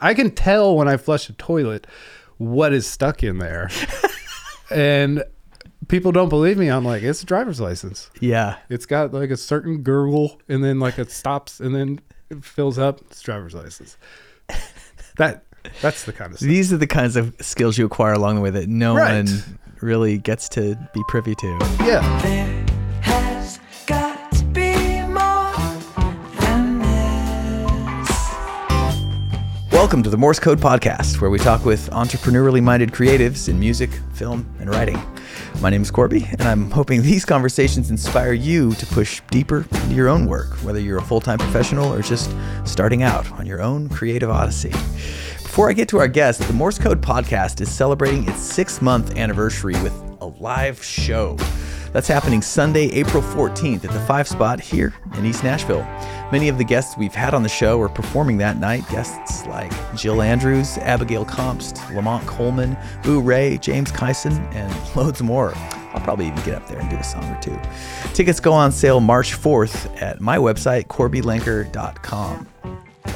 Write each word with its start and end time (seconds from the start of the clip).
I 0.00 0.14
can 0.14 0.30
tell 0.30 0.76
when 0.76 0.88
I 0.88 0.96
flush 0.96 1.28
a 1.28 1.32
toilet 1.32 1.86
what 2.36 2.72
is 2.72 2.86
stuck 2.86 3.22
in 3.22 3.38
there. 3.38 3.70
and 4.70 5.24
people 5.88 6.12
don't 6.12 6.28
believe 6.28 6.58
me. 6.58 6.68
I'm 6.68 6.84
like, 6.84 7.02
it's 7.02 7.22
a 7.22 7.26
driver's 7.26 7.60
license. 7.60 8.10
Yeah. 8.20 8.56
It's 8.68 8.84
got 8.86 9.14
like 9.14 9.30
a 9.30 9.36
certain 9.36 9.82
gurgle 9.82 10.38
and 10.48 10.62
then 10.62 10.78
like 10.80 10.98
it 10.98 11.10
stops 11.10 11.60
and 11.60 11.74
then 11.74 12.00
it 12.28 12.44
fills 12.44 12.78
up. 12.78 13.00
It's 13.02 13.22
driver's 13.22 13.54
license. 13.54 13.96
That 15.18 15.44
that's 15.80 16.04
the 16.04 16.12
kind 16.12 16.30
of 16.32 16.36
stuff. 16.36 16.46
These 16.46 16.74
are 16.74 16.76
the 16.76 16.86
kinds 16.86 17.16
of 17.16 17.34
skills 17.40 17.78
you 17.78 17.86
acquire 17.86 18.12
along 18.12 18.34
the 18.34 18.42
way 18.42 18.50
that 18.50 18.68
no 18.68 18.94
Right. 18.94 19.24
one 19.24 19.58
really 19.80 20.18
gets 20.18 20.46
to 20.50 20.76
be 20.92 21.02
privy 21.08 21.34
to. 21.36 21.58
Yeah. 21.80 22.65
Welcome 29.86 30.02
to 30.02 30.10
the 30.10 30.16
Morse 30.16 30.40
Code 30.40 30.58
Podcast, 30.58 31.20
where 31.20 31.30
we 31.30 31.38
talk 31.38 31.64
with 31.64 31.90
entrepreneurially 31.90 32.60
minded 32.60 32.90
creatives 32.90 33.48
in 33.48 33.56
music, 33.56 33.88
film, 34.14 34.44
and 34.58 34.68
writing. 34.68 35.00
My 35.60 35.70
name 35.70 35.82
is 35.82 35.92
Korby, 35.92 36.28
and 36.32 36.42
I'm 36.42 36.72
hoping 36.72 37.02
these 37.02 37.24
conversations 37.24 37.88
inspire 37.88 38.32
you 38.32 38.72
to 38.74 38.86
push 38.86 39.22
deeper 39.30 39.58
into 39.58 39.94
your 39.94 40.08
own 40.08 40.26
work, 40.26 40.54
whether 40.64 40.80
you're 40.80 40.98
a 40.98 41.02
full 41.02 41.20
time 41.20 41.38
professional 41.38 41.94
or 41.94 42.02
just 42.02 42.34
starting 42.64 43.04
out 43.04 43.30
on 43.38 43.46
your 43.46 43.62
own 43.62 43.88
creative 43.88 44.28
odyssey. 44.28 44.70
Before 44.70 45.70
I 45.70 45.72
get 45.72 45.88
to 45.90 46.00
our 46.00 46.08
guest, 46.08 46.40
the 46.40 46.52
Morse 46.52 46.80
Code 46.80 47.00
Podcast 47.00 47.60
is 47.60 47.72
celebrating 47.72 48.28
its 48.28 48.40
six 48.40 48.82
month 48.82 49.16
anniversary 49.16 49.80
with 49.84 49.94
a 50.20 50.26
live 50.26 50.82
show. 50.82 51.36
That's 51.96 52.08
happening 52.08 52.42
Sunday, 52.42 52.88
April 52.88 53.22
14th 53.22 53.82
at 53.86 53.90
the 53.90 54.00
Five 54.00 54.28
Spot 54.28 54.60
here 54.60 54.92
in 55.16 55.24
East 55.24 55.42
Nashville. 55.42 55.80
Many 56.30 56.50
of 56.50 56.58
the 56.58 56.62
guests 56.62 56.94
we've 56.98 57.14
had 57.14 57.32
on 57.32 57.42
the 57.42 57.48
show 57.48 57.80
are 57.80 57.88
performing 57.88 58.36
that 58.36 58.58
night. 58.58 58.86
Guests 58.90 59.46
like 59.46 59.72
Jill 59.96 60.20
Andrews, 60.20 60.76
Abigail 60.76 61.24
Compst, 61.24 61.78
Lamont 61.94 62.26
Coleman, 62.26 62.76
Boo 63.02 63.22
Ray, 63.22 63.56
James 63.56 63.90
Kyson, 63.90 64.34
and 64.52 64.70
loads 64.94 65.22
more. 65.22 65.54
I'll 65.56 66.02
probably 66.02 66.26
even 66.26 66.44
get 66.44 66.56
up 66.56 66.68
there 66.68 66.78
and 66.78 66.90
do 66.90 66.96
a 66.96 67.02
song 67.02 67.24
or 67.34 67.40
two. 67.40 67.58
Tickets 68.12 68.40
go 68.40 68.52
on 68.52 68.72
sale 68.72 69.00
March 69.00 69.32
4th 69.32 70.02
at 70.02 70.20
my 70.20 70.36
website, 70.36 70.88
korbylenker.com. 70.88 72.46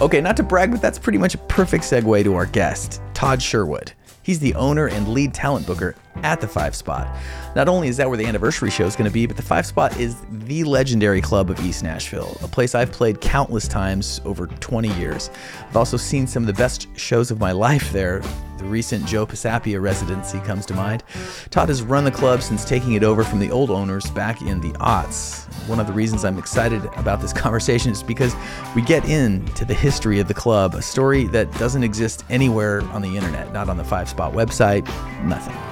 Okay, 0.01 0.23
not 0.23 0.39
to 0.39 0.43
brag, 0.43 0.71
but 0.71 0.81
that's 0.81 0.99
pretty 0.99 1.19
much 1.19 1.35
a 1.35 1.39
perfect 1.39 1.85
segue 1.85 2.25
to 2.25 2.35
our 2.35 2.47
guest, 2.47 3.03
Todd 3.13 3.43
Sherwood. 3.43 3.93
He's 4.23 4.39
the 4.39 4.55
owner 4.55 4.87
and 4.87 5.09
lead 5.09 5.35
talent 5.35 5.67
booker 5.67 5.97
at 6.23 6.41
the 6.41 6.49
Five 6.49 6.75
Spot. 6.75 7.09
Not 7.55 7.69
only 7.69 7.89
is 7.89 7.97
that 7.97 8.09
where 8.09 8.17
the 8.17 8.27
anniversary 8.27 8.71
show 8.71 8.85
is 8.85 8.97
going 8.97 9.09
to 9.09 9.13
be, 9.13 9.27
but 9.27 9.37
the 9.37 9.43
Five 9.43 9.67
Spot 9.67 9.97
is 9.99 10.17
the 10.31 10.65
legendary 10.65 11.21
club 11.21 11.51
of 11.51 11.59
East 11.61 11.83
Nashville, 11.83 12.37
a 12.43 12.49
place 12.49 12.75
I've 12.75 12.93
played 12.93 13.21
countless 13.21 13.67
times 13.67 14.21
over 14.25 14.47
20 14.47 14.89
years. 14.95 15.31
I've 15.69 15.77
also 15.77 15.97
seen 15.97 16.27
some 16.27 16.43
of 16.43 16.47
the 16.47 16.53
best 16.53 16.89
shows 16.97 17.31
of 17.31 17.41
my 17.41 17.53
life 17.53 17.93
there. 17.93 18.23
The 18.59 18.67
recent 18.67 19.07
Joe 19.07 19.27
Pisapia 19.27 19.81
residency 19.81 20.39
comes 20.41 20.67
to 20.67 20.75
mind. 20.75 21.03
Todd 21.49 21.71
has 21.71 21.83
run 21.83 22.05
the 22.05 22.11
club 22.11 22.43
since 22.43 22.65
taking 22.65 22.93
it 22.93 23.03
over 23.03 23.25
from 23.25 23.39
the 23.39 23.51
old 23.51 23.71
owners 23.71 24.11
back 24.11 24.43
in 24.43 24.61
the 24.61 24.73
aughts. 24.79 25.47
One 25.67 25.81
of 25.81 25.87
the 25.87 25.95
reasons 25.95 26.27
I'm 26.27 26.39
excited 26.39 26.85
about 26.97 27.23
this 27.23 27.33
conversation 27.33 27.93
is 27.93 28.03
because 28.03 28.35
we 28.77 28.83
get 28.83 29.09
into 29.09 29.65
the 29.65 29.75
history 29.75 30.21
of 30.21 30.29
the 30.29 30.35
club, 30.35 30.75
a 30.75 30.83
story 30.83 31.25
that 31.29 31.51
doesn't 31.53 31.85
exist 31.85 32.25
anywhere 32.29 32.83
on 32.91 33.01
the 33.01 33.17
internet, 33.17 33.53
not 33.53 33.71
on 33.71 33.79
the 33.79 33.85
Five 33.85 34.11
Spot 34.11 34.33
website, 34.35 34.85
nothing. 35.25 35.70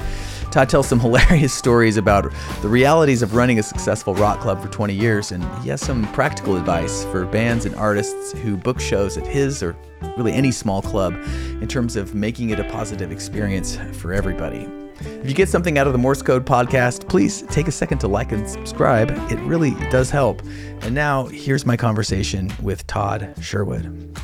Todd 0.51 0.69
tells 0.69 0.89
some 0.89 1.01
hilarious 1.09 1.53
stories 1.53 1.97
about 1.97 2.33
the 2.63 2.69
realities 2.69 3.23
of 3.23 3.35
running 3.35 3.59
a 3.59 3.63
successful 3.63 4.15
rock 4.15 4.41
club 4.41 4.63
for 4.63 4.69
20 4.69 4.95
years, 4.95 5.33
and 5.33 5.45
he 5.63 5.69
has 5.69 5.81
some 5.81 6.11
practical 6.13 6.57
advice 6.57 7.05
for 7.05 7.27
bands 7.27 7.67
and 7.67 7.75
artists 7.75 8.33
who 8.33 8.57
book 8.57 8.81
shows 8.81 9.17
at 9.17 9.27
his 9.27 9.63
or 9.63 9.77
really 10.17 10.33
any 10.33 10.51
small 10.51 10.81
club 10.83 11.15
in 11.61 11.69
terms 11.69 11.97
of 11.97 12.15
making 12.15 12.51
it 12.51 12.61
a 12.61 12.65
positive 12.65 13.13
experience 13.13 13.77
for 13.93 14.13
everybody. 14.13 14.69
If 15.01 15.29
you 15.29 15.35
get 15.35 15.49
something 15.49 15.79
out 15.79 15.87
of 15.87 15.93
the 15.93 15.99
Morse 15.99 16.23
Code 16.23 16.45
podcast, 16.45 17.09
please 17.09 17.43
take 17.43 17.69
a 17.69 17.73
second 17.73 17.99
to 17.99 18.09
like 18.09 18.33
and 18.33 18.49
subscribe. 18.49 19.11
It 19.31 19.39
really 19.41 19.71
does 19.91 20.11
help. 20.11 20.43
And 20.81 20.95
now, 20.95 21.27
here's 21.27 21.65
my 21.65 21.77
conversation 21.77 22.51
with 22.63 22.87
Todd 22.89 23.35
Sherwood. 23.41 24.17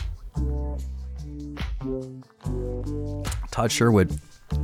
Todd 3.52 3.70
Sherwood, 3.70 4.18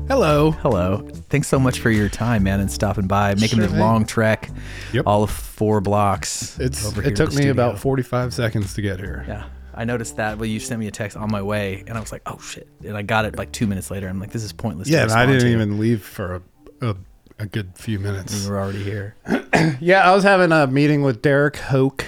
Hello. 0.09 0.51
Hello. 0.51 1.07
Thanks 1.29 1.47
so 1.49 1.59
much 1.59 1.79
for 1.81 1.91
your 1.91 2.09
time, 2.09 2.43
man, 2.43 2.59
and 2.61 2.71
stopping 2.71 3.07
by, 3.07 3.35
making 3.37 3.59
Sure 3.59 3.67
the 3.67 3.69
thing. 3.69 3.79
long 3.81 4.05
trek, 4.05 4.51
Yep. 4.93 5.05
all 5.07 5.23
of 5.23 5.31
four 5.31 5.81
blocks. 5.81 6.59
It's 6.59 6.85
over 6.85 7.01
here 7.03 7.13
it 7.13 7.17
to 7.17 7.25
took 7.27 7.33
the 7.35 7.43
me 7.45 7.49
about 7.49 7.79
45 7.79 8.35
seconds 8.35 8.75
to 8.75 8.83
get 8.83 8.99
here. 8.99 9.25
Yeah, 9.29 9.45
I 9.75 9.85
noticed 9.85 10.17
that. 10.17 10.39
Well, 10.39 10.47
you 10.47 10.59
sent 10.59 10.81
me 10.81 10.89
a 10.89 10.91
text 10.91 11.17
on 11.17 11.31
my 11.31 11.43
way, 11.43 11.85
and 11.87 11.97
I 11.97 12.01
was 12.01 12.11
like, 12.11 12.23
"Oh 12.27 12.41
shit!" 12.41 12.67
And 12.85 12.97
I 12.97 13.03
got 13.03 13.25
it 13.25 13.37
like 13.39 13.53
two 13.53 13.69
minutes 13.69 13.91
later. 13.91 14.09
I'm 14.09 14.19
like, 14.19 14.33
"This 14.33 14.43
is 14.43 14.53
pointless." 14.53 14.89
to 14.89 14.95
Yeah, 14.95 15.03
and 15.05 15.13
I 15.13 15.27
didn't 15.27 15.43
to. 15.43 15.49
even 15.53 15.79
leave 15.79 16.03
for 16.03 16.43
a, 16.81 16.89
a, 16.89 16.97
a 17.39 17.47
good 17.47 17.71
few 17.77 18.01
minutes. 18.01 18.45
We 18.45 18.51
were 18.51 18.59
already 18.61 18.83
here. 18.83 19.15
Yeah, 19.79 20.11
I 20.11 20.15
was 20.15 20.25
having 20.25 20.53
a 20.53 20.67
meeting 20.67 21.03
with 21.03 21.21
Derek 21.21 21.57
Hoke. 21.57 22.07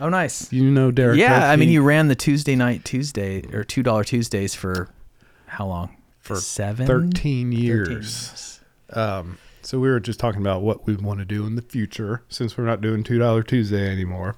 Oh, 0.00 0.08
nice. 0.08 0.52
You 0.52 0.70
know 0.70 0.92
Derek 0.92 1.18
Yeah, 1.18 1.40
Hoke? 1.40 1.48
I 1.48 1.56
mean, 1.56 1.68
He- 1.68 1.74
he 1.74 1.78
ran 1.80 2.06
the 2.06 2.14
Tuesday 2.14 2.54
night 2.54 2.84
Tuesday 2.84 3.42
or 3.52 3.64
two 3.64 3.82
dollar 3.82 4.04
Tuesdays 4.04 4.54
for 4.54 4.88
how 5.46 5.66
long? 5.66 5.90
For 6.20 6.36
seven, 6.36 6.86
13 6.86 7.52
years. 7.52 7.86
13 7.88 7.96
years. 7.96 8.60
Um, 8.90 9.38
so 9.62 9.78
we 9.78 9.88
were 9.88 10.00
just 10.00 10.18
talking 10.20 10.40
about 10.40 10.62
what 10.62 10.86
we 10.86 10.94
want 10.96 11.18
to 11.20 11.24
do 11.24 11.46
in 11.46 11.54
the 11.56 11.62
future 11.62 12.22
since 12.28 12.56
we're 12.56 12.64
not 12.64 12.80
doing 12.80 13.02
two 13.04 13.18
dollar 13.18 13.42
Tuesday 13.42 13.90
anymore. 13.90 14.36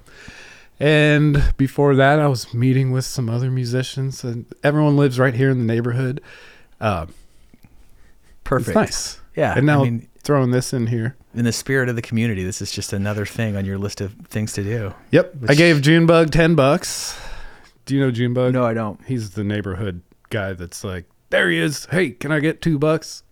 And 0.79 1.53
before 1.57 1.95
that, 1.95 2.19
I 2.19 2.27
was 2.27 2.53
meeting 2.53 2.91
with 2.91 3.05
some 3.05 3.29
other 3.29 3.51
musicians, 3.51 4.23
and 4.23 4.45
everyone 4.63 4.97
lives 4.97 5.19
right 5.19 5.33
here 5.33 5.49
in 5.51 5.59
the 5.59 5.65
neighborhood. 5.65 6.21
Uh, 6.79 7.05
Perfect. 8.43 8.75
Nice. 8.75 9.19
Yeah, 9.35 9.53
And 9.55 9.65
now 9.65 9.81
I 9.81 9.83
mean, 9.83 10.07
throwing 10.23 10.51
this 10.51 10.73
in 10.73 10.87
here. 10.87 11.15
in 11.33 11.45
the 11.45 11.53
spirit 11.53 11.87
of 11.87 11.95
the 11.95 12.01
community, 12.01 12.43
this 12.43 12.61
is 12.61 12.71
just 12.71 12.91
another 12.93 13.25
thing 13.25 13.55
on 13.55 13.63
your 13.63 13.77
list 13.77 14.01
of 14.01 14.13
things 14.27 14.53
to 14.53 14.63
do. 14.63 14.93
Yep. 15.11 15.33
I 15.35 15.45
Which- 15.47 15.57
gave 15.57 15.81
Junebug 15.81 16.31
ten 16.31 16.55
bucks. 16.55 17.17
Do 17.85 17.95
you 17.95 18.01
know 18.01 18.11
Junebug? 18.11 18.53
No, 18.53 18.65
I 18.65 18.73
don't. 18.73 18.99
He's 19.05 19.31
the 19.31 19.43
neighborhood 19.43 20.01
guy 20.29 20.53
that's 20.53 20.83
like, 20.83 21.05
there 21.31 21.49
he 21.49 21.57
is. 21.57 21.85
Hey, 21.91 22.11
can 22.11 22.31
I 22.31 22.39
get 22.39 22.61
two 22.61 22.77
bucks? 22.77 23.23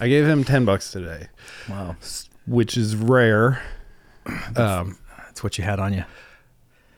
I 0.00 0.08
gave 0.08 0.26
him 0.26 0.44
ten 0.44 0.64
bucks 0.64 0.90
today, 0.90 1.28
Wow, 1.68 1.96
which 2.46 2.76
is 2.76 2.96
rare. 2.96 3.62
Um, 4.56 4.98
that's 5.18 5.42
what 5.42 5.58
you 5.58 5.64
had 5.64 5.78
on 5.80 5.92
you. 5.92 6.04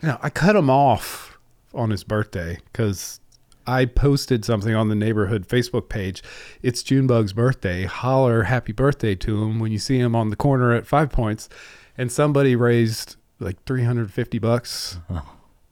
No, 0.03 0.19
I 0.23 0.31
cut 0.31 0.57
him 0.57 0.71
off 0.71 1.39
on 1.75 1.91
his 1.91 2.05
birthday 2.05 2.59
because 2.73 3.21
I 3.67 3.85
posted 3.85 4.45
something 4.45 4.75
on 4.75 4.89
the 4.89 4.95
neighborhood 4.95 5.47
Facebook 5.47 5.89
page. 5.89 6.23
It's 6.63 6.83
Junebug's 6.83 7.33
birthday. 7.33 7.85
Holler 7.85 8.45
happy 8.45 8.73
birthday 8.73 9.15
to 9.17 9.43
him 9.43 9.61
when 9.61 9.71
you 9.71 9.79
see 9.79 9.99
him 9.99 10.17
on 10.17 10.31
the 10.31 10.37
corner 10.37 10.73
at 10.73 10.87
Five 10.87 11.11
Points. 11.11 11.49
And 11.97 12.11
somebody 12.11 12.57
raised 12.57 13.17
like 13.39 13.63
350 13.65 14.39
bucks 14.39 14.99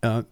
uh, 0.03 0.23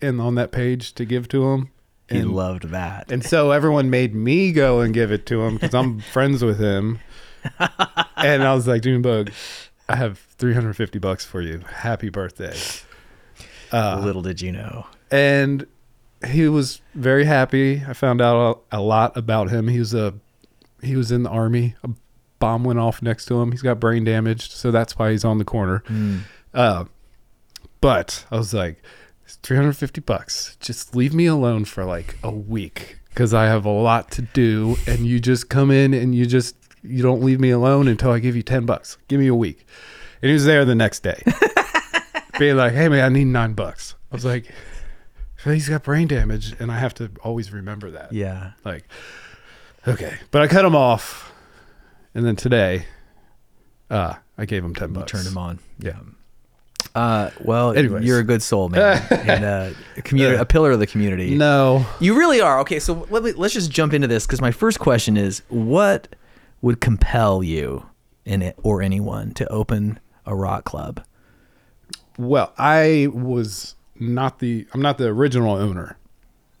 and 0.00 0.20
on 0.20 0.36
that 0.36 0.52
page 0.52 0.94
to 0.94 1.04
give 1.04 1.28
to 1.28 1.50
him. 1.52 1.70
He 2.12 2.18
And, 2.20 2.30
loved 2.32 2.68
that. 2.70 3.10
and 3.10 3.24
so 3.24 3.50
everyone 3.50 3.90
made 3.90 4.14
me 4.14 4.52
go 4.52 4.80
and 4.80 4.92
give 4.94 5.10
it 5.12 5.26
to 5.26 5.42
him 5.42 5.54
because 5.54 5.74
I'm 5.74 6.00
friends 6.12 6.44
with 6.44 6.58
him. 6.60 6.98
And 8.16 8.42
I 8.44 8.54
was 8.54 8.66
like, 8.68 8.82
Junebug, 8.82 9.30
I 9.88 9.96
have 9.96 10.18
350 10.38 10.98
bucks 10.98 11.24
for 11.24 11.40
you. 11.40 11.58
Happy 11.68 12.08
birthday. 12.08 12.56
Uh, 13.72 14.00
Little 14.04 14.22
did 14.22 14.40
you 14.40 14.52
know. 14.52 14.86
and 15.10 15.66
he 16.26 16.46
was 16.48 16.80
very 16.94 17.24
happy. 17.24 17.82
I 17.88 17.94
found 17.94 18.20
out 18.20 18.62
a, 18.70 18.78
a 18.78 18.80
lot 18.80 19.16
about 19.16 19.50
him. 19.50 19.66
He 19.68 19.78
was 19.80 19.92
a 19.94 20.14
he 20.82 20.94
was 20.94 21.10
in 21.10 21.22
the 21.24 21.30
army. 21.30 21.74
A 21.82 21.90
bomb 22.38 22.62
went 22.64 22.78
off 22.78 23.02
next 23.02 23.26
to 23.26 23.40
him. 23.40 23.50
He's 23.50 23.62
got 23.62 23.80
brain 23.80 24.04
damage, 24.04 24.50
so 24.50 24.70
that's 24.70 24.96
why 24.98 25.10
he's 25.10 25.24
on 25.24 25.38
the 25.38 25.44
corner. 25.44 25.82
Uh, 26.54 26.84
but 27.80 28.24
I 28.30 28.36
was 28.36 28.52
like, 28.54 28.80
it's 29.32 29.46
350 29.48 30.00
bucks. 30.02 30.56
Just 30.60 30.94
leave 30.94 31.14
me 31.14 31.26
alone 31.26 31.64
for 31.64 31.84
like 31.84 32.16
a 32.22 32.30
week 32.30 32.98
because 33.08 33.32
I 33.32 33.44
have 33.46 33.64
a 33.64 33.70
lot 33.70 34.10
to 34.12 34.22
do, 34.22 34.76
and 34.86 35.06
you 35.06 35.20
just 35.20 35.48
come 35.48 35.70
in 35.70 35.94
and 35.94 36.14
you 36.14 36.26
just 36.26 36.54
you 36.82 37.02
don't 37.02 37.22
leave 37.22 37.40
me 37.40 37.50
alone 37.50 37.88
until 37.88 38.10
I 38.10 38.18
give 38.18 38.36
you 38.36 38.42
10 38.42 38.66
bucks. 38.66 38.98
Give 39.08 39.20
me 39.20 39.28
a 39.28 39.34
week. 39.34 39.66
And 40.20 40.28
he 40.28 40.34
was 40.34 40.44
there 40.44 40.64
the 40.64 40.74
next 40.74 41.00
day, 41.02 41.22
being 42.38 42.56
like, 42.56 42.72
"Hey 42.74 42.88
man, 42.88 43.04
I 43.04 43.08
need 43.08 43.24
nine 43.26 43.54
bucks." 43.54 43.94
I 44.10 44.14
was 44.16 44.24
like, 44.24 44.46
"He's 45.44 45.68
got 45.68 45.82
brain 45.82 46.08
damage, 46.08 46.54
and 46.60 46.70
I 46.70 46.78
have 46.78 46.94
to 46.94 47.10
always 47.24 47.52
remember 47.52 47.90
that." 47.92 48.12
Yeah. 48.12 48.52
Like, 48.64 48.84
okay, 49.88 50.18
but 50.30 50.42
I 50.42 50.46
cut 50.46 50.64
him 50.64 50.76
off, 50.76 51.32
and 52.14 52.24
then 52.24 52.36
today, 52.36 52.86
uh, 53.90 54.14
I 54.38 54.44
gave 54.44 54.62
him 54.64 54.74
ten 54.74 54.90
You 54.90 54.94
bucks. 54.94 55.10
turned 55.12 55.26
him 55.26 55.38
on. 55.38 55.58
Yeah. 55.80 55.98
Uh, 56.94 57.30
well, 57.42 57.72
Anyways. 57.76 58.04
you're 58.04 58.18
a 58.18 58.24
good 58.24 58.42
soul, 58.42 58.68
man, 58.68 59.02
and 59.10 59.44
uh, 59.44 59.70
a 59.96 60.02
community, 60.02 60.36
a 60.38 60.44
pillar 60.44 60.72
of 60.72 60.78
the 60.78 60.86
community. 60.86 61.34
No, 61.34 61.86
You 62.00 62.18
really 62.18 62.40
are. 62.40 62.58
Okay, 62.60 62.78
so 62.78 63.06
let 63.10 63.22
me, 63.22 63.32
let's 63.32 63.54
just 63.54 63.70
jump 63.70 63.94
into 63.94 64.06
this 64.06 64.26
because 64.26 64.40
my 64.42 64.50
first 64.50 64.78
question 64.78 65.16
is, 65.16 65.40
what 65.48 66.14
would 66.60 66.80
compel 66.80 67.42
you 67.42 67.86
in 68.26 68.42
it 68.42 68.58
or 68.62 68.82
anyone 68.82 69.32
to 69.34 69.46
open 69.50 69.98
a 70.26 70.34
rock 70.34 70.64
club? 70.64 71.02
well, 72.18 72.52
I 72.58 73.08
was 73.12 73.74
not 73.98 74.38
the. 74.40 74.66
I'm 74.74 74.82
not 74.82 74.98
the 74.98 75.06
original 75.06 75.54
owner. 75.54 75.96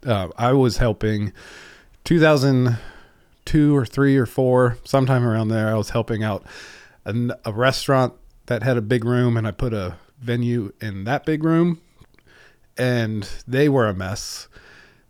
uh, 0.06 0.28
I 0.38 0.52
was 0.54 0.78
helping 0.78 1.32
2002 2.04 3.76
or 3.76 3.84
three 3.84 4.16
or 4.16 4.26
four, 4.26 4.78
sometime 4.84 5.24
around 5.24 5.48
there. 5.48 5.68
I 5.68 5.74
was 5.74 5.90
helping 5.90 6.22
out 6.22 6.44
a, 7.04 7.14
a 7.44 7.52
restaurant 7.52 8.14
that 8.46 8.62
had 8.62 8.76
a 8.76 8.82
big 8.82 9.04
room, 9.04 9.36
and 9.36 9.46
I 9.46 9.50
put 9.50 9.72
a 9.74 9.96
venue 10.22 10.72
in 10.80 11.04
that 11.04 11.24
big 11.26 11.44
room, 11.44 11.80
and 12.76 13.28
they 13.46 13.68
were 13.68 13.86
a 13.86 13.94
mess. 13.94 14.48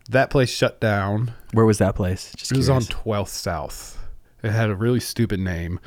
That 0.09 0.29
place 0.29 0.49
shut 0.49 0.81
down. 0.81 1.33
Where 1.53 1.65
was 1.65 1.77
that 1.77 1.95
place? 1.95 2.33
Just 2.35 2.51
It 2.51 2.57
was 2.57 2.69
on 2.69 2.81
12th 2.81 3.29
South. 3.29 3.97
It 4.43 4.51
had 4.51 4.69
a 4.69 4.75
really 4.75 4.99
stupid 4.99 5.39
name. 5.39 5.79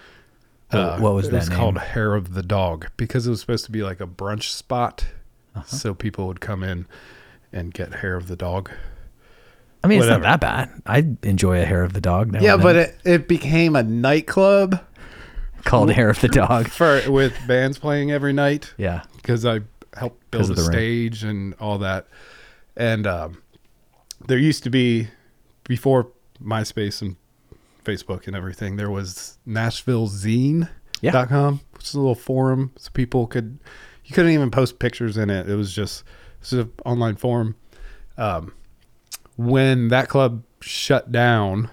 Uh, 0.71 0.99
What- 0.99 1.15
was 1.15 1.27
it 1.29 1.31
that 1.33 1.37
It 1.37 1.41
was 1.41 1.49
name? 1.51 1.59
called 1.59 1.79
Hair 1.79 2.15
of 2.15 2.33
the 2.35 2.43
Dog 2.43 2.87
because 2.97 3.27
it 3.27 3.31
was 3.31 3.41
supposed 3.41 3.67
to 3.67 3.71
be 3.71 3.83
like 3.83 4.01
a 4.01 4.07
brunch 4.07 4.45
spot, 4.51 5.07
Uh-huh. 5.55 5.65
so 5.67 5.95
people 5.95 6.27
would 6.29 6.41
come 6.41 6.63
in 6.63 6.87
and 7.53 7.75
get 7.75 7.97
hair 7.97 8.17
of 8.17 8.29
the 8.29 8.37
dog. 8.37 8.71
I 9.85 9.89
mean, 9.89 10.01
it's 10.01 10.09
not 10.09 10.23
that 10.23 10.41
bad. 10.41 10.71
I 10.87 11.07
enjoy 11.23 11.61
a 11.61 11.65
hair 11.65 11.83
of 11.85 11.93
the 11.93 12.01
dog. 12.01 12.33
now 12.33 12.41
yeah, 12.41 12.57
but 12.57 12.75
it, 12.75 12.99
it 13.05 13.29
became 13.29 13.77
a 13.77 13.83
nightclub 13.85 14.81
called 15.67 15.91
hair 15.93 16.09
of 16.09 16.21
the 16.21 16.29
dog. 16.29 16.69
for 16.71 17.03
with 17.11 17.35
bands 17.47 17.79
playing 17.79 18.11
every 18.13 18.33
night 18.33 18.73
Yeah. 18.79 19.03
because 19.17 19.45
I 19.45 19.61
helped 19.95 20.31
build 20.31 20.51
a 20.51 20.55
the 20.55 20.63
stage 20.63 21.23
and 21.25 21.55
all 21.61 21.79
that. 21.79 22.07
And 22.77 23.07
um, 23.07 23.43
there 24.27 24.39
used 24.39 24.63
to 24.65 24.71
be 24.71 25.09
before 25.65 26.09
MySpace 26.43 27.03
and 27.03 27.17
Facebook 27.85 28.27
and 28.27 28.35
everything. 28.37 28.77
There 28.77 28.91
was 28.91 29.39
Nashville 29.47 30.09
Zine. 30.09 30.69
Yeah. 31.03 31.11
dot 31.11 31.29
com, 31.29 31.61
which 31.75 31.85
is 31.85 31.95
a 31.95 31.99
little 32.01 32.15
forum, 32.15 32.73
so 32.77 32.91
people 32.95 33.27
could. 33.27 33.59
You 34.07 34.15
couldn't 34.15 34.33
even 34.33 34.51
post 34.51 34.79
pictures 34.79 35.19
in 35.19 35.29
it. 35.29 35.47
It 35.47 35.55
was 35.55 35.75
just 35.75 36.05
it's 36.41 36.53
an 36.53 36.73
online 36.87 37.17
forum. 37.17 37.55
Um, 38.17 38.55
when 39.37 39.89
that 39.89 40.09
club 40.09 40.43
shut 40.63 41.13
down, 41.13 41.69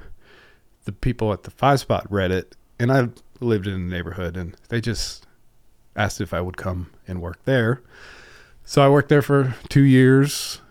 the 0.83 0.91
people 0.91 1.31
at 1.31 1.43
the 1.43 1.51
Five 1.51 1.79
Spot 1.79 2.05
read 2.09 2.31
it, 2.31 2.57
and 2.79 2.91
I 2.91 3.07
lived 3.39 3.67
in 3.67 3.89
the 3.89 3.95
neighborhood, 3.95 4.37
and 4.37 4.55
they 4.69 4.81
just 4.81 5.25
asked 5.95 6.21
if 6.21 6.33
I 6.33 6.41
would 6.41 6.57
come 6.57 6.91
and 7.07 7.21
work 7.21 7.43
there. 7.45 7.81
So 8.65 8.81
I 8.81 8.89
worked 8.89 9.09
there 9.09 9.21
for 9.21 9.55
two 9.69 9.81
years. 9.83 10.61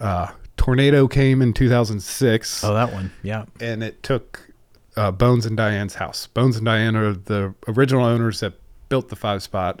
Uh, 0.00 0.30
tornado 0.56 1.08
came 1.08 1.42
in 1.42 1.52
2006 1.52 2.64
Oh, 2.64 2.74
that 2.74 2.92
one. 2.92 3.10
Yeah. 3.22 3.44
and 3.60 3.82
it 3.82 4.02
took 4.02 4.52
uh, 4.96 5.10
Bones 5.10 5.44
and 5.46 5.56
Diane's 5.56 5.94
house. 5.94 6.26
Bones 6.28 6.56
and 6.56 6.66
Diane 6.66 6.96
are 6.96 7.12
the 7.14 7.54
original 7.68 8.04
owners 8.04 8.40
that 8.40 8.54
built 8.88 9.08
the 9.08 9.16
five 9.16 9.42
spot. 9.42 9.80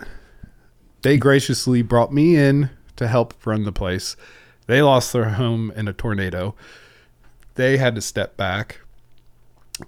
They 1.02 1.16
graciously 1.18 1.82
brought 1.82 2.12
me 2.12 2.36
in 2.36 2.70
to 2.96 3.08
help 3.08 3.34
run 3.46 3.64
the 3.64 3.72
place. 3.72 4.16
They 4.66 4.82
lost 4.82 5.12
their 5.12 5.30
home 5.30 5.72
in 5.76 5.88
a 5.88 5.92
tornado. 5.92 6.54
They 7.54 7.76
had 7.76 7.94
to 7.96 8.00
step 8.00 8.36
back. 8.36 8.80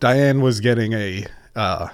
Diane 0.01 0.41
was 0.41 0.61
getting 0.61 0.93
a 0.93 1.27
uh, 1.55 1.89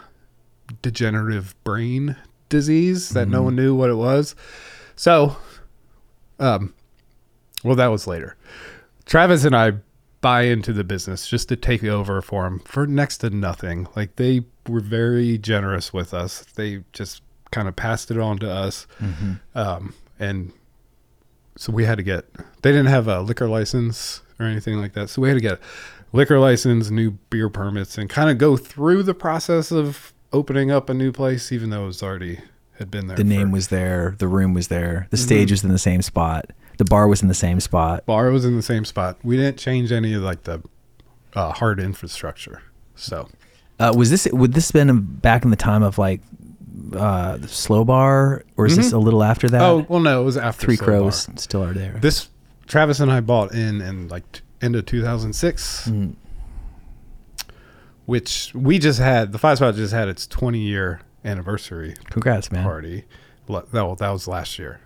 degenerative 0.83 1.55
brain 1.65 2.17
disease 2.49 3.11
that 3.11 3.29
no 3.29 3.43
one 3.43 3.57
knew 3.57 3.75
what 3.75 3.91
it 3.91 3.95
was. 3.95 4.35
So, 4.97 5.37
um, 6.39 6.75
well, 7.65 7.77
that 7.77 7.89
was 7.89 8.07
later. 8.07 8.37
Travis 9.07 9.45
and 9.45 9.55
I 9.57 9.75
buy 10.21 10.43
into 10.43 10.73
the 10.73 10.85
business 10.85 11.27
just 11.27 11.49
to 11.49 11.57
take 11.57 11.83
over 11.83 12.21
for 12.21 12.45
them 12.45 12.59
for 12.61 12.87
next 12.87 13.19
to 13.19 13.31
nothing. 13.31 13.89
Like 13.97 14.17
they 14.17 14.43
were 14.69 14.81
very 14.81 15.39
generous 15.39 15.93
with 15.93 16.13
us. 16.13 16.45
They 16.55 16.85
just 16.93 17.23
kind 17.51 17.69
of 17.69 17.77
passed 17.77 18.11
it 18.11 18.19
on 18.19 18.39
to 18.39 18.51
us. 18.51 18.87
Um, 19.55 19.95
and 20.19 20.53
so 21.57 21.73
we 21.73 21.85
had 21.85 21.97
to 21.97 22.03
get, 22.03 22.27
they 22.63 22.71
didn't 22.71 22.87
have 22.87 23.09
a 23.09 23.21
liquor 23.21 23.49
license 23.49 24.21
or 24.39 24.47
anything 24.47 24.81
like 24.81 24.93
that. 24.93 25.09
So 25.09 25.23
we 25.23 25.29
had 25.29 25.35
to 25.35 25.41
get 25.41 25.59
liquor 26.13 26.39
license, 26.39 26.91
new 26.91 27.13
beer 27.31 27.49
permits, 27.49 27.97
and 27.99 28.09
kind 28.11 28.31
of 28.31 28.39
go 28.39 28.57
through 28.57 29.03
the 29.03 29.15
process 29.15 29.71
of 29.73 30.13
opening 30.33 30.71
up 30.71 30.89
a 30.89 30.95
new 30.95 31.13
place, 31.13 31.53
even 31.53 31.71
though 31.71 31.85
it 31.85 31.87
was 31.89 32.03
already 32.03 32.41
had 32.79 32.91
been 32.91 33.07
there. 33.09 33.17
The 33.17 33.25
name 33.25 33.49
for- 33.49 33.55
was 33.55 33.69
there. 33.69 34.15
The 34.19 34.29
room 34.29 34.55
was 34.55 34.69
there. 34.69 35.07
The 35.11 35.17
stage 35.17 35.51
was 35.51 35.63
in 35.65 35.71
the 35.71 35.79
same 35.79 36.03
spot. 36.03 36.51
The 36.79 36.85
bar 36.85 37.09
was 37.09 37.21
in 37.23 37.29
the 37.29 37.35
same 37.35 37.61
spot. 37.61 38.07
bar 38.07 38.31
was 38.31 38.45
in 38.45 38.57
the 38.57 38.63
same 38.63 38.85
spot. 38.87 39.19
We 39.23 39.37
didn't 39.37 39.59
change 39.59 39.93
any 39.93 40.15
of 40.15 40.23
like 40.23 40.45
the 40.45 40.63
uh, 41.35 41.53
hard 41.53 41.79
infrastructure. 41.79 42.63
So 42.97 43.29
Uh, 43.79 43.93
was 43.97 44.09
this 44.11 44.27
would 44.33 44.55
this 44.55 44.71
been 44.71 45.03
back 45.03 45.45
in 45.45 45.51
the 45.51 45.57
time 45.57 45.83
of 45.83 45.99
like 45.99 46.21
uh, 46.95 47.37
the 47.37 47.49
slow 47.49 47.85
bar, 47.85 48.45
or 48.57 48.67
is 48.67 48.77
this 48.77 48.93
a 48.93 48.99
little 48.99 49.23
after 49.23 49.49
that? 49.51 49.61
oh 49.61 49.85
well, 49.89 50.01
no, 50.01 50.23
it 50.23 50.25
was 50.25 50.37
after 50.39 50.65
Three 50.67 50.77
Slow 50.77 50.87
Crows 50.87 51.27
Bar. 51.27 51.37
still 51.37 51.65
are 51.65 51.73
there. 51.75 51.99
This 52.01 52.29
Travis 52.67 52.99
and 53.01 53.13
I 53.13 53.21
bought 53.21 53.53
in 53.53 53.81
in 53.83 54.09
like 54.09 54.31
t- 54.33 54.41
end 54.63 54.75
of 54.77 54.87
2006, 54.87 55.89
Mm. 55.89 56.15
Which 58.11 58.53
we 58.55 58.79
just 58.79 58.99
had. 58.99 59.33
The 59.33 59.39
Five 59.39 59.59
Spot 59.59 59.75
just 59.75 59.93
had 59.93 60.09
its 60.09 60.27
20 60.27 60.59
year 60.59 61.01
anniversary 61.25 61.95
Congrats, 62.11 62.51
man. 62.51 62.65
party. 62.65 63.05
Le- 63.49 63.65
That, 63.67 63.99
that 63.99 64.11
was 64.11 64.27
last 64.29 64.59
year. 64.59 64.81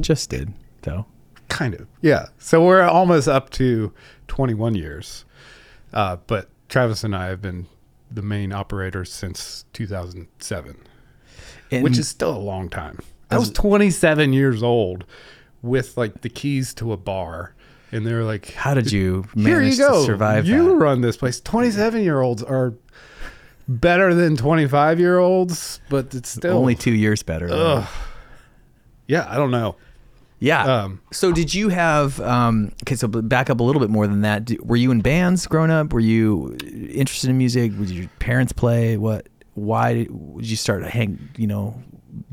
Just 0.00 0.30
did 0.30 0.52
though. 0.82 1.06
Kind 1.48 1.74
of. 1.74 1.86
Yeah. 2.02 2.26
So 2.38 2.64
we're 2.64 2.82
almost 2.82 3.28
up 3.28 3.50
to 3.50 3.92
21 4.28 4.74
years. 4.74 5.24
Uh, 5.92 6.16
but 6.26 6.48
Travis 6.68 7.02
and 7.04 7.14
I 7.14 7.26
have 7.26 7.40
been 7.40 7.66
the 8.10 8.22
main 8.22 8.52
operators 8.52 9.12
since 9.12 9.64
2007, 9.72 10.76
And 11.70 11.82
which 11.84 11.98
is 11.98 12.08
still 12.08 12.36
a 12.36 12.38
long 12.38 12.68
time. 12.68 12.98
I 13.30 13.38
was 13.38 13.50
27 13.50 14.32
years 14.32 14.62
old 14.62 15.04
with 15.62 15.96
like 15.96 16.20
the 16.20 16.28
keys 16.28 16.72
to 16.74 16.92
a 16.92 16.96
bar. 16.96 17.54
And 17.96 18.06
they're 18.06 18.24
like, 18.24 18.52
how 18.52 18.74
did 18.74 18.92
you 18.92 19.24
here 19.34 19.60
manage 19.60 19.78
you 19.78 19.78
go. 19.78 20.00
to 20.00 20.04
survive 20.04 20.46
you 20.46 20.70
that? 20.70 20.74
run 20.76 21.00
this 21.00 21.16
place. 21.16 21.40
27 21.40 22.02
year 22.02 22.20
olds 22.20 22.42
are 22.42 22.74
better 23.68 24.14
than 24.14 24.36
25 24.36 25.00
year 25.00 25.18
olds, 25.18 25.80
but 25.88 26.14
it's 26.14 26.28
still 26.28 26.58
Only 26.58 26.74
two 26.74 26.92
years 26.92 27.22
better. 27.22 27.48
Ugh. 27.50 27.88
Yeah. 29.06 29.26
I 29.28 29.36
don't 29.36 29.50
know. 29.50 29.76
Yeah. 30.38 30.64
Um, 30.64 31.00
so 31.12 31.32
did 31.32 31.54
you 31.54 31.70
have? 31.70 32.20
Um, 32.20 32.72
okay, 32.82 32.94
so 32.94 33.08
back 33.08 33.48
up 33.48 33.60
a 33.60 33.62
little 33.62 33.80
bit 33.80 33.88
more 33.88 34.06
than 34.06 34.20
that. 34.20 34.50
Were 34.62 34.76
you 34.76 34.90
in 34.90 35.00
bands 35.00 35.46
growing 35.46 35.70
up? 35.70 35.92
Were 35.92 36.00
you 36.00 36.56
interested 36.62 37.30
in 37.30 37.38
music? 37.38 37.76
Did 37.76 37.90
your 37.90 38.08
parents 38.18 38.52
play? 38.52 38.98
What? 38.98 39.28
Why 39.54 39.94
did 39.94 40.10
you 40.50 40.56
start 40.56 40.84
hang? 40.84 41.30
You 41.38 41.46
know, 41.46 41.82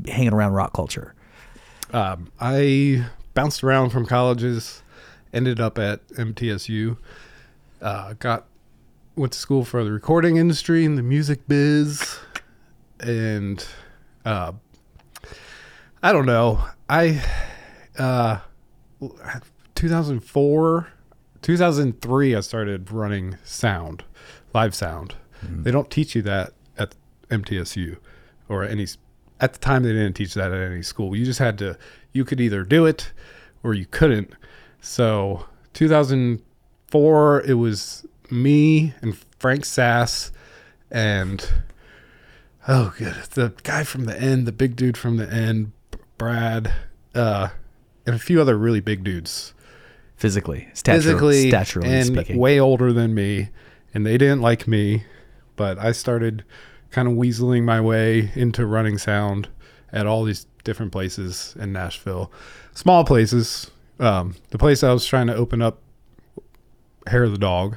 hanging 0.06 0.34
around 0.34 0.52
rock 0.52 0.74
culture? 0.74 1.14
Um, 1.94 2.30
I 2.38 3.06
bounced 3.32 3.64
around 3.64 3.90
from 3.90 4.04
colleges, 4.04 4.82
ended 5.34 5.60
up 5.60 5.78
at 5.78 6.06
MTSU, 6.08 6.96
uh, 7.82 8.14
got 8.14 8.46
went 9.16 9.32
to 9.32 9.38
school 9.38 9.64
for 9.64 9.84
the 9.84 9.92
recording 9.92 10.36
industry 10.36 10.84
and 10.84 10.96
the 10.96 11.02
music 11.02 11.46
biz, 11.46 12.18
and 13.00 13.66
uh, 14.24 14.52
I 16.02 16.12
don't 16.12 16.26
know. 16.26 16.64
I 16.88 17.22
uh, 17.98 18.38
2004, 19.74 20.88
2003, 21.42 22.34
I 22.34 22.40
started 22.40 22.90
running 22.90 23.36
sound, 23.44 24.04
live 24.54 24.74
sound. 24.74 25.16
They 25.62 25.70
don't 25.70 25.90
teach 25.90 26.14
you 26.14 26.22
that 26.22 26.54
at 26.78 26.94
MTSU 27.28 27.98
or 28.48 28.64
any. 28.64 28.86
At 29.40 29.52
the 29.52 29.58
time, 29.58 29.82
they 29.82 29.92
didn't 29.92 30.14
teach 30.14 30.32
that 30.34 30.52
at 30.52 30.60
any 30.72 30.82
school. 30.82 31.14
You 31.14 31.24
just 31.24 31.38
had 31.38 31.58
to. 31.58 31.76
You 32.12 32.24
could 32.24 32.40
either 32.40 32.62
do 32.64 32.86
it 32.86 33.12
or 33.62 33.74
you 33.74 33.84
couldn't. 33.84 34.32
So 34.84 35.46
2004, 35.72 37.42
it 37.46 37.54
was 37.54 38.06
me 38.30 38.92
and 39.00 39.16
Frank 39.38 39.64
Sass 39.64 40.30
and 40.90 41.50
oh, 42.68 42.92
good, 42.98 43.14
the 43.32 43.54
guy 43.62 43.82
from 43.82 44.04
the 44.04 44.20
end, 44.20 44.46
the 44.46 44.52
big 44.52 44.76
dude 44.76 44.98
from 44.98 45.16
the 45.16 45.32
end, 45.32 45.72
Brad, 46.18 46.70
uh, 47.14 47.48
and 48.04 48.14
a 48.14 48.18
few 48.18 48.42
other 48.42 48.58
really 48.58 48.80
big 48.80 49.02
dudes 49.02 49.54
Physically, 50.16 50.68
stature, 50.74 50.98
physically 50.98 51.48
staturally 51.48 51.88
and 51.88 52.06
speaking. 52.06 52.38
way 52.38 52.60
older 52.60 52.92
than 52.92 53.14
me, 53.14 53.48
and 53.94 54.04
they 54.04 54.18
didn't 54.18 54.42
like 54.42 54.68
me. 54.68 55.04
But 55.56 55.78
I 55.78 55.92
started 55.92 56.44
kind 56.90 57.08
of 57.08 57.14
weaseling 57.14 57.64
my 57.64 57.80
way 57.80 58.30
into 58.34 58.66
running 58.66 58.98
sound 58.98 59.48
at 59.92 60.06
all 60.06 60.24
these 60.24 60.46
different 60.62 60.92
places 60.92 61.56
in 61.58 61.72
Nashville, 61.72 62.30
small 62.74 63.04
places. 63.04 63.70
Um, 64.00 64.34
the 64.50 64.58
place 64.58 64.82
I 64.82 64.92
was 64.92 65.06
trying 65.06 65.26
to 65.28 65.34
open 65.34 65.62
up, 65.62 65.78
Hair 67.06 67.24
of 67.24 67.32
the 67.32 67.38
Dog, 67.38 67.76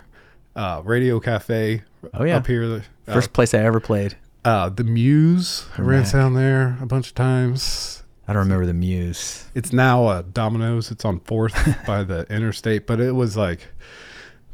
uh, 0.56 0.82
Radio 0.84 1.20
Cafe. 1.20 1.84
Oh, 2.14 2.24
yeah. 2.24 2.38
up 2.38 2.48
here. 2.48 2.64
Uh, 3.08 3.14
First 3.14 3.34
place 3.34 3.54
I 3.54 3.60
ever 3.60 3.80
played. 3.80 4.16
uh, 4.46 4.70
the 4.70 4.84
Muse. 4.84 5.66
I 5.78 5.82
ran 5.82 6.00
Mac. 6.02 6.08
sound 6.08 6.36
there 6.38 6.78
a 6.82 6.86
bunch 6.86 7.10
of 7.10 7.16
times. 7.16 8.04
I 8.28 8.34
don't 8.34 8.44
remember 8.44 8.66
the 8.66 8.74
Muse. 8.74 9.46
It's 9.56 9.72
now 9.74 10.06
uh, 10.06 10.22
Domino's. 10.34 10.92
It's 10.92 11.06
on 11.06 11.20
Fourth 11.22 11.54
by 11.88 12.04
the 12.04 12.26
interstate, 12.34 12.88
but 12.88 13.00
it 13.00 13.14
was 13.14 13.36
like 13.38 13.68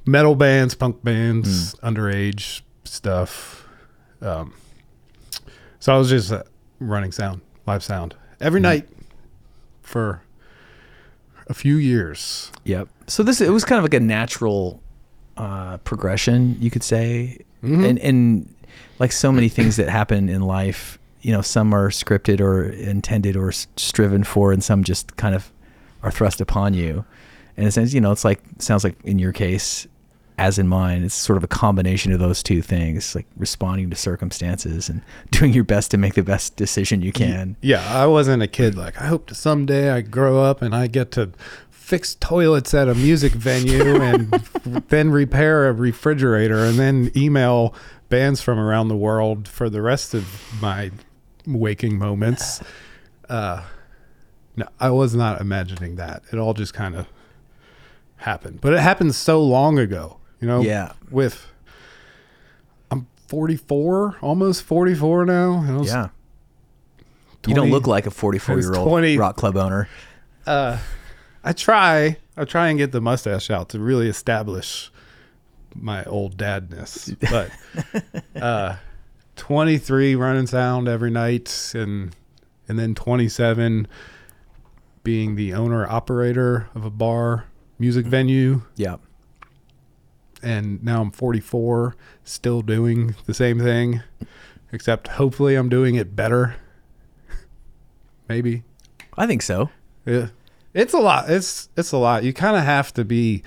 metal 0.05 0.35
bands, 0.35 0.75
punk 0.75 1.03
bands, 1.03 1.73
underage 1.75 2.61
stuff. 2.83 3.67
Um, 4.21 4.53
so 5.79 5.93
I 5.93 5.97
was 5.97 6.09
just 6.09 6.31
uh, 6.31 6.43
running 6.79 7.11
sound, 7.11 7.41
live 7.67 7.83
sound 7.83 8.15
every 8.39 8.61
night 8.61 8.87
for 9.81 10.21
a 11.47 11.53
few 11.53 11.75
years. 11.75 12.51
Yep. 12.65 12.87
So 13.07 13.23
this 13.23 13.41
it 13.41 13.49
was 13.49 13.65
kind 13.65 13.77
of 13.77 13.83
like 13.83 13.93
a 13.93 13.99
natural 13.99 14.81
uh, 15.37 15.77
progression, 15.77 16.57
you 16.59 16.69
could 16.69 16.83
say, 16.83 17.39
and 17.61 17.99
and 17.99 18.53
like 18.99 19.11
so 19.11 19.31
many 19.31 19.49
things 19.49 19.77
that 19.77 19.89
happen 19.89 20.29
in 20.29 20.41
life, 20.41 20.99
you 21.21 21.31
know, 21.31 21.41
some 21.41 21.73
are 21.73 21.89
scripted 21.89 22.41
or 22.41 22.63
intended 22.63 23.35
or 23.35 23.51
striven 23.51 24.23
for, 24.23 24.51
and 24.51 24.63
some 24.63 24.83
just 24.83 25.15
kind 25.17 25.35
of 25.35 25.51
are 26.01 26.11
thrust 26.11 26.41
upon 26.41 26.73
you. 26.73 27.05
And 27.55 27.67
it 27.67 27.71
sense, 27.71 27.93
you 27.93 28.01
know, 28.01 28.11
it's 28.11 28.25
like 28.25 28.41
sounds 28.59 28.83
like 28.83 28.97
in 29.03 29.19
your 29.19 29.31
case, 29.31 29.87
as 30.37 30.57
in 30.57 30.67
mine, 30.67 31.03
it's 31.03 31.13
sort 31.13 31.37
of 31.37 31.43
a 31.43 31.47
combination 31.47 32.11
of 32.11 32.19
those 32.19 32.41
two 32.41 32.61
things, 32.61 33.15
like 33.15 33.27
responding 33.37 33.89
to 33.89 33.95
circumstances 33.95 34.89
and 34.89 35.01
doing 35.31 35.53
your 35.53 35.63
best 35.63 35.91
to 35.91 35.97
make 35.97 36.13
the 36.15 36.23
best 36.23 36.55
decision 36.55 37.01
you 37.01 37.11
can. 37.11 37.55
Yeah, 37.61 37.83
I 37.89 38.05
wasn't 38.07 38.43
a 38.43 38.47
kid 38.47 38.75
like 38.75 38.99
I 39.01 39.05
hope 39.05 39.27
to 39.27 39.35
someday 39.35 39.89
I 39.91 40.01
grow 40.01 40.41
up 40.41 40.61
and 40.61 40.75
I 40.75 40.87
get 40.87 41.11
to 41.11 41.31
fix 41.69 42.15
toilets 42.15 42.73
at 42.73 42.87
a 42.87 42.95
music 42.95 43.33
venue 43.33 43.95
and 44.01 44.31
then 44.89 45.11
repair 45.11 45.67
a 45.67 45.73
refrigerator 45.73 46.63
and 46.63 46.79
then 46.79 47.11
email 47.15 47.75
bands 48.09 48.41
from 48.41 48.57
around 48.57 48.87
the 48.87 48.95
world 48.95 49.47
for 49.47 49.69
the 49.69 49.81
rest 49.81 50.13
of 50.13 50.41
my 50.61 50.91
waking 51.45 51.97
moments. 51.97 52.61
Uh 53.29 53.63
no, 54.55 54.67
I 54.79 54.91
was 54.91 55.15
not 55.15 55.41
imagining 55.41 55.95
that. 55.95 56.23
It 56.31 56.37
all 56.37 56.53
just 56.53 56.73
kind 56.73 56.95
of 56.95 57.07
happened. 58.17 58.61
But 58.61 58.73
it 58.73 58.79
happened 58.79 59.15
so 59.15 59.41
long 59.41 59.79
ago, 59.79 60.17
you 60.43 60.49
know? 60.49 60.61
Yeah. 60.61 60.91
With 61.09 61.47
I'm 62.91 63.07
44, 63.27 64.17
almost 64.21 64.63
44 64.63 65.25
now. 65.25 65.53
and 65.59 65.71
I 65.71 65.77
was 65.77 65.87
Yeah. 65.87 66.09
You 67.47 67.55
don't 67.55 67.71
look 67.71 67.87
like 67.87 68.05
a 68.05 68.11
44 68.11 68.59
year 68.59 68.75
old 68.75 68.87
20 68.87 69.17
rock 69.17 69.37
club 69.37 69.55
owner. 69.57 69.87
uh, 70.45 70.77
I 71.43 71.53
try. 71.53 72.17
I 72.37 72.45
try 72.45 72.69
and 72.69 72.77
get 72.77 72.91
the 72.91 73.01
mustache 73.01 73.49
out 73.49 73.69
to 73.69 73.79
really 73.79 74.07
establish 74.07 74.91
my 75.75 76.03
old 76.05 76.37
dadness. 76.37 77.15
But 77.31 77.51
uh, 78.41 78.75
23 79.35 80.15
running 80.15 80.47
sound 80.47 80.87
every 80.87 81.11
night, 81.11 81.71
and 81.75 82.15
and 82.67 82.79
then 82.79 82.95
27 82.95 83.87
being 85.03 85.35
the 85.35 85.53
owner 85.53 85.85
operator 85.89 86.69
of 86.75 86.85
a 86.85 86.89
bar 86.89 87.45
music 87.77 88.05
venue, 88.05 88.61
Yeah. 88.77 88.97
And 90.43 90.83
now 90.83 91.01
I'm 91.01 91.11
44, 91.11 91.95
still 92.23 92.61
doing 92.61 93.15
the 93.25 93.33
same 93.33 93.59
thing, 93.59 94.01
except 94.71 95.07
hopefully 95.07 95.55
I'm 95.55 95.69
doing 95.69 95.95
it 95.95 96.15
better. 96.15 96.55
Maybe. 98.29 98.63
I 99.17 99.27
think 99.27 99.41
so. 99.41 99.69
Yeah. 100.05 100.27
It's 100.73 100.93
a 100.93 100.99
lot. 100.99 101.29
It's 101.29 101.69
it's 101.77 101.91
a 101.91 101.97
lot. 101.97 102.23
You 102.23 102.33
kind 102.33 102.57
of 102.57 102.63
have 102.63 102.93
to 102.95 103.05
be 103.05 103.43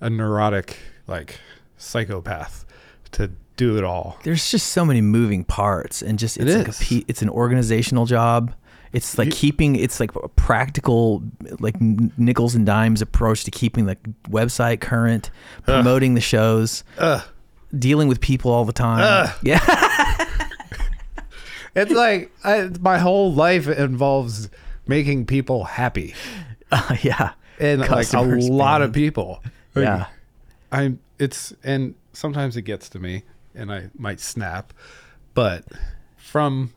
a 0.00 0.10
neurotic 0.10 0.76
like 1.06 1.40
psychopath 1.78 2.66
to 3.12 3.30
do 3.56 3.78
it 3.78 3.84
all. 3.84 4.18
There's 4.24 4.50
just 4.50 4.68
so 4.68 4.84
many 4.84 5.00
moving 5.00 5.42
parts 5.44 6.02
and 6.02 6.18
just 6.18 6.36
It 6.36 6.48
it's 6.48 6.56
like 6.56 6.68
is. 6.68 6.92
a 6.92 7.04
it's 7.08 7.22
an 7.22 7.30
organizational 7.30 8.04
job. 8.04 8.54
It's 8.92 9.18
like 9.18 9.26
You- 9.26 9.32
keeping 9.32 9.76
it's 9.76 10.00
like 10.00 10.14
a 10.16 10.28
practical 10.28 11.22
like 11.60 11.80
nickels 11.80 12.54
and 12.54 12.64
dimes 12.66 13.02
approach 13.02 13.44
to 13.44 13.50
keeping 13.50 13.86
the 13.86 13.96
website 14.28 14.80
current, 14.80 15.30
promoting 15.64 16.14
the 16.14 16.20
shows, 16.20 16.82
Ugh. 16.98 17.22
dealing 17.78 18.08
with 18.08 18.20
people 18.20 18.50
all 18.52 18.64
the 18.64 18.72
time. 18.72 19.00
Ugh. 19.02 19.34
Yeah. 19.42 19.60
It's 21.74 21.92
like 21.92 22.32
I, 22.42 22.70
my 22.80 22.98
whole 22.98 23.32
life 23.34 23.68
involves 23.68 24.48
making 24.86 25.26
people 25.26 25.64
happy 25.64 26.14
Uh, 26.72 26.96
yeah. 27.02 27.32
and 27.60 27.80
like 27.82 28.10
a 28.14 28.20
lot 28.22 28.80
of 28.80 28.92
people. 28.94 29.42
Like, 29.74 29.84
Yeah. 29.84 30.06
I'm 30.72 31.00
it's 31.18 31.52
and 31.62 31.94
sometimes 32.14 32.56
it 32.56 32.62
gets 32.62 32.88
to 32.90 32.98
me 32.98 33.24
and 33.54 33.70
I 33.70 33.90
might 33.98 34.20
snap, 34.20 34.72
but 35.34 35.64
from 36.16 36.72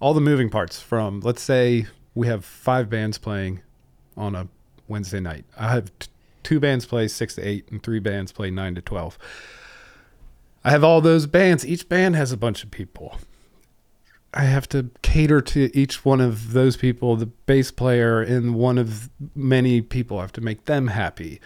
all 0.00 0.14
the 0.14 0.20
moving 0.20 0.50
parts 0.50 0.80
from 0.80 1.20
let's 1.20 1.42
say 1.42 1.86
we 2.14 2.26
have 2.26 2.44
five 2.44 2.88
bands 2.88 3.18
playing 3.18 3.62
on 4.16 4.34
a 4.34 4.48
Wednesday 4.88 5.20
night. 5.20 5.44
I 5.56 5.68
have 5.70 5.96
t- 5.98 6.08
two 6.42 6.60
bands 6.60 6.86
play 6.86 7.08
6 7.08 7.34
to 7.36 7.42
8 7.42 7.70
and 7.70 7.82
three 7.82 7.98
bands 7.98 8.32
play 8.32 8.50
9 8.50 8.74
to 8.76 8.82
12. 8.82 9.18
I 10.64 10.70
have 10.70 10.84
all 10.84 11.00
those 11.00 11.26
bands. 11.26 11.66
Each 11.66 11.88
band 11.88 12.16
has 12.16 12.32
a 12.32 12.36
bunch 12.36 12.62
of 12.62 12.70
people. 12.70 13.18
I 14.32 14.44
have 14.44 14.68
to 14.70 14.90
cater 15.02 15.40
to 15.40 15.70
each 15.76 16.04
one 16.04 16.20
of 16.20 16.52
those 16.52 16.76
people, 16.76 17.16
the 17.16 17.26
bass 17.26 17.70
player 17.70 18.20
and 18.20 18.54
one 18.54 18.78
of 18.78 19.10
many 19.34 19.80
people. 19.80 20.18
I 20.18 20.22
have 20.22 20.32
to 20.32 20.40
make 20.40 20.64
them 20.64 20.88
happy. 20.88 21.40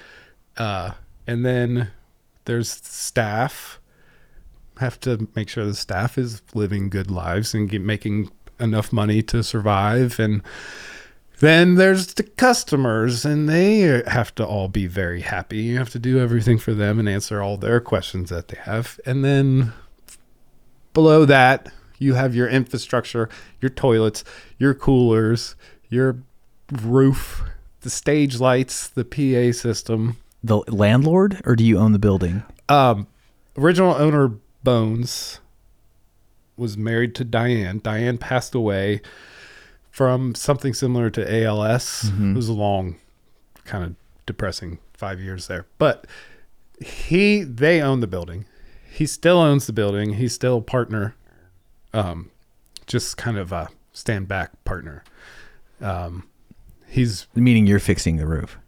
Uh, 0.57 0.93
and 1.27 1.45
then 1.45 1.91
there's 2.47 2.71
staff. 2.71 3.81
Have 4.79 4.99
to 5.01 5.29
make 5.35 5.49
sure 5.49 5.67
the 5.67 5.75
staff 5.75 6.17
is 6.17 6.41
living 6.55 6.89
good 6.89 7.11
lives 7.11 7.53
and 7.53 7.69
get, 7.69 7.83
making 7.83 8.31
enough 8.61 8.93
money 8.93 9.23
to 9.23 9.43
survive. 9.43 10.19
And 10.19 10.43
then 11.41 11.77
there's 11.77 12.15
the 12.15 12.25
customers, 12.25 13.25
and 13.25 13.49
they 13.49 14.03
have 14.07 14.35
to 14.37 14.47
all 14.47 14.69
be 14.69 14.87
very 14.87 15.21
happy. 15.21 15.59
You 15.59 15.79
have 15.79 15.91
to 15.91 15.99
do 15.99 16.19
everything 16.19 16.59
for 16.59 16.75
them 16.75 16.99
and 16.99 17.09
answer 17.09 17.41
all 17.41 17.57
their 17.57 17.81
questions 17.81 18.31
that 18.31 18.49
they 18.49 18.59
have. 18.63 18.99
And 19.07 19.25
then 19.25 19.73
below 20.93 21.25
that, 21.25 21.73
you 21.99 22.15
have 22.15 22.35
your 22.35 22.49
infrastructure, 22.49 23.29
your 23.61 23.71
toilets, 23.71 24.25
your 24.59 24.75
coolers, 24.75 25.55
your 25.89 26.19
roof, 26.73 27.43
the 27.81 27.91
stage 27.91 28.41
lights, 28.41 28.89
the 28.89 29.05
PA 29.05 29.57
system. 29.57 30.17
The 30.43 30.59
landlord 30.69 31.41
or 31.45 31.57
do 31.57 31.65
you 31.65 31.79
own 31.79 31.93
the 31.93 31.99
building? 31.99 32.45
Um, 32.69 33.09
original 33.57 33.95
owner 33.95 34.33
Bones 34.65 35.41
was 36.59 36.77
married 36.77 37.15
to 37.17 37.25
Diane. 37.25 37.81
Diane 37.83 38.19
passed 38.19 38.55
away 38.55 39.01
from 39.91 40.35
something 40.35 40.75
similar 40.75 41.11
to 41.11 41.45
ALS. 41.45 42.11
It 42.33 42.37
was 42.37 42.49
a 42.49 42.53
long, 42.53 42.97
kind 43.65 43.85
of 43.85 43.95
depressing 44.27 44.79
five 44.95 45.21
years 45.21 45.47
there. 45.47 45.67
But 45.79 46.07
he, 46.81 47.43
they 47.43 47.81
own 47.81 48.01
the 48.01 48.07
building. 48.07 48.45
He 48.91 49.07
still 49.07 49.39
owns 49.39 49.67
the 49.67 49.73
building. 49.73 50.15
He's 50.15 50.33
still 50.33 50.59
a 50.59 50.63
partner, 50.63 51.15
um, 51.93 52.31
just 52.87 53.17
kind 53.17 53.37
of 53.39 53.53
a 53.53 53.69
stand 53.93 54.29
back 54.29 54.53
partner. 54.65 55.03
Um, 55.81 56.29
he's 56.89 57.27
Meaning 57.35 57.67
you're 57.67 57.79
fixing 57.81 58.17
the 58.17 58.27
roof. 58.27 58.59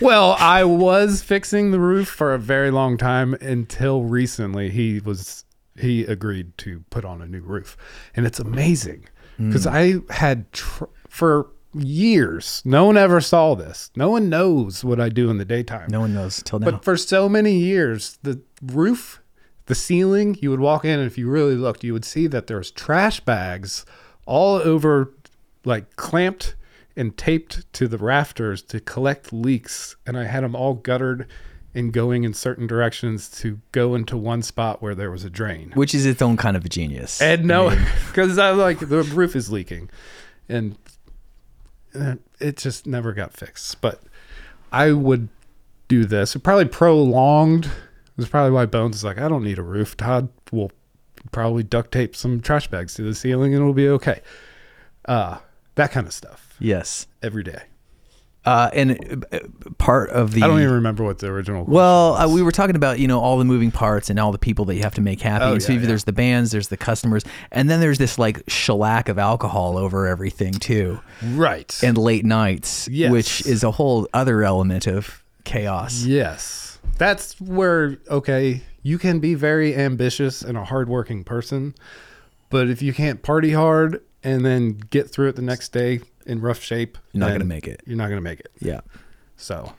well, 0.00 0.36
I 0.38 0.64
was 0.64 1.22
fixing 1.22 1.70
the 1.70 1.80
roof 1.80 2.08
for 2.08 2.32
a 2.34 2.38
very 2.38 2.70
long 2.70 2.96
time 2.96 3.34
until 3.34 4.02
recently. 4.02 4.70
He 4.70 5.00
was 5.00 5.44
he 5.78 6.04
agreed 6.04 6.56
to 6.58 6.84
put 6.90 7.04
on 7.04 7.22
a 7.22 7.26
new 7.26 7.40
roof, 7.40 7.76
and 8.14 8.26
it's 8.26 8.38
amazing 8.38 9.08
because 9.38 9.64
hmm. 9.64 9.70
I 9.70 10.00
had 10.10 10.52
tr- 10.52 10.84
for 11.08 11.48
years. 11.74 12.62
No 12.64 12.84
one 12.84 12.96
ever 12.96 13.20
saw 13.20 13.54
this. 13.54 13.90
No 13.96 14.10
one 14.10 14.28
knows 14.28 14.84
what 14.84 15.00
I 15.00 15.08
do 15.08 15.30
in 15.30 15.38
the 15.38 15.44
daytime. 15.44 15.88
No 15.90 16.00
one 16.00 16.14
knows 16.14 16.42
till 16.42 16.58
now. 16.58 16.70
But 16.70 16.84
for 16.84 16.96
so 16.96 17.28
many 17.28 17.56
years, 17.58 18.18
the 18.22 18.40
roof, 18.62 19.20
the 19.66 19.74
ceiling, 19.74 20.36
you 20.40 20.50
would 20.50 20.60
walk 20.60 20.84
in 20.84 20.98
and 20.98 21.06
if 21.06 21.18
you 21.18 21.28
really 21.28 21.56
looked, 21.56 21.84
you 21.84 21.92
would 21.92 22.04
see 22.04 22.26
that 22.28 22.46
there's 22.46 22.70
trash 22.70 23.20
bags 23.20 23.84
all 24.24 24.56
over, 24.56 25.12
like 25.64 25.96
clamped 25.96 26.54
and 26.96 27.16
taped 27.16 27.70
to 27.74 27.86
the 27.86 27.98
rafters 27.98 28.62
to 28.62 28.80
collect 28.80 29.32
leaks. 29.32 29.96
And 30.06 30.16
I 30.16 30.24
had 30.24 30.44
them 30.44 30.56
all 30.56 30.74
guttered 30.74 31.28
and 31.76 31.92
going 31.92 32.24
in 32.24 32.32
certain 32.32 32.66
directions 32.66 33.28
to 33.28 33.60
go 33.70 33.94
into 33.94 34.16
one 34.16 34.40
spot 34.40 34.80
where 34.80 34.94
there 34.94 35.10
was 35.10 35.24
a 35.24 35.30
drain. 35.30 35.72
Which 35.74 35.94
is 35.94 36.06
its 36.06 36.22
own 36.22 36.38
kind 36.38 36.56
of 36.56 36.64
a 36.64 36.70
genius. 36.70 37.20
And 37.20 37.44
no, 37.44 37.68
I 37.68 37.76
mean, 37.76 37.86
because 38.06 38.38
I 38.38 38.50
like 38.50 38.78
the 38.80 39.02
roof 39.02 39.36
is 39.36 39.52
leaking, 39.52 39.90
and 40.48 40.78
uh, 41.94 42.14
it 42.40 42.56
just 42.56 42.86
never 42.86 43.12
got 43.12 43.34
fixed. 43.34 43.82
But 43.82 44.00
I 44.72 44.92
would 44.92 45.28
do 45.86 46.06
this. 46.06 46.34
It 46.34 46.40
probably 46.40 46.64
prolonged. 46.64 47.70
That's 48.16 48.30
probably 48.30 48.52
why 48.52 48.64
Bones 48.64 48.96
is 48.96 49.04
like, 49.04 49.18
I 49.18 49.28
don't 49.28 49.44
need 49.44 49.58
a 49.58 49.62
roof. 49.62 49.98
Todd 49.98 50.30
will 50.50 50.72
probably 51.30 51.62
duct 51.62 51.92
tape 51.92 52.16
some 52.16 52.40
trash 52.40 52.68
bags 52.68 52.94
to 52.94 53.02
the 53.02 53.14
ceiling, 53.14 53.52
and 53.52 53.60
it'll 53.60 53.74
be 53.74 53.90
okay. 53.90 54.22
Uh, 55.04 55.38
that 55.74 55.92
kind 55.92 56.06
of 56.06 56.14
stuff 56.14 56.56
yes. 56.58 57.06
every 57.22 57.42
day. 57.42 57.64
Uh, 58.46 58.70
and 58.72 59.26
uh, 59.32 59.40
part 59.78 60.08
of 60.10 60.32
the 60.32 60.42
I 60.42 60.46
don't 60.46 60.60
even 60.60 60.74
remember 60.74 61.02
what 61.02 61.18
the 61.18 61.26
original. 61.26 61.64
Well, 61.64 62.14
uh, 62.14 62.28
we 62.28 62.42
were 62.42 62.52
talking 62.52 62.76
about 62.76 63.00
you 63.00 63.08
know 63.08 63.20
all 63.20 63.38
the 63.38 63.44
moving 63.44 63.70
parts 63.72 64.08
and 64.08 64.18
all 64.20 64.30
the 64.32 64.38
people 64.38 64.64
that 64.66 64.76
you 64.76 64.82
have 64.82 64.94
to 64.94 65.00
make 65.00 65.20
happy. 65.20 65.44
Oh, 65.44 65.52
and 65.54 65.62
so 65.62 65.72
yeah, 65.72 65.80
yeah. 65.80 65.86
there's 65.86 66.04
the 66.04 66.12
bands, 66.12 66.52
there's 66.52 66.68
the 66.68 66.76
customers, 66.76 67.24
and 67.50 67.68
then 67.68 67.80
there's 67.80 67.98
this 67.98 68.18
like 68.18 68.42
shellac 68.48 69.08
of 69.08 69.18
alcohol 69.18 69.76
over 69.76 70.06
everything 70.06 70.52
too, 70.52 71.00
right 71.22 71.78
and 71.82 71.98
late 71.98 72.24
nights, 72.24 72.88
Yes. 72.88 73.10
which 73.10 73.46
is 73.46 73.64
a 73.64 73.72
whole 73.72 74.08
other 74.14 74.42
element 74.44 74.86
of 74.86 75.24
chaos. 75.44 76.04
Yes. 76.04 76.78
That's 76.98 77.38
where, 77.40 77.98
okay, 78.08 78.62
you 78.82 78.96
can 78.96 79.18
be 79.18 79.34
very 79.34 79.74
ambitious 79.74 80.40
and 80.42 80.56
a 80.56 80.64
hardworking 80.64 81.24
person, 81.24 81.74
but 82.48 82.68
if 82.70 82.80
you 82.80 82.92
can't 82.94 83.22
party 83.22 83.52
hard 83.52 84.02
and 84.22 84.46
then 84.46 84.78
get 84.90 85.10
through 85.10 85.28
it 85.30 85.36
the 85.36 85.42
next 85.42 85.72
day, 85.72 86.00
in 86.26 86.40
rough 86.40 86.62
shape, 86.62 86.98
You're 87.12 87.20
not 87.20 87.32
gonna 87.32 87.44
make 87.44 87.66
it. 87.66 87.82
You're 87.86 87.96
not 87.96 88.08
gonna 88.08 88.20
make 88.20 88.40
it. 88.40 88.50
Yeah. 88.60 88.80
So, 89.36 89.72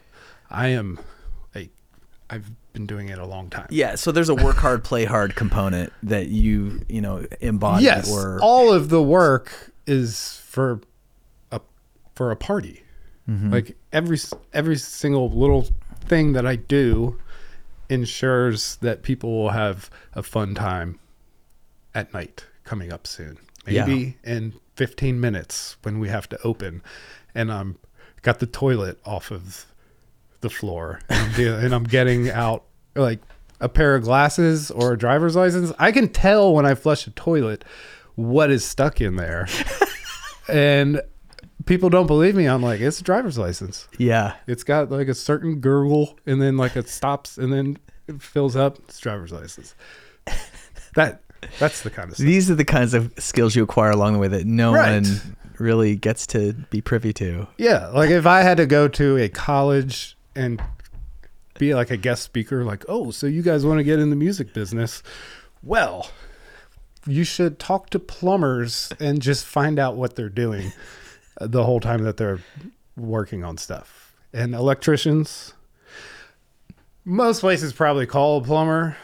I 0.50 0.70
am 0.70 1.00
a. 1.56 1.70
I've 2.30 2.50
been 2.74 2.86
doing 2.86 3.10
it 3.10 3.20
a 3.20 3.26
long 3.26 3.50
time. 3.50 3.68
Yeah, 3.70 3.96
so 3.96 4.12
there's 4.12 4.30
a 4.30 4.36
work 4.36 4.58
hard, 4.58 4.84
play 4.84 5.06
hard 5.06 5.36
component 5.36 5.92
that 6.04 6.28
you, 6.28 6.82
you 6.88 7.02
know, 7.02 7.26
embody 7.42 7.86
yes, 7.86 8.12
or 8.12 8.40
all 8.42 8.72
of 8.72 8.90
the 8.90 9.02
work 9.02 9.72
is 9.86 10.42
for 10.46 10.82
a 11.52 11.60
for 12.16 12.32
a 12.32 12.36
party. 12.36 12.84
Mm-hmm. 13.30 13.52
Like 13.52 13.78
every 13.92 14.20
every 14.54 14.78
single 14.78 15.30
little 15.30 15.68
thing 16.02 16.34
that 16.34 16.46
I 16.46 16.56
do 16.56 17.20
ensures 17.90 18.78
that 18.78 19.04
people 19.04 19.36
will 19.36 19.50
have 19.50 19.90
a 20.14 20.24
fun 20.24 20.56
time 20.56 21.00
at 21.96 22.14
night 22.14 22.46
coming 22.64 22.92
up 22.92 23.08
soon. 23.08 23.38
Yeah. 23.66 23.86
Maybe 23.86 24.18
in 24.24 24.54
15 24.78 25.20
minutes 25.20 25.76
when 25.82 26.00
we 26.00 26.08
have 26.08 26.30
to 26.30 26.42
open 26.44 26.84
and 27.34 27.52
I'm 27.52 27.78
got 28.22 28.40
the 28.40 28.46
toilet 28.46 29.00
off 29.06 29.32
of 29.32 29.66
the 30.42 30.50
floor 30.52 31.00
and 31.10 31.20
I'm, 31.20 31.32
de- 31.34 31.58
and 31.58 31.74
I'm 31.74 31.84
getting 31.84 32.30
out 32.30 32.64
like 32.96 33.20
a 33.60 33.68
pair 33.68 33.96
of 33.96 34.04
glasses 34.04 34.70
or 34.70 34.94
a 34.94 34.98
driver's 34.98 35.36
license. 35.36 35.74
I 35.80 35.92
can 35.92 36.10
tell 36.10 36.54
when 36.54 36.66
I 36.66 36.76
flush 36.76 37.08
a 37.08 37.12
toilet 37.12 37.66
what 38.14 38.52
is 38.52 38.64
stuck 38.64 39.02
in 39.02 39.16
there. 39.16 39.48
and 40.48 41.02
people 41.66 41.90
don't 41.90 42.08
believe 42.08 42.36
me. 42.36 42.46
I'm 42.46 42.62
like, 42.62 42.80
it's 42.80 43.00
a 43.00 43.04
driver's 43.04 43.38
license. 43.40 43.88
yeah. 43.98 44.36
It's 44.46 44.64
got 44.64 44.92
like 44.92 45.08
a 45.08 45.16
certain 45.16 45.60
gurgle 45.60 46.20
and 46.28 46.40
then 46.40 46.56
like 46.56 46.76
it 46.76 46.88
stops 46.88 47.40
and 47.40 47.52
then 47.52 47.78
it 48.08 48.22
fills 48.22 48.56
up. 48.56 48.78
It's 48.88 49.00
driver's 49.00 49.32
license. 49.32 49.74
That 50.96 51.22
that's 51.60 51.82
the 51.82 51.90
kind 51.90 52.10
of 52.10 52.16
stuff. 52.16 52.26
These 52.26 52.50
are 52.52 52.56
the 52.56 52.66
kinds 52.66 52.94
of 52.94 53.14
skills 53.18 53.56
you 53.56 53.64
acquire 53.64 53.92
along 53.92 54.14
the 54.14 54.20
way 54.20 54.28
that 54.28 54.46
no 54.46 54.74
Right. 54.74 55.02
one 55.04 55.38
really 55.58 55.96
gets 55.96 56.28
to 56.28 56.54
be 56.70 56.82
privy 56.82 57.14
to. 57.14 57.48
Yeah, 57.58 57.88
like 57.88 58.10
if 58.10 58.26
I 58.26 58.42
had 58.42 58.58
to 58.58 58.66
go 58.66 58.88
to 58.88 59.18
a 59.18 59.28
college 59.30 60.16
and 60.36 60.62
be 61.58 61.74
like 61.74 61.90
a 61.90 61.98
guest 61.98 62.24
speaker, 62.24 62.64
like, 62.64 62.86
oh, 62.88 63.10
so 63.12 63.26
you 63.28 63.42
guys 63.42 63.66
want 63.66 63.80
to 63.80 63.84
get 63.84 63.98
in 64.00 64.10
the 64.12 64.16
music 64.16 64.54
business? 64.54 65.02
Well, 65.64 66.12
you 67.08 67.24
should 67.24 67.58
talk 67.58 67.90
to 67.92 68.00
plumbers 68.00 68.92
and 69.00 69.22
just 69.22 69.46
find 69.46 69.80
out 69.80 69.96
what 69.96 70.16
they're 70.16 70.30
doing 70.30 70.72
uh, 71.42 71.48
the 71.48 71.64
whole 71.64 71.80
time 71.80 72.04
that 72.04 72.18
they're 72.18 72.40
working 72.96 73.44
on 73.44 73.58
stuff. 73.58 74.14
And 74.34 74.54
electricians, 74.54 75.54
most 77.06 77.40
places 77.42 77.74
probably 77.74 78.06
call 78.06 78.38
a 78.40 78.44
plumber, 78.44 78.98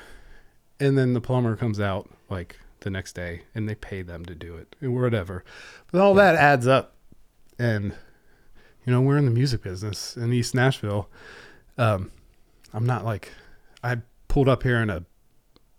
and 0.80 0.98
then 0.98 1.14
the 1.14 1.22
plumber 1.22 1.56
comes 1.56 1.80
out 1.80 2.10
like 2.34 2.60
the 2.82 2.90
next 2.90 3.14
day 3.14 3.44
and 3.56 3.68
they 3.68 3.76
pay 3.76 4.02
them 4.02 4.26
to 4.26 4.36
do 4.36 4.58
it 4.58 4.76
or 4.82 4.92
whatever. 4.92 5.44
But 5.92 6.02
all 6.02 6.14
that 6.16 6.36
adds 6.36 6.68
up. 6.68 6.96
And 7.58 7.94
you 8.86 8.92
know, 8.92 9.02
we're 9.02 9.18
in 9.18 9.26
the 9.26 9.32
music 9.32 9.64
business 9.64 10.18
in 10.18 10.34
East 10.34 10.54
Nashville. 10.54 11.10
Um, 11.78 12.12
I'm 12.74 12.86
not 12.86 13.06
like 13.06 13.32
I 13.84 13.98
pulled 14.28 14.50
up 14.50 14.64
here 14.64 14.82
in 14.82 14.90
a 14.90 15.06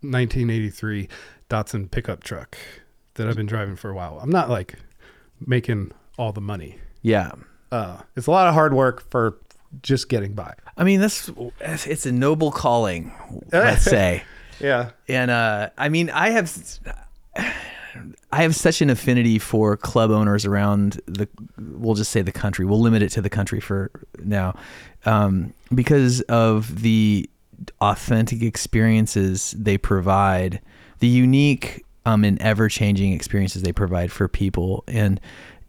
1983 0.01 1.07
Datsun 1.49 1.91
pickup 1.91 2.23
truck 2.23 2.57
that 3.15 3.27
I've 3.27 3.35
been 3.35 3.45
driving 3.45 3.75
for 3.75 3.89
a 3.89 3.95
while. 3.95 4.19
I'm 4.21 4.29
not 4.31 4.49
like 4.49 4.75
making 5.45 5.91
all 6.17 6.31
the 6.31 6.41
money. 6.41 6.79
Yeah. 7.01 7.31
Uh, 7.71 8.01
it's 8.15 8.27
a 8.27 8.31
lot 8.31 8.47
of 8.47 8.53
hard 8.53 8.73
work 8.73 9.09
for 9.11 9.37
just 9.81 10.09
getting 10.09 10.33
by. 10.33 10.53
I 10.77 10.83
mean, 10.83 10.99
that's 10.99 11.29
it's 11.59 12.05
a 12.05 12.11
noble 12.11 12.51
calling, 12.51 13.11
let's 13.51 13.83
say. 13.85 14.23
Yeah. 14.59 14.91
And 15.07 15.31
uh, 15.31 15.69
I 15.77 15.89
mean, 15.89 16.09
I 16.09 16.29
have 16.29 16.51
I 18.31 18.41
have 18.41 18.55
such 18.55 18.81
an 18.81 18.89
affinity 18.89 19.39
for 19.39 19.77
club 19.77 20.11
owners 20.11 20.45
around 20.45 20.99
the 21.05 21.27
we'll 21.57 21.95
just 21.95 22.11
say 22.11 22.21
the 22.21 22.31
country. 22.31 22.65
We'll 22.65 22.81
limit 22.81 23.01
it 23.01 23.09
to 23.09 23.21
the 23.21 23.29
country 23.29 23.59
for 23.59 23.91
now, 24.23 24.57
um, 25.05 25.53
because 25.73 26.21
of 26.21 26.81
the 26.81 27.29
authentic 27.81 28.41
experiences 28.41 29.55
they 29.57 29.77
provide, 29.77 30.61
the 30.99 31.07
unique 31.07 31.85
um, 32.05 32.23
and 32.23 32.41
ever 32.41 32.69
changing 32.69 33.13
experiences 33.13 33.61
they 33.61 33.71
provide 33.71 34.11
for 34.11 34.27
people, 34.27 34.83
and 34.87 35.19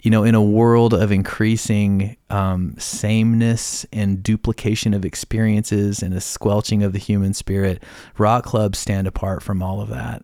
you 0.06 0.10
know, 0.10 0.22
in 0.22 0.36
a 0.36 0.40
world 0.40 0.94
of 0.94 1.10
increasing 1.10 2.16
um, 2.30 2.76
sameness 2.78 3.84
and 3.92 4.22
duplication 4.22 4.94
of 4.94 5.04
experiences 5.04 6.00
and 6.00 6.14
a 6.14 6.20
squelching 6.20 6.84
of 6.84 6.92
the 6.92 7.00
human 7.00 7.34
spirit, 7.34 7.82
rock 8.16 8.44
clubs 8.44 8.78
stand 8.78 9.08
apart 9.08 9.42
from 9.42 9.64
all 9.64 9.80
of 9.80 9.88
that. 9.88 10.22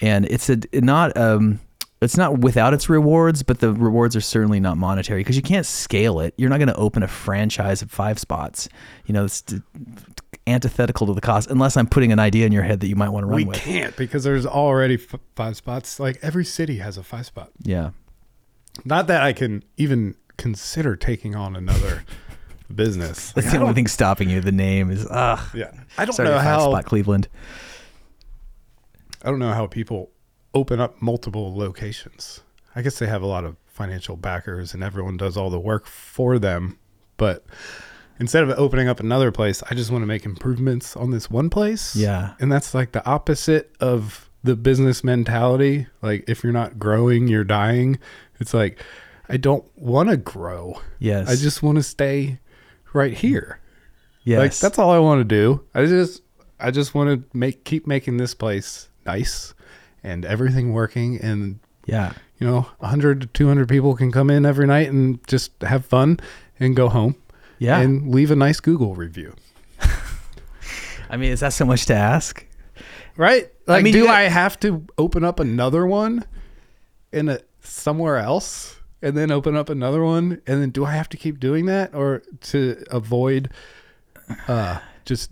And 0.00 0.24
it's 0.26 0.50
a 0.50 0.58
not 0.72 1.16
um, 1.16 1.60
it's 2.00 2.16
not 2.16 2.38
without 2.40 2.74
its 2.74 2.88
rewards, 2.88 3.44
but 3.44 3.60
the 3.60 3.72
rewards 3.72 4.16
are 4.16 4.20
certainly 4.20 4.58
not 4.58 4.76
monetary 4.76 5.20
because 5.20 5.36
you 5.36 5.42
can't 5.42 5.64
scale 5.64 6.18
it. 6.18 6.34
You're 6.36 6.50
not 6.50 6.58
going 6.58 6.66
to 6.66 6.74
open 6.74 7.04
a 7.04 7.08
franchise 7.08 7.82
of 7.82 7.90
five 7.92 8.18
spots. 8.18 8.68
You 9.06 9.14
know, 9.14 9.26
it's 9.26 9.44
antithetical 10.48 11.06
to 11.06 11.14
the 11.14 11.20
cost 11.20 11.48
unless 11.52 11.76
I'm 11.76 11.86
putting 11.86 12.10
an 12.10 12.18
idea 12.18 12.46
in 12.46 12.52
your 12.52 12.64
head 12.64 12.80
that 12.80 12.88
you 12.88 12.96
might 12.96 13.10
want 13.10 13.22
to 13.22 13.26
run 13.28 13.36
We 13.36 13.44
with. 13.44 13.56
can't 13.58 13.96
because 13.96 14.24
there's 14.24 14.44
already 14.44 14.94
f- 14.96 15.20
five 15.36 15.56
spots. 15.56 16.00
Like 16.00 16.18
every 16.20 16.44
city 16.44 16.78
has 16.78 16.98
a 16.98 17.04
five 17.04 17.26
spot. 17.26 17.50
Yeah. 17.62 17.90
Not 18.84 19.06
that 19.08 19.22
I 19.22 19.32
can 19.32 19.62
even 19.76 20.14
consider 20.36 20.96
taking 20.96 21.34
on 21.34 21.54
another 21.56 22.04
business. 22.74 23.32
That's 23.32 23.46
Like, 23.48 23.56
the 23.56 23.60
only 23.62 23.74
thing 23.74 23.86
stopping 23.86 24.30
you. 24.30 24.40
The 24.40 24.52
name 24.52 24.90
is 24.90 25.06
ugh. 25.10 25.40
Yeah. 25.54 25.70
I 25.98 26.04
don't 26.04 26.18
know 26.18 26.38
how 26.38 26.70
spot 26.70 26.84
Cleveland. 26.86 27.28
I 29.22 29.28
don't 29.30 29.38
know 29.38 29.52
how 29.52 29.66
people 29.66 30.10
open 30.54 30.80
up 30.80 31.00
multiple 31.02 31.54
locations. 31.56 32.40
I 32.74 32.82
guess 32.82 32.98
they 32.98 33.06
have 33.06 33.22
a 33.22 33.26
lot 33.26 33.44
of 33.44 33.56
financial 33.66 34.16
backers 34.16 34.74
and 34.74 34.82
everyone 34.82 35.16
does 35.16 35.36
all 35.36 35.50
the 35.50 35.60
work 35.60 35.86
for 35.86 36.38
them. 36.38 36.78
But 37.16 37.44
instead 38.18 38.44
of 38.44 38.50
opening 38.58 38.88
up 38.88 39.00
another 39.00 39.30
place, 39.30 39.62
I 39.70 39.74
just 39.74 39.90
want 39.90 40.02
to 40.02 40.06
make 40.06 40.24
improvements 40.24 40.96
on 40.96 41.10
this 41.10 41.30
one 41.30 41.50
place. 41.50 41.94
Yeah. 41.94 42.34
And 42.40 42.50
that's 42.50 42.72
like 42.74 42.92
the 42.92 43.04
opposite 43.04 43.74
of 43.80 44.30
the 44.42 44.56
business 44.56 45.04
mentality. 45.04 45.86
Like 46.00 46.24
if 46.28 46.42
you're 46.42 46.52
not 46.52 46.78
growing, 46.78 47.28
you're 47.28 47.44
dying. 47.44 47.98
It's 48.40 48.52
like 48.54 48.82
I 49.28 49.36
don't 49.36 49.64
want 49.76 50.08
to 50.08 50.16
grow. 50.16 50.80
Yes. 50.98 51.28
I 51.28 51.36
just 51.36 51.62
want 51.62 51.76
to 51.76 51.82
stay 51.82 52.40
right 52.92 53.12
here. 53.12 53.60
yes. 54.24 54.38
Like 54.38 54.56
that's 54.56 54.78
all 54.78 54.90
I 54.90 54.98
want 54.98 55.20
to 55.20 55.24
do. 55.24 55.62
I 55.74 55.84
just 55.86 56.22
I 56.58 56.70
just 56.70 56.94
want 56.94 57.10
to 57.30 57.36
make 57.36 57.64
keep 57.64 57.86
making 57.86 58.16
this 58.16 58.34
place 58.34 58.88
nice 59.06 59.54
and 60.02 60.24
everything 60.24 60.72
working 60.72 61.20
and 61.20 61.60
yeah. 61.86 62.12
you 62.38 62.46
know 62.46 62.62
100 62.78 63.20
to 63.22 63.26
200 63.28 63.68
people 63.68 63.94
can 63.94 64.10
come 64.12 64.30
in 64.30 64.44
every 64.46 64.66
night 64.66 64.88
and 64.90 65.24
just 65.26 65.52
have 65.62 65.84
fun 65.84 66.18
and 66.58 66.74
go 66.76 66.88
home 66.88 67.14
Yeah. 67.58 67.78
and 67.80 68.12
leave 68.14 68.30
a 68.30 68.36
nice 68.36 68.60
Google 68.60 68.94
review. 68.94 69.34
I 71.10 71.16
mean, 71.16 71.32
is 71.32 71.40
that 71.40 71.52
so 71.52 71.64
much 71.64 71.86
to 71.86 71.94
ask? 71.94 72.46
Right? 73.16 73.50
Like 73.66 73.82
mean, 73.84 73.92
do 73.92 74.06
I 74.08 74.22
have 74.22 74.58
to 74.60 74.86
open 74.96 75.24
up 75.24 75.40
another 75.40 75.86
one 75.86 76.24
in 77.12 77.28
a 77.28 77.40
somewhere 77.62 78.16
else 78.16 78.76
and 79.02 79.16
then 79.16 79.30
open 79.30 79.56
up 79.56 79.68
another 79.68 80.04
one 80.04 80.42
and 80.46 80.62
then 80.62 80.70
do 80.70 80.84
I 80.84 80.92
have 80.92 81.08
to 81.10 81.16
keep 81.16 81.40
doing 81.40 81.66
that 81.66 81.94
or 81.94 82.22
to 82.42 82.82
avoid 82.90 83.50
uh 84.48 84.78
just 85.04 85.30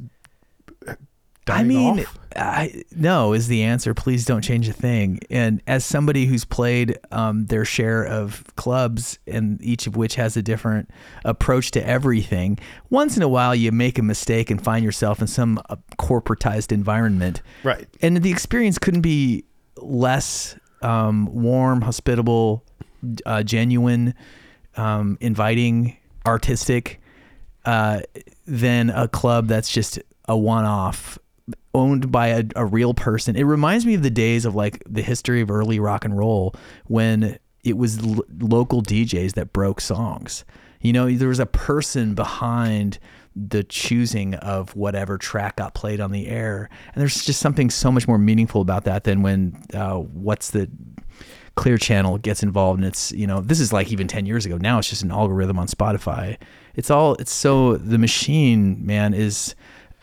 I 1.50 1.62
mean, 1.62 2.00
off? 2.00 2.18
I, 2.36 2.82
no 2.94 3.32
is 3.32 3.48
the 3.48 3.62
answer. 3.62 3.94
Please 3.94 4.24
don't 4.24 4.42
change 4.42 4.68
a 4.68 4.72
thing. 4.72 5.20
And 5.30 5.62
as 5.66 5.84
somebody 5.84 6.26
who's 6.26 6.44
played 6.44 6.98
um, 7.10 7.46
their 7.46 7.64
share 7.64 8.04
of 8.04 8.44
clubs, 8.56 9.18
and 9.26 9.60
each 9.62 9.86
of 9.86 9.96
which 9.96 10.16
has 10.16 10.36
a 10.36 10.42
different 10.42 10.90
approach 11.24 11.70
to 11.72 11.86
everything, 11.86 12.58
once 12.90 13.16
in 13.16 13.22
a 13.22 13.28
while 13.28 13.54
you 13.54 13.72
make 13.72 13.98
a 13.98 14.02
mistake 14.02 14.50
and 14.50 14.62
find 14.62 14.84
yourself 14.84 15.20
in 15.20 15.26
some 15.26 15.60
uh, 15.68 15.76
corporatized 15.98 16.72
environment. 16.72 17.42
Right. 17.64 17.88
And 18.00 18.18
the 18.18 18.30
experience 18.30 18.78
couldn't 18.78 19.02
be 19.02 19.44
less 19.76 20.56
um, 20.82 21.26
warm, 21.32 21.82
hospitable, 21.82 22.64
uh, 23.26 23.42
genuine, 23.42 24.14
um, 24.76 25.18
inviting, 25.20 25.96
artistic 26.26 27.00
uh, 27.64 28.00
than 28.46 28.90
a 28.90 29.08
club 29.08 29.48
that's 29.48 29.70
just 29.70 29.98
a 30.28 30.36
one-off 30.36 31.18
owned 31.74 32.10
by 32.10 32.28
a, 32.28 32.44
a 32.56 32.66
real 32.66 32.94
person. 32.94 33.36
It 33.36 33.44
reminds 33.44 33.86
me 33.86 33.94
of 33.94 34.02
the 34.02 34.10
days 34.10 34.44
of 34.44 34.54
like 34.54 34.82
the 34.86 35.02
history 35.02 35.40
of 35.40 35.50
early 35.50 35.80
rock 35.80 36.04
and 36.04 36.16
roll 36.16 36.54
when 36.86 37.38
it 37.64 37.76
was 37.76 37.98
l- 37.98 38.24
local 38.38 38.82
DJs 38.82 39.34
that 39.34 39.52
broke 39.52 39.80
songs. 39.80 40.44
You 40.80 40.92
know, 40.92 41.10
there 41.10 41.28
was 41.28 41.40
a 41.40 41.46
person 41.46 42.14
behind 42.14 42.98
the 43.48 43.62
choosing 43.64 44.34
of 44.34 44.74
whatever 44.74 45.16
track 45.18 45.56
got 45.56 45.74
played 45.74 46.00
on 46.00 46.10
the 46.10 46.26
air, 46.28 46.68
and 46.94 47.00
there's 47.00 47.24
just 47.24 47.40
something 47.40 47.70
so 47.70 47.92
much 47.92 48.08
more 48.08 48.18
meaningful 48.18 48.60
about 48.60 48.84
that 48.84 49.04
than 49.04 49.22
when 49.22 49.62
uh, 49.74 49.94
what's 49.94 50.50
the 50.50 50.68
Clear 51.54 51.76
Channel 51.78 52.18
gets 52.18 52.42
involved, 52.42 52.78
and 52.80 52.86
it's 52.86 53.12
you 53.12 53.26
know 53.26 53.40
this 53.40 53.60
is 53.60 53.72
like 53.72 53.90
even 53.92 54.06
ten 54.08 54.26
years 54.26 54.46
ago. 54.46 54.56
Now 54.58 54.78
it's 54.78 54.88
just 54.90 55.02
an 55.02 55.10
algorithm 55.10 55.58
on 55.58 55.66
Spotify. 55.66 56.36
It's 56.74 56.90
all 56.90 57.14
it's 57.16 57.32
so 57.32 57.76
the 57.76 57.98
machine 57.98 58.84
man 58.86 59.12
is 59.14 59.54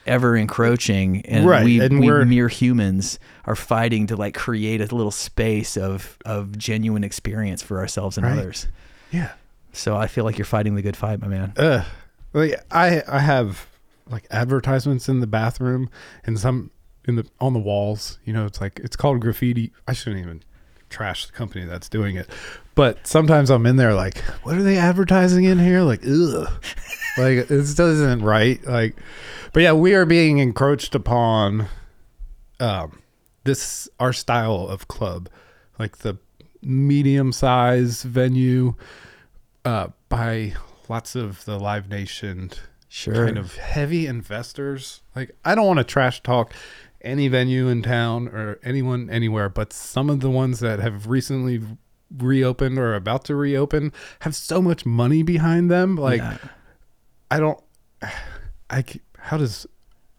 ever 0.06 0.36
encroaching, 0.36 1.22
and 1.26 1.46
Right, 1.48 1.64
we, 1.66 1.80
and 1.80 2.00
we 2.00 2.08
we're- 2.08 2.26
mere 2.26 2.48
humans 2.48 3.18
are 3.46 3.56
fighting 3.56 4.08
to 4.08 4.16
like 4.16 4.34
create 4.36 4.80
a 4.82 4.94
little 4.96 5.12
space 5.12 5.78
of 5.78 6.18
of 6.26 6.58
genuine 6.58 7.04
experience 7.04 7.62
for 7.62 7.80
ourselves 7.80 8.18
and 8.18 8.26
Right. 8.28 8.38
others. 8.38 8.68
Yeah. 9.12 9.32
So 9.74 9.96
I 9.98 10.08
feel 10.08 10.24
like 10.26 10.38
you're 10.38 10.46
fighting 10.46 10.76
the 10.76 10.82
good 10.82 10.96
fight, 10.98 11.22
my 11.22 11.28
man. 11.28 11.54
Ugh. 11.58 11.86
Like 12.36 12.62
I 12.70 13.02
I 13.08 13.20
have 13.20 13.68
like 14.10 14.28
advertisements 14.30 15.08
in 15.08 15.22
the 15.22 15.28
bathroom 15.28 15.90
and 16.26 16.38
some 16.38 16.70
in 17.08 17.16
the 17.16 17.26
on 17.40 17.54
the 17.54 17.60
walls. 17.60 18.20
You 18.26 18.34
know, 18.34 18.46
it's 18.46 18.60
like 18.60 18.82
it's 18.84 18.98
called 18.98 19.22
graffiti. 19.22 19.72
I 19.88 19.94
shouldn't 19.94 20.22
even 20.22 20.44
trash 20.90 21.26
the 21.26 21.32
company 21.32 21.66
that's 21.66 21.88
doing 21.88 22.18
it. 22.18 22.30
But 22.76 23.08
sometimes 23.08 23.50
I'm 23.50 23.66
in 23.66 23.78
there 23.78 23.94
like, 23.94 24.18
what 24.44 24.56
are 24.56 24.64
they 24.64 24.78
advertising 24.78 25.46
in 25.46 25.60
here? 25.60 25.82
Like, 25.82 26.02
ugh. 26.06 26.48
like 27.18 27.48
this 27.48 27.74
doesn't 27.74 28.22
right. 28.22 28.64
Like 28.68 28.98
but 29.54 29.64
yeah, 29.64 29.72
we 29.72 29.96
are 29.96 30.06
being 30.06 30.40
encroached 30.40 30.94
upon 30.94 31.68
um 32.60 33.02
this 33.46 33.88
our 33.98 34.12
style 34.12 34.68
of 34.68 34.90
club. 34.90 35.30
Like 35.80 36.00
the 36.00 36.18
medium 36.62 37.32
size 37.32 38.04
venue 38.04 38.76
uh 39.64 39.88
by 40.10 40.54
lots 40.90 41.16
of 41.16 41.46
the 41.46 41.58
Live 41.60 41.90
Nation 41.90 42.52
Sure. 42.88 43.26
kind 43.26 43.38
of 43.38 43.56
heavy 43.58 44.08
investors. 44.08 45.02
Like 45.16 45.36
I 45.44 45.54
don't 45.56 45.68
want 45.68 45.80
to 45.80 45.84
trash 45.84 46.22
talk 46.24 46.54
any 47.02 47.28
venue 47.28 47.68
in 47.68 47.82
town 47.84 48.28
or 48.30 48.58
anyone 48.64 49.10
anywhere, 49.10 49.50
but 49.50 49.74
some 49.74 50.10
of 50.10 50.22
the 50.22 50.30
ones 50.30 50.60
that 50.60 50.80
have 50.80 51.08
recently 51.08 51.62
reopened 52.18 52.78
or 52.80 52.96
about 52.96 53.26
to 53.26 53.36
reopen 53.36 53.92
have 54.22 54.36
so 54.36 54.62
much 54.62 54.86
money 54.86 55.24
behind 55.24 55.70
them. 55.70 55.96
Like 55.96 56.20
Yeah. 56.20 56.38
I 57.30 57.40
don't 57.40 57.62
I 58.70 58.84
how 59.20 59.38
does 59.38 59.68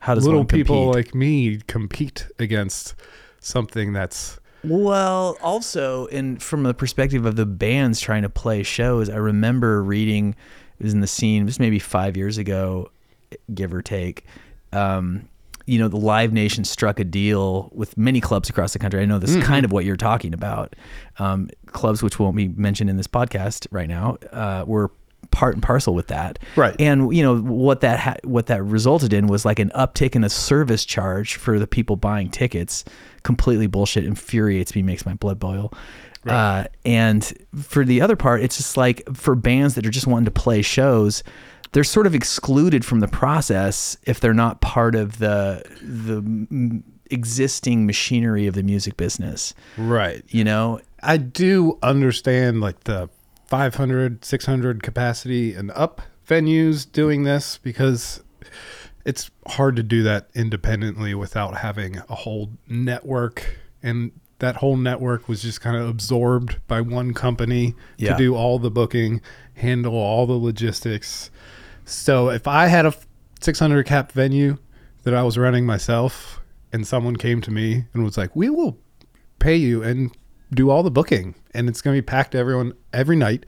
How 0.00 0.14
does 0.14 0.26
little 0.26 0.44
people 0.44 0.90
like 0.90 1.14
me 1.14 1.58
compete 1.66 2.26
against 2.38 2.94
something 3.40 3.92
that's 3.92 4.38
Well, 4.64 5.36
also, 5.42 6.06
in 6.06 6.38
from 6.38 6.62
the 6.64 6.74
perspective 6.74 7.24
of 7.24 7.36
the 7.36 7.46
bands 7.46 8.00
trying 8.00 8.22
to 8.22 8.28
play 8.28 8.62
shows, 8.62 9.08
I 9.08 9.16
remember 9.16 9.82
reading 9.82 10.34
it 10.78 10.84
was 10.84 10.92
in 10.92 11.00
the 11.00 11.06
scene. 11.06 11.44
Was 11.46 11.60
maybe 11.60 11.78
five 11.78 12.16
years 12.16 12.38
ago, 12.38 12.90
give 13.54 13.72
or 13.72 13.82
take. 13.82 14.24
Um, 14.72 15.28
you 15.66 15.80
know, 15.80 15.88
the 15.88 15.96
Live 15.96 16.32
Nation 16.32 16.64
struck 16.64 17.00
a 17.00 17.04
deal 17.04 17.70
with 17.74 17.96
many 17.98 18.20
clubs 18.20 18.48
across 18.48 18.72
the 18.72 18.78
country. 18.78 19.02
I 19.02 19.04
know 19.04 19.18
this 19.18 19.34
is 19.34 19.42
kind 19.44 19.64
of 19.64 19.72
what 19.72 19.84
you're 19.84 19.96
talking 19.96 20.32
about. 20.32 20.76
Um, 21.18 21.50
clubs 21.66 22.02
which 22.02 22.20
won't 22.20 22.36
be 22.36 22.48
mentioned 22.48 22.88
in 22.88 22.96
this 22.96 23.08
podcast 23.08 23.66
right 23.70 23.88
now 23.88 24.16
uh, 24.32 24.64
were 24.66 24.92
part 25.30 25.54
and 25.54 25.62
parcel 25.62 25.94
with 25.94 26.08
that. 26.08 26.38
Right. 26.56 26.76
And 26.78 27.14
you 27.14 27.22
know 27.22 27.38
what 27.38 27.80
that 27.80 27.98
ha- 28.00 28.16
what 28.24 28.46
that 28.46 28.62
resulted 28.62 29.12
in 29.12 29.26
was 29.26 29.44
like 29.44 29.58
an 29.58 29.70
uptick 29.74 30.14
in 30.14 30.24
a 30.24 30.30
service 30.30 30.84
charge 30.84 31.36
for 31.36 31.58
the 31.58 31.66
people 31.66 31.96
buying 31.96 32.30
tickets. 32.30 32.84
Completely 33.22 33.66
bullshit. 33.66 34.04
Infuriates 34.04 34.74
me. 34.74 34.82
Makes 34.82 35.04
my 35.06 35.14
blood 35.14 35.38
boil. 35.38 35.72
Uh, 36.26 36.64
and 36.84 37.32
for 37.54 37.84
the 37.84 38.00
other 38.00 38.16
part, 38.16 38.42
it's 38.42 38.56
just 38.56 38.76
like 38.76 39.02
for 39.14 39.36
bands 39.36 39.76
that 39.76 39.86
are 39.86 39.90
just 39.90 40.08
wanting 40.08 40.24
to 40.24 40.30
play 40.32 40.60
shows, 40.60 41.22
they're 41.70 41.84
sort 41.84 42.06
of 42.06 42.14
excluded 42.16 42.84
from 42.84 42.98
the 42.98 43.06
process 43.06 43.96
if 44.04 44.18
they're 44.18 44.34
not 44.34 44.60
part 44.60 44.94
of 44.96 45.18
the 45.18 45.62
the 45.80 46.82
existing 47.10 47.86
machinery 47.86 48.48
of 48.48 48.54
the 48.54 48.62
music 48.62 48.96
business. 48.96 49.54
right. 49.76 50.24
You 50.28 50.42
know, 50.42 50.80
I 51.02 51.16
do 51.18 51.78
understand 51.82 52.60
like 52.60 52.84
the 52.84 53.08
500, 53.46 54.24
600 54.24 54.82
capacity 54.82 55.54
and 55.54 55.70
up 55.72 56.02
venues 56.28 56.90
doing 56.90 57.22
this 57.24 57.58
because 57.58 58.22
it's 59.04 59.30
hard 59.46 59.76
to 59.76 59.82
do 59.82 60.02
that 60.02 60.28
independently 60.34 61.14
without 61.14 61.58
having 61.58 61.98
a 62.08 62.14
whole 62.14 62.50
network. 62.68 63.58
And 63.82 64.10
that 64.40 64.56
whole 64.56 64.76
network 64.76 65.28
was 65.28 65.42
just 65.42 65.60
kind 65.60 65.76
of 65.76 65.88
absorbed 65.88 66.56
by 66.66 66.80
one 66.80 67.14
company 67.14 67.74
Yeah. 67.98 68.12
to 68.12 68.18
do 68.18 68.34
all 68.34 68.58
the 68.58 68.70
booking, 68.70 69.20
handle 69.54 69.94
all 69.94 70.26
the 70.26 70.34
logistics. 70.34 71.30
So 71.84 72.30
if 72.30 72.48
I 72.48 72.66
had 72.66 72.84
a 72.84 72.94
600 73.40 73.86
cap 73.86 74.10
venue 74.12 74.58
that 75.04 75.14
I 75.14 75.22
was 75.22 75.38
running 75.38 75.64
myself 75.64 76.40
and 76.72 76.84
someone 76.86 77.16
came 77.16 77.40
to 77.42 77.50
me 77.52 77.84
and 77.94 78.02
was 78.02 78.18
like, 78.18 78.34
we 78.34 78.50
will 78.50 78.76
pay 79.38 79.54
you 79.56 79.82
and 79.84 80.10
do 80.52 80.70
all 80.70 80.82
the 80.82 80.90
booking 80.90 81.34
and 81.54 81.68
it's 81.68 81.80
going 81.82 81.94
to 81.96 82.00
be 82.00 82.04
packed 82.06 82.34
everyone 82.34 82.72
every 82.92 83.16
night 83.16 83.44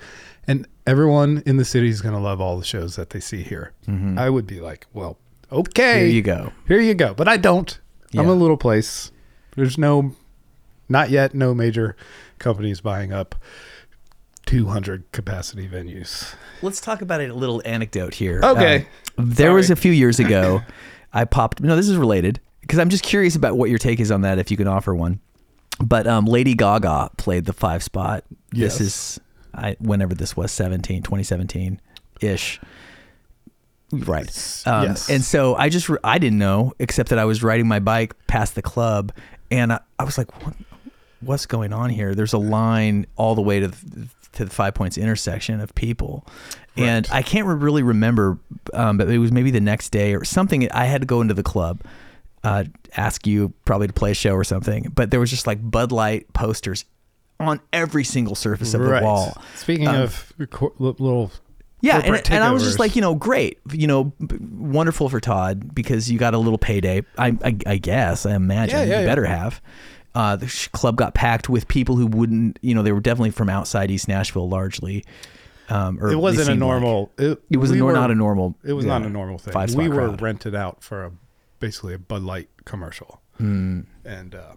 and 0.46 0.66
everyone 0.86 1.42
in 1.46 1.56
the 1.56 1.64
city 1.64 1.88
is 1.88 2.00
going 2.00 2.14
to 2.14 2.20
love 2.20 2.40
all 2.40 2.58
the 2.58 2.64
shows 2.64 2.96
that 2.96 3.10
they 3.10 3.20
see 3.20 3.42
here 3.42 3.72
i 4.16 4.28
would 4.28 4.46
be 4.46 4.60
like 4.60 4.86
well 4.92 5.16
okay 5.52 6.00
Here 6.00 6.08
you 6.08 6.22
go. 6.22 6.52
here 6.66 6.80
you 6.80 6.94
go 6.94 7.14
but 7.14 7.28
i 7.28 7.36
don't 7.36 7.78
i'm 8.16 8.28
a 8.28 8.34
little 8.34 8.56
place 8.56 9.12
there's 9.56 9.78
no 9.78 10.14
not 10.88 11.10
yet 11.10 11.34
no 11.34 11.54
major 11.54 11.96
companies 12.38 12.80
buying 12.80 13.12
up 13.12 13.34
200 14.46 15.10
capacity 15.12 15.68
venues 15.68 16.34
let's 16.62 16.80
talk 16.80 17.02
about 17.02 17.20
a 17.20 17.32
little 17.32 17.60
anecdote 17.66 18.14
here. 18.14 18.40
Okay. 18.42 18.86
Um, 19.18 19.30
there 19.34 19.52
was 19.52 19.70
a 19.70 19.76
few 19.76 19.92
years 19.92 20.18
ago, 20.18 20.62
I 21.12 21.24
popped. 21.26 21.60
No, 21.60 21.76
this 21.76 21.88
is 21.88 21.96
related 21.96 22.40
because 22.62 22.78
I'm 22.78 22.88
just 22.88 23.04
curious 23.04 23.36
about 23.36 23.56
what 23.58 23.68
your 23.68 23.78
take 23.78 24.00
is 24.00 24.10
on 24.10 24.22
that. 24.22 24.38
If 24.38 24.50
you 24.50 24.56
can 24.56 24.66
offer 24.66 24.94
one, 24.94 25.20
but 25.80 26.06
um, 26.06 26.24
Lady 26.24 26.54
Gaga 26.54 27.10
played 27.16 27.44
the 27.44 27.52
five 27.52 27.82
spot. 27.82 28.24
Yes. 28.52 28.78
This 28.78 28.80
is 28.80 29.20
I 29.54 29.76
whenever 29.80 30.14
this 30.14 30.36
was 30.36 30.52
17, 30.52 31.02
2017 31.02 31.80
ish. 32.20 32.60
Right. 33.90 34.62
Um, 34.66 34.84
Yes. 34.84 35.08
And 35.08 35.24
so 35.24 35.54
I 35.54 35.68
just 35.68 35.88
I 36.04 36.18
didn't 36.18 36.38
know 36.38 36.74
except 36.78 37.08
that 37.10 37.18
I 37.18 37.24
was 37.24 37.42
riding 37.42 37.66
my 37.66 37.78
bike 37.80 38.14
past 38.26 38.54
the 38.54 38.62
club 38.62 39.12
and 39.50 39.72
I, 39.72 39.80
I 39.98 40.04
was 40.04 40.18
like, 40.18 40.44
what, 40.44 40.54
what's 41.20 41.46
going 41.46 41.72
on 41.72 41.90
here? 41.90 42.14
There's 42.14 42.32
a 42.32 42.38
line 42.38 43.06
all 43.16 43.34
the 43.34 43.42
way 43.42 43.60
to 43.60 43.68
the, 43.68 44.08
to 44.32 44.44
the 44.44 44.50
Five 44.50 44.74
Points 44.74 44.98
intersection 44.98 45.60
of 45.60 45.74
people, 45.74 46.26
and 46.76 47.08
I 47.10 47.22
can't 47.22 47.46
re- 47.46 47.54
really 47.54 47.82
remember, 47.82 48.38
um, 48.74 48.98
but 48.98 49.08
it 49.08 49.18
was 49.18 49.32
maybe 49.32 49.50
the 49.50 49.60
next 49.60 49.88
day 49.90 50.14
or 50.14 50.24
something. 50.24 50.70
I 50.70 50.84
had 50.84 51.00
to 51.00 51.06
go 51.06 51.20
into 51.20 51.34
the 51.34 51.42
club, 51.42 51.80
uh, 52.44 52.64
ask 52.96 53.26
you 53.26 53.52
probably 53.64 53.86
to 53.88 53.92
play 53.92 54.12
a 54.12 54.14
show 54.14 54.32
or 54.34 54.44
something, 54.44 54.90
but 54.94 55.10
there 55.10 55.20
was 55.20 55.30
just 55.30 55.46
like 55.46 55.58
Bud 55.70 55.92
Light 55.92 56.32
posters 56.32 56.84
on 57.40 57.60
every 57.72 58.04
single 58.04 58.34
surface 58.34 58.74
of 58.74 58.82
the 58.82 59.00
wall. 59.02 59.36
speaking 59.54 59.86
Um, 59.88 59.96
of 60.02 60.32
little 60.78 61.30
Yeah, 61.80 62.00
and, 62.04 62.30
and 62.32 62.42
I 62.42 62.50
was 62.50 62.64
just 62.64 62.78
like, 62.80 62.96
you 62.96 63.02
know, 63.02 63.14
great, 63.14 63.58
you 63.72 63.86
know, 63.86 64.04
b- 64.04 64.36
wonderful 64.40 65.08
for 65.08 65.20
Todd 65.20 65.74
because 65.74 66.10
you 66.10 66.18
got 66.18 66.34
a 66.34 66.38
little 66.38 66.58
payday. 66.58 67.02
I, 67.16 67.36
I, 67.44 67.56
I 67.66 67.76
guess, 67.78 68.26
I 68.26 68.34
imagine 68.34 68.78
Yeah, 68.80 68.84
yeah, 68.84 68.94
you 68.96 69.00
yeah. 69.02 69.06
better 69.06 69.24
have. 69.26 69.60
Uh, 70.14 70.34
the 70.34 70.48
sh- 70.48 70.66
club 70.68 70.96
got 70.96 71.14
packed 71.14 71.48
with 71.48 71.68
people 71.68 71.94
who 71.94 72.06
wouldn't, 72.08 72.58
you 72.62 72.74
know, 72.74 72.82
they 72.82 72.90
were 72.90 73.00
definitely 73.00 73.30
from 73.30 73.48
outside 73.48 73.90
East 73.90 74.08
Nashville, 74.08 74.48
largely. 74.48 75.04
Um, 75.68 76.02
or 76.02 76.10
it 76.10 76.16
wasn't 76.16 76.42
a 76.42 76.44
seemed 76.46 76.60
like. 76.60 76.68
normal 76.70 77.12
it, 77.18 77.40
It 77.50 77.58
was 77.58 77.70
we 77.70 77.78
nor- 77.78 77.88
were- 77.88 77.92
not 77.92 78.10
a 78.10 78.14
normal. 78.16 78.56
It 78.64 78.72
was 78.72 78.84
yeah, 78.86 78.98
not 78.98 79.06
a 79.06 79.10
normal 79.10 79.38
thing. 79.38 79.52
we 79.76 79.88
were 79.88 80.08
crowd. 80.08 80.22
rented 80.22 80.54
out 80.56 80.82
for 80.82 81.04
a 81.04 81.12
basically 81.58 81.94
a 81.94 81.98
Bud 81.98 82.22
Light 82.22 82.48
commercial, 82.64 83.20
Hmm. 83.36 83.82
and 84.04 84.34
uh, 84.34 84.54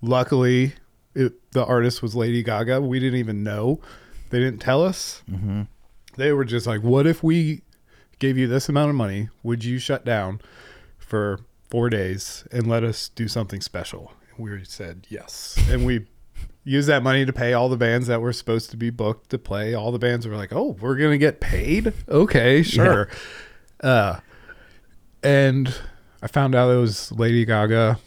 luckily, 0.00 0.74
it, 1.14 1.32
the 1.52 1.64
artist 1.64 2.02
was 2.02 2.14
Lady 2.14 2.42
Gaga. 2.42 2.80
We 2.80 2.98
didn't 3.00 3.18
even 3.18 3.42
know; 3.42 3.80
they 4.30 4.38
didn't 4.38 4.60
tell 4.60 4.82
us. 4.82 5.22
Mm-hmm. 5.30 5.62
They 6.16 6.32
were 6.32 6.44
just 6.44 6.66
like, 6.66 6.82
"What 6.82 7.06
if 7.06 7.22
we 7.22 7.62
gave 8.18 8.36
you 8.38 8.46
this 8.46 8.68
amount 8.68 8.90
of 8.90 8.96
money? 8.96 9.28
Would 9.42 9.64
you 9.64 9.78
shut 9.78 10.04
down 10.04 10.40
for 10.98 11.40
four 11.70 11.90
days 11.90 12.46
and 12.52 12.66
let 12.66 12.84
us 12.84 13.08
do 13.08 13.28
something 13.28 13.60
special?" 13.60 14.12
And 14.36 14.44
we 14.44 14.64
said 14.64 15.06
yes, 15.08 15.56
and 15.70 15.84
we. 15.86 16.06
Used 16.66 16.88
that 16.88 17.02
money 17.02 17.26
to 17.26 17.32
pay 17.32 17.52
all 17.52 17.68
the 17.68 17.76
bands 17.76 18.06
that 18.06 18.22
were 18.22 18.32
supposed 18.32 18.70
to 18.70 18.78
be 18.78 18.88
booked 18.88 19.28
to 19.28 19.38
play. 19.38 19.74
All 19.74 19.92
the 19.92 19.98
bands 19.98 20.26
were 20.26 20.34
like, 20.34 20.50
"Oh, 20.50 20.74
we're 20.80 20.96
gonna 20.96 21.18
get 21.18 21.38
paid? 21.38 21.92
Okay, 22.08 22.62
sure." 22.62 23.10
Uh, 23.82 24.20
and 25.24 25.74
I 26.22 26.26
found 26.26 26.54
out 26.54 26.70
it 26.70 26.78
was 26.78 27.12
Lady 27.12 27.44
Gaga, 27.44 27.98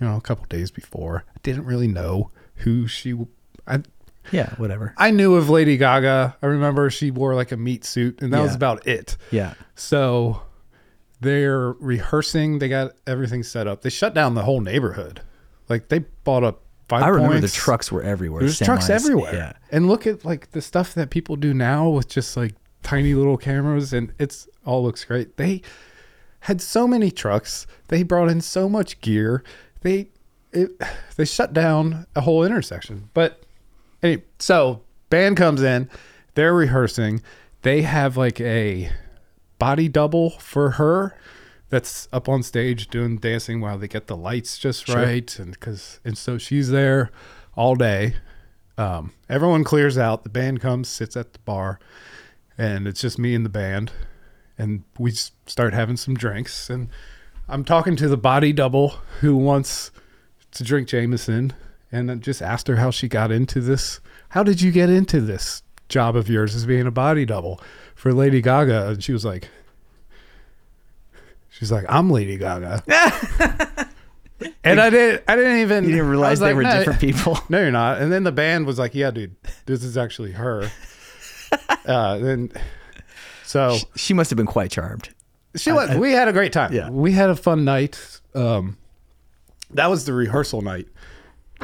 you 0.00 0.06
know, 0.06 0.16
a 0.16 0.20
couple 0.20 0.44
days 0.46 0.70
before. 0.70 1.24
I 1.28 1.38
didn't 1.42 1.64
really 1.64 1.88
know 1.88 2.30
who 2.56 2.86
she. 2.86 3.14
I 3.66 3.82
Yeah, 4.30 4.54
whatever. 4.56 4.94
I 4.96 5.10
knew 5.10 5.34
of 5.34 5.50
Lady 5.50 5.76
Gaga. 5.76 6.36
I 6.42 6.46
remember 6.46 6.90
she 6.90 7.10
wore 7.10 7.34
like 7.34 7.52
a 7.52 7.56
meat 7.56 7.84
suit, 7.84 8.22
and 8.22 8.32
that 8.32 8.40
was 8.40 8.54
about 8.54 8.86
it. 8.86 9.16
Yeah. 9.30 9.54
So 9.74 10.42
they're 11.20 11.72
rehearsing. 11.72 12.58
They 12.58 12.68
got 12.68 12.92
everything 13.06 13.42
set 13.42 13.66
up. 13.66 13.82
They 13.82 13.90
shut 13.90 14.14
down 14.14 14.34
the 14.34 14.42
whole 14.42 14.60
neighborhood. 14.60 15.22
Like 15.68 15.88
they 15.88 16.00
bought 16.24 16.44
up 16.44 16.62
five. 16.88 17.02
I 17.02 17.08
remember 17.08 17.38
points. 17.38 17.52
the 17.52 17.58
trucks 17.58 17.92
were 17.92 18.02
everywhere. 18.02 18.40
There's 18.40 18.58
trucks 18.58 18.90
everywhere. 18.90 19.34
Yeah. 19.34 19.52
And 19.70 19.88
look 19.88 20.06
at 20.06 20.24
like 20.24 20.50
the 20.50 20.60
stuff 20.60 20.94
that 20.94 21.10
people 21.10 21.36
do 21.36 21.54
now 21.54 21.88
with 21.88 22.08
just 22.08 22.36
like 22.36 22.54
tiny 22.82 23.14
little 23.14 23.36
cameras 23.36 23.92
and 23.92 24.12
it's 24.18 24.48
all 24.66 24.82
looks 24.82 25.04
great. 25.04 25.36
They 25.36 25.62
had 26.42 26.60
so 26.60 26.86
many 26.86 27.10
trucks. 27.10 27.66
They 27.88 28.02
brought 28.02 28.28
in 28.28 28.40
so 28.40 28.68
much 28.68 29.00
gear. 29.00 29.42
They 29.80 30.08
it, 30.52 30.70
they 31.16 31.24
shut 31.24 31.52
down 31.52 32.06
a 32.14 32.20
whole 32.22 32.44
intersection. 32.44 33.08
But 33.14 33.42
anyway, 34.02 34.22
so 34.38 34.82
band 35.10 35.36
comes 35.36 35.62
in, 35.62 35.88
they're 36.34 36.54
rehearsing. 36.54 37.22
They 37.62 37.82
have 37.82 38.16
like 38.16 38.40
a 38.40 38.90
body 39.58 39.88
double 39.88 40.30
for 40.30 40.72
her 40.72 41.16
that's 41.68 42.08
up 42.12 42.28
on 42.28 42.42
stage 42.42 42.88
doing 42.88 43.16
dancing 43.16 43.60
while 43.60 43.78
they 43.78 43.88
get 43.88 44.06
the 44.08 44.16
lights 44.16 44.58
just 44.58 44.86
right 44.88 45.38
and 45.38 45.58
cuz 45.58 46.00
and 46.04 46.18
so 46.18 46.36
she's 46.36 46.68
there 46.70 47.10
all 47.56 47.74
day 47.76 48.14
Um, 48.76 49.12
everyone 49.28 49.64
clears 49.64 49.96
out. 49.98 50.24
The 50.24 50.30
band 50.30 50.60
comes, 50.60 50.88
sits 50.88 51.16
at 51.16 51.34
the 51.34 51.38
bar, 51.40 51.78
and 52.58 52.88
it's 52.88 53.00
just 53.02 53.18
me 53.18 53.34
and 53.34 53.44
the 53.44 53.50
band. 53.50 53.92
And 54.62 54.84
we 54.96 55.10
start 55.10 55.74
having 55.74 55.96
some 55.96 56.14
drinks. 56.14 56.70
And 56.70 56.88
I'm 57.48 57.64
talking 57.64 57.96
to 57.96 58.08
the 58.08 58.16
body 58.16 58.52
double 58.52 58.90
who 59.20 59.36
wants 59.36 59.90
to 60.52 60.62
drink 60.62 60.86
Jameson. 60.86 61.52
And 61.90 62.08
I 62.08 62.14
just 62.14 62.40
asked 62.40 62.68
her 62.68 62.76
how 62.76 62.92
she 62.92 63.08
got 63.08 63.32
into 63.32 63.60
this. 63.60 63.98
How 64.28 64.44
did 64.44 64.60
you 64.60 64.70
get 64.70 64.88
into 64.88 65.20
this 65.20 65.64
job 65.88 66.14
of 66.14 66.28
yours 66.28 66.54
as 66.54 66.64
being 66.64 66.86
a 66.86 66.92
body 66.92 67.24
double 67.24 67.60
for 67.96 68.12
Lady 68.14 68.40
Gaga? 68.40 68.90
And 68.90 69.02
she 69.02 69.12
was 69.12 69.24
like, 69.24 69.48
she's 71.50 71.72
like, 71.72 71.84
I'm 71.88 72.08
Lady 72.08 72.36
Gaga. 72.36 72.84
and 74.62 74.80
I 74.80 74.90
didn't, 74.90 75.24
I 75.26 75.34
didn't 75.34 75.58
even, 75.58 75.84
You 75.86 75.90
didn't 75.90 76.08
realize 76.08 76.38
they 76.38 76.46
like, 76.46 76.54
were 76.54 76.62
"No, 76.62 76.78
different 76.78 77.00
people. 77.16 77.36
no, 77.48 77.60
you're 77.60 77.72
not. 77.72 78.00
And 78.00 78.12
then 78.12 78.22
the 78.22 78.30
band 78.32 78.66
was 78.66 78.78
like, 78.78 78.94
"Yeah, 78.94 79.10
dude, 79.10 79.34
this 79.66 79.82
is 79.82 79.96
actually 79.98 80.32
her." 80.32 80.70
uh, 81.84 82.18
then, 82.18 82.52
so 83.52 83.76
She 83.96 84.14
must 84.14 84.30
have 84.30 84.36
been 84.36 84.46
quite 84.46 84.70
charmed. 84.70 85.10
she 85.56 85.72
was. 85.72 85.94
we 85.96 86.12
had 86.12 86.28
a 86.28 86.32
great 86.32 86.52
time. 86.52 86.72
Yeah. 86.72 86.88
we 86.90 87.12
had 87.12 87.28
a 87.30 87.36
fun 87.36 87.64
night. 87.64 88.20
Um, 88.34 88.78
that 89.70 89.88
was 89.90 90.04
the 90.06 90.12
rehearsal 90.14 90.62
night, 90.62 90.88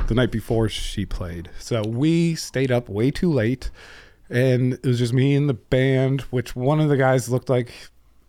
the 0.07 0.15
night 0.15 0.31
before 0.31 0.69
she 0.69 1.07
played. 1.07 1.51
So 1.59 1.83
we 1.83 2.35
stayed 2.35 2.71
up 2.71 2.89
way 2.89 3.11
too 3.11 3.33
late, 3.33 3.71
and 4.31 4.75
it 4.75 4.85
was 4.87 4.99
just 4.99 5.13
me 5.13 5.35
and 5.35 5.49
the 5.49 5.55
band. 5.55 6.23
Which 6.31 6.55
one 6.55 6.81
of 6.81 6.89
the 6.89 6.97
guys 6.97 7.29
looked 7.31 7.49
like 7.49 7.73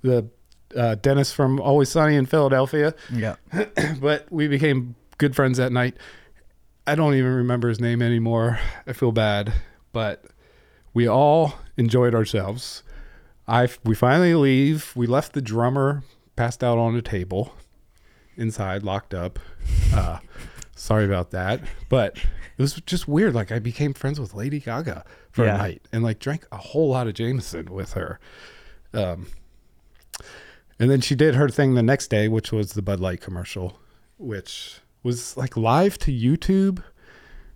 the 0.01 0.27
uh, 0.75 0.95
Dennis 0.95 1.33
from 1.33 1.59
Always 1.59 1.89
Sunny 1.89 2.15
in 2.15 2.25
Philadelphia 2.25 2.93
Yeah. 3.11 3.35
but 3.99 4.31
we 4.31 4.47
became 4.47 4.95
good 5.17 5.35
friends 5.35 5.57
that 5.57 5.71
night. 5.71 5.97
I 6.87 6.95
don't 6.95 7.15
even 7.15 7.33
remember 7.33 7.67
his 7.69 7.79
name 7.81 8.01
anymore. 8.01 8.59
I 8.87 8.93
feel 8.93 9.11
bad, 9.11 9.51
but 9.91 10.23
we 10.93 11.07
all 11.07 11.53
enjoyed 11.77 12.15
ourselves. 12.15 12.83
I 13.49 13.67
we 13.83 13.95
finally 13.95 14.35
leave. 14.35 14.93
We 14.95 15.07
left 15.07 15.33
the 15.33 15.41
drummer 15.41 16.03
passed 16.35 16.63
out 16.63 16.77
on 16.77 16.95
a 16.95 17.01
table 17.01 17.53
inside, 18.37 18.83
locked 18.83 19.13
up. 19.13 19.39
Uh, 19.93 20.19
sorry 20.75 21.03
about 21.05 21.31
that, 21.31 21.61
but 21.89 22.17
it 22.17 22.61
was 22.61 22.73
just 22.85 23.07
weird. 23.07 23.33
Like 23.33 23.51
I 23.51 23.59
became 23.59 23.93
friends 23.93 24.19
with 24.19 24.33
Lady 24.33 24.59
Gaga 24.59 25.03
for 25.31 25.45
Yeah. 25.45 25.55
a 25.55 25.57
night 25.57 25.87
and 25.91 26.03
like 26.03 26.19
drank 26.19 26.45
a 26.51 26.57
whole 26.57 26.89
lot 26.89 27.07
of 27.07 27.13
Jameson 27.15 27.65
with 27.73 27.93
her. 27.93 28.19
Um, 28.93 29.27
and 30.79 30.89
then 30.89 31.01
she 31.01 31.15
did 31.15 31.35
her 31.35 31.49
thing 31.49 31.73
the 31.75 31.83
next 31.83 32.07
day, 32.09 32.27
which 32.27 32.51
was 32.51 32.73
the 32.73 32.81
Bud 32.81 32.99
Light 32.99 33.19
commercial, 33.19 33.79
which 34.17 34.79
was 35.03 35.35
like 35.35 35.57
live 35.57 35.97
to 35.99 36.11
YouTube. 36.11 36.83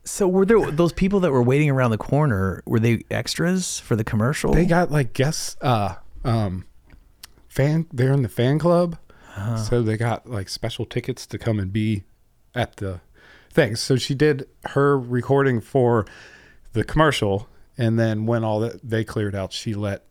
So 0.05 0.27
were 0.27 0.45
there 0.45 0.69
those 0.71 0.91
people 0.93 1.19
that 1.21 1.31
were 1.31 1.43
waiting 1.43 1.69
around 1.69 1.91
the 1.91 1.97
corner? 1.97 2.61
Were 2.65 2.79
they 2.79 3.03
extras 3.09 3.79
for 3.79 3.95
the 3.95 4.03
commercial? 4.03 4.53
They 4.53 4.65
got 4.65 4.91
like 4.91 5.13
guests, 5.13 5.55
uh, 5.61 5.95
um, 6.25 6.65
fan. 7.47 7.87
They're 7.93 8.11
in 8.11 8.21
the 8.21 8.29
fan 8.29 8.59
club, 8.59 8.97
so 9.57 9.81
they 9.81 9.97
got 9.97 10.29
like 10.29 10.49
special 10.49 10.85
tickets 10.85 11.25
to 11.27 11.37
come 11.37 11.57
and 11.59 11.71
be 11.71 12.03
at 12.53 12.77
the 12.77 12.99
thing. 13.49 13.75
So 13.75 13.95
she 13.95 14.13
did 14.13 14.47
her 14.65 14.99
recording 14.99 15.61
for 15.61 16.05
the 16.73 16.83
commercial, 16.83 17.47
and 17.77 17.97
then 17.97 18.25
when 18.25 18.43
all 18.43 18.59
that 18.59 18.87
they 18.87 19.03
cleared 19.03 19.35
out, 19.35 19.53
she 19.53 19.73
let 19.73 20.03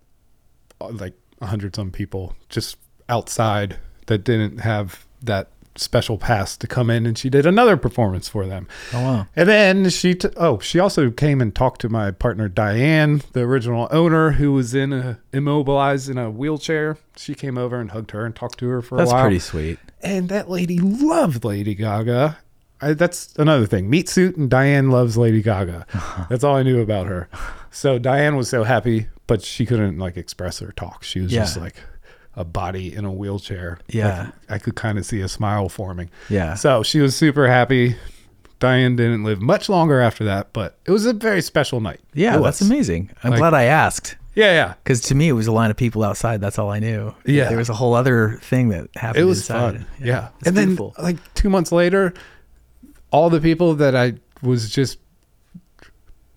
uh, 0.81 0.89
like 0.91 1.15
a 1.41 1.47
hundred 1.47 1.77
some 1.77 1.91
people 1.91 2.35
just 2.49 2.79
outside 3.09 3.77
that 4.07 4.25
didn't 4.25 4.59
have 4.59 5.07
that 5.23 5.51
special 5.77 6.19
pass 6.19 6.57
to 6.57 6.67
come 6.67 6.91
in, 6.91 7.07
and 7.07 7.17
she 7.17 7.31
did 7.31 7.47
another 7.47 7.77
performance 7.77 8.29
for 8.29 8.47
them. 8.47 8.69
oh 8.93 9.03
wow. 9.03 9.27
And 9.35 9.49
then 9.49 9.91
she, 9.91 10.15
t- 10.15 10.29
oh, 10.37 10.59
she 10.59 10.79
also 10.79 11.11
came 11.11 11.41
and 11.41 11.55
talked 11.55 11.81
to 11.83 11.89
my 11.89 12.11
partner 12.11 12.49
Diane, 12.49 13.23
the 13.33 13.41
original 13.41 13.89
owner, 13.91 14.33
who 14.33 14.53
was 14.53 14.75
in 14.75 14.93
a 14.93 15.19
immobilized 15.33 16.09
in 16.09 16.19
a 16.19 16.31
wheelchair. 16.31 16.99
She 17.17 17.35
came 17.35 17.59
over 17.59 17.81
and 17.81 17.91
hugged 17.91 18.13
her 18.13 18.25
and 18.25 18.35
talked 18.35 18.59
to 18.61 18.69
her 18.69 18.83
for 18.83 18.99
That's 18.99 19.11
a 19.11 19.15
while. 19.15 19.23
That's 19.25 19.51
pretty 19.51 19.69
sweet. 19.77 19.79
And 20.03 20.29
that 20.29 20.51
lady 20.51 20.79
loved 20.79 21.45
Lady 21.45 21.75
Gaga. 21.75 22.39
I, 22.81 22.95
that's 22.95 23.33
another 23.37 23.65
thing. 23.67 23.89
Meat 23.89 24.09
suit 24.09 24.37
and 24.37 24.51
Diane 24.51 24.91
loves 24.91 25.17
Lady 25.17 25.41
Gaga. 25.41 25.87
That's 26.29 26.43
all 26.43 26.57
I 26.57 26.65
knew 26.65 26.81
about 26.81 27.07
her. 27.07 27.29
So 27.71 27.97
Diane 27.97 28.35
was 28.35 28.49
so 28.49 28.65
happy, 28.65 29.07
but 29.29 29.41
she 29.41 29.65
couldn't 29.65 29.99
like 29.99 30.17
express 30.17 30.61
or 30.61 30.73
talk. 30.73 31.05
She 31.05 31.21
was 31.21 31.31
just 31.31 31.57
like 31.57 31.77
a 32.37 32.45
body 32.45 32.95
in 32.95 33.05
a 33.05 33.13
wheelchair. 33.13 33.79
Yeah. 33.89 34.25
Like, 34.25 34.33
I 34.51 34.59
could 34.59 34.75
kind 34.75 34.99
of 34.99 35.05
see 35.07 35.21
a 35.21 35.29
smile 35.29 35.69
forming. 35.69 36.11
Yeah. 36.29 36.55
So 36.55 36.83
she 36.83 37.01
was 37.01 37.15
super 37.15 37.47
happy. 37.49 37.97
Diane 38.59 38.95
didn't 38.97 39.25
live 39.25 39.41
much 39.43 39.69
longer 39.69 40.01
after 40.01 40.25
that, 40.25 40.53
but 40.53 40.79
it 40.87 40.93
was 40.93 41.05
a 41.05 41.13
very 41.13 41.43
special 41.43 41.81
night. 41.81 42.01
Yeah, 42.15 42.39
that's 42.39 42.61
amazing. 42.61 43.11
I'm 43.25 43.31
Like- 43.33 43.39
glad 43.41 43.55
I 43.55 43.65
asked 43.65 44.17
Yeah, 44.35 44.53
yeah. 44.53 44.75
because 44.85 45.01
to 45.03 45.15
me 45.17 45.29
it 45.29 45.33
was 45.33 45.49
a 45.49 45.53
line 45.53 45.71
of 45.71 45.77
people 45.77 46.05
outside. 46.05 46.41
That's 46.41 46.59
all 46.61 46.71
I 46.71 46.79
knew. 46.79 47.13
Yeah. 47.27 47.49
there 47.49 47.59
was 47.59 47.69
a 47.69 47.75
whole 47.75 47.93
other 47.95 48.39
thing 48.41 48.69
that 48.69 48.89
happened. 48.95 49.21
It 49.23 49.25
was 49.27 49.39
inside. 49.41 49.77
fun. 49.79 49.87
Yeah. 50.01 50.29
It's 50.39 50.49
and 50.49 50.57
then 50.57 50.79
like 50.97 51.17
two 51.35 51.51
months 51.51 51.73
later, 51.73 52.15
all 53.11 53.31
the 53.31 53.41
people 53.41 53.75
that 53.75 53.97
I 53.97 54.15
was 54.43 54.71
just 54.71 54.99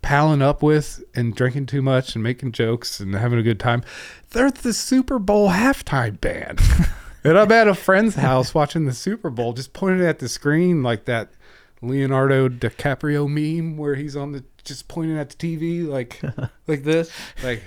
palling 0.05 0.41
up 0.41 0.61
with 0.61 1.03
and 1.15 1.35
drinking 1.35 1.65
too 1.65 1.81
much 1.81 2.13
and 2.13 2.23
making 2.23 2.51
jokes 2.51 2.99
and 2.99 3.15
having 3.15 3.39
a 3.39 3.43
good 3.43 3.59
time, 3.59 3.83
they're 4.29 4.51
the 4.51 4.71
Super 4.71 5.17
Bowl 5.17 5.49
halftime 5.49 6.21
band. 6.21 6.61
and 7.23 7.37
I'm 7.37 7.51
at 7.51 7.67
a 7.67 7.73
friend's 7.73 8.15
house 8.15 8.53
watching 8.53 8.85
the 8.85 8.93
Super 8.93 9.31
Bowl, 9.31 9.53
just 9.53 9.73
pointing 9.73 10.05
at 10.05 10.19
the 10.19 10.29
screen 10.29 10.83
like 10.83 11.05
that 11.05 11.31
Leonardo 11.81 12.47
DiCaprio 12.47 13.27
meme 13.27 13.77
where 13.77 13.95
he's 13.95 14.15
on 14.15 14.31
the 14.31 14.43
just 14.63 14.87
pointing 14.87 15.17
at 15.17 15.31
the 15.31 15.35
TV 15.35 15.87
like 15.87 16.21
like 16.67 16.83
this. 16.83 17.11
Like 17.43 17.63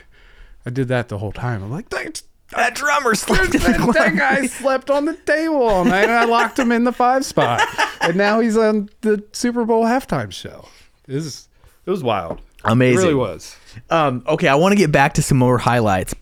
I 0.65 0.71
did 0.71 0.89
that 0.89 1.09
the 1.09 1.19
whole 1.19 1.33
time. 1.33 1.65
I'm 1.65 1.73
like, 1.73 1.89
that, 1.89 2.23
that 2.55 2.77
drummer 2.77 3.15
slept 3.17 3.53
that, 3.53 3.93
that 3.95 4.17
guy 4.17 4.47
slept 4.47 4.91
on 4.91 5.07
the 5.07 5.15
table 5.15 5.63
all 5.63 5.85
night, 5.85 6.05
and 6.05 6.13
I 6.13 6.25
locked 6.25 6.59
him 6.59 6.71
in 6.71 6.85
the 6.85 6.93
five 6.93 7.25
spot, 7.25 7.63
and 8.01 8.17
now 8.17 8.39
he's 8.39 8.57
on 8.57 8.91
the 9.01 9.25
Super 9.33 9.65
Bowl 9.65 9.85
halftime 9.85 10.31
show. 10.31 10.69
It 11.09 11.15
was, 11.15 11.48
it 11.89 11.91
was 11.91 12.03
wild. 12.03 12.39
Amazing. 12.65 12.99
It 12.99 13.03
really 13.03 13.15
was. 13.15 13.57
Um, 13.89 14.23
okay, 14.29 14.47
I 14.47 14.57
want 14.57 14.73
to 14.73 14.77
get 14.77 14.93
back 14.93 15.15
to 15.15 15.23
some 15.23 15.39
more 15.39 15.57
highlights. 15.57 16.15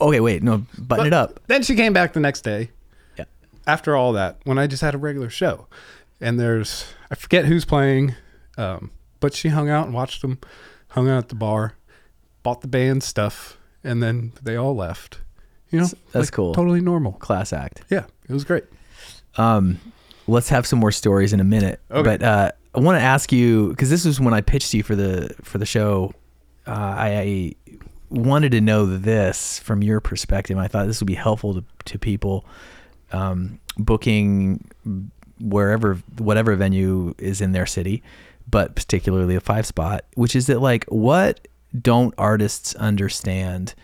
Okay, 0.00 0.18
wait, 0.18 0.42
no, 0.42 0.66
button 0.76 1.06
it 1.06 1.12
up. 1.12 1.38
Then 1.46 1.62
she 1.62 1.76
came 1.76 1.92
back 1.92 2.12
the 2.12 2.18
next 2.18 2.40
day. 2.40 2.70
Yeah. 3.16 3.26
After 3.64 3.94
all 3.94 4.12
that, 4.14 4.38
when 4.42 4.58
I 4.58 4.66
just 4.66 4.82
had 4.82 4.96
a 4.96 4.98
regular 4.98 5.30
show, 5.30 5.68
and 6.20 6.40
there's 6.40 6.86
I 7.08 7.14
forget 7.14 7.44
who's 7.44 7.64
playing, 7.64 8.16
um, 8.58 8.90
but 9.20 9.32
she 9.32 9.50
hung 9.50 9.70
out 9.70 9.86
and 9.86 9.94
watched 9.94 10.22
them, 10.22 10.40
hung 10.88 11.08
out 11.08 11.18
at 11.18 11.28
the 11.28 11.36
bar, 11.36 11.74
bought 12.42 12.62
the 12.62 12.68
band 12.68 13.04
stuff, 13.04 13.58
and 13.84 14.02
then 14.02 14.32
they 14.42 14.56
all 14.56 14.74
left. 14.74 15.20
You 15.70 15.82
know, 15.82 15.88
That's 16.10 16.30
cool. 16.32 16.52
Totally 16.52 16.80
normal. 16.80 17.12
Class 17.12 17.52
act. 17.52 17.84
Yeah, 17.90 18.06
it 18.28 18.32
was 18.32 18.42
great. 18.42 18.64
Um, 19.36 19.78
let's 20.26 20.48
have 20.48 20.66
some 20.66 20.80
more 20.80 20.90
stories 20.90 21.32
in 21.32 21.38
a 21.38 21.44
minute. 21.44 21.80
Okay. 21.92 22.02
But 22.02 22.22
uh, 22.24 22.52
I 22.74 22.80
want 22.80 22.98
to 22.98 23.02
ask 23.02 23.32
you 23.32 23.68
because 23.68 23.90
this 23.90 24.04
was 24.04 24.20
when 24.20 24.32
I 24.32 24.40
pitched 24.40 24.72
you 24.74 24.82
for 24.82 24.96
the 24.96 25.34
for 25.42 25.58
the 25.58 25.66
show. 25.66 26.14
Uh, 26.66 26.70
I, 26.70 27.18
I 27.18 27.54
wanted 28.10 28.52
to 28.52 28.60
know 28.60 28.86
this 28.86 29.58
from 29.58 29.82
your 29.82 30.00
perspective. 30.00 30.56
I 30.56 30.68
thought 30.68 30.86
this 30.86 31.00
would 31.00 31.06
be 31.06 31.14
helpful 31.14 31.54
to 31.54 31.64
to 31.86 31.98
people 31.98 32.46
um, 33.12 33.60
booking 33.76 34.70
wherever 35.40 35.94
whatever 36.18 36.54
venue 36.56 37.14
is 37.18 37.40
in 37.40 37.52
their 37.52 37.66
city, 37.66 38.02
but 38.48 38.74
particularly 38.74 39.34
a 39.34 39.40
five 39.40 39.66
spot. 39.66 40.04
Which 40.14 40.34
is 40.34 40.46
that 40.46 40.60
like 40.60 40.84
what 40.86 41.46
don't 41.78 42.14
artists 42.16 42.74
understand 42.76 43.74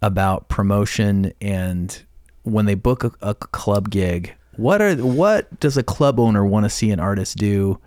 about 0.00 0.48
promotion 0.48 1.32
and 1.40 2.02
when 2.42 2.66
they 2.66 2.74
book 2.74 3.04
a, 3.04 3.12
a 3.22 3.34
club 3.34 3.88
gig 3.88 4.34
what 4.56 4.82
are 4.82 4.94
what 4.96 5.60
does 5.60 5.76
a 5.76 5.82
club 5.82 6.20
owner 6.20 6.44
want 6.44 6.64
to 6.64 6.70
see 6.70 6.90
an 6.90 7.00
artist 7.00 7.36
do 7.36 7.78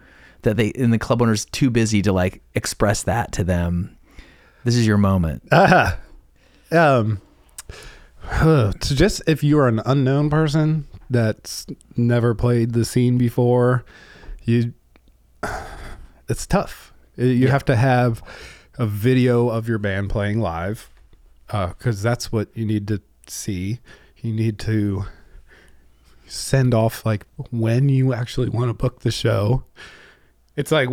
that 0.45 0.55
they 0.58 0.71
and 0.71 0.93
the 0.93 0.97
club 0.97 1.21
owner's 1.21 1.43
too 1.45 1.69
busy 1.69 2.01
to 2.01 2.13
like 2.13 2.41
express 2.55 3.03
that 3.03 3.31
to 3.34 3.43
them 3.43 3.97
this 4.63 4.75
is 4.75 4.88
your 4.88 4.97
moment 4.97 5.43
Uh, 5.51 5.91
um, 6.71 7.21
so 8.41 8.71
just 8.79 9.21
if 9.27 9.43
you're 9.43 9.67
an 9.67 9.81
unknown 9.86 10.29
person 10.29 10.88
that's 11.10 11.67
never 11.95 12.34
played 12.34 12.73
the 12.73 12.84
scene 12.84 13.17
before, 13.19 13.86
you, 14.43 14.73
it's 16.29 16.47
tough. 16.47 16.91
Uh, 17.19 17.25
You 17.25 17.49
have 17.49 17.63
to 17.65 17.75
have 17.75 18.23
a 18.79 18.88
video 18.88 19.49
of 19.49 19.69
your 19.69 19.77
band 19.77 20.10
playing 20.10 20.39
live, 20.39 20.89
because 21.47 22.01
that's 22.01 22.31
what 22.31 22.49
you 22.55 22.65
need 22.65 22.88
to 22.88 23.01
see. 23.27 23.79
You 24.17 24.34
need 24.34 24.58
to 24.60 25.05
send 26.27 26.73
off 26.73 27.05
like 27.05 27.27
when 27.51 27.89
you 27.89 28.12
actually 28.12 28.49
want 28.49 28.69
to 28.69 28.73
book 28.73 29.01
the 29.01 29.12
show. 29.12 29.63
It's 30.56 30.72
like 30.72 30.89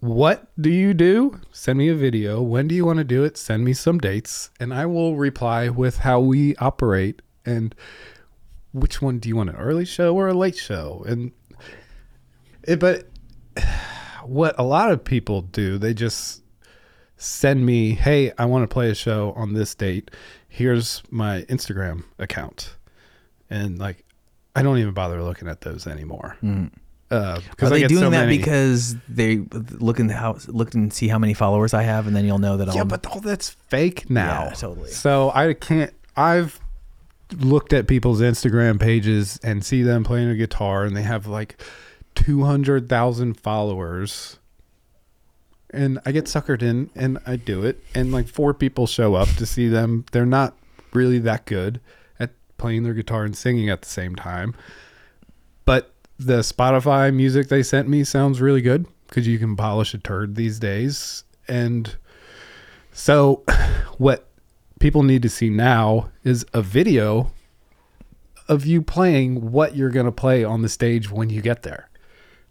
what 0.00 0.48
do 0.60 0.70
you 0.70 0.94
do? 0.94 1.40
Send 1.50 1.78
me 1.78 1.88
a 1.88 1.94
video. 1.94 2.40
When 2.40 2.68
do 2.68 2.74
you 2.74 2.84
want 2.84 2.98
to 2.98 3.04
do 3.04 3.24
it? 3.24 3.36
Send 3.36 3.64
me 3.64 3.72
some 3.72 3.98
dates, 3.98 4.50
and 4.60 4.72
I 4.72 4.86
will 4.86 5.16
reply 5.16 5.68
with 5.68 5.98
how 5.98 6.20
we 6.20 6.54
operate 6.56 7.20
and 7.44 7.74
which 8.72 9.02
one 9.02 9.18
do 9.18 9.28
you 9.28 9.36
want 9.36 9.50
an 9.50 9.56
early 9.56 9.84
show 9.84 10.14
or 10.14 10.28
a 10.28 10.34
late 10.34 10.56
show? 10.56 11.04
And 11.08 11.32
it, 12.62 12.78
but 12.78 13.08
what 14.24 14.54
a 14.58 14.62
lot 14.62 14.92
of 14.92 15.02
people 15.02 15.42
do, 15.42 15.78
they 15.78 15.94
just 15.94 16.42
send 17.16 17.66
me, 17.66 17.94
"Hey, 17.94 18.32
I 18.38 18.44
want 18.44 18.62
to 18.62 18.72
play 18.72 18.90
a 18.90 18.94
show 18.94 19.32
on 19.32 19.54
this 19.54 19.74
date. 19.74 20.12
Here's 20.48 21.02
my 21.10 21.42
Instagram 21.42 22.04
account," 22.20 22.76
and 23.50 23.78
like, 23.80 24.04
I 24.54 24.62
don't 24.62 24.78
even 24.78 24.94
bother 24.94 25.20
looking 25.24 25.48
at 25.48 25.62
those 25.62 25.88
anymore. 25.88 26.36
Mm. 26.40 26.70
Uh, 27.10 27.40
Are 27.62 27.70
they 27.70 27.86
doing 27.86 28.00
so 28.00 28.10
that 28.10 28.26
many. 28.26 28.36
because 28.36 28.94
they 29.08 29.38
look 29.78 29.98
in 29.98 30.10
how 30.10 30.36
look 30.46 30.74
and 30.74 30.92
see 30.92 31.08
how 31.08 31.18
many 31.18 31.32
followers 31.32 31.72
I 31.72 31.82
have, 31.82 32.06
and 32.06 32.14
then 32.14 32.26
you'll 32.26 32.38
know 32.38 32.58
that 32.58 32.68
yeah, 32.74 32.80
I'll. 32.80 32.84
but 32.84 33.06
all 33.06 33.20
that's 33.20 33.50
fake 33.50 34.10
now. 34.10 34.44
Yeah, 34.44 34.50
totally. 34.50 34.90
So 34.90 35.30
I 35.34 35.54
can't. 35.54 35.92
I've 36.16 36.60
looked 37.36 37.72
at 37.72 37.86
people's 37.86 38.20
Instagram 38.20 38.78
pages 38.78 39.38
and 39.42 39.64
see 39.64 39.82
them 39.82 40.04
playing 40.04 40.28
a 40.28 40.34
guitar, 40.34 40.84
and 40.84 40.94
they 40.94 41.02
have 41.02 41.26
like 41.26 41.60
two 42.14 42.44
hundred 42.44 42.88
thousand 42.88 43.40
followers. 43.40 44.38
And 45.70 45.98
I 46.06 46.12
get 46.12 46.24
suckered 46.24 46.62
in, 46.62 46.90
and 46.94 47.18
I 47.26 47.36
do 47.36 47.62
it, 47.62 47.82
and 47.94 48.10
like 48.10 48.26
four 48.28 48.54
people 48.54 48.86
show 48.86 49.14
up 49.14 49.28
to 49.36 49.46
see 49.46 49.68
them. 49.68 50.04
They're 50.12 50.26
not 50.26 50.56
really 50.92 51.18
that 51.20 51.44
good 51.44 51.80
at 52.18 52.30
playing 52.56 52.84
their 52.84 52.94
guitar 52.94 53.24
and 53.24 53.36
singing 53.36 53.68
at 53.68 53.82
the 53.82 53.88
same 53.88 54.16
time, 54.16 54.54
the 56.18 56.40
Spotify 56.40 57.14
music 57.14 57.48
they 57.48 57.62
sent 57.62 57.88
me 57.88 58.04
sounds 58.04 58.40
really 58.40 58.62
good 58.62 58.86
because 59.06 59.26
you 59.26 59.38
can 59.38 59.56
polish 59.56 59.94
a 59.94 59.98
turd 59.98 60.34
these 60.34 60.58
days, 60.58 61.24
and 61.46 61.96
so, 62.92 63.44
what 63.98 64.28
people 64.80 65.02
need 65.02 65.22
to 65.22 65.28
see 65.28 65.50
now 65.50 66.10
is 66.24 66.44
a 66.52 66.62
video 66.62 67.30
of 68.48 68.66
you 68.66 68.82
playing 68.82 69.52
what 69.52 69.76
you're 69.76 69.90
going 69.90 70.06
to 70.06 70.12
play 70.12 70.42
on 70.42 70.62
the 70.62 70.68
stage 70.68 71.10
when 71.10 71.30
you 71.30 71.40
get 71.40 71.62
there. 71.62 71.88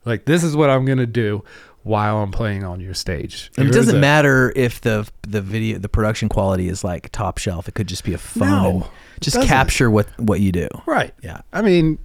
Like, 0.06 0.26
this 0.26 0.44
is 0.44 0.56
what 0.56 0.70
I'm 0.70 0.86
going 0.86 1.00
to 1.00 1.08
do 1.08 1.44
while 1.84 2.18
I'm 2.18 2.32
playing 2.32 2.64
on 2.64 2.80
your 2.80 2.94
stage. 2.94 3.52
And 3.58 3.68
it 3.68 3.72
doesn't 3.74 3.98
a- 3.98 4.00
matter 4.00 4.54
if 4.56 4.82
the 4.82 5.10
the 5.24 5.42
video 5.42 5.80
the 5.80 5.90
production 5.90 6.30
quality 6.30 6.70
is 6.70 6.84
like 6.84 7.12
top 7.12 7.38
shelf. 7.38 7.68
It 7.68 7.74
could 7.76 7.88
just 7.88 8.04
be 8.04 8.14
a 8.14 8.18
phone. 8.18 8.80
No, 8.80 8.88
just 9.20 9.36
doesn't. 9.36 9.50
capture 9.50 9.90
what 9.92 10.08
what 10.20 10.40
you 10.40 10.52
do. 10.52 10.70
Right. 10.86 11.14
Yeah. 11.24 11.42
I 11.52 11.62
mean, 11.62 11.98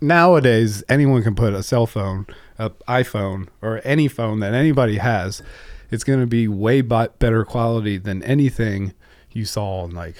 nowadays, 0.00 0.82
anyone 0.88 1.22
can 1.22 1.34
put 1.34 1.52
a 1.54 1.62
cell 1.62 1.86
phone, 1.86 2.26
a 2.58 2.70
iPhone, 2.88 3.48
or 3.62 3.80
any 3.84 4.08
phone 4.08 4.40
that 4.40 4.54
anybody 4.54 4.98
has. 4.98 5.42
It's 5.90 6.04
going 6.04 6.20
to 6.20 6.26
be 6.26 6.46
way 6.48 6.80
bu- 6.82 7.08
better 7.18 7.44
quality 7.44 7.98
than 7.98 8.22
anything 8.22 8.94
you 9.32 9.44
saw 9.44 9.82
like 9.84 10.16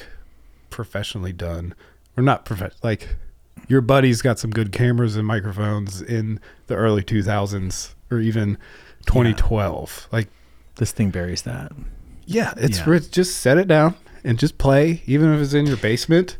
professionally 0.70 1.32
done, 1.32 1.74
or 2.16 2.22
not 2.22 2.44
professional. 2.44 2.78
Like 2.82 3.16
your 3.68 3.80
buddy's 3.80 4.22
got 4.22 4.38
some 4.38 4.50
good 4.50 4.72
cameras 4.72 5.16
and 5.16 5.26
microphones 5.26 6.00
in 6.02 6.40
the 6.66 6.74
early 6.74 7.02
2000s 7.02 7.94
or 8.10 8.18
even 8.18 8.58
2012. 9.06 10.08
Like, 10.10 10.28
This 10.76 10.92
thing 10.92 11.10
buries 11.10 11.42
that. 11.42 11.72
yeah, 12.26 12.52
it's 12.56 12.84
Yeah. 12.86 12.98
just 13.10 13.36
set 13.36 13.58
it 13.58 13.68
down 13.68 13.94
and 14.24 14.38
just 14.38 14.58
play, 14.58 15.02
even 15.06 15.32
if 15.32 15.40
it's 15.40 15.54
in 15.54 15.66
your 15.66 15.76
basement. 15.76 16.36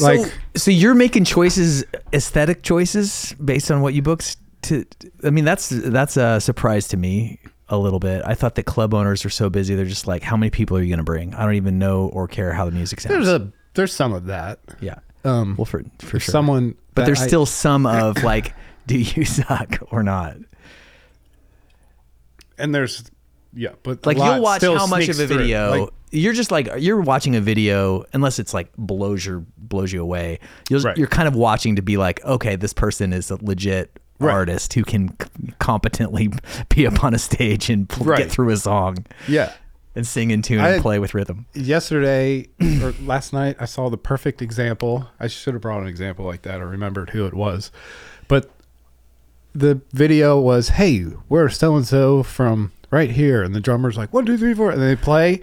Like, 0.00 0.20
so, 0.20 0.30
so 0.56 0.70
you're 0.70 0.94
making 0.94 1.24
choices, 1.24 1.84
aesthetic 2.12 2.62
choices 2.62 3.34
based 3.44 3.70
on 3.70 3.80
what 3.80 3.94
you 3.94 4.02
booked. 4.02 4.36
To, 4.62 4.84
I 5.24 5.30
mean, 5.30 5.44
that's 5.44 5.68
that's 5.70 6.16
a 6.16 6.40
surprise 6.40 6.88
to 6.88 6.96
me 6.96 7.38
a 7.68 7.78
little 7.78 7.98
bit. 8.00 8.22
I 8.26 8.34
thought 8.34 8.54
that 8.56 8.64
club 8.64 8.94
owners 8.94 9.24
are 9.24 9.30
so 9.30 9.48
busy; 9.48 9.74
they're 9.74 9.84
just 9.84 10.06
like, 10.06 10.22
how 10.22 10.36
many 10.36 10.50
people 10.50 10.76
are 10.76 10.82
you 10.82 10.88
going 10.88 10.98
to 10.98 11.04
bring? 11.04 11.34
I 11.34 11.44
don't 11.44 11.54
even 11.54 11.78
know 11.78 12.08
or 12.08 12.26
care 12.28 12.52
how 12.52 12.64
the 12.64 12.72
music 12.72 13.00
sounds. 13.00 13.14
there's 13.14 13.28
a 13.28 13.52
there's 13.74 13.92
some 13.92 14.12
of 14.12 14.26
that. 14.26 14.58
yeah, 14.80 14.96
Um, 15.24 15.54
well, 15.56 15.64
for 15.66 15.84
for 16.00 16.18
sure. 16.18 16.32
someone, 16.32 16.74
but 16.94 17.06
there's 17.06 17.20
I- 17.22 17.26
still 17.26 17.46
some 17.46 17.86
of 17.86 18.22
like, 18.22 18.54
do 18.86 18.98
you 18.98 19.24
suck 19.26 19.78
or 19.90 20.02
not? 20.02 20.36
and 22.58 22.74
there's 22.74 23.04
yeah, 23.56 23.70
but 23.82 24.04
Like 24.06 24.18
you'll 24.18 24.40
watch 24.42 24.62
how 24.62 24.86
much 24.86 25.08
of 25.08 25.18
a 25.18 25.26
video. 25.26 25.70
Like, 25.80 25.90
you're 26.12 26.32
just 26.34 26.50
like 26.52 26.68
you're 26.78 27.00
watching 27.00 27.34
a 27.34 27.40
video 27.40 28.04
unless 28.12 28.38
it's 28.38 28.54
like 28.54 28.70
blows 28.78 29.26
your 29.26 29.44
blows 29.58 29.92
you 29.92 30.00
away. 30.02 30.38
You'll, 30.70 30.82
Right. 30.82 30.96
You're 30.96 31.08
kind 31.08 31.26
of 31.26 31.34
watching 31.34 31.76
to 31.76 31.82
be 31.82 31.96
like, 31.96 32.24
okay, 32.24 32.54
this 32.56 32.72
person 32.72 33.12
is 33.12 33.30
a 33.30 33.42
legit 33.44 33.98
Right. 34.18 34.32
artist 34.32 34.72
who 34.72 34.82
can 34.82 35.10
c- 35.20 35.52
competently 35.58 36.30
be 36.70 36.86
up 36.86 37.02
on 37.04 37.12
a 37.12 37.18
stage 37.18 37.68
and 37.68 37.86
pl- 37.88 38.06
Right. 38.06 38.18
get 38.18 38.30
through 38.30 38.48
a 38.50 38.56
song 38.56 39.04
yeah. 39.28 39.52
and 39.94 40.06
sing 40.06 40.30
in 40.30 40.40
tune 40.40 40.60
I- 40.60 40.70
and 40.70 40.82
play 40.82 40.98
with 40.98 41.12
rhythm. 41.12 41.44
Yesterday 41.52 42.48
or 42.82 42.94
last 43.02 43.34
night, 43.34 43.56
I 43.60 43.66
saw 43.66 43.90
the 43.90 43.98
perfect 43.98 44.40
example. 44.40 45.06
I 45.20 45.26
should 45.26 45.52
have 45.54 45.60
brought 45.60 45.82
an 45.82 45.88
example 45.88 46.24
like 46.24 46.42
that 46.42 46.60
I 46.60 46.64
remembered 46.64 47.10
who 47.10 47.26
it 47.26 47.34
was, 47.34 47.70
but 48.26 48.50
the 49.54 49.80
video 49.92 50.38
was, 50.40 50.70
"Hey, 50.70 51.04
we're 51.28 51.48
so 51.48 51.76
and 51.76 51.86
so 51.86 52.22
from 52.22 52.72
right 52.90 53.10
here," 53.10 53.42
and 53.42 53.54
the 53.54 53.60
drummer's 53.60 53.96
like, 53.96 54.12
"One, 54.12 54.26
two, 54.26 54.36
three, 54.38 54.54
four," 54.54 54.70
and 54.70 54.80
they 54.82 54.96
play, 54.96 55.40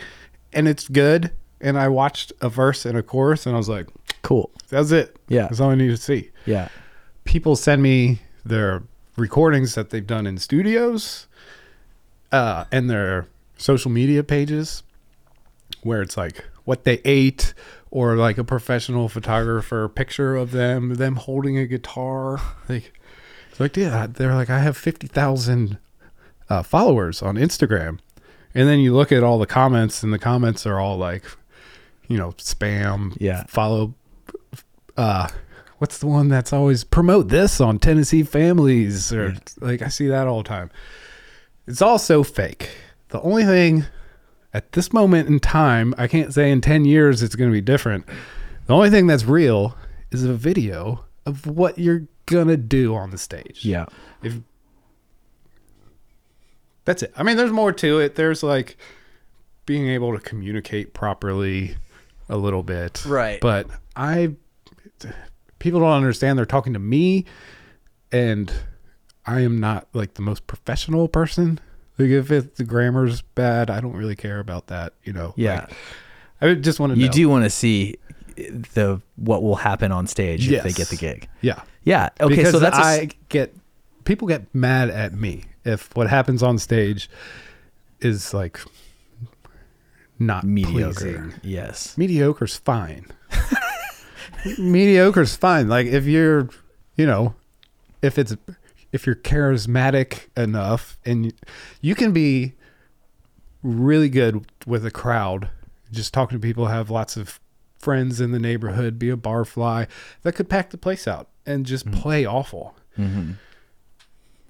and 0.53 0.67
it's 0.67 0.87
good. 0.87 1.31
And 1.61 1.77
I 1.77 1.87
watched 1.87 2.33
a 2.41 2.49
verse 2.49 2.85
and 2.85 2.97
a 2.97 3.03
chorus, 3.03 3.45
and 3.45 3.55
I 3.55 3.57
was 3.57 3.69
like, 3.69 3.87
Cool. 4.21 4.51
"That's 4.69 4.91
it. 4.91 5.15
Yeah. 5.27 5.43
that's 5.43 5.59
all 5.59 5.69
I 5.69 5.75
need 5.75 5.89
to 5.89 5.97
see." 5.97 6.31
Yeah. 6.45 6.67
people 7.25 7.55
send 7.55 7.81
me 7.81 8.19
their 8.45 8.83
recordings 9.15 9.75
that 9.75 9.89
they've 9.91 10.05
done 10.07 10.27
in 10.27 10.37
studios 10.37 11.27
uh, 12.31 12.65
and 12.71 12.89
their 12.89 13.27
social 13.57 13.89
media 13.91 14.23
pages 14.23 14.83
where 15.83 16.01
it's 16.01 16.17
like 16.17 16.43
what 16.65 16.83
they 16.83 16.99
ate 17.05 17.53
or 17.91 18.15
like 18.15 18.37
a 18.37 18.43
professional 18.43 19.07
photographer 19.07 19.87
picture 19.87 20.35
of 20.35 20.51
them 20.51 20.95
them 20.95 21.15
holding 21.15 21.57
a 21.57 21.65
guitar 21.67 22.41
like 22.67 22.91
it's 23.51 23.59
like 23.59 23.77
yeah 23.77 24.07
they're 24.09 24.33
like 24.35 24.49
i 24.49 24.59
have 24.59 24.75
50000 24.75 25.77
uh, 26.49 26.63
followers 26.63 27.21
on 27.21 27.35
instagram 27.35 27.99
and 28.55 28.67
then 28.67 28.79
you 28.79 28.93
look 28.93 29.11
at 29.11 29.23
all 29.23 29.39
the 29.39 29.45
comments 29.47 30.03
and 30.03 30.13
the 30.13 30.19
comments 30.19 30.65
are 30.65 30.79
all 30.79 30.97
like 30.97 31.23
you 32.07 32.17
know 32.17 32.31
spam 32.33 33.15
Yeah. 33.19 33.43
follow 33.47 33.93
uh 34.97 35.27
what's 35.79 35.97
the 35.97 36.07
one 36.07 36.29
that's 36.29 36.53
always 36.53 36.83
promote 36.83 37.27
this 37.29 37.59
on 37.59 37.77
Tennessee 37.79 38.23
families 38.23 39.11
or 39.11 39.35
like 39.59 39.81
I 39.81 39.89
see 39.89 40.07
that 40.07 40.27
all 40.27 40.37
the 40.43 40.47
time. 40.47 40.69
It's 41.67 41.81
all 41.81 41.99
so 41.99 42.23
fake. 42.23 42.69
The 43.09 43.19
only 43.21 43.43
thing 43.43 43.83
at 44.53 44.71
this 44.73 44.93
moment 44.93 45.27
in 45.27 45.39
time, 45.41 45.93
I 45.97 46.07
can't 46.07 46.33
say 46.33 46.51
in 46.51 46.61
10 46.61 46.85
years 46.85 47.21
it's 47.21 47.35
going 47.35 47.49
to 47.49 47.53
be 47.53 47.59
different. 47.59 48.05
The 48.67 48.73
only 48.73 48.91
thing 48.91 49.07
that's 49.07 49.25
real 49.25 49.75
is 50.11 50.23
a 50.23 50.33
video 50.33 51.03
of 51.25 51.47
what 51.47 51.77
you're 51.79 52.03
going 52.27 52.47
to 52.47 52.57
do 52.57 52.95
on 52.95 53.09
the 53.09 53.17
stage. 53.17 53.65
Yeah. 53.65 53.85
If 54.21 54.35
That's 56.85 57.03
it. 57.03 57.13
I 57.15 57.23
mean, 57.23 57.37
there's 57.37 57.51
more 57.51 57.71
to 57.73 57.99
it. 57.99 58.15
There's 58.15 58.43
like 58.43 58.77
being 59.65 59.87
able 59.87 60.13
to 60.13 60.19
communicate 60.19 60.93
properly 60.93 61.77
a 62.29 62.37
little 62.37 62.63
bit. 62.63 63.03
Right. 63.05 63.39
But 63.39 63.67
I 63.95 64.33
people 65.59 65.79
don't 65.79 65.93
understand 65.93 66.37
they're 66.37 66.45
talking 66.45 66.73
to 66.73 66.79
me 66.79 67.25
and 68.11 68.51
I 69.25 69.41
am 69.41 69.59
not 69.59 69.87
like 69.93 70.15
the 70.15 70.21
most 70.21 70.45
professional 70.47 71.07
person. 71.07 71.59
Like 71.97 72.09
if 72.09 72.31
it, 72.31 72.55
the 72.55 72.63
grammar's 72.63 73.21
bad, 73.21 73.69
I 73.69 73.79
don't 73.79 73.93
really 73.93 74.15
care 74.15 74.39
about 74.39 74.67
that, 74.67 74.93
you 75.03 75.13
know. 75.13 75.33
Yeah. 75.37 75.61
Like, 75.61 75.71
I 76.41 76.53
just 76.55 76.79
want 76.79 76.93
to 76.93 76.99
You 76.99 77.05
know. 77.05 77.11
do 77.13 77.29
want 77.29 77.43
to 77.45 77.49
see 77.49 77.95
the 78.35 79.01
what 79.15 79.43
will 79.43 79.55
happen 79.55 79.91
on 79.91 80.07
stage 80.07 80.51
if 80.51 80.63
they 80.63 80.71
get 80.73 80.89
the 80.89 80.97
gig. 80.97 81.29
Yeah. 81.41 81.61
Yeah. 81.83 82.09
Okay. 82.19 82.35
because 82.35 82.51
so 82.51 82.59
that's 82.59 82.77
a 82.77 82.81
I 82.81 83.09
get 83.29 83.55
people 84.03 84.27
get 84.27 84.53
mad 84.53 84.89
at 84.89 85.13
me 85.13 85.45
if 85.65 85.95
what 85.95 86.09
happens 86.09 86.43
on 86.43 86.57
stage 86.57 87.09
is 87.99 88.33
like 88.33 88.59
not 90.19 90.43
mediocre. 90.43 90.93
pleasing. 90.93 91.33
Yes. 91.41 91.97
Mediocre's 91.97 92.57
fine. 92.57 93.07
Mediocre's 94.57 95.35
fine. 95.35 95.67
Like 95.67 95.87
if 95.87 96.05
you're, 96.05 96.49
you 96.95 97.05
know, 97.05 97.35
if 98.01 98.17
it's 98.19 98.35
if 98.91 99.05
you're 99.05 99.15
charismatic 99.15 100.27
enough 100.37 100.99
and 101.05 101.25
you, 101.25 101.31
you 101.81 101.95
can 101.95 102.11
be 102.11 102.53
really 103.63 104.09
good 104.09 104.45
with 104.67 104.85
a 104.85 104.91
crowd, 104.91 105.49
just 105.91 106.13
talking 106.13 106.37
to 106.37 106.41
people, 106.41 106.67
have 106.67 106.89
lots 106.89 107.17
of 107.17 107.39
friends 107.79 108.21
in 108.21 108.31
the 108.31 108.39
neighborhood, 108.39 108.99
be 108.99 109.09
a 109.09 109.17
barfly 109.17 109.87
that 110.21 110.33
could 110.33 110.49
pack 110.49 110.69
the 110.69 110.77
place 110.77 111.07
out 111.07 111.29
and 111.45 111.65
just 111.65 111.91
play 111.91 112.25
awful. 112.25 112.75
Mm-hmm. 112.97 113.31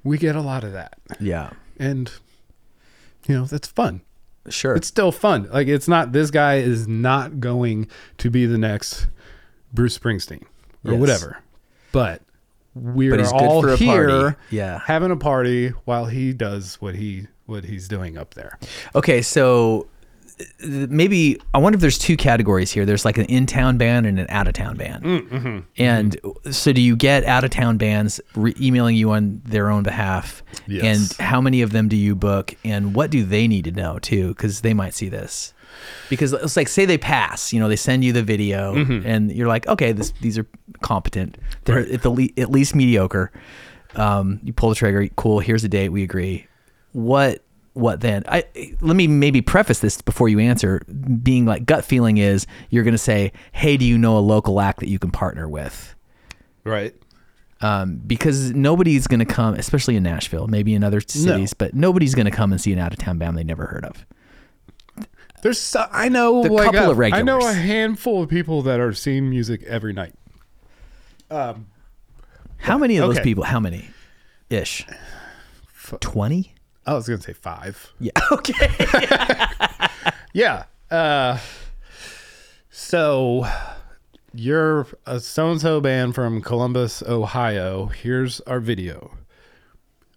We 0.04 0.18
get 0.18 0.36
a 0.36 0.42
lot 0.42 0.64
of 0.64 0.74
that. 0.74 0.98
Yeah. 1.20 1.52
And 1.80 2.12
you 3.28 3.36
know, 3.36 3.46
that's 3.46 3.68
fun. 3.68 4.02
Sure. 4.50 4.76
It's 4.76 4.88
still 4.88 5.12
fun. 5.12 5.48
Like 5.52 5.68
it's 5.68 5.88
not 5.88 6.12
this 6.12 6.30
guy 6.32 6.56
is 6.58 6.88
not 6.88 7.40
going 7.40 7.88
to 8.18 8.30
be 8.30 8.46
the 8.46 8.58
next 8.58 9.08
Bruce 9.74 9.98
Springsteen 9.98 10.44
or 10.86 10.92
Yes. 10.92 11.00
whatever. 11.00 11.38
But 11.94 12.22
we're 12.76 13.16
But 13.18 13.32
all 13.32 13.62
here 13.78 14.08
party. 14.10 14.38
Yeah. 14.50 14.80
having 14.86 15.12
a 15.12 15.16
party 15.16 15.70
while 15.86 16.06
he 16.08 16.34
does 16.34 16.76
what 16.82 16.96
he 16.96 17.28
what 17.46 17.64
he's 17.66 17.88
doing 17.88 18.18
up 18.18 18.34
there. 18.34 18.58
Okay, 18.96 19.22
so 19.22 19.88
maybe 20.66 21.40
I 21.54 21.58
wonder 21.58 21.76
if 21.78 21.82
there's 21.82 21.98
two 21.98 22.18
categories 22.18 22.72
here. 22.72 22.86
There's 22.86 23.06
like 23.06 23.18
an 23.18 23.26
in-town 23.26 23.78
band 23.78 24.06
and 24.06 24.20
an 24.20 24.26
out-of-town 24.30 24.78
band. 24.78 25.04
Mm-hmm. 25.04 25.60
And 25.78 26.18
so, 26.52 26.74
do 26.74 26.82
you 26.82 26.96
get 26.96 27.24
out-of-town 27.26 27.78
bands 27.78 28.20
re- 28.36 28.56
emailing 28.60 28.96
you 28.96 29.12
on 29.12 29.42
their 29.46 29.70
own 29.70 29.84
behalf? 29.84 30.44
Yes. 30.68 31.18
And 31.20 31.28
how 31.28 31.42
many 31.42 31.62
of 31.62 31.72
them 31.72 31.88
do 31.88 31.96
you 31.96 32.16
book? 32.16 32.56
And 32.64 32.96
what 32.96 33.10
do 33.12 33.24
they 33.24 33.48
need 33.48 33.66
to 33.66 33.72
know 33.72 34.00
too? 34.00 34.30
Because 34.30 34.62
they 34.62 34.74
might 34.74 34.94
see 34.94 35.10
this. 35.10 35.54
Because 36.10 36.34
it's 36.34 36.56
like, 36.56 36.68
say 36.68 36.86
they 36.86 37.00
pass, 37.00 37.52
you 37.52 37.60
know, 37.60 37.68
they 37.68 37.76
send 37.76 38.04
you 38.04 38.14
the 38.14 38.22
video, 38.24 38.76
and 38.76 39.32
you're 39.32 39.48
like, 39.48 39.68
okay, 39.68 39.92
this 39.92 40.14
these 40.22 40.38
are 40.38 40.46
competent. 40.82 41.38
They're 41.66 41.78
Mm-hmm. 41.78 41.86
Right. 41.86 41.94
at 41.96 42.02
the 42.04 42.10
le- 42.12 42.42
at 42.44 42.52
least 42.52 42.76
mediocre. 42.76 43.32
Um, 43.96 44.40
you 44.44 44.54
pull 44.54 44.70
the 44.70 44.76
trigger. 44.76 45.08
Cool. 45.16 45.40
Here's 45.40 45.62
the 45.64 45.70
date. 45.70 45.90
We 45.90 46.04
agree. 46.04 46.48
What 46.92 47.44
what 47.74 48.02
then? 48.02 48.24
I 48.28 48.44
let 48.82 48.96
me 48.96 49.08
maybe 49.08 49.42
preface 49.42 49.80
this 49.80 50.02
before 50.02 50.30
you 50.30 50.40
answer. 50.40 50.82
Being 51.22 51.46
like 51.46 51.66
gut 51.66 51.84
feeling 51.84 52.18
is 52.18 52.46
you're 52.70 52.84
going 52.84 52.94
to 52.94 52.98
say, 53.00 53.32
"Hey, 53.52 53.78
do 53.78 53.86
you 53.86 53.98
know 53.98 54.18
a 54.18 54.20
local 54.20 54.62
act 54.62 54.80
that 54.80 54.90
you 54.90 55.00
can 55.00 55.12
partner 55.12 55.48
with?" 55.50 55.96
Right. 56.64 56.94
Um, 57.62 57.96
because 58.06 58.52
nobody's 58.54 59.08
going 59.08 59.22
to 59.22 59.26
come, 59.26 59.54
especially 59.56 59.96
in 59.96 60.04
Nashville, 60.04 60.48
maybe 60.48 60.74
in 60.74 60.84
other 60.84 61.00
cities, 61.00 61.54
but 61.54 61.74
nobody's 61.74 62.14
going 62.14 62.26
to 62.26 62.32
come 62.32 62.52
and 62.52 62.60
see 62.60 62.74
an 62.74 62.80
out 62.80 62.92
of 62.92 63.00
town 63.00 63.18
band 63.18 63.38
they 63.38 63.44
never 63.44 63.68
heard 63.68 63.86
of. 63.86 64.06
There's 65.44 65.60
so, 65.60 65.86
I 65.92 66.10
know 66.10 66.44
The 66.44 66.52
like 66.52 66.66
couple 66.74 66.90
a- 66.90 66.92
of 67.08 67.14
I 67.14 67.22
know 67.22 67.40
a 67.40 67.54
handful 67.54 68.24
of 68.24 68.30
people 68.30 68.62
that 68.64 68.80
are 68.82 68.92
seeing 68.94 69.30
music 69.30 69.64
every 69.64 69.94
night. 69.94 70.14
Um, 71.30 71.68
How 72.58 72.78
many 72.78 72.98
of 72.98 73.08
those 73.08 73.20
people? 73.22 73.46
How 73.46 73.60
many? 73.62 73.90
Ish. 74.50 74.86
Twenty. 76.00 76.53
I 76.86 76.94
was 76.94 77.08
gonna 77.08 77.22
say 77.22 77.34
five. 77.34 77.94
Yeah. 78.00 78.12
Okay. 78.32 78.70
Yeah. 80.34 80.64
Uh, 80.90 81.38
so 82.72 83.46
you're 84.34 84.88
a 85.06 85.20
so 85.20 85.52
and 85.52 85.62
so 85.62 85.80
band 85.80 86.16
from 86.16 86.42
Columbus, 86.42 87.04
Ohio. 87.04 87.86
Here's 87.86 88.40
our 88.42 88.60
video 88.60 89.16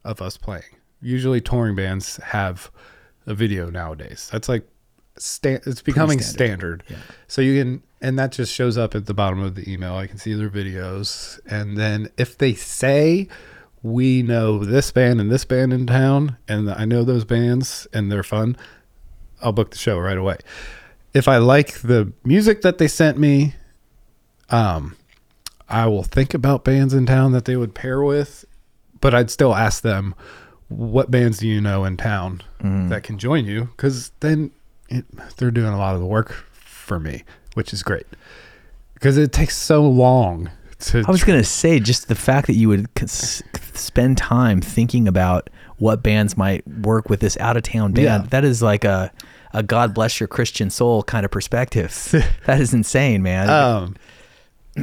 of 0.04 0.22
us 0.22 0.36
playing. 0.38 0.62
Usually, 1.02 1.40
touring 1.42 1.74
bands 1.76 2.16
have 2.16 2.70
a 3.26 3.34
video 3.34 3.68
nowadays. 3.68 4.28
That's 4.32 4.48
like 4.48 4.66
sta- 5.18 5.60
it's 5.66 5.82
becoming 5.82 6.20
standard. 6.22 6.82
standard. 6.86 7.06
So 7.28 7.42
you 7.42 7.62
can, 7.62 7.82
and 8.00 8.18
that 8.18 8.32
just 8.32 8.52
shows 8.54 8.78
up 8.78 8.94
at 8.94 9.04
the 9.04 9.14
bottom 9.14 9.40
of 9.42 9.54
the 9.54 9.70
email. 9.70 9.94
I 9.96 10.06
can 10.06 10.16
see 10.16 10.32
their 10.32 10.48
videos, 10.48 11.38
and 11.46 11.76
then 11.76 12.08
if 12.16 12.38
they 12.38 12.54
say 12.54 13.28
we 13.92 14.22
know 14.22 14.64
this 14.64 14.90
band 14.90 15.20
and 15.20 15.30
this 15.30 15.44
band 15.44 15.72
in 15.72 15.86
town, 15.86 16.36
and 16.48 16.70
I 16.70 16.84
know 16.84 17.04
those 17.04 17.24
bands 17.24 17.86
and 17.92 18.10
they're 18.10 18.22
fun, 18.22 18.56
I'll 19.40 19.52
book 19.52 19.70
the 19.70 19.78
show 19.78 19.98
right 19.98 20.16
away. 20.18 20.38
If 21.14 21.28
I 21.28 21.36
like 21.38 21.80
the 21.80 22.12
music 22.24 22.62
that 22.62 22.78
they 22.78 22.88
sent 22.88 23.16
me, 23.18 23.54
um, 24.50 24.96
I 25.68 25.86
will 25.86 26.02
think 26.02 26.34
about 26.34 26.64
bands 26.64 26.94
in 26.94 27.06
town 27.06 27.32
that 27.32 27.44
they 27.44 27.56
would 27.56 27.74
pair 27.74 28.02
with, 28.02 28.44
but 29.00 29.14
I'd 29.14 29.30
still 29.30 29.54
ask 29.54 29.82
them, 29.82 30.14
what 30.68 31.10
bands 31.10 31.38
do 31.38 31.46
you 31.48 31.60
know 31.60 31.84
in 31.84 31.96
town 31.96 32.42
that 32.88 33.04
can 33.04 33.18
join 33.18 33.44
you? 33.46 33.66
Because 33.76 34.10
then 34.20 34.50
it, 34.88 35.04
they're 35.36 35.52
doing 35.52 35.72
a 35.72 35.78
lot 35.78 35.94
of 35.94 36.00
the 36.00 36.06
work 36.06 36.32
for 36.52 36.98
me, 36.98 37.22
which 37.54 37.72
is 37.72 37.82
great. 37.84 38.06
Because 38.94 39.16
it 39.16 39.32
takes 39.32 39.56
so 39.56 39.86
long 39.88 40.50
to. 40.80 41.04
I 41.06 41.10
was 41.10 41.22
gonna 41.22 41.44
say 41.44 41.78
just 41.78 42.08
the 42.08 42.14
fact 42.16 42.46
that 42.48 42.54
you 42.54 42.68
would 42.68 42.86
c- 42.98 43.04
s- 43.04 43.42
spend 43.76 44.18
time 44.18 44.60
thinking 44.60 45.06
about 45.08 45.50
what 45.78 46.02
bands 46.02 46.36
might 46.36 46.66
work 46.66 47.08
with 47.10 47.20
this 47.20 47.36
out 47.38 47.56
of 47.56 47.62
town 47.62 47.92
band. 47.92 48.04
Yeah. 48.04 48.18
That 48.30 48.44
is 48.44 48.62
like 48.62 48.84
a 48.84 49.12
a 49.52 49.62
God 49.62 49.94
bless 49.94 50.20
your 50.20 50.26
Christian 50.28 50.68
soul 50.70 51.02
kind 51.02 51.24
of 51.24 51.30
perspective. 51.30 51.90
that 52.46 52.60
is 52.60 52.74
insane, 52.74 53.22
man. 53.22 53.48
um, 53.48 53.96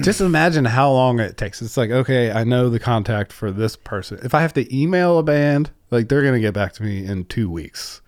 just 0.01 0.21
imagine 0.21 0.65
how 0.65 0.91
long 0.91 1.19
it 1.19 1.37
takes. 1.37 1.61
It's 1.61 1.77
like, 1.77 1.91
okay, 1.91 2.31
I 2.31 2.43
know 2.43 2.69
the 2.69 2.79
contact 2.79 3.31
for 3.31 3.51
this 3.51 3.75
person. 3.75 4.19
If 4.23 4.33
I 4.33 4.41
have 4.41 4.53
to 4.53 4.75
email 4.75 5.19
a 5.19 5.23
band, 5.23 5.69
like 5.91 6.09
they're 6.09 6.23
gonna 6.23 6.39
get 6.39 6.53
back 6.55 6.73
to 6.73 6.83
me 6.83 7.05
in 7.05 7.25
two 7.25 7.49
weeks. 7.49 8.01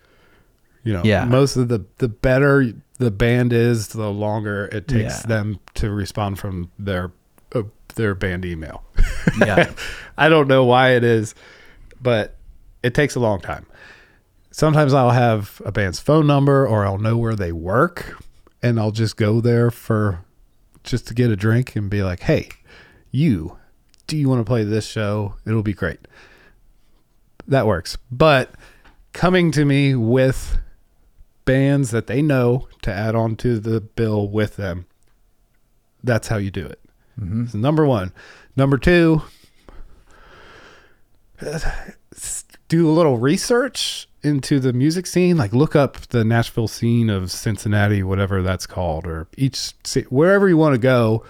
You 0.83 0.93
know, 0.93 1.01
Yeah. 1.03 1.25
Most 1.25 1.55
of 1.55 1.67
the 1.67 1.85
the 1.97 2.07
better 2.07 2.71
the 2.97 3.11
band 3.11 3.51
is, 3.53 3.89
the 3.89 4.09
longer 4.09 4.65
it 4.71 4.87
takes 4.87 5.21
Yeah. 5.21 5.27
them 5.27 5.59
to 5.75 5.91
respond 5.91 6.39
from 6.39 6.71
their 6.79 7.11
their 7.95 8.15
band 8.15 8.45
email. 8.45 8.83
yeah. 9.39 9.73
I 10.17 10.29
don't 10.29 10.47
know 10.47 10.63
why 10.63 10.91
it 10.91 11.03
is, 11.03 11.35
but 12.01 12.37
it 12.83 12.93
takes 12.93 13.15
a 13.15 13.19
long 13.19 13.41
time. 13.41 13.65
Sometimes 14.51 14.93
I'll 14.93 15.11
have 15.11 15.61
a 15.65 15.71
band's 15.71 15.99
phone 15.99 16.27
number 16.27 16.65
or 16.65 16.85
I'll 16.85 16.97
know 16.97 17.17
where 17.17 17.35
they 17.35 17.51
work 17.51 18.21
and 18.63 18.79
I'll 18.79 18.91
just 18.91 19.17
go 19.17 19.41
there 19.41 19.69
for 19.69 20.23
just 20.83 21.07
to 21.07 21.13
get 21.13 21.29
a 21.29 21.35
drink 21.35 21.75
and 21.75 21.89
be 21.89 22.03
like, 22.03 22.21
"Hey, 22.21 22.49
you, 23.11 23.57
do 24.07 24.15
you 24.15 24.29
want 24.29 24.39
to 24.39 24.45
play 24.45 24.63
this 24.63 24.87
show? 24.87 25.35
It'll 25.45 25.63
be 25.63 25.73
great." 25.73 25.99
That 27.47 27.67
works. 27.67 27.97
But 28.11 28.51
coming 29.13 29.51
to 29.51 29.65
me 29.65 29.95
with 29.95 30.57
bands 31.43 31.91
that 31.91 32.07
they 32.07 32.21
know 32.21 32.67
to 32.81 32.91
add 32.91 33.15
on 33.15 33.35
to 33.37 33.59
the 33.59 33.81
bill 33.81 34.27
with 34.27 34.55
them, 34.55 34.85
that's 36.03 36.27
how 36.29 36.37
you 36.37 36.51
do 36.51 36.65
it. 36.65 36.79
Mm-hmm. 37.19 37.47
So 37.47 37.57
number 37.57 37.85
one. 37.85 38.11
Number 38.55 38.77
two, 38.77 39.21
do 42.67 42.89
a 42.89 42.91
little 42.91 43.17
research 43.17 44.07
into 44.23 44.59
the 44.59 44.73
music 44.73 45.05
scene. 45.05 45.37
Like 45.37 45.53
look 45.53 45.75
up 45.75 45.97
the 46.07 46.23
nashville 46.23 46.67
scene 46.67 47.09
of 47.09 47.31
cincinnati 47.31 48.01
whatever 48.03 48.41
that's 48.41 48.65
called 48.65 49.05
or 49.05 49.27
each 49.37 49.73
wherever 50.09 50.49
you 50.49 50.57
want 50.57 50.73
to 50.73 50.79
go 50.79 51.23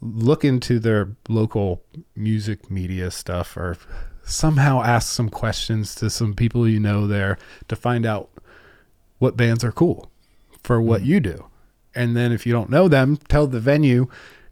look 0.00 0.44
into 0.44 0.78
their 0.78 1.16
local 1.28 1.82
music 2.14 2.70
media 2.70 3.10
stuff 3.10 3.56
or 3.56 3.76
somehow 4.22 4.82
ask 4.82 5.10
some 5.10 5.28
questions 5.28 5.94
to 5.94 6.10
some 6.10 6.34
people 6.34 6.68
you 6.68 6.80
know 6.80 7.06
there 7.06 7.38
to 7.68 7.76
find 7.76 8.04
out 8.04 8.30
what 9.18 9.36
bands 9.36 9.62
are 9.64 9.72
cool 9.72 10.10
for 10.62 10.80
what 10.80 11.00
mm-hmm. 11.02 11.10
you 11.10 11.20
do. 11.20 11.46
And 11.94 12.16
then 12.16 12.32
if 12.32 12.44
you 12.46 12.52
don't 12.52 12.70
know 12.70 12.88
them 12.88 13.16
tell 13.28 13.46
the 13.46 13.60
venue 13.60 14.08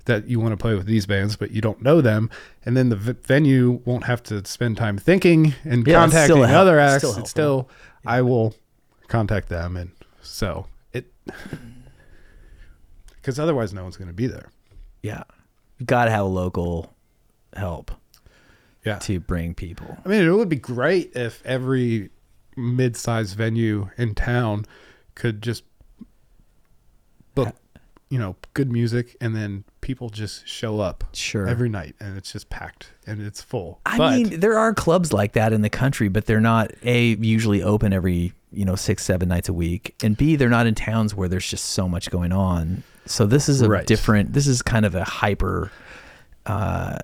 that 0.06 0.26
you 0.28 0.40
want 0.40 0.52
to 0.52 0.56
play 0.56 0.74
with 0.74 0.86
these 0.86 1.06
bands 1.06 1.36
but 1.36 1.50
you 1.52 1.60
don't 1.60 1.80
know 1.82 2.00
them 2.00 2.28
and 2.64 2.76
then 2.76 2.88
the 2.88 2.96
v- 2.96 3.12
venue 3.22 3.80
won't 3.84 4.04
have 4.04 4.22
to 4.22 4.44
spend 4.44 4.76
time 4.76 4.98
thinking 4.98 5.54
and 5.64 5.86
Yeah, 5.86 5.94
contacting 6.00 6.42
a 6.42 6.46
help- 6.48 6.60
other 6.62 6.78
acts. 6.80 7.08
still 7.08 7.24
still 7.24 7.68
i 8.04 8.20
will 8.22 8.54
contact 9.08 9.48
them 9.48 9.76
and 9.76 9.90
so 10.20 10.66
it 10.92 11.06
because 13.14 13.38
otherwise 13.38 13.72
no 13.72 13.82
one's 13.84 13.96
going 13.96 14.08
to 14.08 14.14
be 14.14 14.26
there. 14.26 14.50
Yeah. 15.02 15.22
You 15.78 15.86
got 15.86 16.06
to 16.06 16.10
have 16.10 16.22
a 16.24 16.28
local 16.28 16.92
help 17.54 17.92
yeah. 18.84 18.98
to 19.00 19.20
bring 19.20 19.54
people. 19.54 19.96
I 20.04 20.08
mean, 20.08 20.22
it 20.22 20.30
would 20.30 20.48
be 20.48 20.56
great 20.56 21.12
if 21.14 21.40
every 21.44 22.10
mid-sized 22.56 23.36
venue 23.36 23.90
in 23.96 24.14
town 24.16 24.66
could 25.14 25.40
just 25.42 25.62
book, 27.36 27.54
you 28.12 28.18
know, 28.18 28.36
good 28.52 28.70
music, 28.70 29.16
and 29.22 29.34
then 29.34 29.64
people 29.80 30.10
just 30.10 30.46
show 30.46 30.80
up 30.80 31.02
Sure. 31.14 31.48
every 31.48 31.70
night, 31.70 31.94
and 31.98 32.18
it's 32.18 32.30
just 32.32 32.50
packed 32.50 32.90
and 33.06 33.22
it's 33.22 33.40
full. 33.40 33.80
I 33.86 33.96
But- 33.96 34.12
mean, 34.14 34.40
there 34.40 34.58
are 34.58 34.74
clubs 34.74 35.14
like 35.14 35.32
that 35.32 35.54
in 35.54 35.62
the 35.62 35.70
country, 35.70 36.08
but 36.08 36.26
they're 36.26 36.38
not 36.40 36.72
a 36.82 37.14
usually 37.16 37.62
open 37.62 37.94
every 37.94 38.34
you 38.52 38.66
know 38.66 38.76
six 38.76 39.02
seven 39.02 39.30
nights 39.30 39.48
a 39.48 39.54
week, 39.54 39.94
and 40.04 40.14
b 40.14 40.36
they're 40.36 40.50
not 40.50 40.66
in 40.66 40.74
towns 40.74 41.14
where 41.14 41.26
there's 41.26 41.48
just 41.48 41.64
so 41.70 41.88
much 41.88 42.10
going 42.10 42.32
on. 42.32 42.82
So 43.06 43.24
this 43.24 43.48
is 43.48 43.62
a 43.62 43.68
Right. 43.70 43.86
different. 43.86 44.34
This 44.34 44.46
is 44.46 44.60
kind 44.60 44.84
of 44.84 44.94
a 44.94 45.04
hyper 45.04 45.70
uh, 46.44 46.98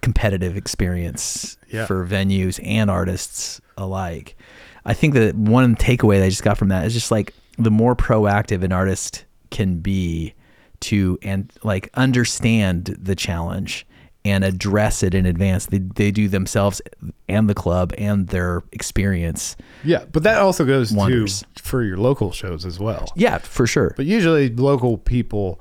competitive 0.00 0.56
experience 0.56 1.56
Yeah. 1.70 1.86
for 1.86 2.04
venues 2.06 2.58
and 2.64 2.90
artists 2.90 3.60
alike. 3.76 4.36
I 4.84 4.92
think 4.94 5.14
that 5.14 5.34
one 5.36 5.76
takeaway 5.76 6.18
that 6.18 6.24
I 6.24 6.28
just 6.30 6.42
got 6.42 6.58
from 6.58 6.68
that 6.68 6.84
is 6.86 6.94
just 6.94 7.10
like 7.10 7.32
the 7.58 7.70
more 7.70 7.94
proactive 7.94 8.62
an 8.64 8.72
artist 8.72 9.24
can 9.50 9.78
be 9.78 10.34
to 10.80 11.18
and 11.22 11.52
like 11.62 11.88
understand 11.94 12.96
the 13.00 13.14
challenge 13.14 13.86
and 14.24 14.44
address 14.44 15.02
it 15.04 15.14
in 15.14 15.24
advance. 15.24 15.66
They, 15.66 15.78
they 15.78 16.10
do 16.10 16.26
themselves 16.28 16.82
and 17.28 17.48
the 17.48 17.54
club 17.54 17.92
and 17.96 18.28
their 18.28 18.62
experience. 18.72 19.56
yeah, 19.84 20.04
but 20.12 20.24
that 20.24 20.38
also 20.38 20.64
goes 20.64 20.92
Wonders. 20.92 21.44
to 21.54 21.62
for 21.62 21.82
your 21.84 21.96
local 21.96 22.32
shows 22.32 22.66
as 22.66 22.78
well. 22.80 23.12
Yeah, 23.16 23.38
for 23.38 23.66
sure. 23.68 23.94
But 23.96 24.06
usually, 24.06 24.48
local 24.50 24.98
people, 24.98 25.60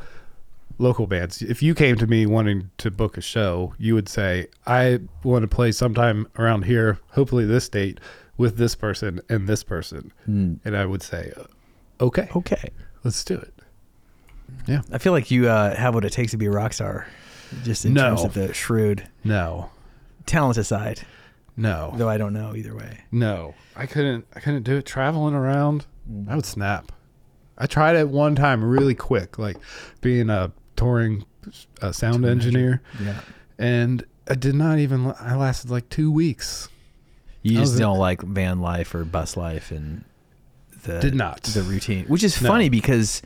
local 0.79 1.05
bands, 1.05 1.41
if 1.43 1.61
you 1.61 1.75
came 1.75 1.95
to 1.97 2.07
me 2.07 2.25
wanting 2.25 2.71
to 2.79 2.89
book 2.91 3.17
a 3.17 3.21
show, 3.21 3.73
you 3.77 3.93
would 3.93 4.09
say, 4.09 4.47
I 4.65 4.99
want 5.23 5.43
to 5.43 5.47
play 5.47 5.71
sometime 5.71 6.27
around 6.39 6.63
here, 6.65 6.99
hopefully 7.11 7.45
this 7.45 7.69
date, 7.69 7.99
with 8.37 8.57
this 8.57 8.73
person 8.75 9.21
and 9.29 9.47
this 9.47 9.63
person. 9.63 10.11
Hmm. 10.25 10.55
And 10.65 10.75
I 10.75 10.85
would 10.87 11.03
say, 11.03 11.31
okay, 12.01 12.27
Okay. 12.35 12.69
let's 13.03 13.23
do 13.23 13.35
it. 13.35 13.53
Yeah. 14.67 14.81
I 14.91 14.97
feel 14.97 15.13
like 15.13 15.29
you 15.31 15.47
uh, 15.49 15.75
have 15.75 15.93
what 15.93 16.05
it 16.05 16.11
takes 16.13 16.31
to 16.31 16.37
be 16.37 16.45
a 16.47 16.51
rock 16.51 16.73
star, 16.73 17.07
just 17.63 17.85
in 17.85 17.93
No. 17.93 18.09
terms 18.09 18.23
of 18.23 18.33
the 18.33 18.53
shrewd 18.53 19.07
No, 19.23 19.69
talent 20.25 20.57
aside. 20.57 21.01
no, 21.55 21.93
Though 21.95 22.09
I 22.09 22.17
don't 22.17 22.33
know 22.33 22.55
either 22.55 22.75
way. 22.75 22.99
no. 23.11 23.53
I 23.75 23.85
couldn't, 23.85 24.25
I 24.35 24.39
couldn't 24.39 24.63
do 24.63 24.77
it 24.77 24.85
traveling 24.85 25.33
around. 25.35 25.85
I 26.29 26.35
would 26.35 26.45
snap. 26.45 26.91
I 27.57 27.67
tried 27.67 27.95
it 27.95 28.09
one 28.09 28.35
time 28.35 28.63
really 28.63 28.95
quick, 28.95 29.37
like 29.37 29.57
being 30.01 30.29
a 30.29 30.51
touring 30.75 31.25
sound 31.91 32.25
engineer, 32.25 32.81
Yeah. 33.03 33.19
and 33.57 34.03
I 34.29 34.35
did 34.35 34.55
not 34.55 34.79
even. 34.79 35.13
I 35.19 35.35
lasted 35.35 35.69
like 35.69 35.89
two 35.89 36.11
weeks. 36.11 36.67
You 37.43 37.57
just 37.59 37.77
don't 37.77 37.99
like 37.99 38.21
van 38.23 38.59
life 38.59 38.95
or 38.95 39.05
bus 39.05 39.37
life 39.37 39.71
and 39.71 40.03
the 40.83 40.99
Did 40.99 41.13
not. 41.15 41.43
the 41.43 41.61
routine, 41.61 42.05
which 42.05 42.23
is 42.23 42.41
No. 42.41 42.49
funny 42.49 42.69
because 42.69 43.21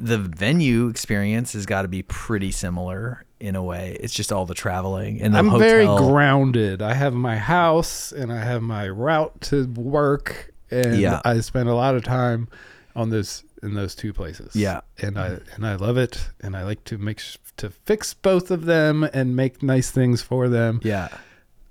the 0.00 0.18
venue 0.18 0.88
experience 0.88 1.52
has 1.52 1.66
got 1.66 1.82
to 1.82 1.88
be 1.88 2.02
pretty 2.02 2.50
similar 2.50 3.24
in 3.40 3.54
a 3.56 3.62
way. 3.62 3.96
It's 4.00 4.14
just 4.14 4.32
all 4.32 4.46
the 4.46 4.54
traveling 4.54 5.20
and 5.20 5.34
the 5.34 5.38
I'm 5.38 5.48
hotel. 5.48 5.68
very 5.68 5.86
grounded. 5.86 6.82
I 6.82 6.94
have 6.94 7.14
my 7.14 7.36
house 7.36 8.10
and 8.12 8.32
I 8.32 8.40
have 8.44 8.62
my 8.62 8.88
route 8.88 9.40
to 9.42 9.66
work, 9.66 10.52
and 10.70 10.96
Yeah. 10.98 11.20
I 11.24 11.40
spend 11.40 11.68
a 11.68 11.74
lot 11.74 11.94
of 11.94 12.02
time 12.04 12.48
on 12.96 13.10
this 13.10 13.44
in 13.62 13.74
those 13.74 13.94
two 13.94 14.12
places. 14.12 14.54
Yeah. 14.56 14.80
and 15.00 15.18
I 15.18 15.38
and 15.54 15.66
I 15.66 15.74
love 15.76 15.96
it, 15.96 16.28
and 16.40 16.56
I 16.56 16.64
like 16.64 16.84
to 16.84 16.98
make 16.98 17.20
to 17.56 17.70
fix 17.70 18.14
both 18.14 18.50
of 18.50 18.64
them 18.64 19.04
and 19.14 19.36
make 19.36 19.62
nice 19.62 19.90
things 19.90 20.22
for 20.22 20.48
them. 20.48 20.80
yeah. 20.82 21.08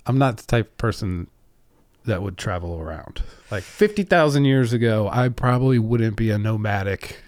I'm 0.06 0.18
not 0.18 0.36
the 0.36 0.42
type 0.46 0.66
of 0.66 0.76
person 0.76 1.28
that 2.04 2.20
would 2.22 2.36
travel 2.36 2.78
around. 2.78 3.22
Like 3.50 3.62
50,000 3.62 4.44
years 4.44 4.74
ago, 4.74 5.08
I 5.10 5.30
probably 5.30 5.78
wouldn't 5.78 6.16
be 6.16 6.30
a 6.30 6.36
nomadic 6.36 7.18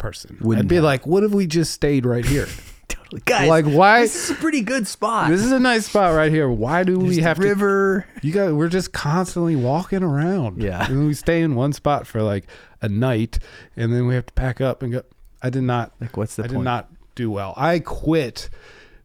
person. 0.00 0.36
Wouldn't 0.40 0.64
I'd 0.64 0.68
be 0.68 0.74
have. 0.76 0.84
like, 0.84 1.06
what 1.06 1.22
if 1.22 1.30
we 1.30 1.46
just 1.46 1.72
stayed 1.72 2.04
right 2.04 2.24
here? 2.24 2.48
Totally. 2.88 3.22
Guys, 3.24 3.48
like, 3.48 3.66
why? 3.66 4.00
this 4.00 4.24
is 4.24 4.30
a 4.30 4.34
pretty 4.40 4.62
good 4.62 4.88
spot. 4.88 5.30
This 5.30 5.42
is 5.42 5.52
a 5.52 5.60
nice 5.60 5.86
spot 5.86 6.12
right 6.14 6.32
here. 6.32 6.48
Why 6.50 6.82
do 6.82 6.96
There's 6.96 7.08
we 7.08 7.16
the 7.16 7.22
have 7.22 7.36
to? 7.38 7.42
river. 7.44 8.06
You 8.22 8.32
got. 8.32 8.52
We're 8.54 8.68
just 8.68 8.92
constantly 8.92 9.54
walking 9.54 10.02
around. 10.02 10.60
Yeah. 10.60 10.86
and 10.90 11.06
we 11.06 11.14
stay 11.14 11.40
in 11.42 11.54
one 11.54 11.72
spot 11.72 12.06
for 12.08 12.20
like 12.22 12.46
a 12.82 12.88
night, 12.88 13.38
and 13.76 13.92
then 13.92 14.08
we 14.08 14.14
have 14.16 14.26
to 14.26 14.32
pack 14.32 14.60
up 14.60 14.82
and 14.82 14.92
go. 14.92 15.02
I 15.42 15.50
did 15.50 15.62
not. 15.62 15.92
Like, 16.00 16.16
what's 16.16 16.34
the 16.36 16.42
I 16.42 16.46
point? 16.48 16.58
did 16.58 16.64
not 16.64 16.90
do 17.14 17.30
well. 17.30 17.54
I 17.56 17.78
quit 17.78 18.50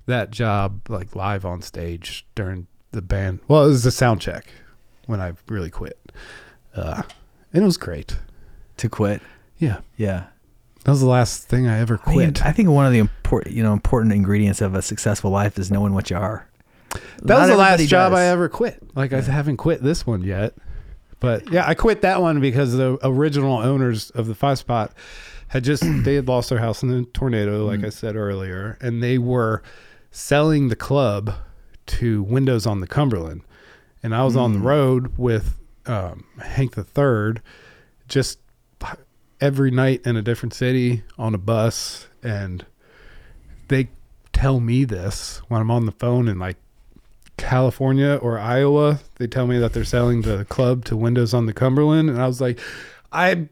that 0.07 0.31
job 0.31 0.81
like 0.89 1.15
live 1.15 1.45
on 1.45 1.61
stage 1.61 2.25
during 2.33 2.65
the 2.91 3.01
band. 3.03 3.39
Well, 3.47 3.65
it 3.65 3.67
was 3.67 3.85
a 3.85 3.91
sound 3.91 4.19
check 4.21 4.47
when 5.05 5.19
I 5.21 5.33
really 5.47 5.69
quit, 5.69 5.99
uh, 6.75 7.03
and 7.53 7.61
it 7.63 7.65
was 7.65 7.77
great. 7.77 8.17
to 8.77 8.89
quit. 8.89 9.21
Yeah, 9.57 9.79
Yeah. 9.97 10.25
That 10.85 10.91
was 10.91 11.01
the 11.01 11.07
last 11.07 11.47
thing 11.49 11.67
I 11.67 11.79
ever 11.79 11.99
I 12.05 12.09
mean, 12.11 12.31
quit. 12.33 12.45
I 12.45 12.51
think 12.51 12.69
one 12.69 12.85
of 12.85 12.93
the 12.93 12.99
important, 12.99 13.55
you 13.55 13.63
know, 13.63 13.73
important 13.73 14.13
ingredients 14.13 14.61
of 14.61 14.75
a 14.75 14.83
successful 14.83 15.31
life 15.31 15.57
is 15.57 15.71
knowing 15.71 15.93
what 15.93 16.11
you 16.11 16.15
are. 16.15 16.47
that 16.91 17.01
Not 17.23 17.39
was 17.41 17.49
the 17.49 17.57
last 17.57 17.87
job 17.87 18.11
does. 18.11 18.19
I 18.19 18.25
ever 18.25 18.47
quit. 18.49 18.81
Like 18.95 19.11
I 19.11 19.21
haven't 19.21 19.57
quit 19.57 19.81
this 19.81 20.05
one 20.05 20.21
yet, 20.21 20.53
but 21.19 21.51
yeah, 21.51 21.67
I 21.67 21.73
quit 21.73 22.01
that 22.01 22.21
one 22.21 22.39
because 22.39 22.73
the 22.73 22.99
original 23.01 23.57
owners 23.57 24.11
of 24.11 24.27
the 24.27 24.35
five 24.35 24.59
spot 24.59 24.93
had 25.47 25.63
just 25.63 25.83
they 26.03 26.13
had 26.13 26.27
lost 26.27 26.49
their 26.49 26.59
house 26.59 26.83
in 26.83 26.89
the 26.89 27.03
tornado, 27.13 27.65
like 27.65 27.83
I 27.83 27.89
said 27.89 28.15
earlier, 28.15 28.77
and 28.79 29.01
they 29.01 29.17
were 29.17 29.63
selling 30.11 30.69
the 30.69 30.75
club 30.75 31.33
to 31.87 32.21
Windows 32.21 32.67
on 32.67 32.79
the 32.79 32.87
Cumberland, 32.87 33.41
and 34.03 34.13
I 34.13 34.23
was 34.23 34.35
on 34.35 34.53
the 34.53 34.59
road 34.59 35.17
with 35.17 35.57
um, 35.87 36.25
Hank 36.39 36.75
the 36.75 36.83
Third, 36.83 37.41
just 38.07 38.37
every 39.41 39.71
night 39.71 40.01
in 40.05 40.15
a 40.15 40.21
different 40.21 40.53
city 40.53 41.03
on 41.17 41.33
a 41.35 41.37
bus, 41.37 42.07
and 42.23 42.65
they 43.67 43.89
tell 44.33 44.59
me 44.59 44.83
this 44.85 45.39
when 45.47 45.61
I'm 45.61 45.71
on 45.71 45.85
the 45.85 45.91
phone 45.91 46.27
in 46.27 46.39
like 46.39 46.57
California 47.37 48.15
or 48.21 48.39
Iowa. 48.39 48.99
They 49.15 49.27
tell 49.27 49.47
me 49.47 49.57
that 49.59 49.73
they're 49.73 49.83
selling 49.83 50.21
the 50.21 50.45
club 50.45 50.85
to 50.85 50.97
Windows 50.97 51.33
on 51.33 51.45
the 51.45 51.53
Cumberland, 51.53 52.09
and 52.09 52.21
I 52.21 52.27
was 52.27 52.41
like, 52.41 52.59
I 53.11 53.47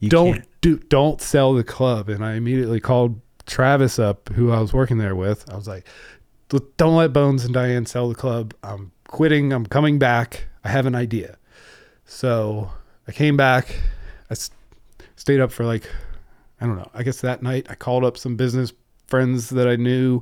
You 0.00 0.08
don't 0.08 0.32
can't- 0.34 0.48
do 0.60 0.76
don't 0.78 1.20
sell 1.20 1.54
the 1.54 1.64
club. 1.64 2.08
And 2.08 2.24
I 2.24 2.34
immediately 2.34 2.78
called 2.80 3.20
Travis 3.46 3.98
up, 3.98 4.28
who 4.30 4.50
I 4.52 4.60
was 4.60 4.72
working 4.72 4.98
there 4.98 5.16
with. 5.16 5.48
I 5.50 5.56
was 5.56 5.66
like, 5.66 5.86
don't 6.76 6.96
let 6.96 7.12
Bones 7.12 7.44
and 7.44 7.52
Diane 7.54 7.86
sell 7.86 8.08
the 8.08 8.14
club. 8.14 8.54
I'm 8.62 8.92
quitting. 9.08 9.52
I'm 9.52 9.66
coming 9.66 9.98
back. 9.98 10.46
I 10.62 10.68
have 10.68 10.86
an 10.86 10.94
idea. 10.94 11.36
So 12.04 12.70
I 13.08 13.12
came 13.12 13.36
back. 13.36 13.74
I 14.30 14.34
stayed 15.22 15.38
up 15.38 15.52
for 15.52 15.64
like, 15.64 15.88
I 16.60 16.66
don't 16.66 16.76
know. 16.76 16.90
I 16.94 17.04
guess 17.04 17.20
that 17.20 17.44
night 17.44 17.68
I 17.70 17.76
called 17.76 18.02
up 18.04 18.18
some 18.18 18.34
business 18.34 18.72
friends 19.06 19.50
that 19.50 19.68
I 19.68 19.76
knew, 19.76 20.20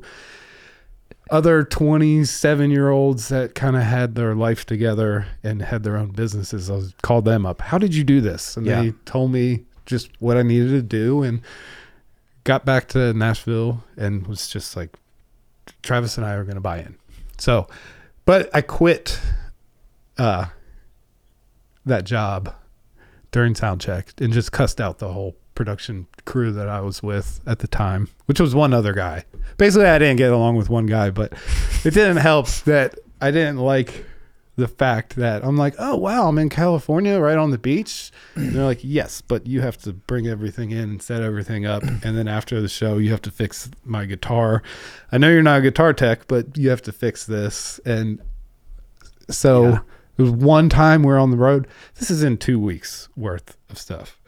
other 1.31 1.65
27 1.65 2.71
year 2.71 2.91
olds 2.91 3.29
that 3.29 3.55
kind 3.55 3.77
of 3.77 3.83
had 3.83 4.15
their 4.15 4.35
life 4.35 4.67
together 4.67 5.27
and 5.43 5.63
had 5.63 5.85
their 5.85 5.97
own 5.97 6.11
businesses. 6.11 6.69
I 6.69 6.75
was, 6.75 6.95
called 7.01 7.25
them 7.25 7.47
up. 7.47 7.63
How 7.63 7.79
did 7.79 7.95
you 7.95 8.05
do 8.05 8.21
this? 8.21 8.59
And 8.59 8.67
Yeah. 8.67 8.83
they 8.83 8.91
told 9.07 9.33
me 9.33 9.65
just 9.87 10.11
what 10.21 10.37
I 10.37 10.43
needed 10.43 10.69
to 10.73 10.83
do 10.83 11.23
and 11.23 11.41
got 12.45 12.67
back 12.67 12.87
to 12.89 13.15
Nashville 13.15 13.83
and 13.97 14.27
was 14.27 14.49
just 14.49 14.77
like, 14.77 14.91
Travis 15.83 16.19
and 16.19 16.27
I 16.27 16.35
are 16.35 16.45
going 16.45 16.57
to 16.57 16.61
buy 16.61 16.81
in. 16.81 16.95
So, 17.39 17.69
but 18.27 18.51
I 18.55 18.61
quit 18.61 19.19
uh, 20.19 20.47
that 21.87 22.05
job 22.05 22.55
during 23.33 23.55
sound 23.55 23.81
check 23.81 24.13
and 24.19 24.33
just 24.33 24.53
cussed 24.53 24.81
out 24.81 24.99
the 24.99 25.13
whole 25.13 25.37
production 25.55 26.07
crew 26.25 26.53
that 26.53 26.69
I 26.69 26.81
was 26.81 27.03
with 27.03 27.41
at 27.47 27.59
the 27.59 27.69
time, 27.69 28.09
which 28.27 28.41
was 28.41 28.55
one 28.55 28.73
other 28.73 28.93
guy. 28.95 29.25
Basically, 29.59 29.87
I 29.87 29.99
didn't 29.99 30.17
get 30.17 30.33
along 30.33 30.57
with 30.57 30.71
one 30.71 30.87
guy, 30.87 31.11
but 31.11 31.33
it 31.85 31.93
didn't 31.95 32.17
help 32.19 32.49
that 32.65 32.99
I 33.21 33.31
didn't 33.31 33.59
like 33.59 34.07
the 34.57 34.69
fact 34.69 35.17
that 35.17 35.45
I'm 35.45 35.57
like, 35.57 35.75
oh 35.79 35.97
wow, 35.97 36.29
I'm 36.29 36.39
in 36.39 36.49
California, 36.49 37.19
right 37.19 37.39
on 37.39 37.51
the 37.51 37.59
beach. 37.59 38.11
And 38.35 38.53
they're 38.53 38.65
like, 38.65 38.81
yes, 38.83 39.21
but 39.23 39.47
you 39.47 39.61
have 39.63 39.79
to 39.79 39.93
bring 39.93 40.27
everything 40.27 40.71
in 40.71 40.91
and 40.91 41.03
set 41.03 41.23
everything 41.23 41.67
up, 41.67 41.83
and 42.05 42.17
then 42.17 42.29
after 42.29 42.61
the 42.61 42.69
show, 42.69 42.99
you 42.99 43.11
have 43.11 43.23
to 43.23 43.31
fix 43.31 43.71
my 43.85 44.05
guitar. 44.05 44.63
I 45.13 45.19
know 45.19 45.31
you're 45.31 45.43
not 45.43 45.61
a 45.61 45.63
guitar 45.63 45.93
tech, 45.93 46.27
but 46.29 46.57
you 46.57 46.71
have 46.71 46.83
to 46.83 46.93
fix 46.93 47.25
this, 47.27 47.81
and 47.85 48.21
so 49.31 49.71
Yeah. 49.71 49.79
It 50.21 50.23
was 50.23 50.33
one 50.33 50.69
time 50.69 51.03
we're 51.03 51.19
on 51.19 51.31
the 51.31 51.37
road. 51.39 51.67
This 51.95 52.11
is 52.11 52.23
in 52.23 52.37
two 52.37 52.59
weeks 52.59 53.09
worth 53.17 53.57
of 53.71 53.79
stuff. 53.79 54.21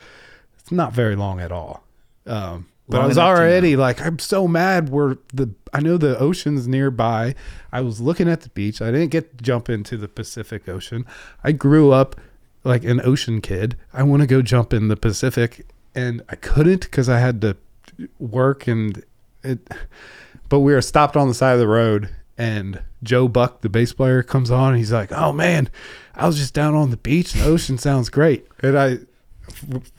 It's 0.59 0.73
not 0.73 0.95
very 0.95 1.17
long 1.17 1.39
at 1.39 1.53
all. 1.53 1.85
Um, 2.27 2.69
but 2.89 2.97
Long 2.97 3.05
I 3.05 3.09
was 3.09 3.19
already 3.19 3.77
like, 3.77 4.01
I'm 4.01 4.19
so 4.19 4.49
mad. 4.49 4.89
We're 4.89 5.17
the 5.33 5.51
I 5.73 5.81
know 5.81 5.99
the 5.99 6.19
ocean's 6.19 6.67
nearby. 6.67 7.35
I 7.71 7.83
was 7.83 8.01
looking 8.01 8.29
at 8.29 8.41
the 8.41 8.49
beach. 8.49 8.81
I 8.81 8.91
didn't 8.91 9.11
get 9.11 9.37
to 9.37 9.45
jump 9.45 9.69
into 9.69 9.97
the 9.97 10.09
Pacific 10.09 10.69
Ocean. 10.69 11.05
I 11.45 11.53
grew 11.53 11.93
up 11.93 12.19
like 12.65 12.85
an 12.85 13.01
ocean 13.05 13.41
kid. 13.41 13.77
I 13.93 14.03
want 14.03 14.23
to 14.23 14.27
go 14.27 14.41
jump 14.41 14.73
in 14.73 14.89
the 14.89 14.97
Pacific, 14.97 15.67
and 15.95 16.23
I 16.29 16.37
couldn't 16.37 16.83
because 16.83 17.09
I 17.09 17.19
had 17.19 17.41
to 17.43 17.57
work 18.19 18.67
and 18.67 19.03
it. 19.43 19.69
But 20.49 20.61
we 20.61 20.73
were 20.73 20.83
stopped 20.83 21.17
on 21.17 21.29
the 21.29 21.35
side 21.35 21.53
of 21.53 21.61
the 21.61 21.69
road, 21.69 22.09
and 22.39 22.83
Joe 23.03 23.29
Buck, 23.29 23.61
the 23.61 23.69
bass 23.69 23.93
player, 23.93 24.23
comes 24.23 24.51
on. 24.51 24.71
And 24.71 24.79
he's 24.79 24.93
like, 24.93 25.13
"Oh 25.13 25.33
man, 25.33 25.69
I 26.15 26.27
was 26.27 26.37
just 26.39 26.55
down 26.55 26.75
on 26.75 26.91
the 26.91 26.97
beach. 26.97 27.33
The 27.33 27.45
ocean 27.45 27.79
sounds 27.79 28.09
great." 28.09 28.47
And 28.63 28.79
I 28.79 28.99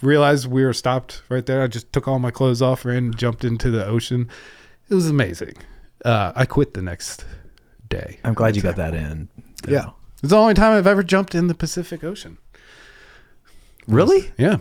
realized 0.01 0.47
we 0.47 0.63
were 0.63 0.73
stopped 0.73 1.21
right 1.29 1.45
there. 1.45 1.61
I 1.61 1.67
just 1.67 1.91
took 1.93 2.07
all 2.07 2.19
my 2.19 2.31
clothes 2.31 2.61
off, 2.61 2.85
ran, 2.85 3.13
jumped 3.13 3.43
into 3.43 3.69
the 3.69 3.85
ocean. 3.85 4.29
It 4.89 4.95
was 4.95 5.09
amazing. 5.09 5.53
Uh, 6.03 6.33
I 6.35 6.45
quit 6.45 6.73
the 6.73 6.81
next 6.81 7.25
day. 7.89 8.19
I'm 8.23 8.33
glad 8.33 8.55
you 8.55 8.61
got 8.61 8.75
that 8.75 8.93
in. 8.93 9.29
though. 9.63 9.71
Yeah, 9.71 9.89
it's 10.21 10.29
the 10.29 10.37
only 10.37 10.53
time 10.53 10.77
I've 10.77 10.87
ever 10.87 11.03
jumped 11.03 11.35
in 11.35 11.47
the 11.47 11.55
Pacific 11.55 12.03
Ocean. 12.03 12.37
Really? 13.87 14.31
Yeah. 14.37 14.57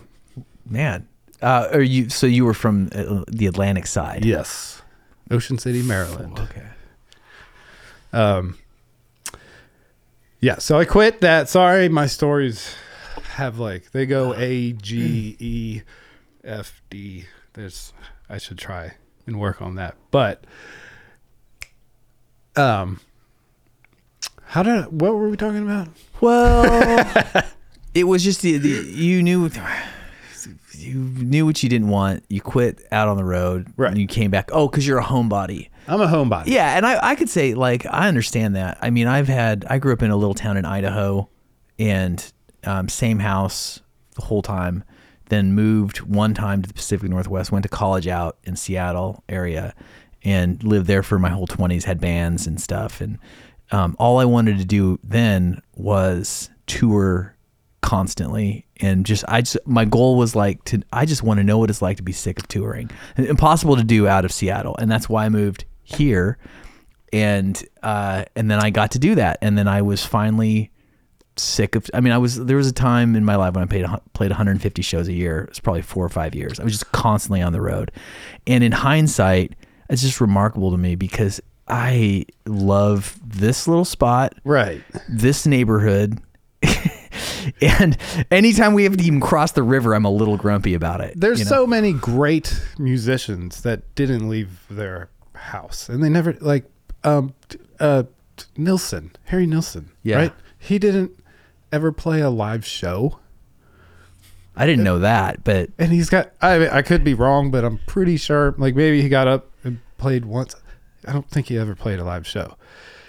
Man. 0.65 1.07
Uh, 1.41 1.67
are 1.73 1.81
you 1.81 2.09
so 2.09 2.25
you 2.25 2.45
were 2.45 2.53
from 2.53 2.89
uh, 2.95 3.23
the 3.27 3.47
Atlantic 3.47 3.85
side? 3.85 4.23
Yes. 4.23 4.81
Ocean 5.29 5.57
City, 5.57 5.81
Maryland. 5.81 6.39
Okay. 6.39 6.63
Um, 8.13 8.57
yeah, 10.39 10.59
so 10.59 10.77
I 10.77 10.85
quit 10.85 11.21
that. 11.21 11.49
Sorry, 11.49 11.89
my 11.89 12.05
stories 12.07 12.75
have 13.33 13.59
like 13.59 13.91
they 13.91 14.05
go 14.05 14.33
A 14.35 14.73
G 14.73 15.35
E 15.39 15.81
F 16.43 16.81
D. 16.89 17.25
There's 17.53 17.93
I 18.29 18.37
should 18.37 18.57
try 18.57 18.93
and 19.25 19.39
work 19.39 19.61
on 19.61 19.75
that. 19.75 19.95
But 20.11 20.45
um 22.55 22.99
how 24.45 24.63
did 24.63 25.01
what 25.01 25.15
were 25.15 25.29
we 25.29 25.37
talking 25.37 25.63
about? 25.63 25.87
Well, 26.21 27.43
it 27.95 28.03
was 28.03 28.23
just 28.23 28.41
the, 28.41 28.57
the 28.57 28.69
you 28.69 29.23
knew 29.23 29.49
you 30.77 30.95
knew 30.95 31.45
what 31.45 31.63
you 31.63 31.69
didn't 31.69 31.87
want. 31.89 32.23
You 32.29 32.41
quit 32.41 32.85
out 32.91 33.07
on 33.07 33.17
the 33.17 33.23
road, 33.23 33.71
Right. 33.77 33.89
And 33.89 33.97
you 33.97 34.07
came 34.07 34.29
back. 34.29 34.49
Oh, 34.51 34.67
because 34.67 34.85
you're 34.85 34.99
a 34.99 35.03
homebody. 35.03 35.69
I'm 35.87 36.01
a 36.01 36.07
homebody. 36.07 36.47
Yeah, 36.47 36.75
and 36.75 36.85
I, 36.85 37.11
I 37.11 37.15
could 37.15 37.29
say 37.29 37.53
like 37.53 37.85
I 37.85 38.07
understand 38.07 38.55
that. 38.55 38.77
I 38.81 38.89
mean, 38.89 39.07
I've 39.07 39.27
had 39.27 39.65
I 39.69 39.77
grew 39.79 39.93
up 39.93 40.01
in 40.01 40.11
a 40.11 40.15
little 40.15 40.33
town 40.33 40.57
in 40.57 40.65
Idaho, 40.65 41.29
and 41.77 42.33
um, 42.63 42.89
same 42.89 43.19
house 43.19 43.81
the 44.15 44.23
whole 44.23 44.41
time. 44.41 44.83
Then 45.29 45.53
moved 45.53 46.01
one 46.01 46.33
time 46.33 46.61
to 46.61 46.67
the 46.67 46.73
Pacific 46.73 47.09
Northwest. 47.09 47.51
Went 47.51 47.63
to 47.63 47.69
college 47.69 48.07
out 48.07 48.37
in 48.43 48.55
Seattle 48.55 49.23
area, 49.27 49.73
and 50.23 50.63
lived 50.63 50.87
there 50.87 51.03
for 51.03 51.19
my 51.19 51.29
whole 51.29 51.47
twenties. 51.47 51.85
Had 51.85 51.99
bands 51.99 52.47
and 52.47 52.61
stuff, 52.61 53.01
and 53.01 53.19
um, 53.71 53.95
all 53.99 54.19
I 54.19 54.25
wanted 54.25 54.59
to 54.59 54.65
do 54.65 54.99
then 55.03 55.61
was 55.75 56.49
tour 56.65 57.35
constantly 57.81 58.65
and 58.83 59.05
just 59.05 59.23
I 59.27 59.41
just 59.41 59.57
my 59.65 59.85
goal 59.85 60.17
was 60.17 60.35
like 60.35 60.63
to 60.65 60.81
I 60.91 61.05
just 61.05 61.23
want 61.23 61.39
to 61.39 61.43
know 61.43 61.57
what 61.57 61.69
it's 61.69 61.81
like 61.81 61.97
to 61.97 62.03
be 62.03 62.11
sick 62.11 62.39
of 62.39 62.47
touring. 62.47 62.89
Impossible 63.17 63.75
to 63.77 63.83
do 63.83 64.07
out 64.07 64.25
of 64.25 64.31
Seattle, 64.31 64.75
and 64.77 64.91
that's 64.91 65.07
why 65.07 65.25
I 65.25 65.29
moved 65.29 65.65
here. 65.83 66.37
And 67.11 67.61
uh, 67.83 68.25
and 68.35 68.49
then 68.49 68.59
I 68.59 68.71
got 68.71 68.91
to 68.91 68.99
do 68.99 69.13
that, 69.15 69.37
and 69.41 69.55
then 69.55 69.67
I 69.67 69.83
was 69.83 70.03
finally 70.03 70.71
sick 71.35 71.75
of. 71.75 71.87
I 71.93 72.01
mean, 72.01 72.11
I 72.11 72.17
was 72.17 72.43
there 72.43 72.57
was 72.57 72.67
a 72.67 72.73
time 72.73 73.15
in 73.15 73.23
my 73.23 73.35
life 73.35 73.53
when 73.53 73.63
I 73.63 73.67
played 73.67 73.85
played 74.13 74.31
150 74.31 74.81
shows 74.81 75.07
a 75.07 75.13
year. 75.13 75.41
It 75.41 75.49
was 75.49 75.59
probably 75.59 75.83
four 75.83 76.03
or 76.03 76.09
five 76.09 76.33
years. 76.33 76.59
I 76.59 76.63
was 76.63 76.73
just 76.73 76.91
constantly 76.91 77.43
on 77.43 77.53
the 77.53 77.61
road, 77.61 77.91
and 78.47 78.63
in 78.63 78.71
hindsight, 78.71 79.53
it's 79.91 80.01
just 80.01 80.21
remarkable 80.21 80.71
to 80.71 80.77
me 80.77 80.95
because 80.95 81.39
I 81.67 82.25
love 82.47 83.19
this 83.23 83.67
little 83.67 83.85
spot 83.85 84.33
Right. 84.43 84.81
this 85.07 85.45
neighborhood. 85.45 86.19
and 87.61 87.97
anytime 88.31 88.73
we 88.73 88.85
have 88.85 88.97
to 88.97 89.03
even 89.03 89.19
cross 89.21 89.51
the 89.51 89.63
river, 89.63 89.93
I'm 89.93 90.05
a 90.05 90.09
little 90.11 90.37
grumpy 90.37 90.73
about 90.73 91.01
it. 91.01 91.13
There's 91.15 91.39
you 91.39 91.45
know? 91.45 91.49
so 91.49 91.67
many 91.67 91.93
great 91.93 92.59
musicians 92.79 93.61
that 93.61 93.93
didn't 93.95 94.29
leave 94.29 94.65
their 94.69 95.09
house, 95.35 95.89
and 95.89 96.03
they 96.03 96.09
never 96.09 96.33
like 96.41 96.65
um 97.03 97.33
uh 97.79 98.03
Nilsson, 98.57 99.11
Harry 99.25 99.45
Nilsson. 99.45 99.91
Yeah. 100.03 100.17
Right. 100.17 100.33
He 100.57 100.79
didn't 100.79 101.11
ever 101.71 101.91
play 101.91 102.21
a 102.21 102.29
live 102.29 102.65
show, 102.65 103.19
I 104.55 104.65
didn't 104.65 104.83
know 104.83 104.99
that, 104.99 105.43
but 105.43 105.69
and 105.79 105.91
he's 105.91 106.09
got. 106.09 106.31
I 106.41 106.69
I 106.69 106.81
could 106.83 107.03
be 107.03 107.13
wrong, 107.13 107.49
but 107.49 107.63
I'm 107.65 107.79
pretty 107.87 108.17
sure. 108.17 108.53
Like 108.57 108.75
maybe 108.75 109.01
he 109.01 109.09
got 109.09 109.27
up 109.27 109.49
and 109.63 109.79
played 109.97 110.25
once. 110.25 110.55
I 111.07 111.11
don't 111.11 111.27
think 111.29 111.47
he 111.47 111.57
ever 111.57 111.75
played 111.75 111.99
a 111.99 112.03
live 112.03 112.27
show. 112.27 112.55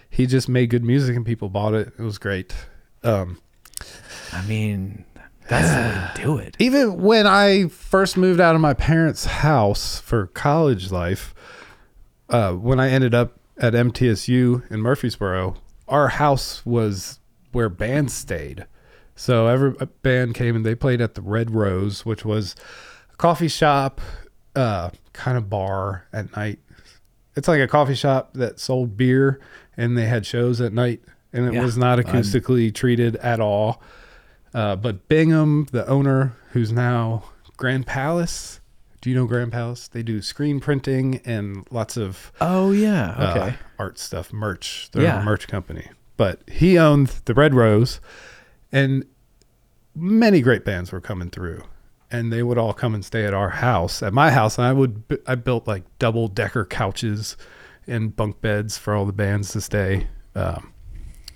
He 0.08 0.26
just 0.26 0.48
made 0.48 0.70
good 0.70 0.84
music 0.84 1.16
and 1.16 1.26
people 1.26 1.48
bought 1.48 1.74
it. 1.74 1.92
It 1.98 2.02
was 2.02 2.18
great. 2.18 2.54
Um, 3.02 3.40
I 4.32 4.44
mean, 4.46 5.04
that's 5.48 5.68
the 5.68 5.76
way 5.76 6.12
to 6.14 6.22
do 6.22 6.38
it. 6.38 6.56
even 6.60 7.02
when 7.02 7.26
I 7.26 7.68
first 7.68 8.16
moved 8.16 8.40
out 8.40 8.54
of 8.54 8.60
my 8.60 8.74
parents' 8.74 9.26
house 9.26 10.00
for 10.00 10.28
college 10.28 10.90
life, 10.90 11.34
uh, 12.28 12.52
when 12.52 12.80
I 12.80 12.90
ended 12.90 13.14
up 13.14 13.38
at 13.58 13.72
MTSU 13.74 14.70
in 14.70 14.80
Murfreesboro, 14.80 15.56
our 15.88 16.08
house 16.08 16.64
was 16.66 17.20
where 17.52 17.68
bands 17.68 18.12
stayed. 18.12 18.66
So 19.16 19.46
every 19.46 19.72
band 20.02 20.34
came 20.34 20.56
and 20.56 20.66
they 20.66 20.74
played 20.74 21.00
at 21.00 21.14
the 21.14 21.22
Red 21.22 21.52
Rose, 21.52 22.04
which 22.04 22.24
was 22.24 22.56
a 23.12 23.16
coffee 23.16 23.48
shop, 23.48 24.00
uh, 24.56 24.90
kind 25.12 25.38
of 25.38 25.48
bar 25.48 26.06
at 26.12 26.34
night. 26.36 26.58
It's 27.36 27.46
like 27.48 27.60
a 27.60 27.68
coffee 27.68 27.94
shop 27.94 28.30
that 28.34 28.58
sold 28.58 28.96
beer 28.96 29.40
and 29.76 29.96
they 29.96 30.06
had 30.06 30.24
shows 30.26 30.60
at 30.60 30.72
night 30.72 31.02
and 31.32 31.46
it 31.46 31.54
Yeah, 31.54 31.62
was 31.62 31.76
not 31.76 31.98
I'm- 31.98 32.06
acoustically 32.08 32.74
treated 32.74 33.16
at 33.16 33.38
all. 33.40 33.80
Uh, 34.52 34.76
but 34.76 35.08
Bingham, 35.08 35.66
the 35.72 35.86
owner, 35.88 36.32
who's 36.52 36.70
now 36.72 37.24
Grand 37.56 37.86
Palace. 37.86 38.60
Do 39.04 39.10
you 39.10 39.16
know 39.16 39.26
Grand 39.26 39.52
Palace? 39.52 39.86
They 39.86 40.02
do 40.02 40.22
screen 40.22 40.60
printing 40.60 41.20
and 41.26 41.68
lots 41.70 41.98
of 41.98 42.32
Oh 42.40 42.72
yeah, 42.72 43.10
uh, 43.10 43.34
okay. 43.36 43.56
art 43.78 43.98
stuff, 43.98 44.32
merch. 44.32 44.88
They're 44.92 45.02
Yeah. 45.02 45.20
a 45.20 45.22
merch 45.22 45.46
company. 45.46 45.88
But 46.16 46.40
he 46.50 46.78
owned 46.78 47.08
the 47.26 47.34
Red 47.34 47.52
Rose, 47.54 48.00
and 48.72 49.04
many 49.94 50.40
great 50.40 50.64
bands 50.64 50.90
were 50.90 51.02
coming 51.02 51.28
through, 51.28 51.64
and 52.10 52.32
they 52.32 52.42
would 52.42 52.56
all 52.56 52.72
come 52.72 52.94
and 52.94 53.04
stay 53.04 53.26
at 53.26 53.34
our 53.34 53.50
house, 53.50 54.02
at 54.02 54.14
my 54.14 54.30
house. 54.30 54.56
And 54.56 54.66
I 54.66 54.72
would 54.72 55.02
I 55.26 55.34
built 55.34 55.68
like 55.68 55.82
double 55.98 56.26
decker 56.28 56.64
couches 56.64 57.36
and 57.86 58.16
bunk 58.16 58.40
beds 58.40 58.78
for 58.78 58.94
all 58.94 59.04
the 59.04 59.12
bands 59.12 59.50
to 59.50 59.60
stay. 59.60 60.06
Um, 60.34 60.72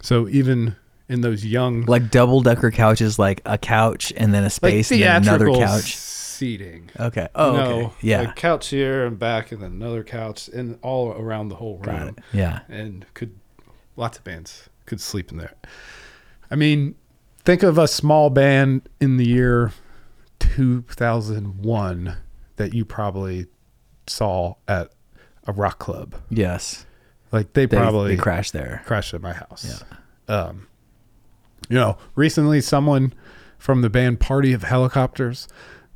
so 0.01 0.27
even 0.29 0.75
in 1.07 1.21
those 1.21 1.45
young 1.45 1.83
like 1.83 2.11
double 2.11 2.41
decker 2.41 2.71
couches, 2.71 3.19
like 3.19 3.43
a 3.45 3.59
couch 3.59 4.11
and 4.17 4.33
then 4.33 4.45
a 4.45 4.47
like 4.47 4.53
space 4.53 4.91
and 4.91 5.03
then 5.03 5.23
another 5.25 5.53
couch. 5.53 5.99
Seating. 6.39 6.91
Okay. 6.99 7.29
Oh, 7.35 7.53
no, 7.57 7.63
okay. 7.87 7.95
Yeah. 8.03 8.21
like 8.23 8.37
couch 8.37 8.69
here 8.69 9.05
and 9.07 9.19
back, 9.19 9.51
and 9.53 9.61
then 9.63 9.73
another 9.73 10.05
couch, 10.05 10.49
and 10.49 10.79
all 10.83 11.11
around 11.13 11.49
the 11.49 11.57
whole 11.57 11.79
room. 11.79 12.17
Yeah. 12.33 12.61
And 12.69 13.05
could 13.15 13.39
lots 13.97 14.19
of 14.19 14.25
bands 14.25 14.69
could 14.87 15.01
sleep 15.01 15.31
in 15.33 15.39
there. 15.39 15.55
I 16.51 16.55
mean, 16.57 16.95
think 17.45 17.63
of 17.63 17.77
a 17.79 17.89
small 17.89 18.31
band 18.31 18.89
in 19.01 19.17
the 19.17 19.27
year 19.27 19.73
2001 20.39 22.17
that 22.57 22.75
you 22.75 22.85
probably 22.85 23.47
saw 24.07 24.55
at 24.67 24.91
a 25.47 25.53
rock 25.53 25.79
club. 25.79 26.15
Yes. 26.31 26.87
Like 27.33 27.53
they 27.53 27.67
They, 27.67 27.77
probably 27.77 28.17
they 28.17 28.23
crashed 28.23 28.53
there. 28.53 28.83
crashed 28.87 29.13
at 29.15 29.21
my 29.21 29.33
house. 29.33 29.83
Yeah. 30.29 30.35
Um, 30.35 30.67
you 31.69 31.77
know, 31.77 31.99
recently 32.15 32.61
someone 32.61 33.13
from 33.59 33.83
the 33.83 33.91
band 33.91 34.21
Party 34.21 34.53
of 34.53 34.63
Helicopters 34.63 35.49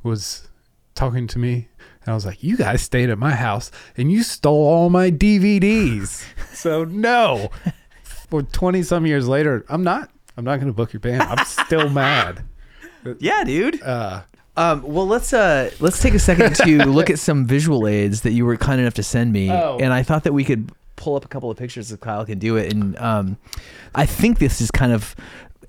was 0.03 0.49
talking 0.95 1.27
to 1.27 1.39
me, 1.39 1.67
and 2.05 2.11
I 2.11 2.13
was 2.13 2.25
like, 2.25 2.43
"You 2.43 2.57
guys 2.57 2.81
stayed 2.81 3.09
at 3.09 3.17
my 3.17 3.31
house 3.31 3.71
and 3.97 4.11
you 4.11 4.23
stole 4.23 4.65
all 4.67 4.89
my 4.89 5.09
DVDs." 5.11 6.23
so 6.53 6.83
no, 6.83 7.49
for 8.03 8.43
twenty 8.43 8.83
some 8.83 9.05
years 9.05 9.27
later, 9.27 9.65
I'm 9.69 9.83
not. 9.83 10.09
I'm 10.37 10.43
not 10.45 10.55
going 10.55 10.67
to 10.67 10.73
book 10.73 10.93
your 10.93 10.99
band. 10.99 11.21
I'm 11.21 11.45
still 11.45 11.89
mad. 12.03 12.43
Yeah, 13.19 13.43
dude. 13.43 13.81
Uh, 13.81 14.21
Um, 14.55 14.83
well, 14.83 15.07
let's 15.07 15.33
uh, 15.33 15.71
let's 15.79 15.99
take 16.01 16.13
a 16.13 16.19
second 16.19 16.55
to 16.57 16.85
look 16.89 17.09
at 17.09 17.17
some 17.19 17.45
visual 17.45 17.87
aids 17.87 18.21
that 18.21 18.31
you 18.31 18.45
were 18.45 18.55
kind 18.57 18.79
enough 18.79 18.93
to 18.95 19.03
send 19.03 19.33
me, 19.33 19.49
Oh. 19.51 19.77
and 19.81 19.91
I 19.93 20.03
thought 20.03 20.23
that 20.25 20.33
we 20.33 20.43
could 20.43 20.71
pull 20.95 21.15
up 21.15 21.25
a 21.25 21.27
couple 21.27 21.49
of 21.51 21.57
pictures 21.57 21.91
if 21.91 21.99
Kyle 21.99 22.23
can 22.25 22.37
do 22.39 22.55
it. 22.55 22.71
And 22.71 22.95
um, 22.99 23.37
I 23.95 24.05
think 24.05 24.37
this 24.39 24.61
is 24.61 24.69
kind 24.71 24.91
of 24.93 25.15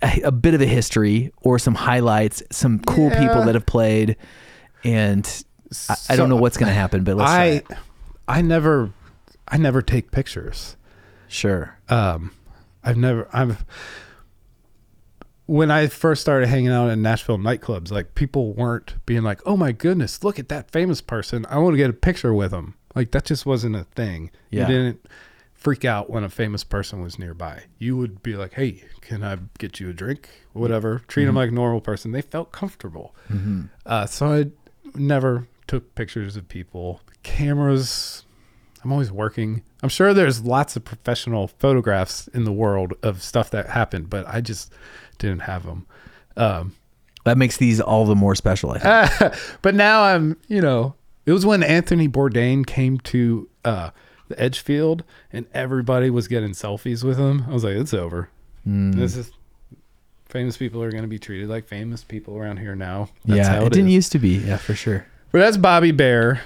a, 0.04 0.20
a 0.24 0.30
bit 0.32 0.54
of 0.54 0.60
a 0.60 0.66
history 0.66 1.32
or 1.42 1.58
some 1.58 1.74
highlights, 1.74 2.42
some 2.52 2.78
cool 2.80 3.10
people 3.10 3.42
that 3.44 3.54
have 3.54 3.66
played, 3.66 4.16
and 4.84 5.44
I, 5.88 5.96
I 6.10 6.16
don't 6.16 6.28
know 6.28 6.36
what's 6.36 6.56
going 6.58 6.68
to 6.68 6.74
happen, 6.74 7.02
but 7.04 7.16
let's 7.16 7.30
I. 7.30 7.62
I 8.28 8.40
never, 8.42 8.90
I 9.48 9.56
never 9.58 9.82
take 9.82 10.10
pictures. 10.12 10.76
sure. 11.28 11.78
um 11.88 12.30
i've 12.86 12.96
never 12.98 13.26
i've 13.32 13.64
when 15.46 15.70
i 15.70 15.86
first 15.86 16.20
started 16.20 16.48
hanging 16.48 16.70
out 16.70 16.88
in 16.90 17.00
nashville 17.02 17.38
nightclubs 17.38 17.90
like 17.90 18.14
people 18.14 18.52
weren't 18.52 18.94
being 19.06 19.22
like 19.22 19.40
oh 19.46 19.56
my 19.56 19.72
goodness 19.72 20.22
look 20.24 20.38
at 20.38 20.48
that 20.50 20.70
famous 20.70 21.00
person 21.00 21.44
i 21.48 21.58
want 21.58 21.72
to 21.72 21.78
get 21.78 21.88
a 21.90 21.94
picture 21.94 22.32
with 22.34 22.50
them 22.50 22.74
like 22.94 23.10
that 23.12 23.24
just 23.24 23.44
wasn't 23.46 23.74
a 23.74 23.84
thing 23.84 24.30
Yeah. 24.50 24.62
you 24.62 24.66
didn't 24.68 25.06
freak 25.64 25.84
out 25.84 26.08
when 26.10 26.22
a 26.22 26.28
famous 26.28 26.62
person 26.62 27.00
was 27.02 27.18
nearby 27.18 27.64
you 27.78 27.96
would 27.96 28.22
be 28.22 28.36
like 28.36 28.52
hey 28.54 28.84
can 29.00 29.24
i 29.24 29.36
get 29.58 29.80
you 29.80 29.88
a 29.90 29.92
drink 29.92 30.28
whatever 30.52 31.00
treat 31.08 31.24
them 31.24 31.34
like 31.34 31.48
a 31.48 31.54
normal 31.54 31.80
person 31.80 32.12
they 32.12 32.22
felt 32.22 32.52
comfortable 32.52 33.14
Mm-hmm. 33.30 33.62
uh, 33.86 34.06
so 34.06 34.26
i 34.32 34.46
never 34.94 35.48
took 35.66 35.94
pictures 35.96 36.36
of 36.36 36.46
people 36.48 37.00
cameras 37.22 38.24
I'm 38.82 38.92
always 38.92 39.10
working. 39.10 39.62
I'm 39.82 39.88
sure 39.88 40.12
there's 40.12 40.42
lots 40.44 40.76
of 40.76 40.84
professional 40.84 41.48
photographs 41.48 42.28
in 42.28 42.44
the 42.44 42.52
world 42.52 42.92
of 43.02 43.22
stuff 43.22 43.48
that 43.52 43.70
happened, 43.70 44.10
but 44.10 44.26
I 44.28 44.42
just 44.42 44.74
didn't 45.16 45.38
have 45.38 45.64
them. 45.64 45.86
Um, 46.36 46.74
That 47.24 47.38
makes 47.38 47.56
these 47.56 47.80
all 47.80 48.04
the 48.04 48.14
more 48.14 48.34
special. 48.34 48.72
I 48.72 49.06
think. 49.06 49.32
but 49.62 49.74
now 49.74 50.02
I'm, 50.02 50.36
you 50.48 50.60
know, 50.60 50.96
it 51.24 51.32
was 51.32 51.46
when 51.46 51.62
Anthony 51.62 52.08
Bourdain 52.10 52.66
came 52.66 52.98
to 52.98 53.48
uh, 53.64 53.88
the 54.34 54.42
Edgefield 54.42 55.04
and 55.32 55.46
everybody 55.54 56.10
was 56.10 56.28
getting 56.28 56.50
selfies 56.50 57.04
with 57.04 57.18
him. 57.18 57.44
I 57.48 57.52
was 57.52 57.64
like, 57.64 57.74
it's 57.76 57.94
over. 57.94 58.28
Mm. 58.66 58.94
This 58.94 59.16
is 59.16 59.30
famous 60.28 60.56
people 60.56 60.82
are 60.82 60.90
going 60.90 61.02
to 61.02 61.08
be 61.08 61.18
treated 61.18 61.48
like 61.48 61.66
famous 61.66 62.02
people 62.02 62.36
around 62.36 62.58
here 62.58 62.74
now. 62.74 63.08
That's 63.24 63.38
yeah, 63.38 63.54
how 63.54 63.62
it, 63.62 63.66
it, 63.68 63.72
didn't 63.74 63.88
is. 63.88 63.94
used 63.94 64.12
to 64.12 64.18
be. 64.18 64.36
Yeah, 64.38 64.56
for 64.56 64.74
sure. 64.74 65.06
But 65.32 65.38
that's 65.40 65.56
Bobby 65.56 65.92
Bare. 65.92 66.40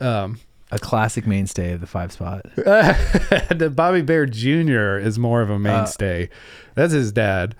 Um, 0.00 0.38
A 0.70 0.78
classic 0.78 1.26
mainstay 1.26 1.72
of 1.72 1.80
the 1.80 1.86
five 1.86 2.12
spot. 2.12 2.42
the 2.56 3.72
Bobby 3.74 4.02
Bare 4.02 4.26
Jr. 4.26 4.96
is 4.98 5.18
more 5.18 5.40
Uh, 5.40 5.44
of 5.44 5.50
a 5.50 5.58
mainstay. 5.58 6.28
That's 6.74 6.92
his 6.92 7.12
dad. 7.12 7.54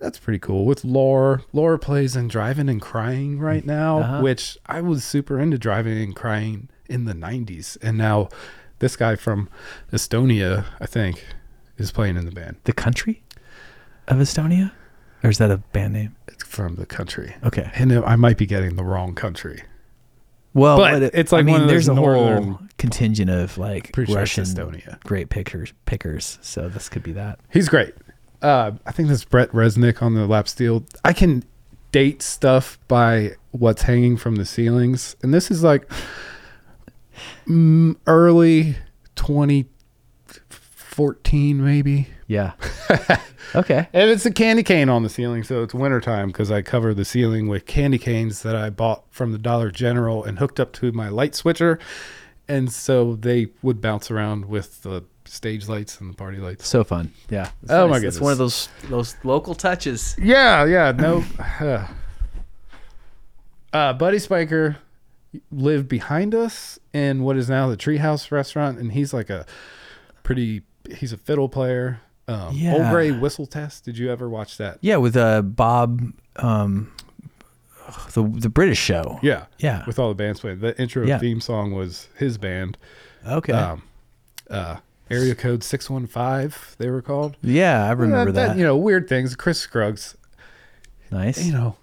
That's 0.00 0.18
pretty 0.18 0.38
cool. 0.38 0.64
With 0.64 0.84
Laur, 0.84 1.42
Laur 1.52 1.76
plays 1.78 2.14
in 2.14 2.28
Drivin 2.28 2.68
N 2.70 2.78
Cryin 2.78 3.40
right 3.40 3.66
now, 3.66 3.98
Uh-huh. 3.98 4.20
which 4.20 4.56
I 4.66 4.80
was 4.80 5.02
super 5.04 5.40
into 5.40 5.58
Drivin 5.58 6.00
N 6.00 6.12
Cryin 6.14 6.68
in 6.88 7.04
the 7.04 7.14
'90s, 7.14 7.76
and 7.82 7.98
now 7.98 8.28
this 8.78 8.96
guy 8.96 9.16
from 9.16 9.48
Estonia, 9.92 10.64
I 10.80 10.86
think, 10.86 11.24
is 11.76 11.90
playing 11.90 12.16
in 12.16 12.24
the 12.24 12.32
band. 12.32 12.56
The 12.64 12.72
country 12.72 13.22
of 14.06 14.18
Estonia, 14.18 14.72
or 15.22 15.30
is 15.30 15.38
that 15.38 15.50
a 15.50 15.58
band 15.58 15.94
name? 15.94 16.16
It's 16.28 16.44
from 16.44 16.76
the 16.76 16.86
country, 16.86 17.34
Okay. 17.44 17.70
and 17.74 17.92
I 17.92 18.16
might 18.16 18.38
be 18.38 18.46
getting 18.46 18.76
the 18.76 18.84
wrong 18.84 19.14
country. 19.14 19.62
Well, 20.54 20.78
But 20.78 21.02
it- 21.02 21.14
it's 21.14 21.30
like 21.32 21.40
I 21.40 21.42
mean, 21.42 21.52
one 21.54 21.62
of 21.62 21.68
there's 21.68 21.88
a 21.88 21.94
whole 21.94 22.58
contingent 22.78 23.30
of 23.30 23.58
like 23.58 23.92
Pretty 23.92 24.12
sure 24.12 24.22
it's 24.22 24.36
Russian 24.38 24.44
Estonia. 24.72 25.00
great 25.04 25.28
pickers, 25.28 25.72
pickers. 25.84 26.38
So 26.42 26.68
this 26.68 26.88
could 26.88 27.02
be 27.02 27.12
that. 27.12 27.38
He's 27.50 27.68
great. 27.68 27.94
Uh, 28.40 28.72
I 28.86 28.92
think 28.92 29.08
that's 29.08 29.24
Brett 29.24 29.50
Resnick 29.52 30.00
on 30.00 30.14
the 30.14 30.26
lap 30.26 30.48
steel. 30.48 30.84
I 31.04 31.12
can 31.12 31.42
date 31.92 32.22
stuff 32.22 32.78
by 32.88 33.32
what's 33.50 33.82
hanging 33.82 34.16
from 34.16 34.36
the 34.36 34.44
ceilings, 34.44 35.16
and 35.22 35.34
this 35.34 35.50
is 35.50 35.62
like 35.62 35.90
early 38.06 38.76
2014, 39.16 41.64
maybe. 41.64 42.08
Yeah. 42.26 42.52
Okay. 43.54 43.88
And 43.92 44.10
it's 44.10 44.26
a 44.26 44.30
candy 44.30 44.62
cane 44.62 44.88
on 44.88 45.02
the 45.02 45.08
ceiling, 45.08 45.42
so 45.42 45.62
it's 45.62 45.74
wintertime 45.74 46.28
because 46.28 46.50
I 46.50 46.62
cover 46.62 46.92
the 46.92 47.04
ceiling 47.04 47.48
with 47.48 47.66
candy 47.66 47.98
canes 47.98 48.42
that 48.42 48.54
I 48.54 48.70
bought 48.70 49.04
from 49.10 49.32
the 49.32 49.38
Dollar 49.38 49.70
General 49.70 50.24
and 50.24 50.38
hooked 50.38 50.60
up 50.60 50.72
to 50.74 50.92
my 50.92 51.08
light 51.08 51.34
switcher. 51.34 51.78
And 52.46 52.72
so 52.72 53.14
they 53.14 53.48
would 53.62 53.80
bounce 53.80 54.10
around 54.10 54.46
with 54.46 54.82
the 54.82 55.04
stage 55.24 55.68
lights 55.68 56.00
and 56.00 56.10
the 56.10 56.16
party 56.16 56.38
lights. 56.38 56.66
So 56.66 56.84
fun. 56.84 57.12
Yeah. 57.28 57.50
It's 57.62 57.70
Oh, 57.70 57.88
my 57.88 57.98
god. 57.98 58.06
It's 58.06 58.20
one 58.20 58.32
of 58.32 58.38
those 58.38 58.68
those 58.84 59.16
local 59.24 59.54
touches. 59.54 60.14
Yeah, 60.20 60.64
yeah, 60.64 60.92
no. 60.92 61.24
uh, 63.72 63.92
Buddy 63.94 64.18
Spicher 64.18 64.76
lived 65.50 65.88
behind 65.88 66.34
us 66.34 66.78
in 66.92 67.22
what 67.22 67.36
is 67.36 67.48
now 67.48 67.68
the 67.68 67.76
Treehouse 67.76 68.30
restaurant, 68.30 68.78
and 68.78 68.92
he's 68.92 69.12
like 69.12 69.30
a 69.30 69.44
pretty. 70.22 70.62
He's 70.96 71.12
a 71.12 71.18
fiddle 71.18 71.48
player. 71.48 72.00
Um, 72.28 72.58
Old 72.66 72.90
Grey 72.90 73.10
Whistle 73.10 73.46
Test. 73.46 73.84
Did 73.84 73.96
you 73.98 74.10
ever 74.10 74.28
watch 74.28 74.56
that? 74.58 74.78
Yeah, 74.80 74.96
with 74.96 75.16
uh 75.16 75.42
Bob 75.42 76.12
um 76.36 76.92
the 78.12 78.22
the 78.22 78.48
British 78.50 78.78
show. 78.78 79.18
Yeah, 79.22 79.46
Yeah. 79.58 79.84
With 79.86 79.98
all 79.98 80.08
the 80.08 80.14
bands 80.14 80.40
playing, 80.40 80.60
the 80.60 80.78
intro 80.80 81.06
Yeah. 81.06 81.18
theme 81.18 81.40
song 81.40 81.72
was 81.72 82.08
his 82.16 82.36
band. 82.38 82.76
Okay. 83.26 83.52
Um, 83.52 83.82
uh, 84.50 84.76
Area 85.10 85.34
Code 85.34 85.62
Six 85.64 85.88
One 85.88 86.06
Five. 86.06 86.74
They 86.78 86.90
were 86.90 87.00
called. 87.02 87.36
yeah, 87.42 87.84
I 87.86 87.92
remember 87.92 88.30
Uh, 88.30 88.32
that. 88.46 88.56
You 88.58 88.64
know, 88.64 88.76
weird 88.76 89.08
things. 89.08 89.34
Chris 89.36 89.58
Scruggs. 89.58 90.16
nice. 91.10 91.42
You 91.44 91.52
know, 91.52 91.76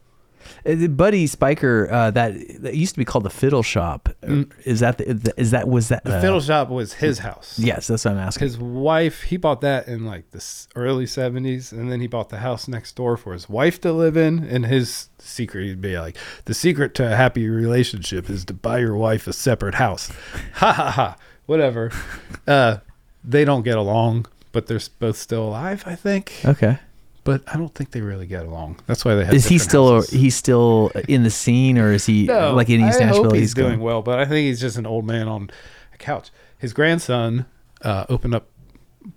Buddy 0.63 1.27
Spicher, 1.27 1.91
uh, 1.91 2.11
that, 2.11 2.33
that 2.61 2.75
used 2.75 2.93
to 2.95 2.99
be 2.99 3.05
called 3.05 3.23
the 3.25 3.29
Fiddle 3.29 3.63
Shop. 3.63 4.09
Mm. 4.23 4.51
Is 4.63 4.79
that 4.79 4.97
the, 4.97 5.33
is 5.37 5.51
that 5.51 5.67
was 5.67 5.89
that 5.89 6.03
the 6.03 6.17
uh, 6.17 6.21
fiddle 6.21 6.41
shop 6.41 6.69
was 6.69 6.93
his 6.93 7.19
house. 7.19 7.59
Yes, 7.59 7.87
that's 7.87 8.05
what 8.05 8.11
I'm 8.11 8.17
asking. 8.19 8.45
his 8.47 8.57
wife 8.57 9.23
he 9.23 9.37
bought 9.37 9.61
that 9.61 9.87
in 9.87 10.05
like 10.05 10.29
the 10.31 10.43
early 10.75 11.05
70s 11.05 11.71
and 11.71 11.91
then 11.91 12.01
he 12.01 12.07
bought 12.07 12.29
the 12.29 12.37
house 12.39 12.67
next 12.67 12.95
door 12.95 13.17
for 13.17 13.33
his 13.33 13.47
wife 13.49 13.79
to 13.81 13.91
live 13.91 14.17
in 14.17 14.43
and 14.43 14.65
his 14.65 15.09
secret 15.19 15.63
he'd 15.65 15.81
be 15.81 15.97
like 15.97 16.17
the 16.45 16.53
secret 16.53 16.93
to 16.95 17.05
a 17.11 17.15
happy 17.15 17.47
relationship 17.49 18.29
is 18.29 18.45
to 18.45 18.53
buy 18.53 18.79
your 18.79 18.95
wife 18.95 19.27
a 19.27 19.33
separate 19.33 19.75
house 19.75 20.11
ha 20.53 20.71
ha 20.71 20.91
ha 20.91 21.15
whatever 21.45 21.91
uh 22.47 22.77
they 23.23 23.43
don't 23.45 23.63
get 23.63 23.77
along 23.77 24.25
but 24.51 24.67
they're 24.67 24.79
both 24.99 25.17
still 25.17 25.43
alive 25.47 25.83
i 25.85 25.95
think 25.95 26.41
Okay. 26.45 26.77
But 27.26 27.41
i 27.47 27.57
don't 27.57 27.76
think 27.76 27.91
they 27.91 27.99
really 28.01 28.26
get 28.26 28.45
along 28.45 28.80
that's 28.88 29.03
why 29.03 29.13
they 29.15 29.26
have 29.26 29.34
Is 29.34 29.45
he 29.47 29.57
still 29.57 29.95
houses. 29.95 30.11
he's 30.11 30.36
still 30.36 30.91
in 31.09 31.23
the 31.23 31.30
scene 31.30 31.78
or 31.78 31.91
is 31.91 32.05
he 32.05 32.26
No, 32.28 32.53
like 32.55 32.69
in 32.69 32.80
East 32.88 33.01
I 33.01 33.05
Nashville? 33.05 33.26
hope 33.26 33.34
he's, 33.36 33.53
doing 33.53 33.82
well, 33.82 34.01
but 34.01 34.17
I 34.19 34.23
think 34.26 34.45
he's 34.47 34.61
just 34.61 34.78
an 34.78 34.86
old 34.86 35.05
man 35.05 35.28
on 35.28 35.49
a 35.93 35.97
couch. 35.97 36.30
His 36.57 36.71
grandson 36.71 37.45
uh, 37.82 38.05
opened 38.09 38.34
up 38.36 38.47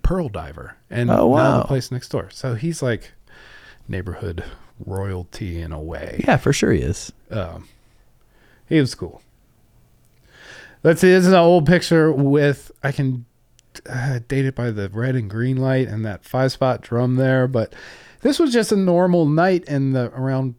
Pearl 0.03 0.27
Diver 0.29 0.75
and 0.89 1.09
Oh, 1.09 1.15
now 1.15 1.27
wow. 1.27 1.57
the 1.61 1.65
place 1.67 1.89
next 1.91 2.09
door. 2.09 2.29
So 2.31 2.55
he's 2.55 2.81
like 2.83 3.13
neighborhood 3.87 4.43
royalty 4.85 5.61
in 5.61 5.71
a 5.71 5.81
way. 5.81 6.23
Yeah, 6.27 6.37
for 6.37 6.51
sure 6.53 6.71
he 6.73 6.81
is. 6.81 7.11
Um, 7.31 7.67
he 8.67 8.79
was 8.79 8.93
cool. 8.95 9.21
Let's 10.83 11.01
see. 11.01 11.09
This 11.11 11.25
is 11.25 11.31
an 11.33 11.39
old 11.39 11.65
picture 11.65 12.11
with 12.11 12.71
I 12.83 12.91
can 12.91 13.25
uh, 13.87 14.19
date 14.27 14.45
it 14.45 14.55
by 14.55 14.71
the 14.71 14.89
red 14.89 15.15
and 15.15 15.29
green 15.29 15.57
light 15.57 15.87
and 15.87 16.05
that 16.05 16.23
five 16.25 16.51
spot 16.51 16.81
drum 16.81 17.15
there, 17.15 17.47
but 17.47 17.73
this 18.21 18.39
was 18.39 18.51
just 18.51 18.71
a 18.71 18.75
normal 18.75 19.25
night 19.25 19.63
in 19.65 19.93
the 19.93 20.11
around 20.13 20.55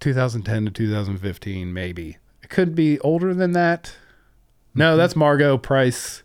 2010 0.00 0.66
to 0.66 0.70
2015, 0.70 1.72
maybe. 1.72 2.18
It 2.42 2.48
could 2.50 2.74
be 2.74 2.98
older 3.00 3.34
than 3.34 3.52
that. 3.52 3.94
No, 4.74 4.96
that's 4.96 5.14
Margo 5.14 5.58
Price 5.58 6.22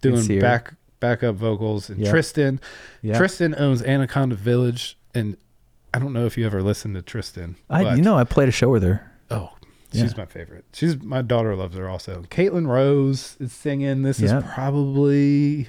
doing 0.00 0.38
back 0.40 0.74
backup 1.00 1.34
vocals 1.36 1.90
and 1.90 2.00
Yep. 2.00 2.10
Tristen. 2.10 2.60
Yeah. 3.02 3.16
Tristen 3.18 3.54
owns 3.56 3.82
Anaconda 3.82 4.34
Village, 4.34 4.96
and 5.14 5.36
I 5.94 5.98
don't 5.98 6.12
know 6.12 6.26
if 6.26 6.36
you 6.38 6.46
ever 6.46 6.62
listened 6.62 6.94
to 6.96 7.02
Tristen. 7.02 7.56
I 7.70 7.94
you 7.94 8.02
know 8.02 8.16
I 8.16 8.24
played 8.24 8.48
a 8.48 8.52
show 8.52 8.70
with 8.70 8.82
her. 8.82 9.11
She's 9.92 10.12
Yeah. 10.12 10.18
my 10.18 10.24
favorite. 10.26 10.64
She's 10.72 11.00
my 11.02 11.22
daughter 11.22 11.54
loves 11.54 11.76
her 11.76 11.88
also. 11.88 12.22
Caitlin 12.30 12.66
Rose 12.66 13.36
is 13.38 13.52
singing. 13.52 14.02
This 14.02 14.20
Yeah. 14.20 14.38
is 14.38 14.44
probably 14.54 15.68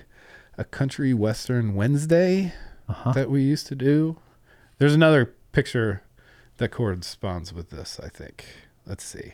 a 0.57 0.63
country 0.63 1.13
western 1.13 1.73
Wednesday 1.75 2.53
Uh-huh. 2.87 3.11
that 3.13 3.29
we 3.29 3.41
used 3.41 3.67
to 3.67 3.75
do. 3.75 4.17
There's 4.77 4.93
another 4.93 5.33
picture 5.51 6.03
that 6.57 6.69
corresponds 6.69 7.53
with 7.53 7.69
this. 7.69 7.99
I 8.03 8.09
think. 8.09 8.45
Let's 8.85 9.03
see. 9.03 9.33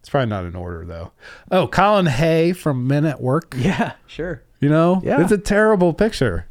It's 0.00 0.08
probably 0.08 0.28
not 0.30 0.44
in 0.44 0.54
order 0.54 0.84
though. 0.84 1.12
Oh, 1.50 1.66
Colin 1.66 2.06
Hay 2.06 2.52
from 2.52 2.86
Men 2.86 3.04
at 3.04 3.20
Work. 3.20 3.54
Yeah, 3.58 3.92
sure. 4.06 4.42
You 4.60 4.68
know, 4.68 5.00
Yeah. 5.04 5.20
it's 5.20 5.32
a 5.32 5.38
terrible 5.38 5.92
picture, 5.92 6.46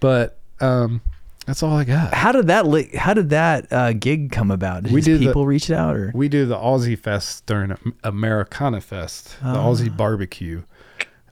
but 0.00 0.38
um, 0.60 1.00
that's 1.46 1.62
all 1.62 1.74
I 1.76 1.84
got. 1.84 2.12
How 2.12 2.32
did 2.32 2.48
that 2.48 2.66
li- 2.66 2.90
how 2.96 3.14
did 3.14 3.30
that 3.30 3.72
uh, 3.72 3.92
gig 3.92 4.30
come 4.32 4.50
about? 4.50 4.82
Did 4.84 4.92
We 4.92 5.00
did 5.00 5.20
the- 5.20 5.26
people 5.26 5.46
reach 5.46 5.70
out 5.70 5.96
or 5.96 6.10
We 6.14 6.28
do 6.28 6.44
the 6.44 6.56
Aussie 6.56 6.98
Fest 6.98 7.46
during 7.46 7.74
Americana 8.04 8.80
Fest, 8.80 9.36
the 9.40 9.48
Ah. 9.48 9.66
Aussie 9.66 9.94
barbecue. 9.96 10.62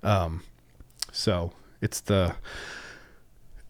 Um, 0.02 0.42
so 1.12 1.52
it's 1.80 2.00
the 2.00 2.34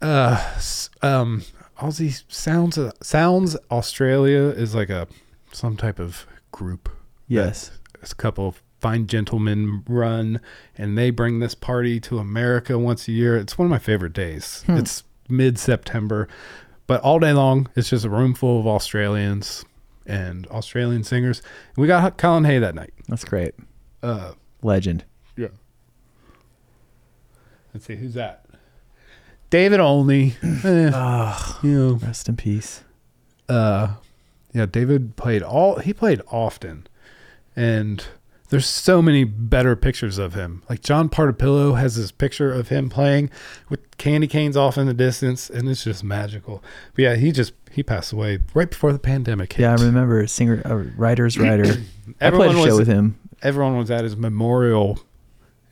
uh 0.03 0.61
um 1.03 1.43
Aussie 1.79 2.23
Sounds 2.29 2.79
Sounds 3.03 3.57
Australia 3.71 4.49
is 4.51 4.75
like 4.75 4.91
a 4.91 5.09
some 5.53 5.77
type 5.77 5.99
of 5.99 6.27
group. 6.53 6.89
Yes. 7.27 7.71
It's 8.03 8.13
a 8.13 8.17
couple 8.17 8.47
of 8.49 8.63
fine 8.81 9.07
gentlemen 9.07 9.83
run, 9.89 10.41
and 10.77 10.99
they 10.99 11.11
bring 11.11 11.39
this 11.39 11.55
party 11.55 11.99
to 12.01 12.19
America 12.19 12.79
once 12.79 13.09
a 13.09 13.13
year. 13.13 13.37
It's 13.37 13.57
one 13.57 13.65
of 13.67 13.71
my 13.71 13.79
favorite 13.79 14.13
days. 14.13 14.63
Hmm. 14.67 14.77
It's 14.77 15.05
mid 15.29 15.59
September, 15.59 16.29
but 16.87 17.01
all 17.03 17.19
day 17.19 17.33
long, 17.33 17.69
it's 17.77 17.91
just 17.91 18.05
a 18.05 18.11
room 18.11 18.35
full 18.35 18.61
of 18.61 18.67
Australians 18.67 19.65
and 20.07 20.47
Australian 20.49 21.03
singers. 21.05 21.41
And 21.77 21.83
we 21.83 21.87
got 21.87 22.17
Colin 22.19 22.45
Hay 22.45 22.59
that 22.59 22.75
night. 22.75 22.93
That's 23.09 23.25
great. 23.25 23.55
Uh, 24.03 24.33
Legend. 24.63 25.05
yeah. 25.37 25.49
Let's 27.73 27.87
see 27.87 27.97
who's 27.97 28.15
that. 28.15 28.45
David 29.51 29.81
Olney. 29.81 30.35
Eh, 30.65 30.91
Oh, 30.93 31.61
you 31.63 31.71
know, 31.73 31.93
rest 31.95 32.29
in 32.29 32.37
peace. 32.37 32.83
uh 33.49 33.95
yeah 34.53 34.65
david 34.67 35.17
played 35.17 35.43
all 35.43 35.81
he 35.81 35.93
played 35.93 36.23
often 36.31 36.87
and 37.57 38.07
there's 38.55 38.67
so 38.67 39.03
many 39.03 39.25
better 39.25 39.75
pictures 39.75 40.17
of 40.19 40.35
him 40.35 40.63
like 40.71 40.81
john 40.81 41.09
partipilo 41.09 41.77
has 41.79 41.97
this 41.97 42.13
picture 42.13 42.53
of 42.53 42.69
him 42.69 42.89
playing 42.89 43.29
with 43.69 43.81
candy 43.99 44.27
canes 44.29 44.57
off 44.57 44.79
in 44.79 44.87
the 44.87 44.95
distance 44.95 45.51
and 45.51 45.69
it's 45.69 45.83
just 45.85 46.05
magical 46.05 46.63
but 46.95 47.03
yeah 47.03 47.15
he 47.17 47.33
just 47.33 47.53
he 47.73 47.83
passed 47.83 48.13
away 48.13 48.39
right 48.55 48.71
before 48.71 48.93
the 48.93 48.99
pandemic 48.99 49.53
hit 49.55 49.63
Yeah, 49.63 49.73
I 49.73 49.83
remember 49.83 50.25
singer 50.29 50.63
uh, 50.65 50.85
writer's 50.97 51.37
writer. 51.37 51.65
I 52.21 52.31
played 52.31 52.51
everyone 52.51 52.57
a 52.57 52.59
show 52.59 52.65
was 52.67 52.79
with 52.79 52.87
him. 52.89 53.19
everyone 53.43 53.77
was 53.77 53.91
at 53.91 54.05
his 54.05 54.17
memorial 54.17 55.01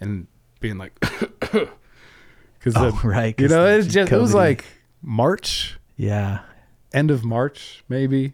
and 0.00 0.26
being 0.58 0.78
like 0.78 0.98
because 1.00 1.68
Oh, 2.76 3.00
right. 3.04 3.38
you 3.40 3.46
know 3.48 3.66
it's 3.66 3.86
just 3.86 4.10
it 4.10 4.18
was 4.18 4.34
like 4.34 4.64
march 5.02 5.78
Yeah. 5.96 6.40
end 6.92 7.10
of 7.12 7.24
march 7.24 7.84
maybe 7.88 8.32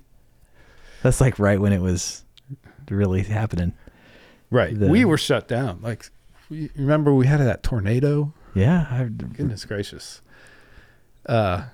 That's 1.02 1.20
like 1.20 1.38
right 1.38 1.60
when 1.60 1.72
it 1.74 1.80
was 1.82 2.24
really 2.90 3.22
happening. 3.22 3.74
Right. 4.50 4.78
the- 4.78 4.88
we 4.88 5.04
were 5.04 5.18
shut 5.18 5.48
down. 5.48 5.80
Like, 5.82 6.10
we, 6.50 6.70
remember 6.76 7.12
we 7.14 7.26
had 7.26 7.40
that 7.40 7.62
tornado? 7.62 8.32
Yeah. 8.54 8.86
I, 8.90 9.04
Goodness 9.04 9.64
gracious. 9.64 10.22
Uh, 11.26 11.64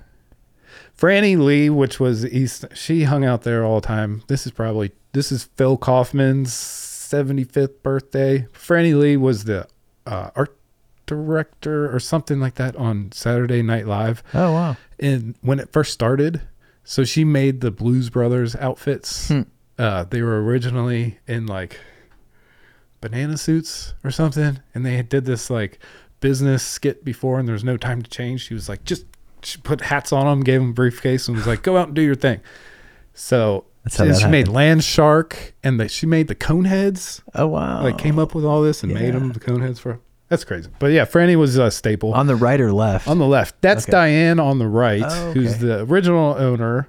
Franne 0.96 1.44
Lee, 1.44 1.70
which 1.70 2.00
was 2.00 2.24
East, 2.26 2.64
she 2.74 3.04
hung 3.04 3.24
out 3.24 3.42
there 3.42 3.64
all 3.64 3.80
the 3.80 3.86
time. 3.86 4.22
This 4.28 4.46
is 4.46 4.52
probably, 4.52 4.92
this 5.12 5.30
is 5.32 5.44
Phil 5.56 5.76
Kaufman's 5.76 6.50
75th 6.52 7.82
birthday. 7.82 8.46
Franne 8.52 8.98
Lee 8.98 9.16
was 9.16 9.44
the 9.44 9.66
uh, 10.06 10.30
art 10.34 10.56
director 11.06 11.94
or 11.94 12.00
something 12.00 12.40
like 12.40 12.54
that 12.54 12.74
on 12.76 13.12
Saturday 13.12 13.62
Night 13.62 13.86
Live. 13.86 14.22
oh 14.32 14.52
wow. 14.52 14.76
And 14.98 15.34
when 15.42 15.58
it 15.60 15.70
first 15.72 15.92
started, 15.92 16.40
so 16.82 17.04
she 17.04 17.24
made 17.24 17.60
the 17.60 17.70
Blues 17.70 18.10
Brothers 18.10 18.56
outfits. 18.56 19.28
Hmm. 19.28 19.42
Uh, 19.78 20.04
they 20.04 20.22
were 20.22 20.42
originally 20.42 21.18
in 21.26 21.46
like 21.46 21.78
banana 23.04 23.36
suits 23.36 23.92
or 24.02 24.10
something, 24.10 24.60
and 24.74 24.86
they 24.86 25.02
did 25.02 25.26
this 25.26 25.50
like 25.50 25.78
business 26.20 26.62
skit 26.62 27.04
before, 27.04 27.38
and 27.38 27.46
there 27.46 27.52
was 27.52 27.62
no 27.62 27.76
time 27.76 28.00
to 28.00 28.08
change. 28.08 28.46
She 28.46 28.54
was 28.54 28.66
like, 28.66 28.82
just 28.84 29.04
she 29.42 29.58
put 29.58 29.82
hats 29.82 30.10
on 30.10 30.24
them, 30.24 30.40
gave 30.42 30.60
them 30.60 30.70
a 30.70 30.72
briefcase, 30.72 31.28
and 31.28 31.36
was 31.36 31.46
like, 31.46 31.62
go 31.62 31.76
out 31.76 31.88
and 31.88 31.94
do 31.94 32.00
your 32.00 32.14
thing. 32.14 32.40
So 33.12 33.66
she, 33.90 34.14
she 34.14 34.26
made. 34.26 34.48
Land 34.48 34.82
Shark, 34.84 35.54
and 35.62 35.78
the, 35.78 35.86
she 35.88 36.06
made 36.06 36.28
the 36.28 36.34
cone 36.34 36.64
heads. 36.64 37.20
Oh 37.34 37.46
wow. 37.48 37.82
Like 37.82 37.98
came 37.98 38.18
up 38.18 38.34
with 38.34 38.46
all 38.46 38.62
this 38.62 38.82
and 38.82 38.92
made 38.94 39.12
them 39.12 39.32
the 39.32 39.40
cone 39.40 39.60
heads 39.60 39.78
for. 39.78 40.00
That's 40.28 40.44
crazy, 40.44 40.70
but 40.78 40.86
yeah, 40.90 41.04
Franne 41.04 41.36
was 41.36 41.58
a 41.58 41.70
staple. 41.70 42.14
on 42.14 42.26
the 42.26 42.34
right 42.34 42.58
or 42.58 42.72
left. 42.72 43.06
On 43.06 43.18
the 43.18 43.26
left. 43.26 43.60
That's 43.60 43.84
Okay. 43.84 43.92
Diane 43.92 44.40
on 44.40 44.58
the 44.58 44.66
right, 44.66 45.02
Oh, 45.04 45.32
who's 45.32 45.58
the 45.58 45.82
original 45.82 46.34
owner. 46.38 46.88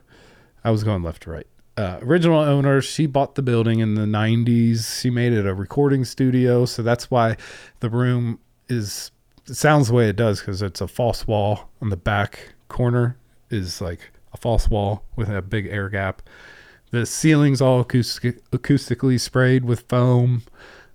I 0.63 0.71
was 0.71 0.85
going 0.85 1.03
left 1.03 1.23
to 1.23 1.31
right. 1.31 1.47
Uh, 1.77 1.99
original 2.01 2.39
owner, 2.39 2.81
she 2.81 3.05
bought 3.05 3.35
the 3.35 3.41
building 3.41 3.79
in 3.79 3.95
the 3.95 4.05
90s. 4.05 5.01
She 5.01 5.09
made 5.09 5.33
it 5.33 5.45
a 5.45 5.53
recording 5.53 6.05
studio. 6.05 6.65
So 6.65 6.81
that's 6.81 7.11
why 7.11 7.35
the 7.81 7.89
room 7.89 8.39
is 8.69 9.11
sounds 9.45 9.89
the 9.89 9.93
way 9.93 10.09
it 10.09 10.15
does 10.15 10.39
because 10.39 10.61
it's 10.61 10.81
a 10.81 10.87
false 10.87 11.27
wall 11.27 11.69
on 11.81 11.89
the 11.89 11.97
back 11.97 12.53
corner 12.67 13.17
is 13.49 13.79
like 13.79 14.11
a 14.33 14.37
false 14.37 14.69
wall 14.69 15.03
with 15.15 15.29
a 15.29 15.41
big 15.41 15.67
air 15.67 15.89
gap. 15.89 16.21
The 16.91 17.05
ceiling's 17.05 17.61
all 17.61 17.81
acoustic, 17.81 18.43
acoustically 18.51 19.19
sprayed 19.19 19.65
with 19.65 19.81
foam, 19.81 20.43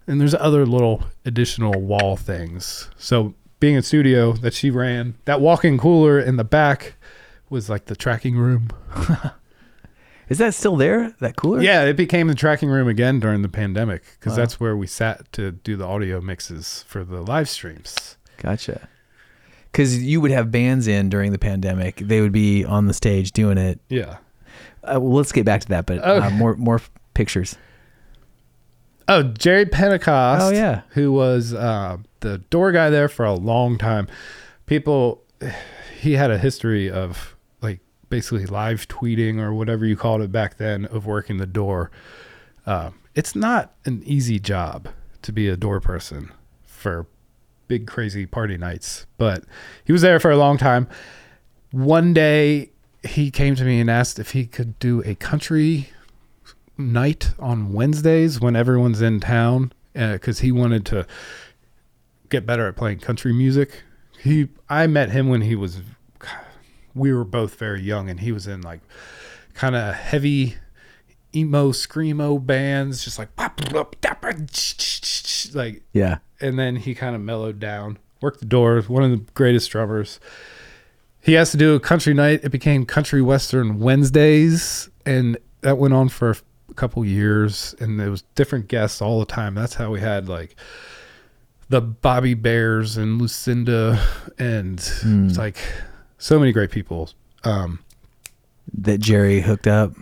and 0.07 0.21
there's 0.21 0.35
other 0.35 0.65
little 0.67 1.05
additional 1.25 1.81
wall 1.81 2.17
things. 2.17 2.91
So 2.97 3.35
being 3.61 3.77
a 3.77 3.83
studio 3.83 4.33
that 4.33 4.55
she 4.55 4.71
ran, 4.71 5.15
that 5.27 5.41
walk-in 5.41 5.79
cooler 5.79 6.19
in 6.19 6.37
the 6.37 6.45
back 6.45 6.95
was 7.51 7.69
like 7.69 7.87
the 7.87 7.97
tracking 7.97 8.37
room. 8.37 8.71
Is 10.31 10.39
that 10.39 10.55
still 10.55 10.77
there? 10.77 11.15
That 11.21 11.37
cooler? 11.37 11.61
Yeah, 11.61 11.85
it 11.85 11.97
became 11.97 12.29
the 12.29 12.35
tracking 12.35 12.71
room 12.71 12.89
again 12.89 13.21
during 13.21 13.43
the 13.43 13.49
pandemic 13.49 14.03
because 14.19 14.33
Wow. 14.33 14.37
that's 14.37 14.61
where 14.61 14.77
we 14.77 14.87
sat 14.87 15.31
to 15.33 15.51
do 15.53 15.77
the 15.77 15.85
audio 15.85 16.21
mixes 16.21 16.85
for 16.89 17.05
the 17.05 17.21
live 17.21 17.49
streams. 17.49 18.17
Gotcha. 18.39 18.89
Because 19.73 20.03
you 20.03 20.21
would 20.21 20.31
have 20.31 20.51
bands 20.51 20.87
in 20.87 21.11
during 21.11 21.33
the 21.33 21.39
pandemic. 21.39 21.97
They 21.97 22.21
would 22.21 22.33
be 22.33 22.65
on 22.65 22.87
the 22.87 22.95
stage 22.95 23.33
doing 23.33 23.59
it. 23.59 23.81
Yeah. 23.89 24.17
Uh, 24.83 24.99
well, 25.01 25.13
let's 25.13 25.33
get 25.33 25.45
back 25.45 25.61
to 25.63 25.69
that, 25.69 25.85
but 25.87 25.99
uh, 26.03 26.31
more 26.31 26.57
more 26.57 26.81
pictures. 27.15 27.57
Oh, 29.09 29.25
Jerry 29.25 29.67
Pentecost. 29.67 30.43
Oh, 30.45 30.51
yeah. 30.51 30.83
who 30.91 31.13
was 31.13 31.53
uh, 31.53 31.99
the 32.21 32.39
door 32.39 32.71
guy 32.73 32.89
there 32.91 33.09
for 33.09 33.25
a 33.25 33.35
long 33.35 33.77
time. 33.79 34.07
People, 34.67 35.23
he 36.01 36.13
had 36.13 36.31
a 36.31 36.39
history 36.39 36.89
of 36.89 37.37
basically 38.11 38.45
live 38.45 38.87
tweeting 38.89 39.41
or 39.41 39.55
whatever 39.55 39.87
you 39.87 39.97
called 39.97 40.21
it 40.21 40.31
back 40.31 40.59
then 40.59 40.85
of 40.87 41.07
working 41.07 41.39
the 41.39 41.47
door. 41.47 41.91
Uh, 42.67 42.91
it's 43.15 43.35
not 43.35 43.73
an 43.87 44.03
easy 44.05 44.39
job 44.39 44.89
to 45.23 45.33
be 45.33 45.49
a 45.49 45.57
door 45.57 45.81
person 45.81 46.31
for 46.63 47.07
big 47.69 47.87
crazy 47.87 48.27
party 48.27 48.57
nights, 48.57 49.07
but 49.17 49.45
he 49.85 49.93
was 49.93 50.03
there 50.03 50.21
for 50.21 50.31
a 50.31 50.37
long 50.37 50.59
time. 50.59 50.89
One 51.71 52.13
day 52.13 52.71
he 53.03 53.31
came 53.31 53.55
to 53.55 53.65
me 53.65 53.81
and 53.81 53.89
asked 53.89 54.19
if 54.19 54.33
he 54.33 54.45
could 54.45 54.79
do 54.79 55.03
a 55.07 55.15
country 55.15 55.89
night 56.77 57.33
on 57.39 57.73
Wednesdays 57.73 58.41
when 58.41 58.57
everyone's 58.57 59.01
in 59.01 59.21
town 59.21 59.73
because 59.93 60.41
he 60.41 60.53
wanted 60.53 60.85
to 60.87 61.07
get 62.29 62.47
better 62.47 62.67
at 62.67 62.77
playing 62.77 62.99
country 62.99 63.33
music. 63.33 63.83
He, 64.19 64.49
I 64.69 64.87
met 64.87 65.11
him 65.11 65.29
when 65.29 65.43
he 65.43 65.55
was, 65.55 65.81
we 67.01 67.13
were 67.13 67.25
both 67.25 67.55
very 67.57 67.81
young, 67.83 68.09
and 68.11 68.21
he 68.21 68.31
was 68.33 68.47
in 68.47 68.61
like 68.61 68.81
kind 69.55 69.75
of 69.75 69.95
heavy 69.95 70.57
emo 71.35 71.71
screamo 71.73 72.45
bands, 72.45 73.05
just 73.05 73.19
like 73.19 73.29
like, 75.55 75.83
Yeah. 75.93 76.19
and 76.41 76.59
then 76.59 76.77
he 76.77 76.95
kind 76.95 77.15
of 77.17 77.23
mellowed 77.23 77.59
down, 77.59 77.99
worked 78.21 78.41
the 78.41 78.47
doors. 78.47 78.89
One 78.89 79.03
of 79.03 79.11
the 79.11 79.33
greatest 79.35 79.71
drummers. 79.71 80.21
He 81.23 81.35
has 81.35 81.51
to 81.51 81.57
do 81.57 81.75
a 81.75 81.81
country 81.81 82.15
night. 82.15 82.41
It 82.43 82.49
became 82.51 82.87
Country 82.87 83.21
Western 83.23 83.79
Wednesdays, 83.79 84.89
and 85.05 85.37
that 85.61 85.77
went 85.79 85.93
on 85.95 86.09
for 86.09 86.31
a 86.71 86.75
couple 86.75 87.05
years. 87.05 87.75
And 87.79 88.01
there 88.01 88.11
was 88.11 88.23
different 88.35 88.69
guests 88.69 89.03
all 89.03 89.21
the 89.21 89.27
time. 89.27 89.55
That's 89.55 89.75
how 89.75 89.91
we 89.91 90.01
had 90.01 90.29
like 90.29 90.57
the 91.69 91.81
Bobby 91.81 92.35
Bares 92.35 92.97
and 92.97 93.21
Lucinda, 93.21 94.03
and 94.39 94.79
it's 94.81 95.37
like 95.39 95.59
so 96.21 96.39
many 96.39 96.53
great 96.53 96.71
people. 96.71 97.11
Um, 97.43 97.81
That 98.73 98.99
Jerry 99.01 99.41
hooked 99.41 99.67
up. 99.67 99.95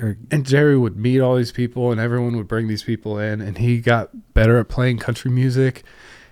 Or 0.00 0.16
and 0.30 0.44
Jerry 0.46 0.76
would 0.78 0.96
meet 0.96 1.20
all 1.20 1.36
these 1.36 1.50
people, 1.52 1.90
and 1.92 2.00
everyone 2.00 2.36
would 2.36 2.46
bring 2.48 2.66
these 2.68 2.82
people 2.84 3.18
in, 3.18 3.40
and 3.40 3.58
he 3.58 3.78
got 3.80 4.10
better 4.34 4.58
at 4.58 4.68
playing 4.68 4.98
country 4.98 5.30
music. 5.30 5.82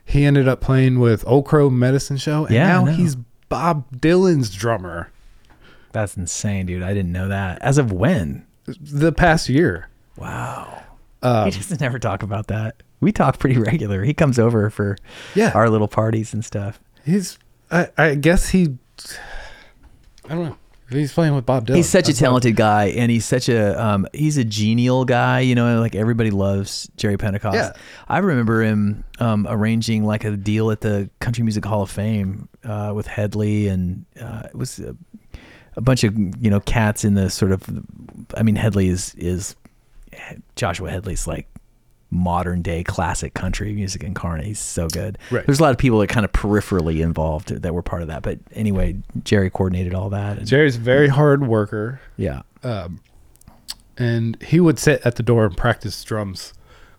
He 0.05 0.25
ended 0.25 0.47
up 0.47 0.61
playing 0.61 1.01
with 1.01 1.27
Old 1.27 1.47
Crow 1.47 1.69
Medicine 1.69 2.17
Show, 2.17 2.45
and 2.47 2.55
Yeah, 2.55 2.67
now 2.69 2.85
he's 2.85 3.17
Bob 3.49 3.91
Dylan's 4.01 4.55
drummer. 4.55 5.11
that's 5.93 6.17
insane, 6.17 6.67
dude. 6.67 6.83
I 6.85 6.95
didn't 6.95 7.11
know 7.13 7.27
that. 7.29 7.61
As 7.63 7.77
of 7.79 7.91
when? 7.91 8.47
The 8.67 9.11
past 9.13 9.49
year, 9.49 9.89
Wow. 10.17 10.83
um, 11.23 11.47
he 11.47 11.51
doesn't 11.59 11.83
ever 11.83 11.99
talk 11.99 12.23
about 12.23 12.47
that. 12.49 12.83
We 13.01 13.11
talk 13.13 13.39
pretty 13.41 13.59
regular. 13.73 14.05
He 14.05 14.15
comes 14.15 14.39
over 14.39 14.71
for 14.71 14.97
Yeah. 15.35 15.51
our 15.55 15.69
little 15.71 15.89
parties 15.89 16.33
and 16.35 16.45
stuff. 16.45 16.79
he's. 17.05 17.37
I, 17.71 17.89
I 17.99 18.15
guess 18.15 18.51
he. 18.51 18.77
I 20.25 20.35
don't 20.35 20.45
know. 20.45 20.57
He's 20.89 21.13
playing 21.13 21.35
with 21.35 21.45
Bob 21.45 21.67
Dylan. 21.67 21.77
He's 21.77 21.89
such 21.89 22.05
a 22.05 22.13
That's 22.13 22.21
talented 22.21 22.55
guy, 22.55 22.87
and 22.87 23.11
he's 23.11 23.25
such 23.25 23.49
a 23.49 23.83
um, 23.83 24.07
he's 24.13 24.37
a 24.37 24.45
genial 24.45 25.05
guy. 25.05 25.41
You 25.41 25.57
know, 25.57 25.81
like 25.81 25.97
everybody 25.97 26.31
loves 26.31 26.89
Jerry 26.97 27.17
Pentecost. 27.17 27.57
Yeah. 27.57 27.73
I 28.09 28.19
remember 28.19 28.63
him 28.63 29.03
um, 29.19 29.49
arranging 29.51 30.05
like 30.05 30.23
a 30.25 30.37
deal 30.37 30.71
at 30.71 30.83
the 30.83 31.11
Country 31.19 31.43
Music 31.43 31.65
Hall 31.65 31.83
of 31.83 31.91
Fame 31.91 32.49
uh, 32.65 32.93
with 32.95 33.09
Hedley, 33.09 33.67
and 33.67 34.05
uh, 34.21 34.43
it 34.45 34.55
was 34.55 34.79
a, 34.79 34.97
a 35.75 35.81
bunch 35.81 36.05
of 36.05 36.17
you 36.17 36.51
know 36.51 36.61
cats 36.61 37.05
in 37.05 37.15
the 37.15 37.31
sort 37.31 37.51
of. 37.51 37.65
I 38.37 38.45
mean, 38.45 38.55
Hedley 38.55 38.87
is 38.87 39.13
is 39.17 39.57
Joshua 40.55 40.89
Hedley's 40.89 41.27
like 41.27 41.49
modern 42.11 42.63
day 42.63 42.85
classic 42.85 43.35
country 43.35 43.73
music 43.73 44.05
incarnate. 44.05 44.47
He's 44.47 44.59
so 44.61 44.89
good. 44.89 45.19
Right. 45.31 45.45
There's 45.45 45.59
a 45.59 45.63
lot 45.63 45.73
of 45.73 45.79
people 45.79 45.99
that 46.01 46.07
kind 46.09 46.25
of 46.25 46.33
peripherally 46.33 47.03
involved 47.03 47.49
that 47.49 47.75
were 47.75 47.83
part 47.83 48.03
of 48.03 48.09
that, 48.09 48.23
but 48.23 48.39
anyway, 48.53 48.97
Jerry 49.25 49.51
coordinated 49.51 49.95
all 49.95 50.11
that. 50.11 50.39
And, 50.39 50.47
Jerry's 50.47 50.77
a 50.77 50.81
very 50.81 51.09
hard 51.09 51.47
worker. 51.47 52.01
yeah. 52.17 52.43
um, 52.63 53.01
and 53.99 54.41
he 54.43 54.61
would 54.61 54.79
sit 54.79 55.01
at 55.07 55.17
the 55.17 55.23
door 55.23 55.47
and 55.47 55.57
practice 55.57 56.03
drums 56.05 56.53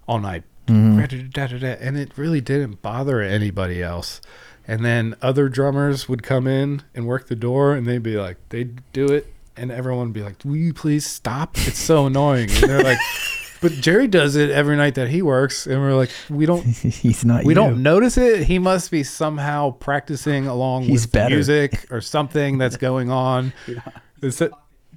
all 0.07 0.19
night, 0.19 0.43
Mm-hmm. 0.67 1.79
And 1.81 1.97
it 1.97 2.17
really 2.17 2.41
didn't 2.41 2.81
bother 2.81 3.21
anybody 3.21 3.81
else. 3.81 4.19
And 4.67 4.83
then 4.83 5.15
other 5.21 5.47
drummers 5.47 6.09
would 6.09 6.23
come 6.23 6.45
in 6.45 6.83
and 6.93 7.07
work 7.07 7.27
the 7.27 7.35
door, 7.35 7.73
and 7.73 7.87
they'd 7.87 8.03
be 8.03 8.17
like, 8.17 8.37
they'd 8.49 8.81
do 8.91 9.07
it, 9.07 9.33
and 9.55 9.71
everyone 9.71 10.07
would 10.07 10.13
be 10.13 10.23
like, 10.23 10.35
"Will 10.43 10.57
you 10.57 10.73
please 10.73 11.05
stop? 11.05 11.57
It's 11.59 11.79
so 11.79 12.07
annoying." 12.07 12.49
And 12.51 12.63
they're 12.69 12.83
like, 12.83 12.99
"But 13.61 13.71
Jerry 13.73 14.07
does 14.07 14.35
it 14.35 14.49
every 14.49 14.75
night 14.77 14.95
that 14.95 15.09
he 15.09 15.21
works," 15.21 15.65
and 15.67 15.79
we're 15.81 15.93
like, 15.95 16.09
"We 16.29 16.45
don't." 16.45 16.63
He's 16.65 17.25
not. 17.25 17.43
We 17.43 17.51
you. 17.51 17.55
don't 17.55 17.81
notice 17.83 18.17
it. 18.17 18.43
He 18.43 18.59
must 18.59 18.91
be 18.91 19.03
somehow 19.03 19.71
practicing 19.71 20.47
along 20.47 20.83
He's 20.83 21.03
with 21.03 21.11
better. 21.11 21.35
music 21.35 21.87
or 21.91 22.01
something 22.01 22.57
that's 22.57 22.77
going 22.77 23.09
on. 23.09 23.53
A- 24.21 24.49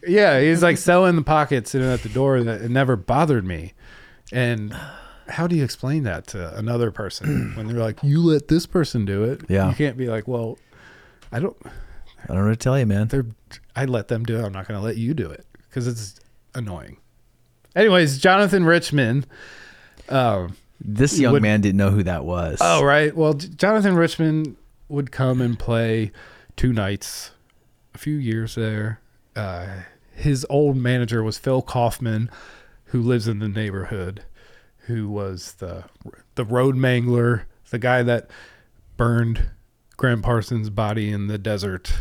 yeah, 0.07 0.41
he's 0.41 0.63
like 0.63 0.79
so 0.79 1.05
in 1.05 1.17
the 1.17 1.23
pocket 1.23 1.69
sitting 1.69 1.89
at 1.89 2.03
the 2.03 2.09
door 2.09 2.43
that 2.43 2.63
it 2.63 2.71
never 2.71 2.97
bothered 2.97 3.45
me. 3.45 3.75
And 4.33 4.75
how 5.29 5.47
do 5.47 5.55
you 5.57 5.63
explain 5.65 6.05
that 6.05 6.27
to 6.29 6.57
another 6.57 6.91
person 6.91 7.53
when 7.57 7.67
they're 7.67 7.77
like, 7.81 8.03
"You 8.03 8.21
let 8.23 8.49
this 8.49 8.67
person 8.67 9.05
do 9.05 9.25
it"? 9.25 9.43
Yeah. 9.49 9.69
you 9.69 9.75
can't 9.75 9.97
be 9.97 10.07
like, 10.09 10.27
"Well, 10.29 10.59
I 11.33 11.41
don't." 11.41 11.57
I 11.65 12.27
don't 12.35 12.37
know 12.37 12.45
what 12.45 12.51
to 12.51 12.57
tell 12.57 12.79
you, 12.79 12.85
man. 12.87 13.09
They're 13.09 13.27
I 13.75 13.87
let 13.87 14.09
them 14.09 14.25
do 14.25 14.37
it. 14.37 14.45
I'm 14.45 14.53
not 14.53 14.69
going 14.69 14.79
to 14.79 14.85
let 14.85 14.97
you 14.99 15.15
do 15.15 15.31
it 15.31 15.47
because 15.69 15.87
it's 15.87 16.21
annoying. 16.55 16.99
Anyways, 17.77 18.19
Jonathan 18.19 18.65
Richman. 18.65 19.25
Um, 20.09 20.57
This 20.83 21.19
young 21.19 21.33
would- 21.35 21.43
man 21.43 21.61
didn't 21.61 21.77
know 21.77 21.91
who 21.91 22.03
that 22.05 22.25
was. 22.25 22.59
Oh, 22.61 22.83
right. 22.83 23.15
Well, 23.15 23.35
J- 23.35 23.49
Jonathan 23.49 23.95
Richman 23.97 24.57
would 24.89 25.13
come 25.13 25.41
and 25.41 25.59
play 25.59 26.11
two 26.57 26.73
nights, 26.73 27.31
a 27.95 27.99
few 27.99 28.17
years 28.17 28.55
there. 28.55 29.01
Uh, 29.37 29.67
his 30.15 30.45
old 30.51 30.77
manager 30.77 31.23
was 31.23 31.39
Phil 31.39 31.63
Kaufman, 31.63 32.31
who 32.87 33.01
lives 33.01 33.29
in 33.29 33.39
the 33.39 33.49
neighborhood, 33.49 34.23
who 34.87 35.09
was 35.09 35.53
the 35.59 35.85
the 36.35 36.45
road 36.45 36.75
mangler, 36.77 37.43
the 37.71 37.79
guy 37.79 38.03
that 38.03 38.29
burned 38.97 39.51
Gram 39.97 40.23
Parsons' 40.23 40.71
body 40.71 41.11
in 41.13 41.27
the 41.29 41.39
desert. 41.39 41.93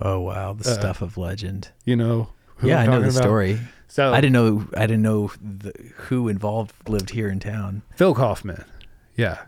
Oh 0.00 0.20
wow, 0.20 0.52
the 0.52 0.68
Uh, 0.70 0.74
stuff 0.74 1.00
of 1.02 1.16
legend. 1.16 1.70
You 1.84 1.96
know? 1.96 2.28
who 2.56 2.68
yeah, 2.68 2.80
I'm 2.82 2.90
know 2.90 3.00
the 3.00 3.08
about? 3.08 3.22
story. 3.22 3.58
So 3.92 4.10
I 4.10 4.22
didn't 4.22 4.32
know. 4.32 4.66
I 4.74 4.86
didn't 4.86 5.02
know 5.02 5.30
the, 5.42 5.74
who 5.94 6.26
involved 6.26 6.88
lived 6.88 7.10
here 7.10 7.28
in 7.28 7.40
town. 7.40 7.82
Phil 7.94 8.14
Kaufman. 8.14 8.64
Yeah. 9.16 9.42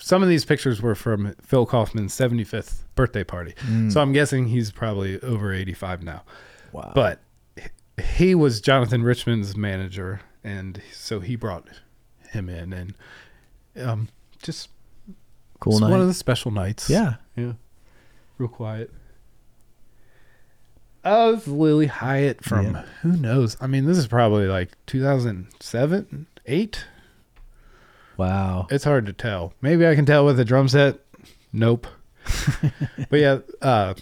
Some 0.00 0.20
of 0.20 0.28
these 0.28 0.44
pictures 0.44 0.82
were 0.82 0.96
from 0.96 1.32
Phil 1.40 1.64
Kaufman's 1.64 2.12
75th 2.12 2.80
birthday 2.96 3.22
party. 3.22 3.54
So 3.88 4.00
I'm 4.00 4.12
guessing 4.12 4.48
he's 4.48 4.72
probably 4.72 5.20
over 5.20 5.54
85 5.54 6.02
now. 6.02 6.24
Wow. 6.72 6.90
But 6.92 7.20
he 8.02 8.34
was 8.34 8.60
Jonathan 8.60 9.04
Richman's 9.04 9.56
manager. 9.56 10.22
And 10.42 10.82
so 10.92 11.20
he 11.20 11.36
brought 11.36 11.68
him 12.30 12.48
in 12.48 12.72
and 12.72 12.94
um, 13.76 14.08
just 14.42 14.70
cool 15.60 15.78
night. 15.78 15.90
one 15.92 16.00
of 16.00 16.08
the 16.08 16.14
special 16.14 16.50
nights. 16.50 16.90
yeah. 16.90 17.14
Yeah. 17.36 17.52
Real 18.38 18.48
quiet. 18.48 18.90
Oh, 21.04 21.34
it's 21.34 21.48
Lilly 21.48 21.86
Hiatt 21.88 22.44
from 22.44 22.74
Yeah. 22.74 22.84
who 23.02 23.16
knows? 23.16 23.56
I 23.60 23.66
mean, 23.66 23.86
this 23.86 23.98
is 23.98 24.06
probably 24.06 24.46
like 24.46 24.70
2007, 24.86 26.26
8. 26.46 26.84
Wow. 28.16 28.66
It's 28.70 28.84
hard 28.84 29.06
to 29.06 29.12
tell. 29.12 29.52
Maybe 29.60 29.86
I 29.86 29.94
can 29.96 30.06
tell 30.06 30.24
with 30.24 30.38
a 30.38 30.44
drum 30.44 30.68
set. 30.68 31.00
Nope. 31.52 31.86
but 33.10 33.18
yeah, 33.18 33.38
uh, 33.60 33.94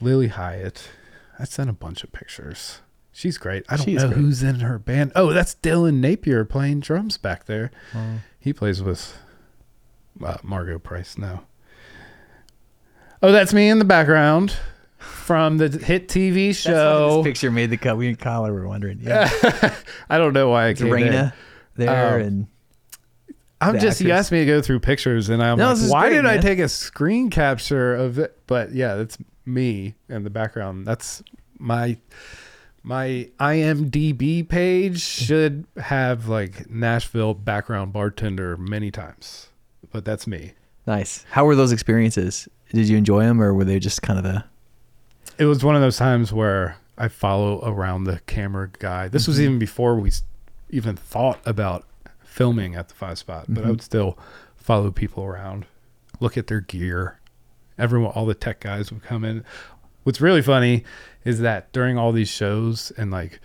Lilly 0.00 0.28
Hiatt. 0.28 0.88
I 1.38 1.44
sent 1.44 1.68
a 1.68 1.74
bunch 1.74 2.02
of 2.04 2.12
pictures. 2.12 2.80
She's 3.12 3.36
great. 3.38 3.64
I 3.68 3.76
don't 3.76 3.84
She's 3.86 4.02
know 4.02 4.08
great. 4.08 4.20
who's 4.20 4.42
in 4.42 4.60
her 4.60 4.78
band. 4.78 5.12
Oh, 5.14 5.32
that's 5.32 5.54
Dillon 5.54 6.00
Napier 6.00 6.44
playing 6.44 6.80
drums 6.80 7.18
back 7.18 7.44
there. 7.46 7.70
He 8.38 8.52
plays 8.52 8.82
with 8.82 9.16
uh, 10.24 10.36
Margo 10.42 10.78
Price 10.78 11.18
now. 11.18 11.44
Oh, 13.22 13.32
that's 13.32 13.52
me 13.54 13.68
in 13.68 13.78
the 13.78 13.84
background 13.84 14.56
from 14.98 15.58
the 15.58 15.68
hit 15.68 16.08
TV 16.08 16.54
show. 16.54 17.22
this 17.22 17.24
picture 17.32 17.50
made 17.50 17.70
the 17.70 17.76
cut. 17.76 17.96
We 17.96 18.08
and 18.08 18.18
Kyle 18.18 18.42
were 18.50 18.66
wondering. 18.66 19.00
Yeah, 19.02 19.28
I 20.10 20.18
don't 20.18 20.32
know 20.32 20.48
why 20.50 20.66
I 20.66 20.68
it's 20.68 20.80
came 20.80 20.92
in. 20.94 21.12
Rayna 21.12 21.32
there, 21.76 22.16
Um, 22.16 22.20
and 22.22 22.46
I'm 23.60 23.78
just 23.78 24.00
you 24.00 24.10
asked 24.10 24.32
me 24.32 24.40
to 24.40 24.46
go 24.46 24.60
through 24.62 24.80
pictures, 24.80 25.28
and 25.28 25.42
I'm 25.42 25.58
No, 25.58 25.72
like, 25.72 25.90
why 25.90 26.08
great, 26.08 26.16
did 26.16 26.26
I 26.26 26.38
take 26.38 26.58
a 26.58 26.68
screen 26.68 27.30
capture 27.30 27.94
of 27.94 28.18
it? 28.18 28.38
But 28.46 28.72
yeah, 28.72 28.94
that's 28.96 29.18
me 29.44 29.94
in 30.08 30.24
the 30.24 30.30
background. 30.30 30.86
That's 30.86 31.22
my 31.58 31.96
my 32.82 33.28
IMDb 33.40 34.48
page 34.48 35.00
should 35.00 35.64
have 35.76 36.28
like 36.28 36.70
Nashville 36.70 37.34
background 37.34 37.92
bartender 37.92 38.56
many 38.56 38.90
times, 38.90 39.48
but 39.90 40.04
that's 40.04 40.26
me. 40.26 40.52
nice. 40.86 41.24
How 41.30 41.44
were 41.44 41.56
those 41.56 41.72
experiences? 41.72 42.48
Did 42.72 42.88
you 42.88 42.96
enjoy 42.96 43.22
them, 43.24 43.40
or 43.40 43.54
were 43.54 43.64
they 43.64 43.78
just 43.78 44.02
kind 44.02 44.18
of 44.18 44.24
the? 44.24 44.44
It 45.38 45.44
was 45.44 45.62
one 45.64 45.74
of 45.76 45.82
those 45.82 45.96
times 45.96 46.32
where 46.32 46.76
I 46.98 47.08
follow 47.08 47.62
around 47.64 48.04
the 48.04 48.20
camera 48.26 48.70
guy. 48.78 49.08
This 49.08 49.26
was 49.28 49.40
even 49.40 49.58
before 49.58 49.96
we 49.96 50.10
even 50.70 50.96
thought 50.96 51.40
about 51.44 51.84
filming 52.24 52.74
at 52.74 52.88
the 52.88 52.94
five 52.94 53.18
spot, 53.18 53.46
but 53.48 53.62
I 53.64 53.66
Mhm. 53.66 53.70
would 53.70 53.82
still 53.82 54.18
follow 54.56 54.90
people 54.90 55.24
around, 55.24 55.66
look 56.20 56.36
at 56.36 56.46
their 56.46 56.60
gear. 56.60 57.18
Everyone, 57.78 58.10
all 58.12 58.26
the 58.26 58.34
tech 58.34 58.60
guys 58.60 58.90
would 58.90 59.02
come 59.02 59.24
in. 59.24 59.44
What's 60.04 60.20
really 60.20 60.42
funny 60.42 60.84
is 61.24 61.40
that 61.40 61.72
during 61.72 61.98
all 61.98 62.12
these 62.12 62.28
shows 62.28 62.90
and 62.96 63.10
like 63.10 63.40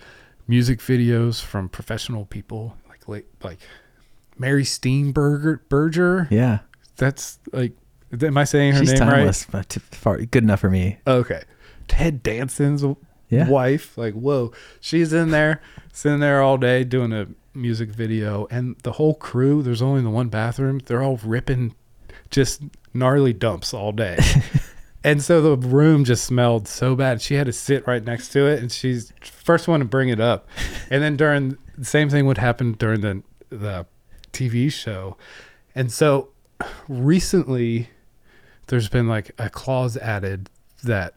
music 0.47 0.79
videos 0.79 1.41
from 1.43 1.67
professional 1.69 2.25
people, 2.25 2.77
like 2.89 3.07
like, 3.07 3.25
like 3.43 3.59
Mary 4.37 4.63
Steenburgen, 4.63 5.59
Berger, 5.69 6.27
Yeah, 6.31 6.59
that's 6.97 7.39
like, 7.51 7.73
am 8.21 8.37
I 8.37 8.43
saying 8.45 8.73
her 8.73 8.79
she's 8.79 8.89
name 8.93 8.99
timeless, 8.99 9.45
but 9.51 9.73
far, 9.91 10.17
good 10.17 10.43
enough 10.43 10.61
for 10.61 10.69
me. 10.69 10.99
Okay. 11.05 11.43
Ted 11.91 12.23
Danson's 12.23 12.85
Yeah, 13.29 13.49
wife. 13.49 13.97
Like, 13.97 14.13
whoa, 14.13 14.53
she's 14.79 15.11
in 15.11 15.31
there, 15.31 15.61
sitting 15.91 16.21
there 16.21 16.41
all 16.41 16.57
day 16.57 16.85
doing 16.85 17.11
a 17.11 17.27
music 17.53 17.89
video, 17.89 18.47
and 18.49 18.77
the 18.83 18.93
whole 18.93 19.13
crew. 19.13 19.61
There's 19.61 19.81
only 19.81 20.01
the 20.01 20.09
one 20.09 20.29
bathroom. 20.29 20.79
They're 20.85 21.03
all 21.03 21.19
ripping 21.23 21.75
just 22.29 22.61
gnarly 22.93 23.33
dumps 23.33 23.73
all 23.73 23.91
day, 23.91 24.17
and 25.03 25.21
so 25.21 25.41
the 25.41 25.67
room 25.67 26.05
just 26.05 26.23
smelled 26.23 26.65
so 26.65 26.95
bad. 26.95 27.21
She 27.21 27.33
had 27.35 27.47
to 27.47 27.53
sit 27.53 27.85
right 27.85 28.03
next 28.03 28.29
to 28.29 28.47
it, 28.47 28.61
and 28.61 28.71
she's 28.71 29.11
first 29.21 29.67
one 29.67 29.81
to 29.81 29.85
bring 29.85 30.07
it 30.07 30.21
up. 30.21 30.47
And 30.89 31.03
then 31.03 31.17
during 31.17 31.57
the 31.77 31.83
same 31.85 32.09
thing 32.09 32.25
would 32.25 32.37
happen 32.37 32.71
during 32.73 33.01
the 33.01 33.21
the 33.49 33.85
TV 34.31 34.71
show, 34.71 35.17
and 35.75 35.91
so 35.91 36.29
recently 36.87 37.89
there's 38.67 38.87
been 38.87 39.09
like 39.09 39.31
a 39.37 39.49
clause 39.49 39.97
added 39.97 40.49
that 40.83 41.15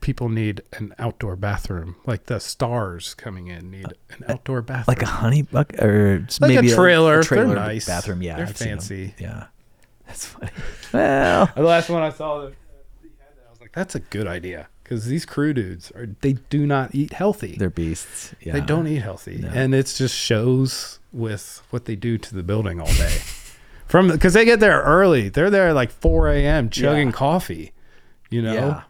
people 0.00 0.28
need 0.28 0.62
an 0.72 0.94
outdoor 0.98 1.36
bathroom. 1.36 1.96
Like 2.06 2.26
the 2.26 2.40
stars 2.40 3.14
coming 3.14 3.48
in 3.48 3.70
need 3.70 3.86
an 4.10 4.24
outdoor 4.28 4.62
bathroom. 4.62 4.86
like 4.88 5.02
a 5.02 5.06
honey 5.06 5.42
bucket 5.42 5.82
or 5.82 6.26
Like 6.40 6.50
a 6.52 6.54
maybe 6.62 6.70
trailer. 6.70 7.20
A, 7.20 7.22
trailer 7.24 7.46
They're 7.54 7.54
nice. 7.56 7.86
bathroom. 7.86 8.22
Yeah, 8.22 8.36
They're 8.36 8.46
I've 8.46 8.56
fancy. 8.56 9.14
Yeah, 9.18 9.46
that's 10.06 10.26
funny. 10.26 10.50
Well, 10.92 11.50
The 11.54 11.62
last 11.62 11.88
one 11.88 12.02
I 12.02 12.10
saw, 12.10 12.40
that 12.40 12.52
I 13.06 13.50
was 13.50 13.60
like, 13.60 13.72
that's 13.72 13.94
a 13.94 14.00
good 14.00 14.26
idea 14.26 14.68
because 14.82 15.06
these 15.06 15.24
crew 15.24 15.52
dudes 15.54 15.92
are 15.92 16.08
they 16.20 16.32
do 16.34 16.66
not 16.66 16.94
eat 16.94 17.12
healthy. 17.12 17.54
they're 17.58 17.70
beasts. 17.70 18.34
Yeah, 18.40 18.54
They 18.54 18.60
don't 18.60 18.86
eat 18.88 19.02
healthy, 19.02 19.38
No. 19.38 19.48
and 19.54 19.74
it's 19.74 19.96
just 19.96 20.16
shows 20.16 20.98
with 21.12 21.62
what 21.70 21.84
they 21.84 21.94
do 21.94 22.18
to 22.18 22.34
the 22.34 22.42
building 22.42 22.80
all 22.80 22.92
day. 22.94 23.18
From 23.86 24.08
because 24.08 24.32
they 24.34 24.44
get 24.44 24.60
there 24.60 24.80
early, 24.82 25.28
they're 25.28 25.50
there 25.50 25.72
like 25.72 25.90
4 25.90 26.28
a.m. 26.30 26.70
chugging 26.70 27.08
Yeah. 27.08 27.12
coffee. 27.12 27.72
You 28.30 28.42
know, 28.42 28.54
Yeah. 28.54 28.82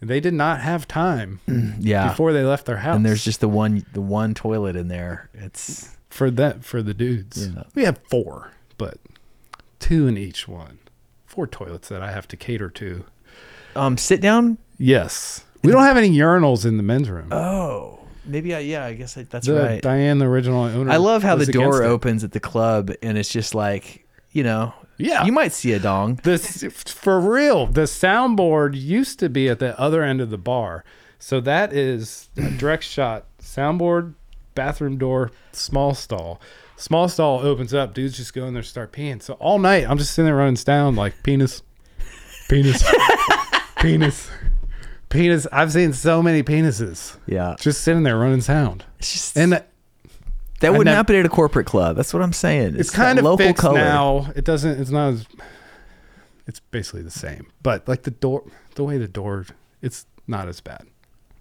They 0.00 0.20
did 0.20 0.34
not 0.34 0.60
have 0.60 0.86
time 0.86 1.40
Yeah, 1.80 2.08
before 2.08 2.32
they 2.32 2.42
left 2.44 2.66
their 2.66 2.76
house. 2.78 2.96
and 2.96 3.04
there's 3.06 3.24
just 3.24 3.40
the 3.40 3.48
one 3.48 3.84
the 3.92 4.00
one 4.00 4.34
toilet 4.34 4.76
in 4.76 4.88
there. 4.88 5.30
It's 5.34 5.96
for 6.10 6.30
that 6.32 6.64
for 6.64 6.82
the 6.82 6.94
dudes. 6.94 7.48
Yeah. 7.48 7.64
We 7.74 7.84
have 7.84 7.98
four, 8.10 8.52
but 8.78 8.98
two 9.78 10.06
in 10.06 10.16
each 10.18 10.46
one. 10.48 10.78
Four 11.26 11.46
toilets 11.46 11.88
that 11.88 12.02
I 12.02 12.12
have 12.12 12.28
to 12.28 12.36
cater 12.36 12.70
to. 12.70 13.04
um 13.74 13.96
sit 13.96 14.20
down. 14.20 14.58
Yes, 14.78 15.44
we 15.62 15.72
don't 15.72 15.82
have 15.84 15.96
any 15.96 16.10
urinals 16.10 16.64
in 16.66 16.76
the 16.76 16.82
men's 16.82 17.08
room. 17.10 17.28
Oh, 17.32 17.98
maybe 18.24 18.54
I 18.54 18.58
yeah 18.60 18.84
I 18.84 18.92
guess 18.94 19.16
I, 19.16 19.22
that's 19.24 19.46
the 19.46 19.54
right. 19.54 19.82
Diane, 19.82 20.18
the 20.18 20.26
original 20.26 20.64
owner. 20.64 20.90
I 20.90 20.96
love 20.98 21.22
how 21.22 21.36
the 21.36 21.46
door 21.46 21.82
opens 21.82 22.22
at 22.24 22.32
the 22.32 22.40
club 22.40 22.90
and 23.02 23.16
it's 23.18 23.30
just 23.30 23.54
like 23.54 24.06
you 24.32 24.42
know 24.42 24.72
Yeah, 24.98 25.24
you 25.24 25.32
might 25.32 25.52
see 25.52 25.72
a 25.72 25.78
dong. 25.78 26.20
This 26.22 26.62
for 26.86 27.20
real. 27.20 27.66
The 27.66 27.82
soundboard 27.82 28.80
used 28.80 29.18
to 29.20 29.28
be 29.28 29.48
at 29.48 29.58
the 29.58 29.78
other 29.78 30.02
end 30.02 30.20
of 30.20 30.30
the 30.30 30.38
bar, 30.38 30.84
so 31.18 31.40
that 31.40 31.72
is 31.72 32.28
a 32.36 32.50
direct 32.58 32.84
shot. 32.84 33.26
Soundboard, 33.40 34.14
bathroom 34.54 34.98
door, 34.98 35.30
small 35.52 35.94
stall. 35.94 36.40
Small 36.76 37.08
stall 37.08 37.40
opens 37.40 37.72
up. 37.72 37.94
Dudes 37.94 38.16
just 38.16 38.34
go 38.34 38.46
in 38.46 38.54
there, 38.54 38.62
start 38.62 38.92
peeing. 38.92 39.22
So 39.22 39.34
all 39.34 39.58
night 39.58 39.88
I'm 39.88 39.98
just 39.98 40.12
sitting 40.12 40.26
there 40.26 40.36
running 40.36 40.54
down 40.56 40.94
like 40.94 41.14
penis, 41.22 41.62
penis, 42.48 42.84
penis, 43.76 44.30
penis. 45.08 45.46
I've 45.52 45.72
seen 45.72 45.92
so 45.92 46.22
many 46.22 46.42
penises 46.42 47.16
Yeah, 47.26 47.54
just 47.58 47.82
sitting 47.82 48.02
there 48.02 48.18
running 48.18 48.40
sound, 48.42 48.84
it's 48.98 49.12
just 49.12 49.36
and 49.38 49.62
that 50.60 50.72
wouldn't 50.72 50.94
happen 50.94 51.16
at 51.16 51.26
a 51.26 51.28
corporate 51.28 51.66
club. 51.66 51.96
That's 51.96 52.14
what 52.14 52.22
I'm 52.22 52.32
saying. 52.32 52.76
it's, 52.76 52.90
that 52.90 52.96
kind 52.96 53.18
of 53.18 53.24
local 53.24 53.46
fixed 53.46 53.60
color. 53.60 53.78
now. 53.78 54.30
It 54.34 54.44
doesn't. 54.44 54.80
It's 54.80 54.90
not 54.90 55.14
as. 55.14 55.26
It's 56.46 56.60
basically 56.60 57.02
the 57.02 57.10
same, 57.10 57.50
but 57.62 57.86
like 57.88 58.04
the 58.04 58.12
door, 58.12 58.44
the 58.76 58.84
way 58.84 58.98
the 58.98 59.08
door, 59.08 59.46
it's 59.82 60.06
not 60.26 60.48
as 60.48 60.60
bad. 60.60 60.86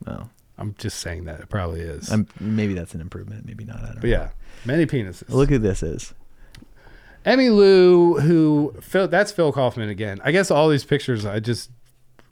Oh, 0.07 0.29
I'm 0.57 0.75
just 0.77 0.99
saying 0.99 1.25
that 1.25 1.39
it 1.39 1.49
probably 1.49 1.81
is. 1.81 2.11
I'm, 2.11 2.27
maybe 2.39 2.73
that's 2.73 2.93
an 2.95 3.01
improvement. 3.01 3.45
Maybe 3.45 3.65
not. 3.65 3.83
I 3.83 3.87
don't 3.87 4.01
but 4.01 4.09
yeah, 4.09 4.29
many 4.65 4.85
penises. 4.85 5.29
Look 5.29 5.49
who 5.49 5.59
this 5.59 5.83
is. 5.83 6.13
Emmylou, 7.25 8.21
who 8.21 8.75
Phil, 8.81 9.07
that's 9.07 9.31
Phil 9.31 9.51
Kaufman 9.51 9.89
again. 9.89 10.19
I 10.23 10.31
guess 10.31 10.51
all 10.51 10.69
these 10.69 10.85
pictures, 10.85 11.25
I 11.25 11.39
just 11.39 11.71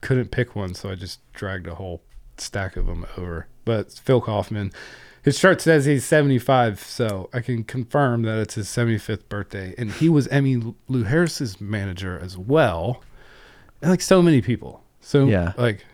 couldn't 0.02 0.30
pick 0.30 0.56
one, 0.56 0.76
so 0.76 0.90
I 0.90 0.96
just 0.96 1.20
dragged 1.34 1.68
a 1.68 1.76
whole 1.76 2.02
stack 2.38 2.76
of 2.76 2.86
them 2.86 3.06
over. 3.18 3.48
But 3.66 3.92
Phil 3.92 4.22
Kaufman, 4.22 4.72
his 5.24 5.40
shirt 5.40 5.62
says 5.62 5.86
he's 5.86 6.06
75, 6.06 6.80
so 6.80 7.30
I 7.34 7.40
can 7.42 7.64
confirm 7.64 8.22
that 8.24 8.38
it's 8.40 8.54
his 8.56 8.68
75th 8.68 9.28
birthday, 9.30 9.74
and 9.78 9.92
he 9.92 10.10
was 10.10 10.28
Emmy 10.28 10.76
Lou 10.88 11.04
Harris's 11.04 11.60
manager 11.60 12.20
as 12.22 12.38
well, 12.38 13.02
and 13.82 13.90
like 13.90 14.02
so 14.02 14.22
many 14.22 14.42
people. 14.42 14.84
So 15.02 15.26
Yeah. 15.26 15.54
like, 15.58 15.86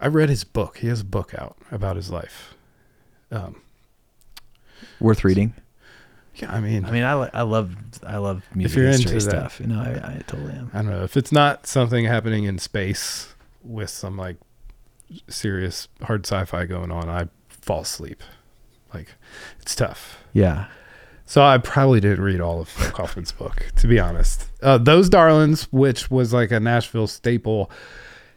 I 0.00 0.06
read 0.06 0.28
his 0.28 0.44
book. 0.44 0.78
He 0.78 0.86
has 0.88 1.00
a 1.00 1.04
book 1.04 1.34
out 1.36 1.56
about 1.72 1.96
his 1.96 2.10
life. 2.10 2.54
Um, 3.32 3.60
Worth 5.00 5.24
reading. 5.24 5.54
yeah, 6.36 6.52
I 6.52 6.60
mean, 6.60 6.84
I 6.84 6.90
mean, 6.90 7.02
I, 7.02 7.12
I 7.34 7.42
love 7.42 7.74
I 8.06 8.16
love 8.18 8.42
music 8.54 8.72
if 8.72 8.76
you're 8.76 8.86
history 8.88 9.12
into 9.16 9.24
that. 9.26 9.30
stuff. 9.30 9.60
You 9.60 9.66
know, 9.66 9.80
I, 9.80 9.90
I 10.18 10.22
totally 10.26 10.52
am. 10.54 10.70
I 10.72 10.82
don't 10.82 10.90
know 10.90 11.02
if 11.04 11.16
it's 11.16 11.32
not 11.32 11.66
something 11.66 12.04
happening 12.04 12.44
in 12.44 12.58
space 12.58 13.34
with 13.64 13.90
some 13.90 14.16
like 14.16 14.36
serious 15.28 15.88
hard 16.02 16.24
sci-fi 16.26 16.64
going 16.66 16.90
on. 16.92 17.08
I 17.08 17.28
fall 17.68 17.82
asleep. 17.82 18.22
Like 18.94 19.08
it's 19.60 19.74
tough. 19.74 20.18
Yeah. 20.32 20.66
So 21.26 21.42
I 21.42 21.58
probably 21.58 22.00
didn't 22.00 22.24
read 22.24 22.40
all 22.40 22.62
of 22.62 22.68
Phil 22.70 22.90
Kaufman's 22.90 23.32
book, 23.32 23.66
to 23.76 23.86
be 23.86 24.00
honest. 24.00 24.46
Uh, 24.62 24.78
Those 24.78 25.10
Darlins, 25.10 25.64
which 25.70 26.10
was 26.10 26.32
like 26.32 26.50
a 26.50 26.58
Nashville 26.58 27.06
staple, 27.06 27.70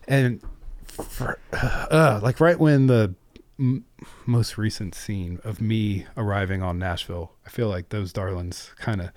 and 0.10 0.42
for, 0.84 1.40
uh, 1.54 2.20
like 2.22 2.42
right 2.42 2.60
when 2.60 2.88
the 2.88 3.16
m- 3.58 3.86
most 4.26 4.58
recent 4.58 4.94
scene 4.94 5.40
of 5.46 5.62
me 5.62 6.06
arriving 6.18 6.62
on 6.62 6.78
Nashville, 6.80 7.32
I 7.46 7.50
feel 7.50 7.70
like 7.70 7.88
Those 7.90 8.12
Darlins 8.12 8.76
kind 8.76 9.00
of 9.00 9.12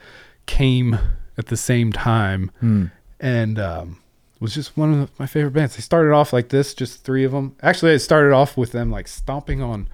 came 0.47 0.97
at 1.37 1.47
the 1.47 1.57
same 1.57 1.93
time 1.93 2.53
Hmm. 2.61 2.85
and 3.19 3.59
um, 3.59 3.99
was 4.39 4.55
just 4.55 4.77
one 4.77 4.95
of 5.03 5.19
my 5.19 5.27
favorite 5.27 5.51
bands. 5.53 5.75
They 5.75 5.83
started 5.83 6.13
off 6.13 6.33
like 6.33 6.51
this, 6.51 6.75
just 6.75 7.03
three 7.03 7.25
of 7.25 7.33
them. 7.33 7.57
Actually, 7.61 7.95
it 7.95 7.99
started 8.01 8.33
off 8.33 8.57
with 8.57 8.71
them 8.71 8.93
like 8.93 9.09
stomping 9.09 9.61
on 9.61 9.89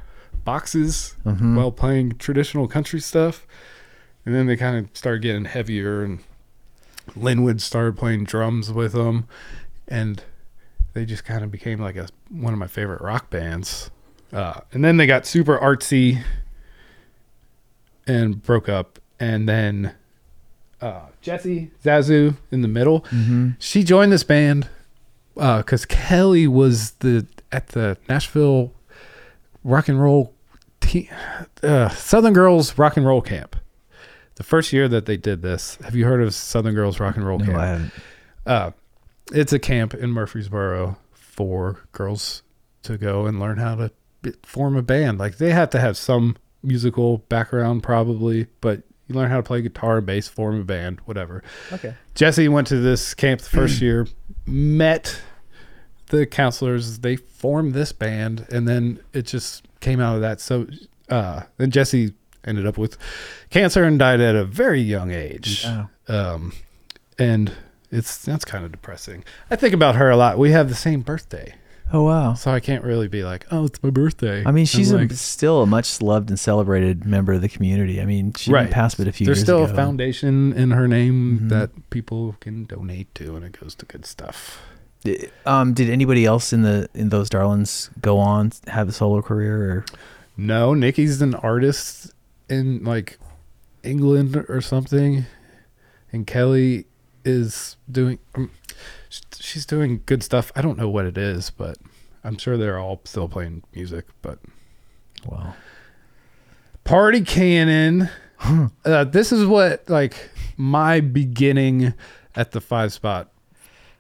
boxes 0.45 1.15
Mhm. 1.25 1.57
while 1.57 1.71
playing 1.73 2.13
traditional 2.19 2.67
country 2.69 3.01
stuff, 3.01 3.47
and 4.27 4.35
then 4.35 4.47
they 4.47 4.57
kind 4.57 4.77
of 4.77 4.89
started 4.97 5.23
getting 5.23 5.45
heavier, 5.47 6.03
and 6.03 6.21
Linwood 7.17 7.61
started 7.61 7.97
playing 7.97 8.25
drums 8.25 8.73
with 8.73 8.93
them, 8.93 9.27
and 9.89 10.23
they 10.93 11.05
just 11.05 11.25
kind 11.25 11.43
of 11.45 11.51
became 11.51 11.81
like 11.81 11.97
a 11.97 12.09
one 12.29 12.53
of 12.53 12.59
my 12.59 12.67
favorite 12.67 13.01
rock 13.01 13.31
bands. 13.31 13.91
Uh, 14.33 14.61
and 14.73 14.85
then 14.85 14.97
they 14.97 15.07
got 15.07 15.27
super 15.27 15.59
artsy 15.59 16.23
and 18.07 18.43
broke 18.43 18.69
up, 18.69 18.99
and 19.19 19.49
then 19.49 19.93
uh, 20.81 21.07
Jessi 21.23 21.71
Zazu 21.85 22.37
in 22.51 22.63
the 22.63 22.69
middle 22.69 23.01
Mm-hmm. 23.11 23.51
she 23.59 23.85
joined 23.85 24.13
this 24.13 24.25
band 24.25 24.69
because 25.35 25.85
Kelley 25.85 26.47
was 26.47 26.93
the 27.01 27.27
at 27.53 27.69
the 27.69 27.97
Nashville 28.09 28.73
rock 29.65 29.89
and 29.89 30.01
roll 30.01 30.35
te- 30.81 31.11
uh, 31.63 31.89
Southern 31.91 32.33
Girls 32.33 32.77
rock 32.79 32.97
and 32.97 33.07
roll 33.07 33.21
camp. 33.23 33.57
The 34.37 34.43
first 34.45 34.73
year 34.73 34.89
that 34.89 35.05
they 35.07 35.17
did 35.19 35.43
this, 35.43 35.77
have 35.85 35.95
you 35.95 36.07
heard 36.07 36.23
of 36.23 36.33
Southern 36.35 36.75
Girls 36.75 36.99
rock 36.99 37.17
and 37.17 37.27
roll 37.27 37.39
No, 37.39 37.45
camp? 37.47 37.59
I 37.59 37.67
haven't. 37.67 37.93
uh, 38.47 38.71
it's 39.33 39.53
a 39.53 39.59
camp 39.59 39.93
in 39.95 40.11
Murfreesboro 40.11 40.97
for 41.13 41.81
girls 41.93 42.43
to 42.83 42.97
go 42.97 43.27
and 43.27 43.39
learn 43.39 43.59
how 43.59 43.75
to 43.77 43.91
form 44.43 44.77
a 44.77 44.83
band. 44.83 45.19
Like 45.19 45.37
they 45.39 45.51
have 45.53 45.71
to 45.71 45.81
have 45.81 45.97
some 45.97 46.37
musical 46.63 47.19
background 47.29 47.83
probably, 47.83 48.47
but 48.61 48.83
you 49.09 49.15
learn 49.15 49.31
how 49.31 49.37
to 49.37 49.43
play 49.43 49.61
guitar, 49.61 50.01
bass, 50.01 50.27
form 50.29 50.61
a 50.61 50.65
band, 50.65 51.01
whatever. 51.05 51.43
Okay. 51.73 51.95
Jessi 52.15 52.49
went 52.49 52.67
to 52.69 52.77
this 52.79 53.13
camp 53.15 53.41
the 53.43 53.49
first 53.51 53.81
year, 53.83 54.07
met 54.47 55.21
the 56.11 56.27
counselors, 56.27 56.99
they 57.01 57.17
formed 57.17 57.73
this 57.75 57.93
band, 57.93 58.47
and 58.53 58.69
then 58.69 59.01
it 59.13 59.23
just 59.27 59.65
came 59.81 59.99
out 60.01 60.15
of 60.17 60.21
that. 60.21 60.41
So, 60.41 60.67
uh, 61.09 61.43
then 61.57 61.71
Jessi 61.71 62.13
ended 62.45 62.67
up 62.67 62.79
with 62.79 62.97
cancer 63.51 63.83
and 63.85 63.99
died 63.99 64.21
at 64.21 64.35
a 64.37 64.45
very 64.45 64.81
young 64.81 65.11
age. 65.11 65.65
Yeah. 65.65 65.87
Um, 66.09 66.53
and 67.19 67.53
it's 67.91 68.19
that's 68.25 68.45
kind 68.45 68.65
of 68.65 68.73
depressing. 68.73 69.25
I 69.51 69.57
think 69.57 69.75
about 69.75 69.97
her 69.97 70.11
a 70.11 70.17
lot. 70.17 70.39
We 70.39 70.53
have 70.53 70.69
the 70.69 70.75
same 70.75 71.01
birthday, 71.01 71.55
Oh 71.93 72.05
wow. 72.05 72.35
so 72.35 72.51
I 72.53 72.61
can't 72.61 72.85
really 72.85 73.09
be 73.09 73.25
like, 73.25 73.47
"Oh, 73.51 73.65
it's 73.67 73.83
my 73.83 73.91
birthday." 73.91 74.43
I 74.47 74.53
mean, 74.53 74.65
she's 74.67 74.93
like, 74.93 75.11
a, 75.11 75.17
still 75.17 75.63
a 75.63 75.67
much 75.67 76.01
loved 76.01 76.31
and 76.31 76.39
celebrated 76.39 77.05
member 77.05 77.33
of 77.35 77.43
the 77.43 77.49
community. 77.49 78.01
I 78.01 78.05
mean, 78.05 78.33
she 78.35 78.51
Right. 78.53 78.71
didn't 78.71 78.97
but 78.97 79.09
a 79.09 79.13
few 79.13 79.27
years. 79.27 79.39
there's 79.39 79.45
still 79.45 79.65
ago. 79.65 79.73
a 79.73 79.77
foundation 79.77 80.53
in 80.53 80.71
her 80.71 80.87
name 80.89 81.41
Mhm. 81.43 81.49
that 81.51 81.91
people 81.91 82.37
can 82.41 82.65
donate 82.65 83.13
to, 83.17 83.35
and 83.37 83.45
it 83.45 83.59
goes 83.61 83.75
to 83.75 83.87
good 83.87 84.07
stuff. 84.07 84.61
Did, 85.03 85.33
um, 85.47 85.73
did 85.73 85.89
anybody 85.89 86.25
else 86.27 86.53
in 86.53 86.63
the 86.63 86.89
in 86.95 87.09
those 87.09 87.31
Darlins 87.31 87.91
go 88.01 88.19
on 88.19 88.53
have 88.67 88.89
a 88.89 88.93
solo 88.93 89.23
career? 89.23 89.57
Or 89.57 89.85
No, 90.37 90.75
Nikki's 90.75 91.23
an 91.23 91.35
artist 91.35 92.13
in 92.49 92.85
like 92.85 93.19
England 93.83 94.45
or 94.49 94.61
something, 94.61 95.25
and 96.13 96.27
Kelley 96.27 96.87
is 97.25 97.77
doing. 97.91 98.19
Um, 98.35 98.51
she's 99.09 99.65
doing 99.65 100.03
good 100.07 100.23
stuff. 100.23 100.53
I 100.55 100.63
don't 100.63 100.79
know 100.79 100.89
what 100.89 101.07
it 101.07 101.17
is, 101.17 101.51
but 101.51 101.79
I'm 102.23 102.37
sure 102.37 102.57
they're 102.57 102.79
all 102.79 103.01
still 103.05 103.29
playing 103.29 103.63
music. 103.75 104.07
But 104.23 104.39
wow, 105.25 105.55
Party 106.85 107.23
Cannon. 107.23 108.11
uh, 108.85 109.05
this 109.05 109.33
is 109.33 109.47
what 109.47 109.89
like 109.89 110.31
my 110.57 111.01
beginning 111.01 111.95
at 112.35 112.53
the 112.53 112.61
five 112.61 112.93
spot. 112.93 113.31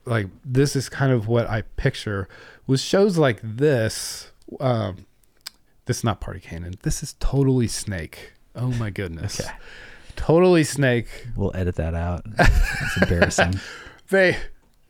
Like 0.05 0.28
this 0.44 0.74
is 0.76 0.88
kind 0.88 1.12
of 1.12 1.28
what 1.28 1.48
I 1.48 1.62
picture 1.62 2.28
with 2.66 2.80
shows 2.80 3.18
like 3.18 3.40
this. 3.42 4.32
Um, 4.59 5.07
this 5.86 5.98
is 5.98 6.05
not 6.05 6.20
Party 6.20 6.40
Cannon. 6.40 6.74
This 6.82 7.03
is 7.03 7.14
totally 7.20 7.68
Snake. 7.68 8.32
Oh 8.55 8.68
my 8.72 8.90
goodness. 8.90 9.40
Okay. 9.40 9.51
Totally 10.16 10.64
Snake. 10.64 11.09
we'll 11.36 11.53
edit 11.55 11.76
that 11.76 11.94
out. 11.94 12.22
It's 12.38 12.96
embarrassing. 13.03 13.55
They 14.11 14.36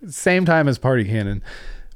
same 0.08 0.46
time 0.46 0.66
as 0.66 0.78
Party 0.78 1.04
Cannon 1.04 1.42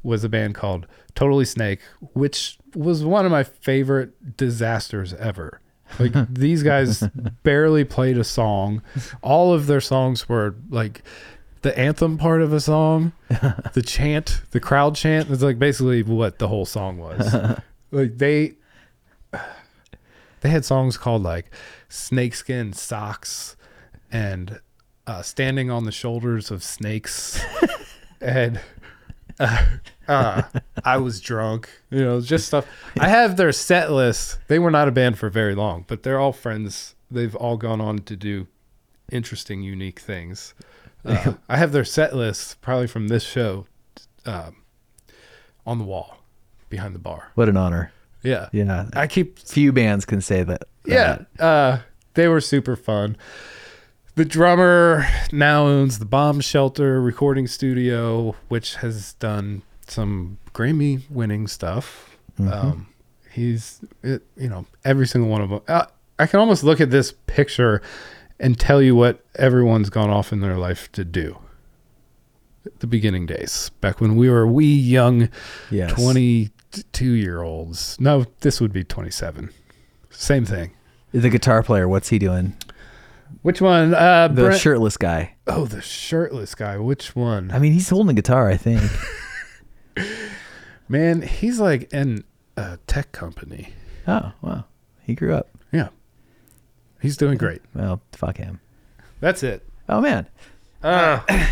was 0.03 0.25
a 0.25 0.29
band 0.29 0.55
called 0.55 0.87
Totally 1.15 1.47
Snake, 1.47 1.81
which 2.13 2.59
was 2.75 3.03
one 3.03 3.25
of 3.25 3.33
my 3.33 3.43
favorite 3.43 4.37
disasters 4.37 5.15
ever. 5.15 5.63
Like 5.99 6.13
these 6.35 6.63
guys 6.63 7.03
barely 7.43 7.85
played 7.85 8.19
a 8.19 8.25
song. 8.25 8.83
All 9.23 9.55
of 9.55 9.67
their 9.67 9.81
songs 9.81 10.29
were 10.29 10.55
like 10.69 11.03
the 11.65 11.77
anthem 11.79 12.19
part 12.19 12.43
of 12.43 12.53
a 12.53 12.61
song, 12.61 13.13
the 13.73 13.83
chant, 13.83 14.43
the 14.51 14.61
crowd 14.61 14.95
chant 14.95 15.31
is 15.31 15.43
like 15.43 15.59
basically 15.59 16.03
what 16.03 16.39
the 16.39 16.47
whole 16.47 16.67
song 16.67 16.99
was. 16.99 17.35
like 17.91 18.19
they 18.19 18.53
they 20.43 20.51
had 20.51 20.65
songs 20.65 20.99
called 20.99 21.23
like 21.23 21.47
snakeskin 21.89 22.75
socks 22.75 23.57
and 24.13 24.61
uh, 25.07 25.23
standing 25.23 25.71
on 25.71 25.85
the 25.85 25.93
shoulders 25.93 26.53
of 26.53 26.63
snakes. 26.63 27.43
And 28.21 28.59
uh, 29.39 29.67
uh, 30.09 30.43
i 30.83 30.97
was 30.97 31.21
drunk 31.21 31.69
you 31.91 32.03
know 32.03 32.23
just 32.23 32.47
stuff. 32.47 32.67
I 32.99 33.09
have 33.09 33.37
their 33.37 33.53
set 33.53 33.93
list. 33.93 34.39
They 34.49 34.59
were 34.59 34.71
not 34.71 34.89
a 34.89 34.93
band 34.93 35.19
for 35.19 35.29
very 35.29 35.55
long 35.55 35.85
but 35.87 36.05
they're 36.05 36.19
all 36.19 36.33
friends. 36.33 36.95
They've 37.11 37.35
all 37.35 37.59
gone 37.59 37.83
on 37.83 37.99
to 37.99 38.17
do 38.17 38.47
interesting 39.13 39.61
unique 39.63 40.01
things 40.01 40.55
uh, 41.05 41.35
i 41.49 41.57
have 41.57 41.73
their 41.73 41.85
set 41.85 42.15
list 42.15 42.61
probably 42.61 42.87
from 42.87 43.09
this 43.09 43.23
show 43.23 43.67
um, 44.27 44.57
on 45.67 45.79
the 45.79 45.85
wall 45.85 46.19
behind 46.69 46.95
the 46.95 46.99
bar 46.99 47.31
What 47.35 47.49
an 47.49 47.57
honor. 47.57 47.93
yeah 48.23 48.49
Yeah, 48.53 48.87
i 48.95 49.07
keep 49.07 49.39
few 49.39 49.73
bands 49.73 50.05
can 50.05 50.21
say 50.21 50.43
that. 50.45 50.63
yeah, 50.87 51.25
uh, 51.39 51.79
they 52.15 52.29
were 52.29 52.41
super 52.41 52.77
fun. 52.77 53.17
The 54.17 54.25
drummer 54.25 55.07
now 55.33 55.67
owns 55.67 55.99
the 55.99 56.05
Bomb 56.05 56.41
Shelter 56.41 57.01
recording 57.03 57.49
studio, 57.49 58.37
which 58.49 58.77
has 58.77 59.15
done 59.15 59.63
some 59.89 60.39
Grammy-winning 60.53 61.49
stuff. 61.49 62.17
Um, 62.39 62.87
he's, 63.33 63.81
it, 64.05 64.23
you 64.37 64.49
know, 64.49 64.67
every 64.85 65.09
single 65.09 65.29
one 65.29 65.41
of 65.41 65.51
them. 65.51 65.61
Uh, 65.67 65.87
I 66.19 66.27
can 66.29 66.39
almost 66.39 66.63
look 66.63 66.81
at 66.81 66.91
this 66.91 67.13
picture 67.27 67.83
and 68.41 68.59
tell 68.59 68.83
you 68.83 68.95
what 68.95 69.25
everyone's 69.37 69.91
gone 69.91 70.11
off 70.11 70.33
in 70.33 70.41
their 70.41 70.57
life 70.57 70.91
to 70.93 71.05
do. 71.05 71.39
The 72.79 72.87
beginning 72.87 73.27
days, 73.27 73.71
back 73.81 74.01
when 74.01 74.17
we 74.17 74.31
were 74.31 74.47
wee 74.47 74.75
young 74.75 75.29
yes. 75.71 75.93
22 75.93 77.13
year 77.13 77.43
olds. 77.43 78.01
No, 78.01 78.25
this 78.41 78.61
would 78.61 78.73
be 78.73 78.83
27. 78.85 79.51
Same 80.11 80.45
thing. 80.47 80.73
The 81.13 81.29
guitar 81.29 81.63
player, 81.63 81.87
what's 81.89 82.09
he 82.09 82.19
doing? 82.19 82.57
Which 83.43 83.61
one? 83.61 83.95
Uh, 83.95 84.29
The 84.29 84.45
Brent- 84.45 84.61
shirtless 84.61 84.97
guy. 84.97 85.35
oh, 85.47 85.67
the 85.67 85.83
shirtless 85.83 86.55
guy. 86.55 86.79
Which 86.79 87.15
one? 87.15 87.51
I 87.51 87.59
mean, 87.59 87.73
he's 87.73 87.91
holding 87.91 88.11
a 88.11 88.15
guitar. 88.15 88.49
I 88.49 88.57
think. 88.57 88.81
Man, 90.89 91.23
he's 91.23 91.61
like 91.61 91.93
in 91.93 92.25
a 92.57 92.79
tech 92.87 93.13
company. 93.13 93.71
oh 94.07 94.33
wow, 94.43 94.65
he 95.03 95.15
grew 95.15 95.35
up. 95.35 95.49
He's 97.05 97.17
doing 97.19 97.37
great. 97.37 97.61
Well, 97.75 98.01
fuck 98.13 98.39
him. 98.39 98.61
That's 99.21 99.43
it. 99.43 99.63
Oh 99.89 100.01
man. 100.01 100.27
Uh, 100.83 101.21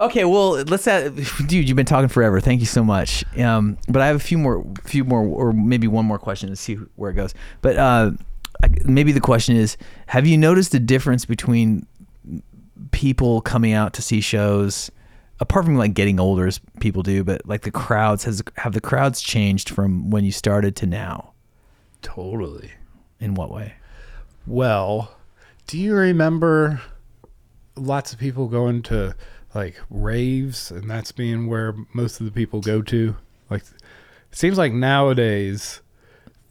Okay, 0.00 0.24
well, 0.24 0.50
let's. 0.62 0.86
Add, 0.86 1.16
dude, 1.48 1.68
you've 1.68 1.74
been 1.74 1.84
talking 1.84 2.06
forever. 2.06 2.38
Thank 2.40 2.60
you 2.60 2.66
so 2.66 2.84
much. 2.84 3.24
Um, 3.36 3.76
but 3.88 4.00
I 4.00 4.06
have 4.06 4.14
a 4.14 4.20
few 4.20 4.38
more, 4.38 4.64
few 4.84 5.02
more, 5.02 5.22
or 5.26 5.52
maybe 5.52 5.88
one 5.88 6.04
more 6.06 6.20
question 6.20 6.50
to 6.50 6.54
see 6.54 6.74
where 6.94 7.10
it 7.10 7.14
goes. 7.14 7.34
But 7.62 7.76
uh, 7.78 8.12
I- 8.62 8.68
maybe 8.84 9.10
the 9.10 9.20
question 9.20 9.56
is: 9.56 9.76
Have 10.06 10.24
you 10.24 10.38
noticed 10.38 10.70
the 10.70 10.78
difference 10.78 11.24
between 11.24 11.84
people 12.92 13.40
coming 13.40 13.72
out 13.72 13.92
to 13.94 14.02
see 14.02 14.20
shows, 14.20 14.88
apart 15.40 15.64
from 15.64 15.74
like 15.76 15.94
getting 15.94 16.20
older 16.20 16.46
as 16.46 16.60
people 16.78 17.02
do, 17.02 17.24
but 17.24 17.44
like 17.44 17.62
the 17.62 17.72
crowds 17.72 18.22
has 18.22 18.40
have 18.58 18.74
the 18.74 18.80
crowds 18.80 19.20
changed 19.20 19.68
from 19.68 20.10
when 20.10 20.24
you 20.24 20.30
started 20.30 20.76
to 20.76 20.86
now? 20.86 21.32
totally. 22.02 22.70
In 23.18 23.34
what 23.34 23.50
way? 23.50 23.74
Well, 24.48 25.14
do 25.66 25.78
you 25.78 25.94
remember 25.94 26.80
lots 27.76 28.14
of 28.14 28.18
people 28.18 28.48
going 28.48 28.82
to 28.84 29.14
like 29.54 29.78
raves 29.90 30.70
and 30.70 30.90
that's 30.90 31.12
being 31.12 31.48
where 31.48 31.74
most 31.92 32.18
of 32.18 32.24
the 32.24 32.32
people 32.32 32.62
go 32.62 32.80
to? 32.80 33.14
Like 33.50 33.60
it 33.60 34.38
seems 34.38 34.56
like 34.56 34.72
nowadays 34.72 35.82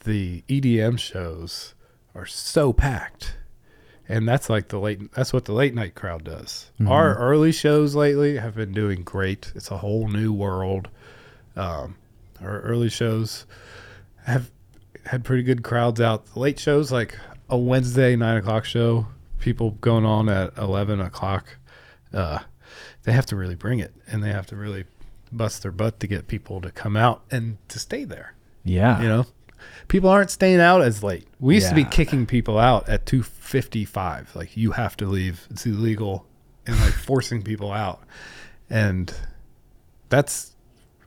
the 0.03 0.43
EDM 0.47 0.99
shows 0.99 1.73
are 2.13 2.27
so 2.27 2.71
packed. 2.71 3.35
And 4.07 4.29
that's 4.29 4.47
like 4.47 4.67
the 4.67 4.79
late 4.79 5.11
that's 5.13 5.33
what 5.33 5.45
the 5.45 5.53
late 5.53 5.73
night 5.73 5.95
crowd 5.95 6.23
does. 6.23 6.69
Our 6.87 7.15
early 7.15 7.51
shows 7.51 7.95
lately 7.95 8.37
have 8.37 8.55
been 8.55 8.73
doing 8.73 9.01
great. 9.01 9.51
It's 9.55 9.71
a 9.71 9.77
whole 9.77 10.07
new 10.07 10.31
world. 10.31 10.87
Um, 11.55 11.95
our 12.41 12.61
early 12.61 12.89
shows 12.89 13.47
have 14.25 14.51
had 15.07 15.23
pretty 15.23 15.41
good 15.41 15.63
crowds 15.63 15.99
out. 15.99 16.27
The 16.27 16.39
late 16.39 16.59
shows, 16.59 16.91
like 16.91 17.17
a 17.49 17.57
Wednesday 17.57 18.15
nine 18.15 18.37
o'clock 18.37 18.65
show, 18.65 19.07
people 19.39 19.71
going 19.71 20.05
on 20.05 20.29
at 20.29 20.57
eleven 20.57 20.99
o'clock, 20.99 21.57
uh, 22.13 22.39
they 23.03 23.11
have 23.11 23.25
to 23.27 23.35
really 23.35 23.55
bring 23.55 23.79
it, 23.79 23.93
and 24.07 24.23
they 24.23 24.31
have 24.31 24.45
to 24.47 24.55
really 24.55 24.85
bust 25.31 25.61
their 25.63 25.71
butt 25.71 25.99
to 25.99 26.07
get 26.07 26.27
people 26.27 26.61
to 26.61 26.71
come 26.71 26.95
out 26.95 27.23
and 27.31 27.57
to 27.69 27.79
stay 27.79 28.03
there. 28.03 28.33
Yeah, 28.63 29.01
You 29.01 29.07
know, 29.07 29.25
people 29.87 30.09
aren't 30.09 30.29
staying 30.29 30.59
out 30.59 30.81
as 30.81 31.03
late. 31.03 31.27
We 31.39 31.55
used 31.55 31.69
to 31.69 31.75
be 31.75 31.85
kicking 31.85 32.25
people 32.25 32.57
out 32.57 32.87
at 32.89 33.05
two 33.05 33.23
fifty 33.23 33.85
five. 33.85 34.35
Like 34.35 34.57
you 34.57 34.71
have 34.71 34.97
to 34.97 35.05
leave; 35.05 35.47
it's 35.49 35.65
illegal, 35.65 36.25
and 36.65 36.77
like 36.79 36.93
forcing 37.05 37.43
people 37.43 37.71
out, 37.71 38.01
and 38.69 39.13
that's 40.09 40.53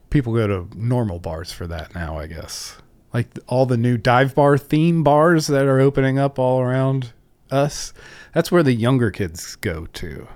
people 0.09 0.35
go 0.35 0.47
to 0.47 0.69
normal 0.77 1.19
bars 1.19 1.53
for 1.53 1.67
that 1.67 1.95
now. 1.95 2.19
I 2.19 2.27
guess 2.27 2.79
like 3.12 3.39
all 3.47 3.66
the 3.66 3.77
new 3.77 3.97
dive 3.97 4.35
bar 4.35 4.57
theme 4.57 5.03
bars 5.03 5.47
that 5.49 5.66
are 5.66 5.81
opening 5.81 6.19
up 6.19 6.39
all 6.39 6.61
around 6.61 7.12
us. 7.51 7.93
That's 8.35 8.53
where 8.53 8.62
the 8.62 8.73
younger 8.73 9.11
kids 9.11 9.57
go 9.57 9.87
to, 9.95 10.28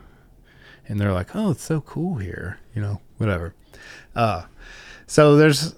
and 0.89 0.99
they're 1.01 1.13
like, 1.13 1.35
"Oh, 1.37 1.51
it's 1.53 1.63
so 1.63 1.81
cool 1.81 2.17
here," 2.17 2.59
you 2.75 2.83
know, 2.83 3.01
whatever. 3.19 3.55
Uh, 4.17 4.45
so 5.07 5.37
there's 5.37 5.75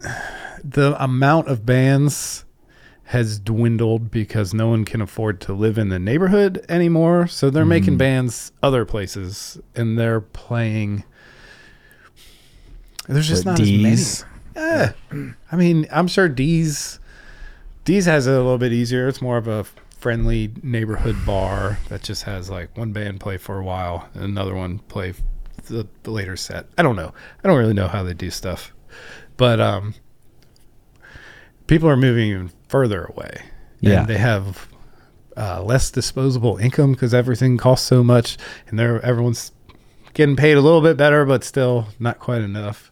the 0.64 0.96
amount 1.02 1.48
of 1.48 1.64
bands 1.64 2.44
has 3.04 3.40
dwindled 3.40 4.08
because 4.10 4.54
no 4.54 4.68
one 4.68 4.84
can 4.84 5.00
afford 5.00 5.40
to 5.40 5.52
live 5.52 5.76
in 5.78 5.88
the 5.88 5.98
neighborhood 5.98 6.64
anymore. 6.68 7.26
So 7.26 7.50
they're 7.50 7.64
making 7.64 7.96
bands 7.96 8.52
other 8.62 8.84
places 8.84 9.58
and 9.74 9.98
they're 9.98 10.20
playing 10.20 11.02
There's 13.08 13.26
just 13.26 13.44
not 13.44 13.56
D's? 13.56 14.22
as 14.22 14.22
many. 14.24 14.29
Yeah. 14.54 14.92
I 15.50 15.56
mean, 15.56 15.86
I'm 15.90 16.08
sure 16.08 16.28
D's 16.28 16.98
D's 17.84 18.06
has 18.06 18.26
it 18.26 18.32
a 18.32 18.36
little 18.36 18.58
bit 18.58 18.72
easier. 18.72 19.08
It's 19.08 19.22
more 19.22 19.36
of 19.36 19.48
a 19.48 19.64
friendly 19.98 20.52
neighborhood 20.62 21.16
bar 21.26 21.78
that 21.88 22.02
just 22.02 22.22
has 22.22 22.48
like 22.48 22.76
one 22.76 22.92
band 22.92 23.20
play 23.20 23.36
for 23.36 23.58
a 23.58 23.62
while 23.64 24.08
and 24.14 24.24
another 24.24 24.54
one 24.54 24.78
play 24.80 25.12
the, 25.66 25.86
the 26.04 26.10
later 26.10 26.36
set. 26.36 26.66
I 26.78 26.82
don't 26.82 26.96
know. 26.96 27.12
I 27.44 27.48
don't 27.48 27.58
really 27.58 27.74
know 27.74 27.88
how 27.88 28.02
they 28.02 28.14
do 28.14 28.30
stuff. 28.30 28.72
But 29.36 29.60
um 29.60 29.94
people 31.66 31.88
are 31.88 31.96
moving 31.96 32.28
even 32.28 32.50
further 32.68 33.04
away. 33.04 33.42
Yeah. 33.80 34.00
And 34.00 34.08
they 34.08 34.18
have 34.18 34.68
uh, 35.36 35.62
less 35.62 35.90
disposable 35.90 36.56
income 36.58 36.92
because 36.92 37.14
everything 37.14 37.56
costs 37.56 37.86
so 37.86 38.02
much 38.02 38.36
and 38.66 38.78
they're 38.78 39.00
everyone's 39.04 39.52
getting 40.14 40.36
paid 40.36 40.56
a 40.56 40.60
little 40.60 40.80
bit 40.80 40.96
better, 40.96 41.24
but 41.24 41.44
still 41.44 41.86
not 41.98 42.18
quite 42.18 42.42
enough. 42.42 42.90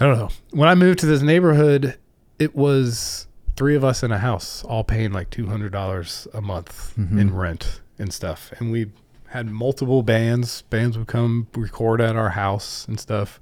I 0.00 0.06
don't 0.06 0.18
know. 0.18 0.30
When 0.52 0.68
I 0.68 0.74
moved 0.74 1.00
to 1.00 1.06
this 1.06 1.20
neighborhood, 1.20 1.98
it 2.38 2.56
was 2.56 3.26
three 3.56 3.76
of 3.76 3.84
us 3.84 4.02
in 4.02 4.10
a 4.10 4.18
house, 4.18 4.64
all 4.64 4.82
paying 4.82 5.12
like 5.12 5.28
two 5.28 5.46
hundred 5.46 5.72
dollars 5.72 6.26
a 6.32 6.40
month 6.40 6.94
mm-hmm. 6.98 7.18
in 7.18 7.34
rent 7.34 7.80
and 7.98 8.12
stuff, 8.12 8.50
and 8.58 8.72
we 8.72 8.90
had 9.28 9.46
multiple 9.46 10.02
bands. 10.02 10.62
Bands 10.62 10.96
would 10.96 11.06
come 11.06 11.46
record 11.54 12.00
at 12.00 12.16
our 12.16 12.30
house 12.30 12.88
and 12.88 12.98
stuff. 12.98 13.38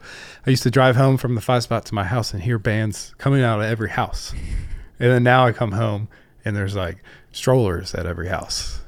I 0.47 0.51
used 0.51 0.65
to 0.65 0.71
drive 0.71 0.97
home 0.97 1.17
from 1.17 1.37
the 1.37 1.41
five 1.41 1.63
spot 1.63 1.87
to 1.87 1.95
my 1.95 2.05
house 2.05 2.35
and 2.35 2.43
hear 2.43 2.59
bands 2.59 3.15
coming 3.19 3.43
out 3.43 3.61
of 3.61 3.67
every 3.67 3.91
house, 3.91 4.33
and 4.99 5.11
then 5.13 5.23
now 5.23 5.47
I 5.47 5.53
come 5.53 5.73
home 5.73 6.09
and 6.45 6.57
there's 6.57 6.75
like 6.75 7.05
strollers 7.31 7.95
at 7.95 8.05
every 8.05 8.29
house, 8.29 8.81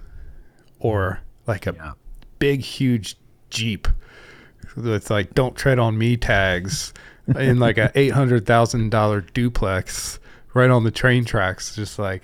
or 0.81 1.21
like 1.47 1.69
a 1.69 1.75
Yeah. 1.75 1.93
big 2.41 2.63
huge 2.63 3.17
jeep 3.49 3.87
with 4.75 5.09
like 5.09 5.35
"Don't 5.35 5.55
tread 5.55 5.79
on 5.79 5.97
me" 5.97 6.17
tags 6.17 6.93
in 7.37 7.59
like 7.59 7.79
a 7.79 7.91
eight 7.95 8.13
hundred 8.13 8.47
thousand 8.47 8.91
dollar 8.91 9.21
duplex 9.21 10.19
right 10.55 10.71
on 10.71 10.85
the 10.85 10.91
train 10.91 11.25
tracks. 11.25 11.75
Just 11.77 11.99
like 11.99 12.23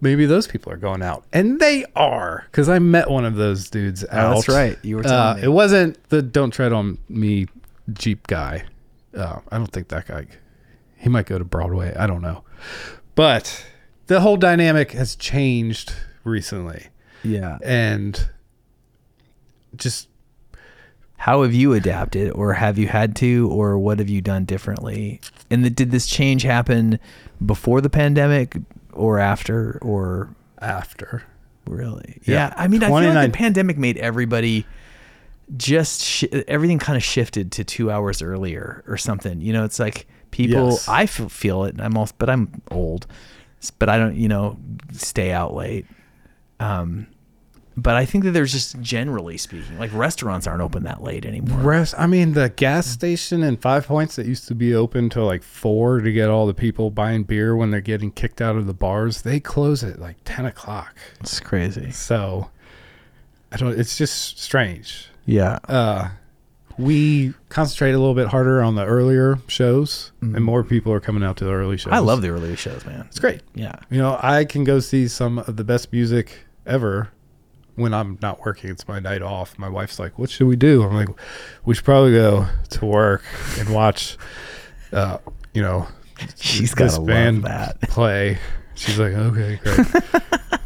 maybe 0.00 0.26
those 0.26 0.46
people 0.46 0.72
are 0.72 0.76
going 0.76 1.02
out, 1.02 1.24
and 1.32 1.58
they 1.60 1.84
are 1.96 2.44
because 2.50 2.68
I 2.68 2.78
met 2.78 3.10
one 3.10 3.24
of 3.24 3.34
those 3.36 3.68
dudes 3.70 4.04
out. 4.10 4.32
Oh, 4.32 4.34
that's 4.36 4.48
right. 4.48 4.78
You 4.82 4.96
were 4.96 5.02
telling 5.02 5.18
Uh, 5.18 5.34
me. 5.36 5.42
it 5.44 5.48
wasn't 5.52 6.08
the 6.10 6.22
"Don't 6.22 6.50
tread 6.50 6.72
on 6.72 6.98
me" 7.08 7.46
jeep 7.92 8.26
guy. 8.26 8.64
Uh, 9.16 9.40
I 9.50 9.56
don't 9.58 9.70
think 9.72 9.88
that 9.88 10.06
guy. 10.06 10.26
He 10.96 11.08
might 11.08 11.26
go 11.26 11.38
to 11.38 11.44
Broadway. 11.44 11.94
I 11.96 12.06
don't 12.06 12.22
know, 12.22 12.44
but 13.14 13.64
the 14.06 14.20
whole 14.20 14.36
dynamic 14.36 14.92
has 14.92 15.16
changed 15.16 15.94
recently, 16.24 16.88
Yeah. 17.22 17.56
and 17.64 18.28
just 19.76 20.08
How 21.20 21.42
have 21.42 21.52
you 21.52 21.74
adapted, 21.74 22.32
or 22.32 22.54
have 22.54 22.78
you 22.78 22.88
had 22.88 23.14
to, 23.16 23.46
or 23.52 23.78
what 23.78 23.98
have 23.98 24.08
you 24.08 24.22
done 24.22 24.46
differently? 24.46 25.20
And 25.50 25.62
the, 25.62 25.68
did 25.68 25.90
this 25.90 26.06
change 26.06 26.44
happen 26.44 26.98
before 27.44 27.82
the 27.82 27.90
pandemic, 27.90 28.56
or 28.94 29.18
after, 29.18 29.78
or 29.82 30.34
after. 30.62 31.22
really? 31.66 32.20
Yeah. 32.24 32.48
Yeah, 32.48 32.54
I 32.56 32.68
mean, 32.68 32.82
I 32.82 32.86
feel 32.86 33.14
like 33.14 33.32
the 33.32 33.36
pandemic 33.36 33.76
made 33.76 33.98
everybody 33.98 34.64
just 35.56 36.02
sh- 36.02 36.24
everything 36.48 36.78
kind 36.78 36.96
of 36.96 37.02
shifted 37.02 37.52
to 37.52 37.64
two 37.64 37.90
hours 37.90 38.22
earlier 38.22 38.82
or 38.86 38.96
something. 38.96 39.40
You 39.42 39.52
know, 39.52 39.64
it's 39.64 39.78
like 39.78 40.06
people. 40.30 40.70
Yes. 40.70 40.88
I 40.88 41.06
feel, 41.06 41.28
feel 41.28 41.64
it. 41.64 41.80
I'm 41.80 41.96
also, 41.96 42.14
but 42.18 42.30
I'm 42.30 42.62
old, 42.70 43.06
but 43.78 43.88
I 43.88 43.98
don't, 43.98 44.16
you 44.16 44.28
know, 44.28 44.56
stay 44.92 45.32
out 45.32 45.54
late. 45.54 45.86
Um, 46.60 47.08
but 47.82 47.96
I 47.96 48.04
think 48.04 48.24
that 48.24 48.32
there's 48.32 48.52
just 48.52 48.80
generally 48.80 49.36
speaking, 49.36 49.78
like 49.78 49.92
restaurants 49.92 50.46
aren't 50.46 50.62
open 50.62 50.84
that 50.84 51.02
late 51.02 51.24
anymore. 51.24 51.58
Rest. 51.58 51.94
I 51.96 52.06
mean, 52.06 52.32
the 52.32 52.50
gas 52.50 52.86
station 52.86 53.42
in 53.42 53.56
Five 53.56 53.86
Points 53.86 54.16
that 54.16 54.26
used 54.26 54.48
to 54.48 54.54
be 54.54 54.74
open 54.74 55.08
till 55.10 55.24
like 55.24 55.42
four 55.42 56.00
to 56.00 56.12
get 56.12 56.28
all 56.28 56.46
the 56.46 56.54
people 56.54 56.90
buying 56.90 57.24
beer 57.24 57.56
when 57.56 57.70
they're 57.70 57.80
getting 57.80 58.10
kicked 58.10 58.40
out 58.40 58.56
of 58.56 58.66
the 58.66 58.74
bars. 58.74 59.22
They 59.22 59.40
close 59.40 59.82
at 59.82 59.98
like 59.98 60.16
ten 60.24 60.46
o'clock. 60.46 60.94
It's 61.20 61.40
crazy. 61.40 61.90
So 61.90 62.50
I 63.52 63.56
don't. 63.56 63.78
It's 63.78 63.96
just 63.96 64.38
strange. 64.38 65.08
Yeah. 65.26 65.58
Uh, 65.68 66.10
we 66.78 67.34
concentrate 67.50 67.92
a 67.92 67.98
little 67.98 68.14
bit 68.14 68.28
harder 68.28 68.62
on 68.62 68.74
the 68.74 68.84
earlier 68.84 69.38
shows, 69.48 70.12
and 70.20 70.42
more 70.44 70.64
people 70.64 70.92
are 70.92 71.00
coming 71.00 71.22
out 71.22 71.36
to 71.38 71.44
the 71.44 71.52
early 71.52 71.76
shows. 71.76 71.86
Mm-hmm. 71.86 71.94
I 71.94 71.98
love 71.98 72.22
the 72.22 72.30
early 72.30 72.56
shows, 72.56 72.84
man. 72.86 73.04
It's 73.08 73.18
great. 73.18 73.42
Yeah. 73.54 73.76
You 73.90 73.98
know, 73.98 74.18
I 74.22 74.44
can 74.44 74.64
go 74.64 74.80
see 74.80 75.06
some 75.08 75.38
of 75.40 75.56
the 75.56 75.64
best 75.64 75.92
music 75.92 76.38
ever 76.66 77.10
when 77.80 77.92
I'm 77.94 78.18
not 78.22 78.44
working. 78.44 78.70
It's 78.70 78.86
my 78.86 79.00
night 79.00 79.22
off. 79.22 79.58
My 79.58 79.68
wife's 79.68 79.98
like, 79.98 80.18
"What 80.18 80.30
should 80.30 80.46
we 80.46 80.56
do?" 80.56 80.82
I'm 80.82 80.94
like, 80.94 81.08
"We 81.64 81.74
should 81.74 81.84
probably 81.84 82.12
go 82.12 82.46
to 82.70 82.86
work 82.86 83.22
and 83.58 83.70
watch." 83.70 84.16
Uh, 84.92 85.18
you 85.54 85.62
know, 85.62 85.88
She's 86.36 86.72
this 86.72 86.74
gotta 86.74 86.98
love 86.98 87.06
band 87.06 87.44
that. 87.44 87.80
play. 87.82 88.38
She's 88.74 88.98
like, 88.98 89.12
"Okay, 89.12 89.58
great," 89.62 89.86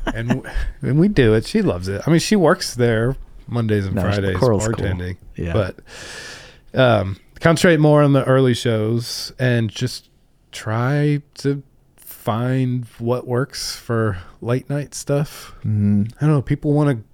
and 0.15 0.29
w- 0.29 0.51
and 0.83 0.99
we 0.99 1.09
do 1.09 1.35
it. 1.35 1.47
She 1.47 1.63
loves 1.63 1.89
it. 1.89 2.03
I 2.07 2.11
mean, 2.11 2.21
she 2.21 2.37
works 2.37 2.75
there 2.75 3.17
Mondays 3.47 3.87
and 3.87 3.95
No, 3.97 4.03
Fridays 4.03 4.37
Coral's 4.37 4.67
cool. 4.67 4.75
bartending. 4.75 5.17
Yeah. 5.37 5.53
but 5.53 5.77
um, 6.79 7.19
concentrate 7.41 7.79
more 7.81 8.03
on 8.03 8.13
the 8.13 8.25
early 8.25 8.55
shows 8.55 9.33
and 9.39 9.69
just 9.71 10.09
try 10.53 11.23
to 11.37 11.63
find 12.25 12.87
what 12.99 13.27
works 13.27 13.77
for 13.77 14.17
late 14.41 14.71
night 14.71 14.95
stuff. 14.95 15.55
Mhm. 15.63 16.11
I 16.17 16.21
don't 16.21 16.31
know. 16.31 16.41
People 16.43 16.73
want 16.73 16.89
to 16.99 17.05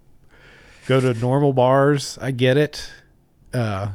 go 0.87 1.01
to 1.01 1.19
normal 1.19 1.53
bars. 1.53 2.17
I 2.23 2.31
get 2.31 2.57
it. 2.57 2.89
Uh, 3.53 3.89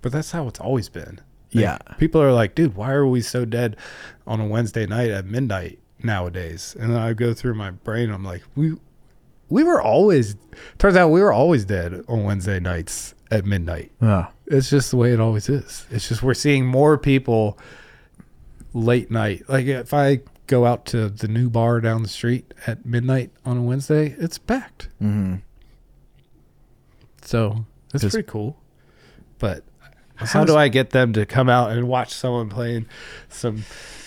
but 0.00 0.12
that's 0.12 0.30
how 0.30 0.46
it's 0.46 0.60
always 0.60 0.88
been. 0.88 1.16
Like, 1.52 1.62
Yeah. 1.62 1.78
People 1.98 2.22
are 2.22 2.32
like, 2.32 2.54
dude, 2.54 2.76
why 2.76 2.92
are 2.92 3.04
we 3.06 3.20
so 3.20 3.44
dead 3.44 3.76
on 4.28 4.40
a 4.40 4.46
Wednesday 4.46 4.86
night 4.86 5.10
at 5.10 5.26
midnight 5.26 5.80
nowadays? 6.04 6.76
And 6.78 6.96
I 6.96 7.14
go 7.14 7.34
through 7.34 7.54
my 7.54 7.72
brain. 7.72 8.08
I'm 8.12 8.22
like, 8.24 8.42
we, 8.54 8.76
we 9.48 9.64
were 9.64 9.82
always, 9.82 10.36
turns 10.78 10.94
out 10.96 11.08
we 11.08 11.20
were 11.20 11.32
always 11.32 11.64
dead 11.64 12.04
on 12.06 12.22
Wednesday 12.22 12.60
nights 12.60 13.16
at 13.32 13.44
midnight. 13.44 13.90
Yeah. 14.00 14.28
It's 14.46 14.70
just 14.70 14.92
the 14.92 14.96
way 14.98 15.12
it 15.12 15.18
always 15.18 15.48
is. 15.48 15.84
It's 15.90 16.08
just 16.08 16.22
we're 16.22 16.34
seeing 16.34 16.64
more 16.64 16.96
people 16.96 17.58
late 18.72 19.10
night. 19.10 19.42
Like 19.48 19.66
if 19.66 19.92
I 19.92 20.20
go 20.50 20.66
out 20.66 20.84
to 20.86 21.08
the 21.08 21.28
new 21.28 21.48
bar 21.48 21.80
down 21.80 22.02
the 22.02 22.08
street 22.08 22.52
at 22.66 22.84
midnight 22.84 23.30
on 23.44 23.56
a 23.56 23.62
Wednesday, 23.62 24.16
it's 24.18 24.36
packed. 24.36 24.88
Mm-hmm. 25.00 25.36
So 27.22 27.64
that's 27.92 28.02
Just- 28.02 28.14
pretty 28.14 28.28
cool. 28.28 28.56
But 29.38 29.64
how 30.16 30.44
do 30.44 30.54
I 30.56 30.68
get 30.68 30.90
them 30.90 31.14
to 31.14 31.24
come 31.24 31.48
out 31.48 31.70
and 31.70 31.88
watch 31.88 32.12
someone 32.12 32.50
playing 32.50 32.84
some 33.30 33.64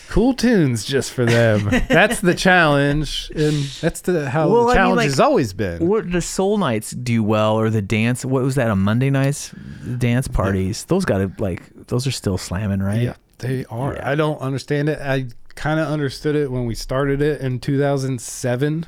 cool 0.09 0.35
tunes 0.35 0.85
just 0.85 1.11
for 1.11 1.25
them? 1.25 1.69
that's 1.89 2.19
the 2.21 2.35
challenge, 2.35 3.31
and 3.35 3.55
that's 3.81 4.01
the 4.01 4.29
how 4.29 4.47
Well, 4.49 4.61
I 4.61 4.61
the 4.61 4.67
mean, 4.67 4.75
challenge 4.75 4.97
like, 4.97 5.05
has 5.09 5.19
always 5.19 5.53
been. 5.53 5.87
What 5.87 6.11
the 6.11 6.21
soul 6.21 6.59
nights 6.59 6.91
do 6.91 7.23
well, 7.23 7.55
or 7.55 7.71
the 7.71 7.81
dance? 7.81 8.23
What 8.23 8.43
was 8.43 8.53
that 8.55 8.69
on 8.69 8.77
Monday 8.79 9.09
nights? 9.09 9.49
Dance 9.97 10.27
parties. 10.27 10.85
Those 10.85 11.03
got 11.05 11.17
to 11.17 11.31
like. 11.41 11.63
Those 11.87 12.05
are 12.05 12.11
still 12.11 12.37
slamming, 12.37 12.79
right? 12.83 13.01
Yeah, 13.01 13.15
they 13.39 13.65
are. 13.71 13.95
Yeah. 13.95 14.11
I 14.11 14.13
don't 14.13 14.39
understand 14.39 14.89
it. 14.89 14.99
I 15.01 15.25
kind 15.55 15.79
of 15.79 15.87
understood 15.87 16.35
it 16.35 16.51
when 16.51 16.65
we 16.65 16.75
started 16.75 17.21
it 17.21 17.41
in 17.41 17.59
2007 17.59 18.85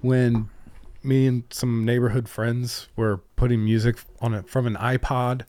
when 0.00 0.48
me 1.02 1.26
and 1.26 1.44
some 1.50 1.84
neighborhood 1.84 2.28
friends 2.28 2.88
were 2.96 3.18
putting 3.36 3.64
music 3.64 3.96
on 4.20 4.34
it 4.34 4.48
from 4.48 4.66
an 4.66 4.76
iPod 4.76 5.42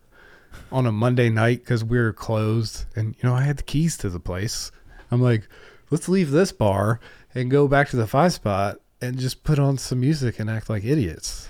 on 0.71 0.85
a 0.85 0.91
Monday 0.91 1.29
night 1.29 1.59
because 1.59 1.83
we 1.83 1.97
were 1.97 2.13
closed. 2.13 2.85
And, 2.95 3.15
you 3.15 3.29
know, 3.29 3.35
I 3.35 3.41
had 3.41 3.57
the 3.57 3.63
keys 3.63 3.97
to 3.97 4.09
the 4.09 4.19
place. 4.19 4.71
I'm 5.11 5.21
like, 5.21 5.47
let's 5.89 6.09
leave 6.09 6.31
this 6.31 6.51
bar 6.51 6.99
and 7.33 7.51
go 7.51 7.67
back 7.67 7.89
to 7.89 7.95
the 7.95 8.07
five 8.07 8.33
spot 8.33 8.79
and 9.01 9.17
just 9.17 9.43
put 9.43 9.59
on 9.59 9.77
some 9.77 9.99
music 9.99 10.39
and 10.39 10.49
act 10.49 10.69
like 10.69 10.83
idiots. 10.83 11.49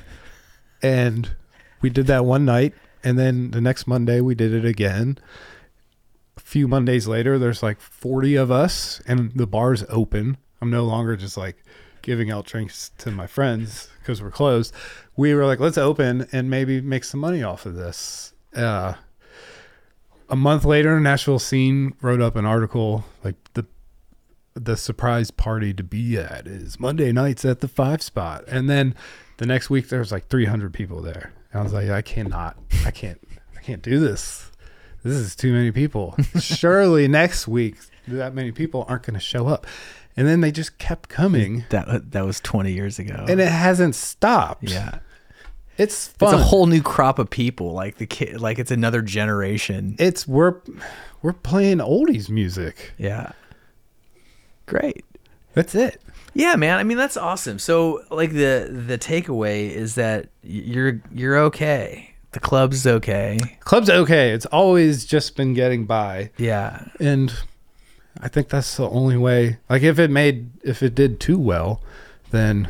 And 0.81 1.31
we 1.81 1.89
did 1.89 2.07
that 2.07 2.25
one 2.25 2.45
night. 2.45 2.73
And 3.03 3.17
then 3.17 3.51
the 3.51 3.61
next 3.61 3.87
Monday, 3.87 4.21
we 4.21 4.35
did 4.35 4.53
it 4.53 4.65
again 4.65 5.17
few 6.47 6.65
Mondays 6.65 7.09
later, 7.09 7.37
there's 7.37 7.61
like 7.61 7.77
40 7.81 8.35
of 8.35 8.49
us 8.49 9.01
and 9.05 9.33
the 9.33 9.45
bar's 9.45 9.83
open. 9.89 10.37
I'm 10.61 10.69
no 10.69 10.85
longer 10.85 11.17
just 11.17 11.35
like 11.35 11.61
giving 12.01 12.31
out 12.31 12.45
drinks 12.45 12.91
to 12.99 13.11
my 13.11 13.27
friends 13.27 13.89
because 13.99 14.21
we're 14.21 14.31
closed. 14.31 14.73
We 15.17 15.33
were 15.33 15.45
like, 15.45 15.59
let's 15.59 15.77
open 15.77 16.25
and 16.31 16.49
maybe 16.49 16.79
make 16.79 17.03
some 17.03 17.19
money 17.19 17.43
off 17.43 17.65
of 17.65 17.75
this. 17.75 18.31
Uh, 18.55 18.93
a 20.29 20.37
month 20.37 20.63
later, 20.63 20.97
Nashville 21.01 21.37
Scene 21.37 21.93
wrote 22.01 22.21
up 22.21 22.37
an 22.37 22.45
article 22.45 23.03
like 23.25 23.35
the 23.53 23.65
the 24.53 24.77
surprise 24.77 25.31
party 25.31 25.73
to 25.73 25.83
be 25.83 26.17
at 26.17 26.47
is 26.47 26.79
Monday 26.79 27.11
nights 27.11 27.43
at 27.43 27.59
the 27.59 27.67
five 27.67 28.01
spot. 28.01 28.45
And 28.47 28.69
then 28.69 28.95
the 29.35 29.45
next 29.45 29.69
week 29.69 29.89
there's 29.89 30.13
like 30.13 30.29
300 30.29 30.73
people 30.73 31.01
there. 31.01 31.33
And 31.51 31.59
I 31.59 31.63
was 31.63 31.73
like, 31.73 31.89
I 31.89 32.01
cannot, 32.01 32.57
I 32.85 32.91
can't, 32.91 33.19
I 33.55 33.61
can't 33.61 33.81
do 33.81 33.99
this. 33.99 34.46
This 35.07 35.17
is 35.17 35.35
too 35.35 35.51
many 35.53 35.71
people. 35.71 36.15
Surely 36.39 37.07
next 37.07 37.47
week 37.47 37.75
that 38.07 38.34
many 38.34 38.51
people 38.51 38.85
aren't 38.88 39.03
going 39.03 39.13
to 39.15 39.19
show 39.19 39.47
up. 39.47 39.65
And 40.15 40.27
then 40.27 40.41
they 40.41 40.51
just 40.51 40.77
kept 40.79 41.09
coming 41.09 41.65
That 41.69 42.11
that 42.11 42.25
was 42.25 42.39
20 42.39 42.71
years 42.71 42.97
ago. 42.99 43.25
and 43.29 43.39
it 43.39 43.49
hasn't 43.49 43.95
stopped. 43.95 44.63
yeah. 44.69 44.99
It's 45.77 46.07
It's 46.19 46.34
a 46.34 46.38
whole 46.38 46.65
new 46.65 46.81
crop 46.81 47.19
of 47.19 47.29
people. 47.29 47.73
Like 47.73 47.97
the 47.97 48.07
kid, 48.07 48.41
like 48.41 48.57
it's 48.57 48.71
another 48.71 49.01
generation. 49.03 49.95
it's 49.99 50.27
we're 50.27 50.55
we're 51.21 51.34
playing 51.34 51.77
oldies 51.77 52.29
music. 52.29 52.93
yeah. 52.97 53.31
Great. 54.65 55.05
That's 55.53 55.75
it. 55.75 56.01
Yeah, 56.34 56.55
man. 56.55 56.77
I 56.77 56.84
mean, 56.84 56.97
that's 56.97 57.17
awesome. 57.17 57.57
So, 57.59 58.03
like 58.11 58.31
the 58.31 58.69
the 58.88 58.97
takeaway 58.97 59.69
is 59.69 59.95
that 59.95 60.29
you're 60.43 61.01
you're 61.13 61.38
okay. 61.45 62.13
The 62.38 62.41
club's 62.47 62.85
okay. 62.85 63.39
Club's 63.61 63.89
okay. 63.89 64.30
It's 64.31 64.45
always 64.47 65.05
just 65.05 65.35
been 65.35 65.55
getting 65.55 65.85
by. 65.85 66.30
Yeah. 66.38 66.85
and 66.99 67.34
I 68.22 68.27
think 68.27 68.49
that's 68.49 68.77
the 68.77 68.88
only 68.88 69.18
way. 69.18 69.57
Like 69.72 69.81
if 69.81 69.97
it 69.97 70.11
made 70.11 70.49
if 70.64 70.84
it 70.84 70.93
did 70.93 71.19
too 71.19 71.39
well, 71.39 71.81
then 72.30 72.69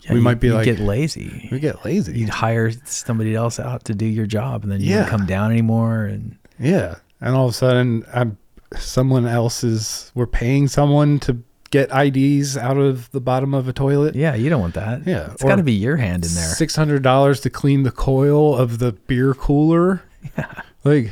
Yeah, 0.00 0.12
we 0.12 0.18
you- 0.18 0.22
might 0.24 0.40
be 0.40 0.50
like 0.50 0.64
get 0.64 0.78
lazy. 0.78 1.46
we 1.52 1.60
get 1.60 1.84
lazy. 1.84 2.18
You'd 2.20 2.30
hire 2.30 2.70
somebody 2.86 3.34
else 3.34 3.60
out 3.60 3.84
to 3.84 3.94
do 3.94 4.06
your 4.06 4.24
job, 4.26 4.62
and 4.62 4.72
then 4.72 4.80
you 4.80 4.88
Yeah. 4.90 5.02
wouldn't 5.02 5.10
come 5.10 5.26
down 5.26 5.50
anymore. 5.50 6.04
And 6.04 6.36
yeah, 6.58 6.94
and 7.20 7.34
all 7.34 7.44
of 7.48 7.50
a 7.50 7.54
sudden, 7.54 8.04
I'm 8.14 8.38
someone 8.78 9.26
else 9.26 9.62
is 9.62 10.10
we're 10.14 10.26
paying 10.26 10.68
someone 10.68 11.18
to 11.20 11.36
get 11.72 11.90
IDs 11.92 12.56
out 12.56 12.76
of 12.76 13.10
the 13.10 13.20
bottom 13.20 13.52
of 13.54 13.66
a 13.66 13.72
toilet. 13.72 14.14
yeah, 14.14 14.36
you 14.36 14.48
don't 14.48 14.60
want 14.60 14.74
that. 14.74 15.04
Yeah, 15.04 15.32
it's 15.32 15.42
got 15.42 15.56
to 15.56 15.62
be 15.64 15.72
your 15.72 15.96
hand 15.96 16.24
in 16.24 16.32
there. 16.34 16.44
Six 16.54 16.76
hundred 16.76 17.02
dollars 17.02 17.40
to 17.40 17.50
clean 17.50 17.82
the 17.82 17.90
coil 17.90 18.56
of 18.56 18.78
the 18.78 18.92
beer 18.92 19.34
cooler. 19.34 20.04
Yeah, 20.38 20.62
like 20.84 21.10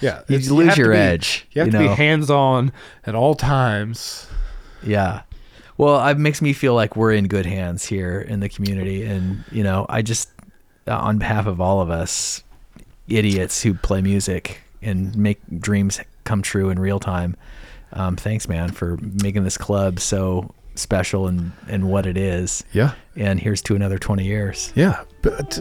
yeah, 0.00 0.22
You 0.28 0.38
lose 0.54 0.74
to 0.74 0.80
your 0.80 0.92
be- 0.92 0.96
edge. 0.98 1.46
You 1.52 1.60
have 1.60 1.66
you 1.68 1.72
to 1.72 1.78
know? 1.80 1.88
be 1.90 1.94
hands 1.94 2.30
on 2.30 2.72
at 3.04 3.14
all 3.14 3.34
times. 3.34 4.26
Yeah. 4.82 5.22
Well, 5.76 6.04
it 6.08 6.18
makes 6.18 6.40
me 6.40 6.52
feel 6.54 6.74
like 6.74 6.96
we're 6.96 7.12
in 7.12 7.28
good 7.28 7.44
hands 7.46 7.84
here 7.84 8.20
in 8.20 8.40
the 8.40 8.48
community. 8.48 9.04
And, 9.04 9.44
you 9.52 9.62
know, 9.62 9.86
I 9.88 10.02
just, 10.02 10.30
uh, 10.86 10.96
on 10.96 11.18
behalf 11.18 11.46
of 11.46 11.60
all 11.60 11.80
of 11.80 11.90
us 11.90 12.42
idiots 13.08 13.62
who 13.62 13.74
play 13.74 14.00
music 14.00 14.60
and 14.82 15.14
make 15.16 15.40
dreams 15.60 16.00
come 16.24 16.42
true 16.42 16.70
in 16.70 16.78
real 16.78 16.98
time, 17.00 17.36
um, 17.92 18.16
thanks, 18.16 18.48
man, 18.48 18.70
for 18.70 18.98
making 19.22 19.44
this 19.44 19.56
club 19.58 20.00
so 20.00 20.54
special 20.74 21.26
and, 21.26 21.52
and 21.68 21.88
what 21.90 22.06
it 22.06 22.16
is. 22.16 22.62
Yeah, 22.72 22.92
And 23.16 23.40
here's 23.40 23.62
to 23.62 23.74
another 23.74 23.98
20 23.98 24.24
years. 24.24 24.72
yeah, 24.76 25.02
but 25.22 25.58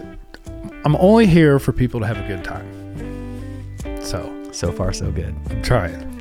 I'm 0.86 0.96
only 0.98 1.26
here 1.26 1.58
for 1.60 1.72
people 1.74 2.00
to 2.02 2.06
have 2.06 2.18
a 2.18 2.28
good 2.28 2.44
time. 2.44 4.02
So 4.04 4.34
So 4.52 4.72
far, 4.72 4.94
so 4.94 5.12
good. 5.12 5.36
I'm 5.50 5.62
trying. 5.62 6.17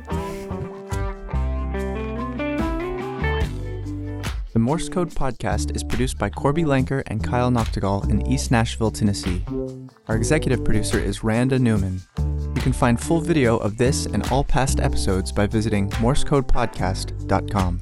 The 4.57 4.63
Morse 4.63 4.89
Code 4.89 5.11
podcast 5.11 5.75
is 5.75 5.83
produced 5.83 6.17
by 6.17 6.31
Korby 6.31 6.65
Lenker 6.65 7.03
and 7.05 7.23
Kyle 7.23 7.51
Noctegal 7.51 8.09
in 8.09 8.25
East 8.25 8.49
Nashville, 8.49 8.89
Tennessee. 8.89 9.45
Our 10.07 10.15
executive 10.15 10.65
producer 10.65 10.97
is 10.97 11.23
Randa 11.23 11.59
Newman. 11.59 12.01
You 12.55 12.61
can 12.63 12.73
find 12.73 12.99
full 12.99 13.21
video 13.21 13.57
of 13.57 13.77
this 13.77 14.07
and 14.07 14.27
all 14.31 14.43
past 14.43 14.79
episodes 14.79 15.31
by 15.31 15.45
visiting 15.45 15.91
morsecodepodcast.com. 15.91 17.81